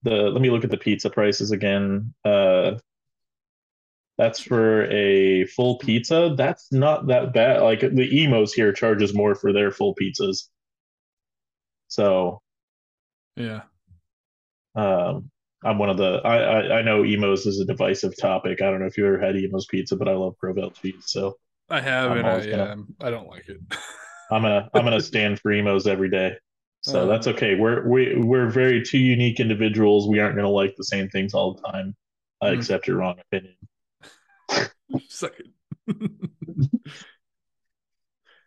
the. 0.04 0.12
Let 0.12 0.42
me 0.42 0.50
look 0.50 0.64
at 0.64 0.72
the 0.72 0.78
pizza 0.78 1.10
prices 1.10 1.52
again. 1.52 2.14
Uh, 2.26 2.78
that's 4.18 4.40
for 4.40 4.86
a 4.92 5.46
full 5.48 5.78
pizza. 5.80 6.34
That's 6.38 6.72
not 6.72 7.08
that 7.08 7.34
bad. 7.34 7.62
Like 7.62 7.82
the 7.82 8.24
Imo's 8.24 8.54
here 8.54 8.72
charges 8.74 9.14
more 9.14 9.36
for 9.36 9.52
their 9.54 9.72
full 9.72 9.96
pizzas. 9.96 10.48
So, 11.88 12.42
yeah. 13.36 13.62
Um, 14.76 15.30
I'm 15.64 15.78
one 15.78 15.90
of 15.90 15.98
the. 15.98 16.22
I, 16.24 16.38
I 16.38 16.80
I 16.80 16.82
know 16.82 17.04
Imo's 17.04 17.46
is 17.46 17.60
a 17.60 17.66
divisive 17.66 18.18
topic. 18.18 18.62
I 18.62 18.70
don't 18.70 18.80
know 18.80 18.86
if 18.88 18.98
you 18.98 19.06
ever 19.06 19.20
had 19.20 19.36
Imo's 19.36 19.66
pizza, 19.66 19.96
but 19.96 20.08
I 20.08 20.14
love 20.14 20.36
Provel 20.44 20.74
cheese. 20.74 21.04
So 21.08 21.38
I 21.72 21.82
have, 21.82 22.12
I'm 22.12 22.18
and 22.18 22.28
I 22.28 22.50
gonna, 22.50 22.72
um, 22.72 22.96
I 23.02 23.10
don't 23.10 23.28
like 23.28 23.48
it. 23.48 23.58
I'm 24.32 24.44
gonna 24.44 24.70
I'm 24.74 24.84
gonna 24.84 25.02
stand 25.02 25.40
for 25.40 25.52
Imo's 25.52 25.88
every 25.88 26.10
day. 26.10 26.36
So 26.82 27.04
um, 27.04 27.08
that's 27.10 27.28
okay. 27.28 27.56
We're 27.56 27.88
we 27.88 28.16
we're 28.16 28.50
very 28.50 28.84
two 28.84 28.98
unique 28.98 29.40
individuals. 29.40 30.08
We 30.08 30.20
aren't 30.20 30.36
gonna 30.36 30.50
like 30.50 30.76
the 30.78 30.84
same 30.84 31.10
things 31.10 31.34
all 31.34 31.54
the 31.54 31.62
time. 31.62 31.96
I 32.42 32.48
mm-hmm. 32.48 32.60
accept 32.60 32.88
your 32.88 32.98
wrong 32.98 33.20
opinion. 33.20 33.56
Second. 35.10 35.54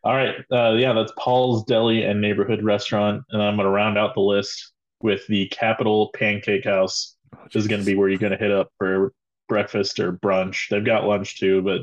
All 0.05 0.15
right. 0.15 0.35
Uh, 0.53 0.75
yeah, 0.75 0.93
that's 0.93 1.13
Paul's 1.19 1.65
Deli 1.65 2.03
and 2.03 2.21
Neighborhood 2.21 2.63
Restaurant. 2.63 3.23
And 3.31 3.43
I'm 3.43 3.57
going 3.57 3.65
to 3.65 3.71
round 3.71 3.97
out 3.97 4.15
the 4.15 4.21
list 4.21 4.73
with 5.01 5.27
the 5.29 5.47
Capital 5.49 6.11
Pancake 6.15 6.65
House. 6.65 7.17
Oh, 7.35 7.39
this 7.45 7.63
is 7.63 7.69
going 7.69 7.81
to 7.81 7.87
be 7.87 7.95
where 7.95 8.11
you're 8.11 8.19
going 8.19 8.33
to 8.33 8.39
hit 8.39 8.51
up 8.51 8.69
for 8.77 9.15
breakfast 9.49 9.99
or 10.01 10.13
brunch. 10.13 10.69
They've 10.69 10.85
got 10.85 11.07
lunch 11.07 11.39
too, 11.39 11.63
but 11.63 11.83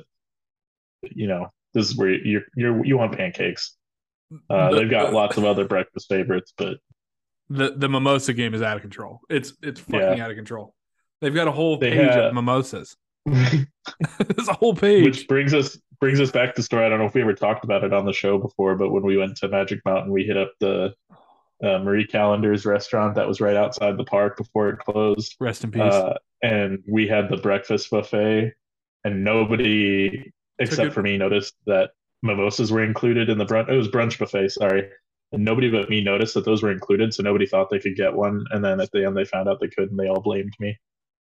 you 1.04 1.28
know, 1.28 1.48
this 1.74 1.90
is 1.90 1.98
where 1.98 2.10
you're, 2.10 2.44
you're 2.56 2.86
you 2.86 2.98
want 2.98 3.18
pancakes. 3.18 3.76
Uh, 4.50 4.72
they've 4.72 4.90
got 4.90 5.14
lots 5.14 5.38
of 5.38 5.46
other 5.46 5.66
breakfast 5.66 6.08
favorites, 6.08 6.54
but 6.58 6.78
the 7.50 7.74
the 7.76 7.90
mimosa 7.90 8.34
game 8.34 8.54
is 8.54 8.62
out 8.62 8.78
of 8.78 8.82
control. 8.82 9.22
It's 9.30 9.54
it's 9.62 9.80
fucking 9.80 10.18
yeah. 10.18 10.24
out 10.24 10.32
of 10.32 10.38
control. 10.38 10.74
They've 11.20 11.34
got 11.34 11.48
a 11.48 11.52
whole 11.52 11.78
page 11.78 11.94
have, 11.94 12.26
of 12.26 12.34
mimosas. 12.34 12.96
There's 13.26 14.48
a 14.48 14.54
whole 14.54 14.76
page. 14.76 15.04
Which 15.04 15.28
brings 15.28 15.54
us 15.54 15.78
brings 16.00 16.20
us 16.20 16.32
back 16.32 16.56
to 16.56 16.64
story. 16.64 16.86
I 16.86 16.90
don't 16.90 17.00
know 17.00 17.06
if 17.06 17.14
we 17.14 17.22
ever 17.22 17.34
talked 17.34 17.64
about 17.64 17.84
it 17.84 17.94
on 17.94 18.06
the 18.06 18.14
show 18.14 18.38
before, 18.38 18.76
but 18.76 18.90
when 18.90 19.04
we 19.04 19.18
went 19.18 19.38
to 19.38 19.48
Magic 19.48 19.82
Mountain, 19.86 20.12
we 20.12 20.24
hit 20.24 20.38
up 20.38 20.52
the 20.60 20.94
uh, 21.64 21.78
Marie 21.80 22.08
Callender's 22.08 22.66
restaurant 22.66 23.16
that 23.16 23.28
was 23.28 23.40
right 23.40 23.56
outside 23.56 23.98
the 23.98 24.04
park 24.04 24.38
before 24.38 24.70
it 24.70 24.80
closed. 24.80 25.36
Rest 25.40 25.64
in 25.64 25.72
peace. 25.72 25.82
Uh, 25.82 26.18
and 26.42 26.80
we 26.88 27.08
had 27.08 27.30
the 27.30 27.38
breakfast 27.38 27.92
buffet, 27.92 28.54
and 29.04 29.24
nobody 29.24 30.32
except 30.62 30.94
for 30.94 31.02
me 31.02 31.18
noticed 31.18 31.56
that 31.66 31.92
mimosas 32.22 32.72
were 32.72 32.84
included 32.84 33.30
in 33.30 33.38
the 33.38 33.46
brunch. 33.46 33.70
It 33.70 33.78
was 33.78 33.88
brunch 33.88 34.20
buffet. 34.20 34.50
Sorry. 34.50 34.90
And 35.34 35.46
nobody 35.46 35.70
but 35.70 35.90
me 35.90 36.04
noticed 36.04 36.34
that 36.34 36.44
those 36.44 36.62
were 36.62 36.72
included, 36.72 37.14
so 37.14 37.24
nobody 37.24 37.46
thought 37.46 37.70
they 37.70 37.80
could 37.80 37.96
get 37.96 38.14
one. 38.14 38.44
And 38.52 38.64
then 38.64 38.82
at 38.82 38.92
the 38.92 39.06
end, 39.06 39.16
they 39.16 39.24
found 39.24 39.48
out 39.48 39.60
they 39.62 39.70
could, 39.70 39.90
and 39.90 39.98
they 39.98 40.08
all 40.08 40.22
blamed 40.22 40.54
me 40.60 40.78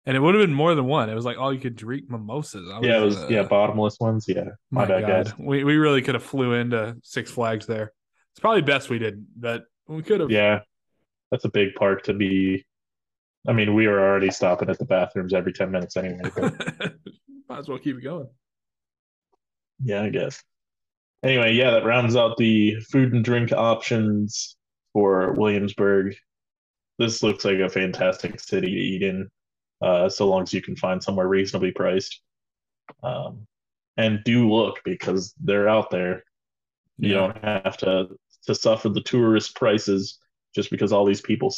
and 0.06 0.18
it 0.18 0.22
would 0.22 0.34
have 0.34 0.44
been 0.44 0.56
more 0.56 0.74
than 0.76 0.86
one. 0.86 1.10
It 1.10 1.14
was 1.14 1.24
like 1.24 1.38
oh, 1.38 1.50
you 1.50 1.60
could 1.60 1.76
drink 1.76 2.10
mimosas. 2.10 2.66
Was, 2.66 2.80
yeah, 2.82 2.98
it 2.98 3.04
was 3.04 3.18
uh, 3.18 3.28
yeah 3.30 3.44
bottomless 3.44 4.00
ones. 4.00 4.26
Yeah, 4.28 4.46
my, 4.72 4.82
my 4.82 4.86
bad, 4.88 5.02
God. 5.02 5.26
guys. 5.26 5.34
We 5.38 5.64
we 5.64 5.78
really 5.78 6.02
could 6.02 6.16
have 6.16 6.24
flew 6.24 6.54
into 6.54 6.98
Six 7.04 7.30
Flags 7.32 7.66
there. 7.66 7.94
It's 8.32 8.40
probably 8.40 8.62
best 8.62 8.90
we 8.90 9.00
didn't, 9.00 9.28
but 9.36 9.66
we 9.88 10.02
could 10.02 10.22
have. 10.22 10.32
Yeah, 10.32 10.62
that's 11.32 11.46
a 11.46 11.50
big 11.50 11.76
park 11.76 12.04
to 12.04 12.14
be. 12.14 12.66
I 13.48 13.54
mean, 13.54 13.74
we 13.74 13.88
were 13.88 14.00
already 14.00 14.32
stopping 14.32 14.70
at 14.70 14.80
the 14.80 14.86
bathrooms 14.86 15.34
every 15.34 15.54
ten 15.54 15.72
minutes 15.72 15.96
anyway. 15.96 16.22
Might 17.50 17.60
as 17.60 17.68
well 17.68 17.78
keep 17.78 17.98
it 17.98 18.04
going. 18.04 18.30
Yeah, 19.84 20.04
I 20.04 20.10
guess. 20.10 20.44
Anyway, 21.24 21.54
yeah, 21.54 21.72
that 21.72 21.86
rounds 21.86 22.16
out 22.16 22.38
the 22.38 22.80
food 22.92 23.14
and 23.14 23.24
drink 23.24 23.52
options 23.52 24.56
for 24.94 25.34
Williamsburg. 25.34 26.16
This 26.98 27.24
looks 27.24 27.46
like 27.46 27.60
a 27.60 27.70
fantastic 27.70 28.40
city 28.40 28.68
to 28.68 28.78
eat 28.78 29.04
in 29.04 29.30
uh, 29.82 30.10
so 30.10 30.28
long 30.28 30.44
as 30.44 30.54
you 30.54 30.62
can 30.62 30.76
find 30.76 31.02
somewhere 31.02 31.28
reasonably 31.28 31.72
priced. 31.72 32.22
Um, 33.04 33.48
and 33.98 34.24
do 34.24 34.50
look 34.50 34.80
because 34.86 35.34
they're 35.42 35.68
out 35.68 35.92
there. 35.92 36.24
You 36.98 37.14
yeah. 37.14 37.16
don't 37.16 37.44
have 37.44 37.78
to 37.78 38.08
to 38.48 38.56
suffer 38.56 38.90
the 38.90 39.02
tourist 39.02 39.56
prices 39.56 40.20
just 40.56 40.72
because 40.72 40.92
all 40.92 41.06
these 41.06 41.22
people 41.22 41.54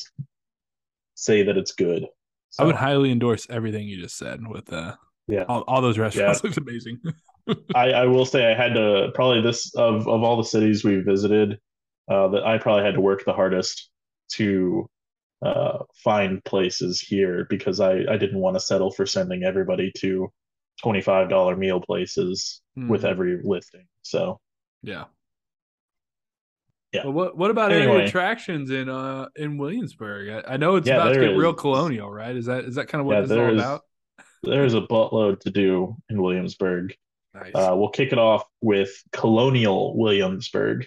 say 1.15 1.43
that 1.43 1.57
it's 1.57 1.71
good. 1.71 2.07
So, 2.49 2.63
I 2.63 2.67
would 2.67 2.75
highly 2.75 3.11
endorse 3.11 3.47
everything 3.49 3.87
you 3.87 4.01
just 4.01 4.17
said 4.17 4.45
with 4.45 4.73
uh 4.73 4.95
yeah 5.27 5.45
all, 5.47 5.61
all 5.67 5.81
those 5.81 5.97
restaurants 5.97 6.39
yeah. 6.39 6.47
looks 6.47 6.57
amazing. 6.57 6.99
I, 7.75 7.91
I 7.91 8.05
will 8.05 8.25
say 8.25 8.51
I 8.51 8.55
had 8.55 8.73
to 8.75 9.11
probably 9.13 9.41
this 9.41 9.73
of 9.75 10.07
of 10.07 10.23
all 10.23 10.37
the 10.37 10.43
cities 10.43 10.83
we 10.83 10.97
visited, 11.01 11.59
uh, 12.09 12.27
that 12.29 12.43
I 12.43 12.57
probably 12.57 12.83
had 12.83 12.95
to 12.95 13.01
work 13.01 13.23
the 13.25 13.33
hardest 13.33 13.89
to 14.33 14.89
uh, 15.41 15.79
find 16.03 16.43
places 16.43 16.99
here 16.99 17.47
because 17.49 17.79
I, 17.79 18.03
I 18.09 18.17
didn't 18.17 18.39
want 18.39 18.55
to 18.55 18.59
settle 18.59 18.91
for 18.91 19.05
sending 19.05 19.43
everybody 19.43 19.91
to 19.97 20.31
$25 20.83 21.57
meal 21.57 21.81
places 21.81 22.61
mm. 22.77 22.87
with 22.87 23.05
every 23.05 23.39
listing. 23.43 23.85
So, 24.01 24.39
yeah. 24.83 25.05
Yeah. 26.93 27.05
Well, 27.05 27.13
what 27.13 27.37
what 27.37 27.51
about 27.51 27.71
anyway, 27.71 27.99
any 27.99 28.05
attractions 28.05 28.69
in 28.69 28.89
uh 28.89 29.29
in 29.37 29.57
Williamsburg? 29.57 30.43
I, 30.45 30.55
I 30.55 30.57
know 30.57 30.75
it's 30.75 30.87
yeah, 30.87 30.95
about 30.97 31.13
to 31.13 31.21
get 31.21 31.31
is, 31.31 31.37
real 31.37 31.53
colonial, 31.53 32.11
right? 32.11 32.35
Is 32.35 32.47
that 32.47 32.65
is 32.65 32.75
that 32.75 32.89
kind 32.89 32.99
of 32.99 33.05
what 33.05 33.13
yeah, 33.13 33.21
this 33.21 33.31
is 33.31 33.37
all 33.37 33.53
about? 33.53 33.81
There's 34.43 34.73
a 34.73 34.81
buttload 34.81 35.39
to 35.41 35.51
do 35.51 35.95
in 36.09 36.21
Williamsburg. 36.21 36.93
Nice. 37.33 37.51
Uh, 37.55 37.73
we'll 37.75 37.89
kick 37.89 38.11
it 38.11 38.17
off 38.19 38.43
with 38.61 38.91
Colonial 39.11 39.97
Williamsburg. 39.97 40.85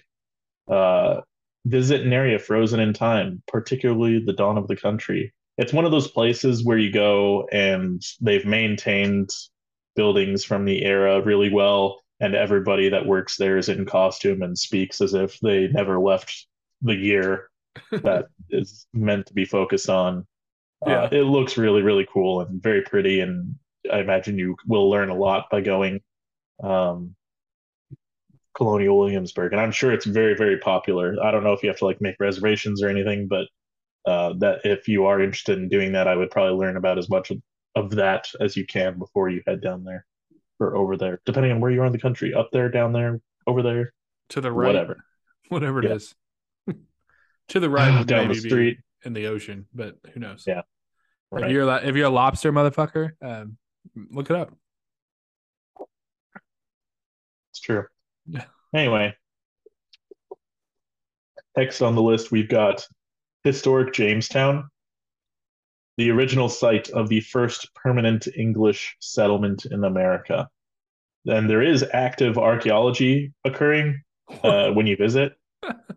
Uh, 0.69 1.21
visit 1.67 2.03
an 2.03 2.13
area 2.13 2.39
frozen 2.39 2.81
in 2.81 2.93
time, 2.93 3.43
particularly 3.49 4.23
the 4.25 4.33
dawn 4.33 4.59
of 4.59 4.69
the 4.69 4.77
country. 4.77 5.33
It's 5.57 5.73
one 5.73 5.85
of 5.85 5.91
those 5.93 6.09
places 6.09 6.65
where 6.65 6.79
you 6.79 6.93
go 6.93 7.49
and 7.53 8.03
they've 8.21 8.45
maintained 8.45 9.31
buildings 9.97 10.45
from 10.45 10.65
the 10.65 10.85
era 10.85 11.23
really 11.23 11.51
well, 11.53 12.03
and 12.21 12.35
everybody 12.35 12.89
that 12.91 13.07
works 13.07 13.37
there 13.37 13.57
is 13.57 13.69
in 13.69 13.87
costume 13.87 14.43
and 14.43 14.59
speaks 14.59 15.01
as 15.01 15.15
if 15.15 15.39
they 15.41 15.69
never 15.69 15.99
left 15.99 16.47
the 16.83 16.95
year 16.95 17.49
that 17.93 18.27
is 18.51 18.87
meant 18.93 19.27
to 19.27 19.35
be 19.35 19.45
focused 19.45 19.89
on. 19.89 20.27
Uh, 20.87 20.91
Yeah. 20.91 21.09
it 21.13 21.23
looks 21.25 21.57
really, 21.57 21.83
really 21.83 22.07
cool 22.13 22.41
and 22.43 22.63
very 22.63 22.83
pretty, 22.83 23.21
and 23.21 23.55
I 23.91 24.01
imagine 24.01 24.39
you 24.39 24.57
will 24.67 24.91
learn 24.91 25.09
a 25.09 25.15
lot 25.15 25.47
by 25.51 25.61
going 25.61 26.01
um, 26.63 27.15
Colonial 28.57 28.99
Williamsburg, 28.99 29.53
and 29.53 29.61
I'm 29.61 29.73
sure 29.73 29.93
it's 29.93 30.07
very, 30.07 30.37
very 30.37 30.59
popular. 30.59 31.17
I 31.23 31.31
don't 31.31 31.43
know 31.45 31.53
if 31.53 31.63
you 31.63 31.69
have 31.69 31.79
to 31.79 31.85
like 31.87 32.01
make 32.01 32.17
reservations 32.21 32.83
or 32.83 32.89
anything, 32.89 33.27
but 33.29 33.49
uh, 34.07 34.35
that 34.39 34.61
if 34.65 34.87
you 34.87 35.07
are 35.07 35.21
interested 35.21 35.59
in 35.59 35.69
doing 35.69 35.93
that, 35.93 36.07
I 36.07 36.15
would 36.15 36.31
probably 36.31 36.57
learn 36.59 36.77
about 36.77 36.99
as 36.99 37.09
much 37.09 37.31
of, 37.75 37.91
that 37.91 38.29
as 38.41 38.57
you 38.57 38.65
can 38.65 38.99
before 38.99 39.29
you 39.29 39.43
head 39.47 39.61
down 39.61 39.83
there 39.83 40.07
or 40.61 40.77
over 40.77 40.97
there, 40.97 41.21
depending 41.27 41.51
on 41.51 41.61
where 41.61 41.73
you 41.73 41.83
are 41.83 41.87
in 41.87 41.93
the 41.93 41.99
country, 41.99 42.33
up 42.33 42.51
there, 42.53 42.71
down 42.71 42.93
there, 42.93 43.21
over 43.49 43.63
there, 43.63 43.93
to 44.29 44.41
the 44.41 44.53
right, 44.53 44.69
whatever. 44.69 45.05
whatever 45.49 45.81
it 45.81 45.89
Yeah. 45.89 45.95
is. 45.95 46.15
to 47.49 47.59
the 47.59 47.69
right 47.69 48.07
down 48.07 48.29
the 48.29 48.35
street. 48.35 48.79
in 49.05 49.13
the 49.13 49.27
ocean, 49.27 49.67
but 49.75 49.97
who 50.13 50.21
knows? 50.21 50.45
Yeah. 50.47 50.63
If 51.33 51.51
you're 51.51 51.69
a, 51.69 51.77
if 51.85 51.97
you're 51.97 52.07
a 52.07 52.11
lobster 52.11 52.53
motherfucker, 52.53 53.11
um, 53.21 53.57
look 54.13 54.31
it 54.31 54.37
up. 54.37 54.53
It's 55.81 55.89
true. 57.65 57.85
Anyway, 58.75 59.15
next 61.57 61.81
on 61.81 61.95
the 61.95 62.03
list, 62.03 62.33
we've 62.33 62.49
got 62.49 62.87
historic 63.45 63.95
Jamestown, 63.95 64.69
the 65.97 66.11
original 66.11 66.49
site 66.49 66.91
of 66.91 67.09
the 67.09 67.21
first 67.21 67.73
permanent 67.75 68.27
English 68.37 68.97
settlement 69.01 69.67
in 69.67 69.85
America. 69.85 70.49
And 71.27 71.49
there 71.49 71.63
is 71.63 71.85
active 71.93 72.37
archaeology 72.37 73.33
occurring 73.45 74.03
uh, 74.43 74.71
when 74.73 74.87
you 74.87 74.97
visit. 74.97 75.35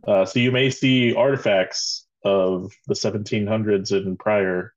Uh, 0.07 0.23
so 0.25 0.39
you 0.39 0.51
may 0.51 0.69
see 0.69 1.13
artifacts 1.13 2.05
of 2.23 2.71
the 2.87 2.93
1700s 2.93 3.91
and 3.91 4.17
prior 4.19 4.73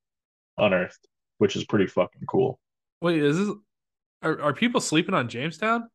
unearthed, 0.58 1.06
which 1.38 1.54
is 1.54 1.64
pretty 1.64 1.86
fucking 1.86 2.22
cool. 2.26 2.58
Wait, 3.00 3.22
is 3.22 3.38
this 3.38 3.54
are, 4.22 4.40
are 4.40 4.52
people 4.52 4.80
sleeping 4.80 5.14
on 5.14 5.28
Jamestown? 5.28 5.88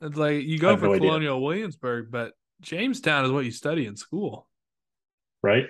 It's 0.00 0.16
like 0.16 0.44
you 0.44 0.58
go 0.58 0.76
for 0.76 0.86
no 0.86 0.94
idea. 0.94 1.08
Colonial 1.08 1.42
Williamsburg, 1.42 2.10
but 2.10 2.32
Jamestown 2.62 3.24
is 3.24 3.30
what 3.30 3.44
you 3.44 3.50
study 3.50 3.86
in 3.86 3.96
school. 3.96 4.46
right? 5.42 5.66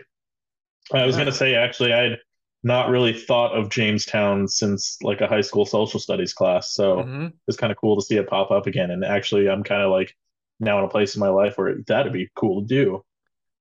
I 0.92 1.06
was 1.06 1.14
Yeah. 1.16 1.20
gonna 1.22 1.32
say 1.32 1.54
actually, 1.54 1.92
I'd 1.92 2.18
not 2.64 2.90
really 2.90 3.12
thought 3.12 3.52
of 3.56 3.70
Jamestown 3.70 4.48
since 4.48 4.98
like 5.00 5.20
a 5.20 5.28
high 5.28 5.40
school 5.42 5.64
social 5.64 6.00
studies 6.00 6.34
class, 6.34 6.72
so 6.74 7.04
Mhm. 7.04 7.32
it's 7.46 7.56
kind 7.56 7.70
of 7.70 7.78
cool 7.78 7.94
to 7.96 8.02
see 8.02 8.16
it 8.16 8.28
pop 8.28 8.50
up 8.50 8.66
again. 8.66 8.90
And 8.90 9.04
actually, 9.04 9.48
I'm 9.48 9.62
kind 9.62 9.82
of 9.82 9.90
like 9.92 10.16
now 10.58 10.78
in 10.80 10.84
a 10.84 10.88
place 10.88 11.14
in 11.14 11.20
my 11.20 11.28
life 11.28 11.56
where 11.56 11.76
that'd 11.86 12.12
be 12.12 12.28
cool 12.34 12.62
to 12.62 12.66
do. 12.66 13.04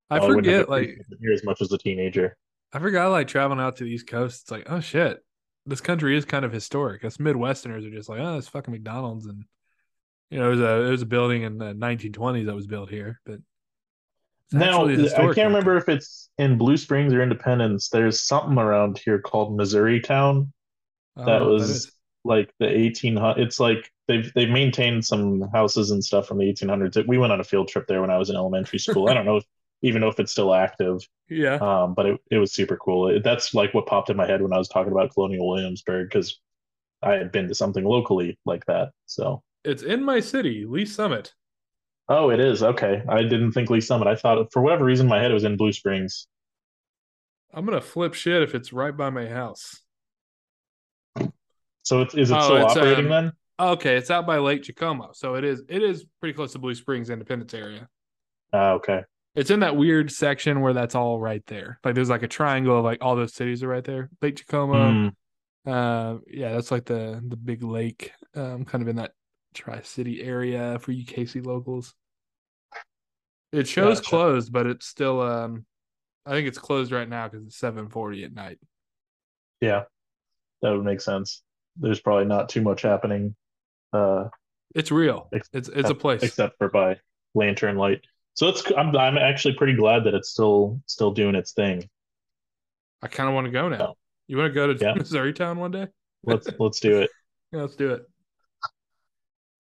I 0.10 0.18
Well, 0.18 0.30
forget, 0.30 0.68
like 0.68 0.84
appreciated 0.86 1.06
it 1.12 1.18
here 1.22 1.34
as 1.34 1.44
much 1.44 1.62
as 1.62 1.72
a 1.72 1.78
teenager. 1.78 2.36
I 2.74 2.80
forgot, 2.80 3.10
like 3.12 3.28
traveling 3.28 3.60
out 3.60 3.76
to 3.78 3.84
the 3.84 3.92
East 3.92 4.08
Coast. 4.08 4.42
It's 4.42 4.52
like, 4.52 4.64
oh 4.70 4.80
shit, 4.80 5.24
this 5.68 5.80
country 5.82 6.18
is 6.18 6.26
kind 6.26 6.44
of 6.44 6.52
historic. 6.52 7.06
Us 7.06 7.18
Midwesterners 7.18 7.86
are 7.86 7.92
just 7.92 8.10
like, 8.10 8.20
oh, 8.20 8.38
it's 8.40 8.48
fucking 8.48 8.72
McDonald's, 8.72 9.28
and 9.28 9.46
you 10.30 10.40
know, 10.40 10.48
it 10.48 10.52
was 10.52 10.62
a 10.62 10.82
it 10.88 10.92
was 10.92 11.02
a 11.02 11.06
building 11.08 11.44
in 11.44 11.58
the 11.58 11.74
1920s 11.74 12.46
that 12.46 12.56
was 12.56 12.68
built 12.68 12.90
here, 12.90 13.20
but 13.26 13.40
Now, 14.52 14.86
I 14.88 14.96
can't 14.96 15.48
remember 15.48 15.78
if 15.78 15.90
it's 15.90 16.30
in 16.38 16.58
Blue 16.58 16.78
Springs 16.78 17.14
or 17.14 17.22
Independence. 17.22 17.90
There's 17.90 18.20
something 18.20 18.58
around 18.58 18.98
here 18.98 19.20
called 19.20 19.56
Missouri 19.56 20.00
Town 20.00 20.52
that 21.26 21.40
know 21.40 21.46
was 21.46 21.70
is. 21.70 21.92
like 22.24 22.54
the 22.60 22.66
1800s. 22.66 23.38
it's 23.38 23.60
like 23.60 23.92
they've 24.08 24.32
they've 24.34 24.50
maintained 24.50 25.06
some 25.06 25.42
houses 25.54 25.92
and 25.92 26.04
stuff 26.04 26.28
from 26.28 26.38
the 26.38 26.46
1800s 26.50 26.98
we 27.08 27.18
went 27.18 27.34
on 27.34 27.40
a 27.40 27.44
field 27.44 27.68
trip 27.68 27.88
there 27.88 28.02
when 28.02 28.10
i 28.12 28.18
was 28.18 28.30
in 28.30 28.36
elementary 28.36 28.80
school 28.80 29.10
i 29.10 29.14
don't 29.14 29.26
know 29.26 29.38
if, 29.40 29.46
even 29.82 30.02
know 30.02 30.08
if 30.10 30.20
it's 30.20 30.32
still 30.32 30.54
active 30.54 31.02
Yeah, 31.30 31.60
um 31.60 31.94
but 31.94 32.06
it, 32.06 32.22
it 32.32 32.38
was 32.38 32.54
super 32.54 32.78
cool 32.78 33.10
it, 33.10 33.24
that's 33.24 33.54
like 33.54 33.74
what 33.74 33.86
popped 33.88 34.10
in 34.10 34.18
my 34.18 34.28
head 34.28 34.42
when 34.42 34.54
i 34.54 34.58
was 34.58 34.68
talking 34.70 34.92
about 34.92 35.14
colonial 35.14 35.48
williamsburg 35.50 36.10
because 36.10 36.40
i 37.02 37.14
had 37.14 37.32
been 37.32 37.48
to 37.48 37.56
something 37.56 37.86
locally 37.86 38.38
like 38.46 38.66
that 38.66 38.92
so 39.06 39.44
it's 39.64 39.84
in 39.84 40.04
my 40.04 40.20
city, 40.20 40.66
Lee 40.68 40.86
Summit. 40.86 41.34
oh 42.10 42.30
it 42.32 42.40
is 42.40 42.64
okay 42.64 43.04
i 43.08 43.22
didn't 43.22 43.52
think 43.52 43.70
lee 43.70 43.80
summit 43.82 44.08
i 44.08 44.16
thought 44.16 44.52
for 44.52 44.62
whatever 44.64 44.84
reason 44.86 45.08
my 45.08 45.20
head 45.22 45.30
it 45.30 45.34
was 45.34 45.44
in 45.44 45.58
blue 45.58 45.72
springs 45.72 46.28
I'm 47.54 47.66
gonna 47.66 47.82
flip 47.82 48.14
shit 48.14 48.42
if 48.44 48.54
it's 48.54 48.72
right 48.72 48.96
by 48.96 49.10
my 49.10 49.28
house. 49.28 49.82
so 51.84 52.02
it's, 52.02 52.14
is 52.16 52.30
it 52.32 52.38
Oh, 52.38 52.42
still 52.42 52.58
it's, 52.58 52.76
operating 52.76 53.06
um, 53.06 53.12
then 53.12 53.32
Okay, 53.62 53.98
it's 53.98 54.10
out 54.10 54.26
by 54.26 54.38
Lake 54.38 54.64
Jacomo, 54.64 55.10
so 55.14 55.36
it 55.36 55.44
is 55.44 55.64
it 55.68 55.84
is 55.84 56.06
pretty 56.22 56.34
close 56.34 56.54
to 56.54 56.60
Blue 56.60 56.74
Springs 56.76 57.10
Independence 57.10 57.54
area. 57.54 57.90
Ah, 58.54 58.72
okay 58.74 59.02
It's 59.36 59.50
in 59.52 59.60
that 59.62 59.76
weird 59.76 60.12
section 60.12 60.62
where 60.62 60.74
that's 60.74 60.96
all 60.96 61.20
right 61.20 61.46
there. 61.48 61.80
Like 61.84 61.94
there's 61.96 62.10
like 62.10 62.24
a 62.24 62.28
triangle 62.28 62.78
of 62.78 62.86
like 62.86 63.00
all 63.02 63.16
those 63.18 63.34
cities 63.34 63.62
are 63.64 63.68
right 63.68 63.84
there. 63.84 64.10
Lake 64.22 64.38
Jacomo. 64.38 65.10
Hmm, 65.66 65.70
Uh 65.70 66.18
yeah, 66.28 66.54
that's 66.54 66.72
like 66.72 66.86
the 66.86 67.22
the 67.28 67.36
big 67.36 67.62
lake, 67.64 68.12
um, 68.36 68.64
kind 68.64 68.82
of 68.82 68.88
in 68.88 68.96
that 68.96 69.12
tri 69.54 69.82
city 69.82 70.22
area 70.22 70.78
for 70.80 70.92
you 70.92 71.06
KC 71.06 71.46
locals. 71.46 71.94
It 73.52 73.68
shows 73.68 74.00
Gotcha. 74.00 74.10
closed, 74.10 74.54
but 74.54 74.68
it's 74.68 74.86
still 74.86 75.22
um 75.22 75.66
I 76.26 76.32
think 76.32 76.48
it's 76.48 76.58
closed 76.60 76.92
right 76.92 77.10
now 77.10 77.28
because 77.28 77.46
it's 77.48 77.58
seven 77.58 77.90
forty 77.90 78.24
at 78.24 78.34
night. 78.34 78.60
yeah 79.62 79.84
that 80.62 80.72
would 80.72 80.84
make 80.84 81.00
sense 81.02 81.42
there's 81.78 82.02
probably 82.02 82.26
not 82.26 82.50
too 82.50 82.62
much 82.62 82.82
happening 82.82 83.36
uh 83.94 84.26
It's 84.76 84.92
real. 84.92 85.30
Ex- 85.34 85.50
It's 85.54 85.70
it's 85.70 85.90
a 85.90 85.96
place. 85.96 86.22
except 86.24 86.58
for 86.58 86.70
by 86.70 86.98
lantern 87.34 87.76
light. 87.78 88.02
So 88.36 88.48
it's 88.50 88.64
I'm 88.78 88.96
I'm 88.96 89.18
actually 89.18 89.56
pretty 89.56 89.74
glad 89.76 90.04
that 90.04 90.14
it's 90.14 90.30
still 90.30 90.82
still 90.86 91.12
doing 91.12 91.36
its 91.36 91.54
thing. 91.54 91.90
I 93.02 93.08
kind 93.08 93.30
of 93.30 93.34
want 93.36 93.46
to 93.46 93.52
go 93.52 93.70
now. 93.70 93.82
Oh. 93.82 93.94
You 94.28 94.38
want 94.38 94.50
to 94.50 94.54
go 94.54 94.72
to 94.72 94.78
Yeah. 94.86 94.94
Missouri 94.98 95.34
Town 95.34 95.58
one 95.58 95.72
day? 95.72 95.88
Let's 96.24 96.48
let's 96.60 96.80
do 96.80 97.00
it. 97.02 97.10
Yeah, 97.52 97.62
let's 97.62 97.76
do 97.76 97.94
it. 97.94 98.04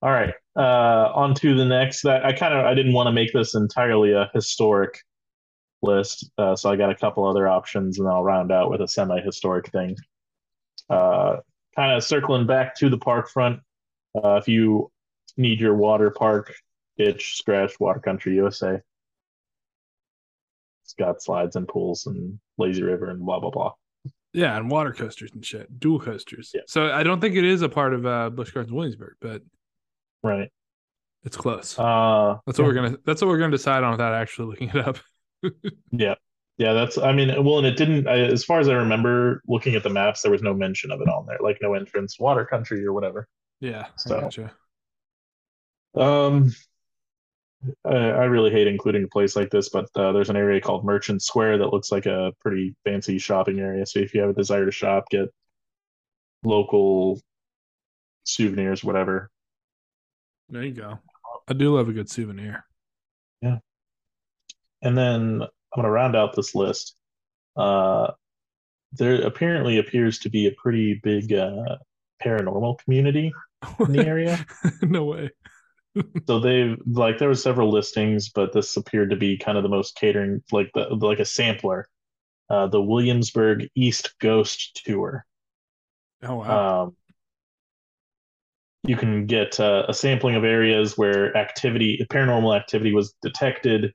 All 0.01 0.11
right. 0.11 0.33
Uh 0.55 1.11
on 1.13 1.33
to 1.35 1.55
the 1.55 1.65
next 1.65 2.03
that 2.03 2.25
I 2.25 2.33
kind 2.33 2.53
of 2.53 2.65
I 2.65 2.73
didn't 2.73 2.93
want 2.93 3.07
to 3.07 3.11
make 3.11 3.33
this 3.33 3.55
entirely 3.55 4.13
a 4.13 4.29
historic 4.33 4.99
list. 5.81 6.29
Uh 6.37 6.55
so 6.55 6.69
I 6.71 6.75
got 6.75 6.89
a 6.91 6.95
couple 6.95 7.25
other 7.27 7.47
options 7.47 7.99
and 7.99 8.07
I'll 8.07 8.23
round 8.23 8.51
out 8.51 8.69
with 8.69 8.81
a 8.81 8.87
semi-historic 8.87 9.69
thing. 9.71 9.95
Uh 10.89 11.37
kind 11.75 11.91
of 11.95 12.03
circling 12.03 12.47
back 12.47 12.75
to 12.75 12.89
the 12.89 12.97
park 12.97 13.29
front. 13.29 13.59
Uh 14.15 14.35
if 14.35 14.47
you 14.47 14.91
need 15.37 15.59
your 15.59 15.75
water 15.75 16.11
park, 16.11 16.53
itch 16.97 17.37
scratch 17.37 17.79
water 17.79 17.99
country 17.99 18.35
USA. 18.35 18.79
It's 20.83 20.93
got 20.93 21.21
slides 21.21 21.55
and 21.55 21.67
pools 21.67 22.05
and 22.07 22.39
lazy 22.57 22.83
river 22.83 23.09
and 23.09 23.23
blah 23.25 23.39
blah 23.39 23.51
blah. 23.51 23.73
Yeah, 24.33 24.55
and 24.57 24.69
water 24.69 24.93
coasters 24.93 25.31
and 25.33 25.43
shit, 25.45 25.79
dual 25.79 25.99
coasters. 25.99 26.51
Yeah. 26.53 26.61
So 26.67 26.91
I 26.91 27.03
don't 27.03 27.19
think 27.19 27.35
it 27.35 27.43
is 27.43 27.63
a 27.63 27.69
part 27.69 27.93
of 27.93 28.05
uh, 28.05 28.29
Busch 28.29 28.51
Gardens 28.51 28.73
Williamsburg, 28.73 29.15
but 29.21 29.41
Right. 30.23 30.49
it's 31.23 31.37
close. 31.37 31.77
Uh 31.79 32.37
that's 32.45 32.57
what 32.59 32.65
we're 32.67 32.73
gonna. 32.73 32.97
That's 33.05 33.21
what 33.21 33.27
we're 33.29 33.37
gonna 33.39 33.51
decide 33.51 33.83
on 33.83 33.91
without 33.91 34.13
actually 34.13 34.47
looking 34.49 34.69
it 34.69 34.75
up. 34.77 34.97
yeah. 35.91 36.15
Yeah, 36.57 36.73
that's 36.73 36.97
I 36.97 37.13
mean, 37.13 37.29
well, 37.45 37.57
and 37.59 37.67
it 37.67 37.77
didn't 37.77 38.07
I, 38.07 38.19
as 38.19 38.43
far 38.43 38.59
as 38.59 38.67
I 38.67 38.73
remember 38.73 39.41
looking 39.47 39.75
at 39.75 39.83
the 39.83 39.89
maps, 39.89 40.21
there 40.21 40.31
was 40.31 40.41
no 40.41 40.53
mention 40.53 40.91
of 40.91 40.99
it 41.01 41.07
on 41.07 41.25
there, 41.25 41.37
like 41.41 41.57
no 41.61 41.73
entrance, 41.73 42.19
water 42.19 42.45
country 42.45 42.85
or 42.85 42.91
whatever. 42.93 43.27
Yeah, 43.61 43.85
So- 43.97 44.17
I 44.17 44.21
gotcha. 44.21 44.51
Um 45.95 46.51
I, 47.83 47.89
I 47.95 48.23
really 48.25 48.51
hate 48.51 48.67
including 48.67 49.03
a 49.03 49.07
place 49.07 49.35
like 49.35 49.49
this, 49.49 49.67
but 49.69 49.85
uh, 49.95 50.13
there's 50.13 50.29
an 50.29 50.37
area 50.37 50.61
called 50.61 50.85
Merchant 50.85 51.21
Square 51.21 51.57
that 51.57 51.73
looks 51.73 51.91
like 51.91 52.05
a 52.05 52.31
pretty 52.39 52.73
fancy 52.85 53.17
shopping 53.19 53.59
area. 53.59 53.85
So 53.85 53.99
if 53.99 54.13
you 54.13 54.21
have 54.21 54.29
a 54.29 54.33
desire 54.33 54.65
to 54.65 54.71
shop, 54.71 55.09
get 55.09 55.27
local 56.43 57.19
souvenirs, 58.23 58.83
whatever. 58.83 59.29
There 60.49 60.63
you 60.63 60.73
go. 60.73 60.99
I 61.47 61.53
do 61.53 61.75
love 61.75 61.89
a 61.89 61.93
good 61.93 62.09
souvenir. 62.09 62.65
Yeah. 63.41 63.57
And 64.81 64.97
then 64.97 65.41
I'm 65.41 65.49
going 65.75 65.85
to 65.85 65.91
round 65.91 66.15
out 66.15 66.35
this 66.35 66.55
list. 66.55 66.95
Uh, 67.55 68.11
there 68.93 69.21
apparently 69.21 69.77
appears 69.77 70.19
to 70.19 70.29
be 70.29 70.47
a 70.47 70.51
pretty 70.51 70.99
big 71.03 71.33
uh, 71.33 71.77
paranormal 72.23 72.79
community 72.79 73.31
in 73.79 73.91
the 73.91 74.05
area. 74.05 74.45
no 74.81 75.05
way. 75.05 75.29
So 76.27 76.39
they've 76.39 76.77
like 76.85 77.17
there 77.17 77.27
were 77.27 77.35
several 77.35 77.71
listings, 77.71 78.29
but 78.29 78.53
this 78.53 78.77
appeared 78.77 79.09
to 79.09 79.15
be 79.15 79.37
kind 79.37 79.57
of 79.57 79.63
the 79.63 79.69
most 79.69 79.95
catering, 79.95 80.41
like 80.51 80.69
the 80.73 80.81
like 80.95 81.19
a 81.19 81.25
sampler. 81.25 81.89
Uh, 82.49 82.67
the 82.67 82.81
Williamsburg 82.81 83.67
East 83.75 84.13
Ghost 84.19 84.81
Tour. 84.85 85.25
Oh 86.23 86.35
wow. 86.35 86.83
Um, 86.83 86.95
you 88.83 88.95
can 88.95 89.25
get 89.25 89.59
uh, 89.59 89.85
a 89.87 89.93
sampling 89.93 90.35
of 90.35 90.43
areas 90.43 90.97
where 90.97 91.35
activity, 91.35 92.05
paranormal 92.09 92.55
activity, 92.55 92.93
was 92.93 93.13
detected, 93.21 93.93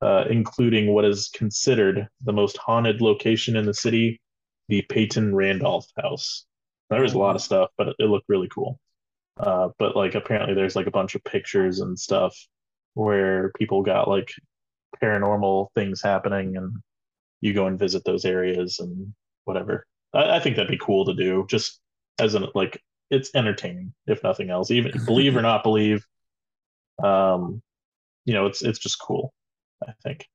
uh, 0.00 0.24
including 0.30 0.94
what 0.94 1.04
is 1.04 1.28
considered 1.34 2.08
the 2.24 2.32
most 2.32 2.56
haunted 2.56 3.00
location 3.00 3.56
in 3.56 3.66
the 3.66 3.74
city, 3.74 4.20
the 4.68 4.82
Peyton 4.82 5.34
Randolph 5.34 5.86
House. 6.00 6.46
There 6.88 7.02
was 7.02 7.12
a 7.12 7.18
lot 7.18 7.36
of 7.36 7.42
stuff, 7.42 7.70
but 7.76 7.94
it, 7.98 8.06
looked 8.06 8.28
really 8.28 8.48
cool. 8.48 8.80
Uh, 9.36 9.68
but 9.78 9.94
like 9.96 10.14
apparently 10.14 10.54
there's 10.54 10.76
like 10.76 10.86
a 10.86 10.90
bunch 10.90 11.14
of 11.14 11.24
pictures 11.24 11.80
and 11.80 11.98
stuff 11.98 12.36
where 12.94 13.52
people 13.56 13.82
got 13.82 14.08
like 14.08 14.30
paranormal 15.02 15.68
things 15.74 16.02
happening, 16.02 16.56
and 16.56 16.74
you 17.40 17.52
go 17.52 17.66
and 17.66 17.78
visit 17.78 18.02
those 18.04 18.24
areas 18.24 18.80
and 18.80 19.12
whatever. 19.44 19.86
I, 20.14 20.36
I 20.36 20.40
think 20.40 20.56
that'd 20.56 20.70
be 20.70 20.78
cool 20.78 21.04
to 21.04 21.14
do, 21.14 21.46
just 21.48 21.80
as 22.18 22.34
an 22.34 22.46
like 22.54 22.82
it's 23.10 23.30
entertaining, 23.34 23.92
if 24.06 24.22
nothing 24.22 24.50
else. 24.50 24.70
Even 24.70 24.92
believe 25.04 25.36
or 25.36 25.42
not 25.42 25.62
believe, 25.62 26.06
um, 27.02 27.62
you 28.24 28.34
know, 28.34 28.46
it's 28.46 28.62
it's 28.62 28.78
just 28.78 29.00
cool. 29.00 29.32
I 29.86 29.92
think 30.02 30.28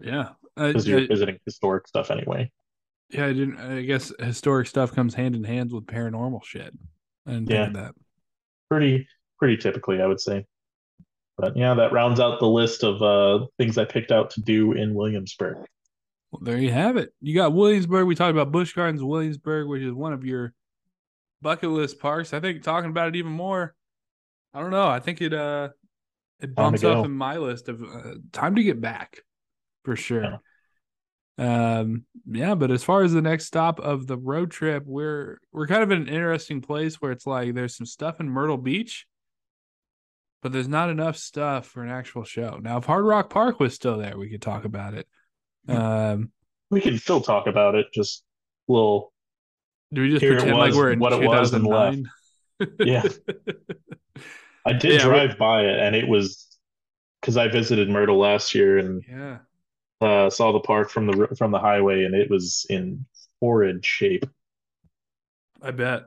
Yeah. 0.00 0.30
because 0.56 0.86
you're 0.86 1.00
I- 1.00 1.06
visiting 1.06 1.38
historic 1.44 1.88
stuff 1.88 2.10
anyway. 2.10 2.50
yeah, 3.10 3.26
I 3.26 3.32
didn't. 3.32 3.58
I 3.58 3.82
guess 3.82 4.12
historic 4.18 4.66
stuff 4.66 4.92
comes 4.92 5.14
hand 5.14 5.34
in 5.34 5.44
hand 5.44 5.72
with 5.72 5.86
paranormal 5.86 6.44
shit. 6.44 6.74
Didn't 7.26 7.50
Yeah. 7.50 7.70
that. 7.70 7.94
Pretty 8.70 9.06
pretty 9.38 9.56
typically, 9.56 10.00
I 10.00 10.06
would 10.06 10.20
say. 10.20 10.46
But 11.36 11.56
yeah, 11.56 11.74
that 11.74 11.92
rounds 11.92 12.20
out 12.20 12.38
the 12.38 12.46
list 12.48 12.84
of 12.84 13.02
uh, 13.02 13.46
things 13.58 13.76
I 13.78 13.84
picked 13.84 14.12
out 14.12 14.30
to 14.30 14.40
do 14.40 14.72
in 14.72 14.94
Williamsburg. 14.94 15.56
Well, 16.30 16.40
there 16.42 16.58
you 16.58 16.70
have 16.70 16.96
it. 16.96 17.12
You 17.20 17.34
got 17.34 17.52
Williamsburg. 17.52 18.06
We 18.06 18.14
talked 18.14 18.30
about 18.30 18.52
Busch 18.52 18.72
Gardens, 18.72 19.02
Williamsburg, 19.02 19.66
which 19.68 19.82
is 19.82 19.92
one 19.92 20.12
of 20.12 20.24
your 20.24 20.54
bucket 21.44 21.70
list 21.70 22.00
parks. 22.00 22.34
I 22.34 22.40
think 22.40 22.64
talking 22.64 22.90
about 22.90 23.08
it 23.08 23.16
even 23.16 23.30
more. 23.30 23.76
I 24.52 24.60
don't 24.60 24.72
know. 24.72 24.88
I 24.88 24.98
think 24.98 25.22
it 25.22 25.32
uh 25.32 25.68
it 26.40 26.54
bumps 26.56 26.82
up 26.82 27.04
in 27.04 27.12
my 27.12 27.36
list 27.36 27.68
of 27.68 27.82
uh, 27.82 28.14
time 28.32 28.56
to 28.56 28.64
get 28.64 28.80
back 28.80 29.20
for 29.84 29.94
sure. 29.94 30.40
Um 31.38 32.04
yeah, 32.26 32.54
but 32.56 32.70
as 32.72 32.82
far 32.82 33.02
as 33.02 33.12
the 33.12 33.22
next 33.22 33.46
stop 33.46 33.78
of 33.78 34.06
the 34.06 34.16
road 34.16 34.50
trip, 34.50 34.84
we're 34.86 35.38
we're 35.52 35.68
kind 35.68 35.82
of 35.82 35.92
in 35.92 36.02
an 36.02 36.08
interesting 36.08 36.60
place 36.60 37.00
where 37.00 37.12
it's 37.12 37.26
like 37.26 37.54
there's 37.54 37.76
some 37.76 37.86
stuff 37.86 38.18
in 38.20 38.28
Myrtle 38.28 38.56
Beach, 38.56 39.06
but 40.42 40.52
there's 40.52 40.68
not 40.68 40.90
enough 40.90 41.16
stuff 41.16 41.66
for 41.66 41.84
an 41.84 41.90
actual 41.90 42.24
show. 42.24 42.58
Now, 42.60 42.78
if 42.78 42.84
Hard 42.84 43.04
Rock 43.04 43.30
Park 43.30 43.60
was 43.60 43.74
still 43.74 43.98
there, 43.98 44.18
we 44.18 44.30
could 44.30 44.42
talk 44.42 44.64
about 44.64 44.94
it. 44.94 45.06
Um 45.68 46.32
We 46.70 46.80
can 46.80 46.98
still 46.98 47.20
talk 47.20 47.46
about 47.46 47.74
it, 47.76 47.86
just 47.92 48.24
a 48.68 48.72
little 48.72 49.13
Do 49.92 50.02
we 50.02 50.10
just 50.10 50.22
Here 50.22 50.36
pretend 50.36 50.58
like 50.58 50.74
we're 50.74 50.92
in 50.92 50.98
what 50.98 51.12
it 51.12 51.26
was 51.26 51.52
and 51.52 51.64
2009? 51.64 52.10
Yeah. 52.80 53.02
I 54.66 54.72
did 54.72 55.00
Yeah, 55.00 55.04
drive 55.04 55.38
by 55.38 55.62
it, 55.62 55.78
and 55.78 55.94
it 55.94 56.08
was 56.08 56.58
because 57.20 57.36
I 57.36 57.48
visited 57.48 57.88
Myrtle 57.90 58.18
last 58.18 58.54
year 58.54 58.78
and 58.78 59.04
yeah. 59.08 59.38
uh, 60.00 60.30
saw 60.30 60.52
the 60.52 60.60
park 60.60 60.90
from 60.90 61.06
the 61.06 61.28
from 61.36 61.50
the 61.50 61.58
highway, 61.58 62.04
and 62.04 62.14
it 62.14 62.30
was 62.30 62.66
in 62.70 63.04
horrid 63.40 63.84
shape. 63.84 64.24
I 65.60 65.70
bet. 65.70 66.04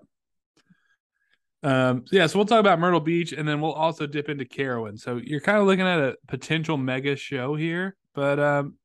Um, 1.63 2.05
yeah, 2.11 2.27
so 2.27 2.37
we'll 2.37 2.45
talk 2.45 2.59
about 2.59 2.79
Myrtle 2.79 2.99
Beach 2.99 3.33
and 3.33 3.47
then 3.47 3.59
we'll 3.61 3.73
also 3.73 4.05
dip 4.05 4.29
into 4.29 4.45
Carowinds. 4.45 4.99
So 4.99 5.17
you're 5.17 5.41
kind 5.41 5.57
of 5.57 5.65
looking 5.65 5.87
at 5.87 5.99
a 5.99 6.15
potential 6.27 6.77
mega 6.77 7.15
show 7.15 7.55
here, 7.55 7.95
but 8.13 8.39
um, 8.39 8.75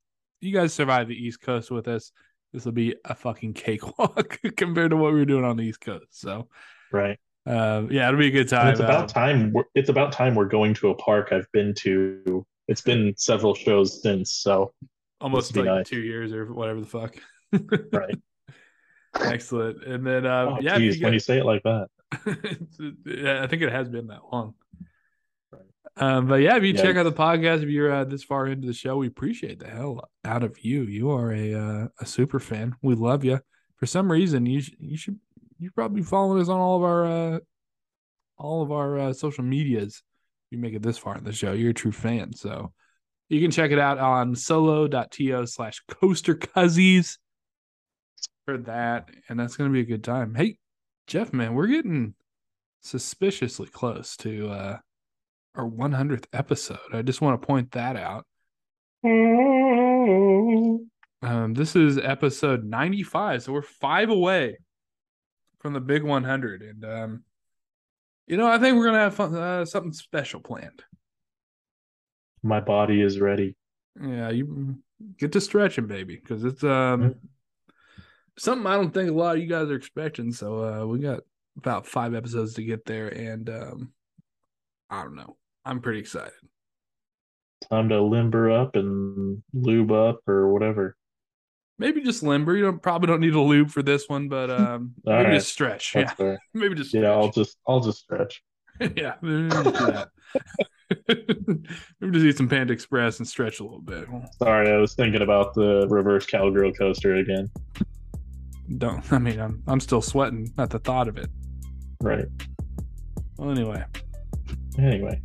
you 0.40 0.52
guys 0.52 0.72
survived 0.72 1.10
the 1.10 1.14
East 1.14 1.40
Coast 1.42 1.70
with 1.70 1.86
us. 1.86 2.12
This 2.52 2.64
will 2.64 2.72
be 2.72 2.94
a 3.04 3.14
fucking 3.14 3.54
cakewalk 3.54 4.38
compared 4.56 4.90
to 4.90 4.96
what 4.96 5.12
we 5.12 5.18
were 5.20 5.24
doing 5.24 5.44
on 5.44 5.56
the 5.56 5.64
East 5.64 5.80
Coast. 5.80 6.20
So 6.20 6.48
Right. 6.92 7.18
um, 7.46 7.90
yeah, 7.90 8.08
it'll 8.08 8.20
be 8.20 8.28
a 8.28 8.30
good 8.30 8.40
And 8.40 8.48
time. 8.50 8.68
it's 8.68 8.80
about 8.80 9.00
Um, 9.02 9.06
time. 9.08 9.52
We're, 9.52 9.64
it's 9.74 9.88
about 9.88 10.12
time 10.12 10.34
we're 10.34 10.44
going 10.46 10.74
to 10.74 10.90
a 10.90 10.94
park 10.94 11.28
I've 11.32 11.50
been 11.52 11.72
to. 11.78 12.46
It's 12.68 12.82
been 12.82 13.14
several 13.16 13.54
shows 13.54 14.02
since, 14.02 14.30
so 14.36 14.72
almost 15.20 15.56
like 15.56 15.64
nice. 15.66 15.88
two 15.88 16.00
years 16.02 16.32
or 16.32 16.52
whatever 16.52 16.80
the 16.80 16.86
fuck. 16.86 17.16
right. 17.92 18.18
Excellent. 19.20 19.84
And 19.84 20.06
then 20.06 20.26
um, 20.26 20.48
Oh, 20.54 20.58
yeah, 20.60 20.78
geez, 20.78 20.98
you 20.98 21.04
when 21.04 21.12
you 21.12 21.18
say 21.20 21.38
it 21.38 21.44
like 21.46 21.62
that, 21.64 21.88
yeah, 23.06 23.42
I 23.42 23.46
think 23.46 23.62
it 23.62 23.72
has 23.72 23.88
been 23.88 24.06
that 24.08 24.20
long. 24.32 24.54
Um, 25.96 26.26
but 26.26 26.36
yeah, 26.36 26.56
if 26.56 26.62
you 26.62 26.72
Yeah, 26.72 26.82
check 26.82 26.96
out 26.96 27.02
the 27.04 27.12
podcast, 27.12 27.62
if 27.62 27.68
you're 27.68 27.92
uh, 27.92 28.04
this 28.04 28.24
far 28.24 28.46
into 28.46 28.66
the 28.66 28.72
show, 28.72 28.96
we 28.96 29.08
appreciate 29.08 29.58
the 29.58 29.68
hell 29.68 30.08
out 30.24 30.42
of 30.42 30.64
you. 30.64 30.82
You 30.84 31.10
are 31.10 31.32
a 31.32 31.54
uh, 31.54 31.88
a 32.00 32.06
super 32.06 32.40
fan. 32.40 32.74
We 32.82 32.94
love 32.94 33.24
you. 33.24 33.40
For 33.76 33.86
some 33.86 34.10
reason, 34.10 34.46
you 34.46 34.62
sh- 34.62 34.74
you 34.78 34.96
should 34.96 35.18
you 35.58 35.70
probably 35.70 36.02
following 36.02 36.40
us 36.40 36.48
on 36.48 36.58
all 36.58 36.76
of 36.76 36.82
our 36.82 37.06
uh, 37.06 37.38
all 38.38 38.62
of 38.62 38.72
our 38.72 38.98
uh, 38.98 39.12
social 39.12 39.44
medias. 39.44 40.02
If 40.46 40.56
you 40.56 40.58
make 40.58 40.74
it 40.74 40.82
this 40.82 40.98
far 40.98 41.16
in 41.18 41.24
the 41.24 41.32
show, 41.32 41.52
you're 41.52 41.70
a 41.70 41.74
true 41.74 41.92
fan. 41.92 42.32
So 42.34 42.72
you 43.28 43.40
can 43.40 43.50
check 43.50 43.70
it 43.70 43.78
out 43.78 43.98
on 43.98 44.34
solo.to 44.34 45.46
slash 45.46 45.80
coaster 45.88 46.34
cuzzies 46.34 47.18
for 48.46 48.58
that, 48.58 49.10
and 49.28 49.38
that's 49.38 49.56
gonna 49.56 49.70
be 49.70 49.80
a 49.80 49.84
good 49.84 50.04
time. 50.04 50.34
Hey, 50.34 50.56
Jeff, 51.06 51.32
man, 51.32 51.54
we're 51.54 51.66
getting 51.66 52.14
suspiciously 52.80 53.68
close 53.68 54.16
to 54.16 54.48
uh 54.48 54.78
our 55.54 55.68
100th 55.68 56.26
episode. 56.32 56.78
I 56.92 57.02
just 57.02 57.20
want 57.20 57.40
to 57.40 57.46
point 57.46 57.72
that 57.72 57.96
out. 57.96 58.26
Um, 61.24 61.54
this 61.54 61.76
is 61.76 61.98
episode 61.98 62.64
95, 62.64 63.44
so 63.44 63.52
we're 63.52 63.62
five 63.62 64.10
away 64.10 64.58
from 65.60 65.72
the 65.72 65.80
big 65.80 66.02
100, 66.02 66.62
and 66.62 66.84
um, 66.84 67.24
you 68.26 68.36
know, 68.36 68.48
I 68.48 68.58
think 68.58 68.76
we're 68.76 68.86
gonna 68.86 68.98
have 68.98 69.14
fun, 69.14 69.32
uh, 69.36 69.64
something 69.64 69.92
special 69.92 70.40
planned. 70.40 70.82
my 72.42 72.58
body 72.58 73.00
is 73.00 73.20
ready. 73.20 73.54
Yeah, 74.00 74.30
you 74.30 74.78
get 75.16 75.30
to 75.32 75.40
stretching, 75.40 75.86
baby, 75.86 76.16
because 76.16 76.42
it's 76.42 76.64
um 76.64 77.14
something 78.36 78.66
I 78.66 78.74
don't 78.74 78.92
think 78.92 79.08
a 79.08 79.14
lot 79.14 79.36
of 79.36 79.42
you 79.42 79.48
guys 79.48 79.68
are 79.70 79.76
expecting. 79.76 80.32
So 80.32 80.64
uh, 80.64 80.86
we 80.86 80.98
got 80.98 81.20
about 81.56 81.86
five 81.86 82.16
episodes 82.16 82.54
to 82.54 82.64
get 82.64 82.84
there, 82.84 83.06
and 83.06 83.48
um, 83.48 83.92
I 84.90 85.04
don't 85.04 85.14
know. 85.14 85.36
I'm 85.64 85.80
pretty 85.80 86.00
excited. 86.00 86.32
Time 87.70 87.88
to 87.90 88.00
limber 88.02 88.50
up 88.50 88.74
and 88.76 89.42
lube 89.52 89.92
up 89.92 90.20
or 90.28 90.52
whatever. 90.52 90.96
Maybe 91.78 92.00
just 92.02 92.22
limber. 92.22 92.56
You 92.56 92.64
don't 92.64 92.82
probably 92.82 93.06
don't 93.06 93.20
need 93.20 93.34
a 93.34 93.40
lube 93.40 93.70
for 93.70 93.82
this 93.82 94.08
one, 94.08 94.28
but 94.28 94.50
um, 94.60 94.94
maybe 95.04 95.24
right. 95.24 95.34
just 95.34 95.52
stretch. 95.52 95.94
Yeah, 95.94 96.10
fair. 96.10 96.38
maybe 96.54 96.74
just 96.74 96.92
Yeah, 96.92 97.10
I'll 97.10 97.32
stretch. 97.32 97.46
just 97.46 97.58
I'll 97.66 97.80
just 97.80 98.00
stretch. 98.00 98.42
yeah, 98.96 99.14
maybe 99.20 99.48
just 99.50 100.08
maybe 102.00 102.12
just 102.12 102.24
eat 102.26 102.36
some 102.36 102.48
Panda 102.48 102.72
Express 102.72 103.18
and 103.18 103.28
stretch 103.28 103.60
a 103.60 103.64
little 103.64 103.80
bit. 103.82 104.06
Sorry, 104.38 104.70
I 104.70 104.78
was 104.78 104.94
thinking 104.94 105.22
about 105.22 105.54
the 105.54 105.86
reverse 105.88 106.26
cowgirl 106.26 106.72
coaster 106.72 107.16
again. 107.16 107.50
Don't. 108.78 109.10
I 109.12 109.18
mean, 109.18 109.40
I'm 109.40 109.62
I'm 109.66 109.80
still 109.80 110.02
sweating 110.02 110.52
at 110.58 110.70
the 110.70 110.78
thought 110.78 111.06
of 111.08 111.16
it. 111.18 111.28
Right. 112.00 112.24
Well, 113.36 113.50
anyway. 113.50 113.84
Anyway, 114.78 115.20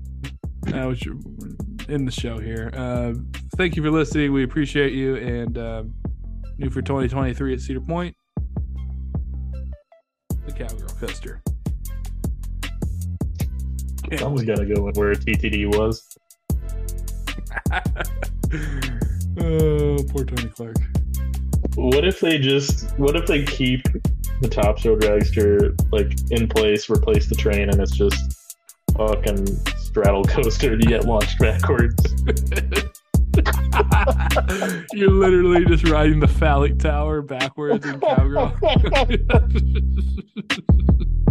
uh, 0.74 0.88
which 0.88 1.08
in 1.90 2.06
the 2.06 2.12
show 2.12 2.40
here. 2.40 2.72
Uh, 2.74 3.14
thank 3.56 3.76
you 3.76 3.84
for 3.84 3.92
listening. 3.92 4.34
We 4.34 4.44
appreciate 4.44 4.94
you. 4.94 5.16
And 5.16 5.58
um, 5.58 5.94
new 6.58 6.70
for 6.70 6.82
2023 6.82 7.54
at 7.54 7.62
Cedar 7.62 7.82
Point, 7.82 8.16
the 10.46 10.52
Cowgirl 10.52 10.90
Coaster. 11.00 11.42
someone's 14.18 14.46
got 14.46 14.58
to 14.58 14.66
go 14.66 14.84
with 14.84 14.98
where 14.98 15.14
TTD 15.14 15.76
was. 15.76 16.18
oh, 19.40 19.98
poor 20.10 20.26
Tony 20.26 20.50
Clark. 20.50 20.78
What 21.76 22.06
if 22.06 22.20
they 22.20 22.38
just? 22.38 22.98
What 22.98 23.16
if 23.16 23.26
they 23.28 23.44
keep 23.44 23.84
the 24.42 24.48
Top 24.48 24.80
Thrill 24.80 24.98
Dragster 24.98 25.76
like 25.92 26.12
in 26.32 26.48
place, 26.48 26.90
replace 26.90 27.28
the 27.28 27.36
train, 27.36 27.70
and 27.70 27.80
it's 27.80 27.92
just 27.92 28.36
fucking 28.98 29.46
straddle 29.98 30.24
coaster 30.26 30.78
to 30.78 30.86
get 30.86 31.06
launched 31.06 31.40
backwards? 31.40 31.96
You're 34.94 35.10
literally 35.10 35.66
just 35.66 35.88
riding 35.88 36.20
the 36.20 36.28
phallic 36.28 36.78
tower 36.78 37.24
backwards 37.24 37.84
in 37.84 38.00
Cowgirl. 38.00 38.56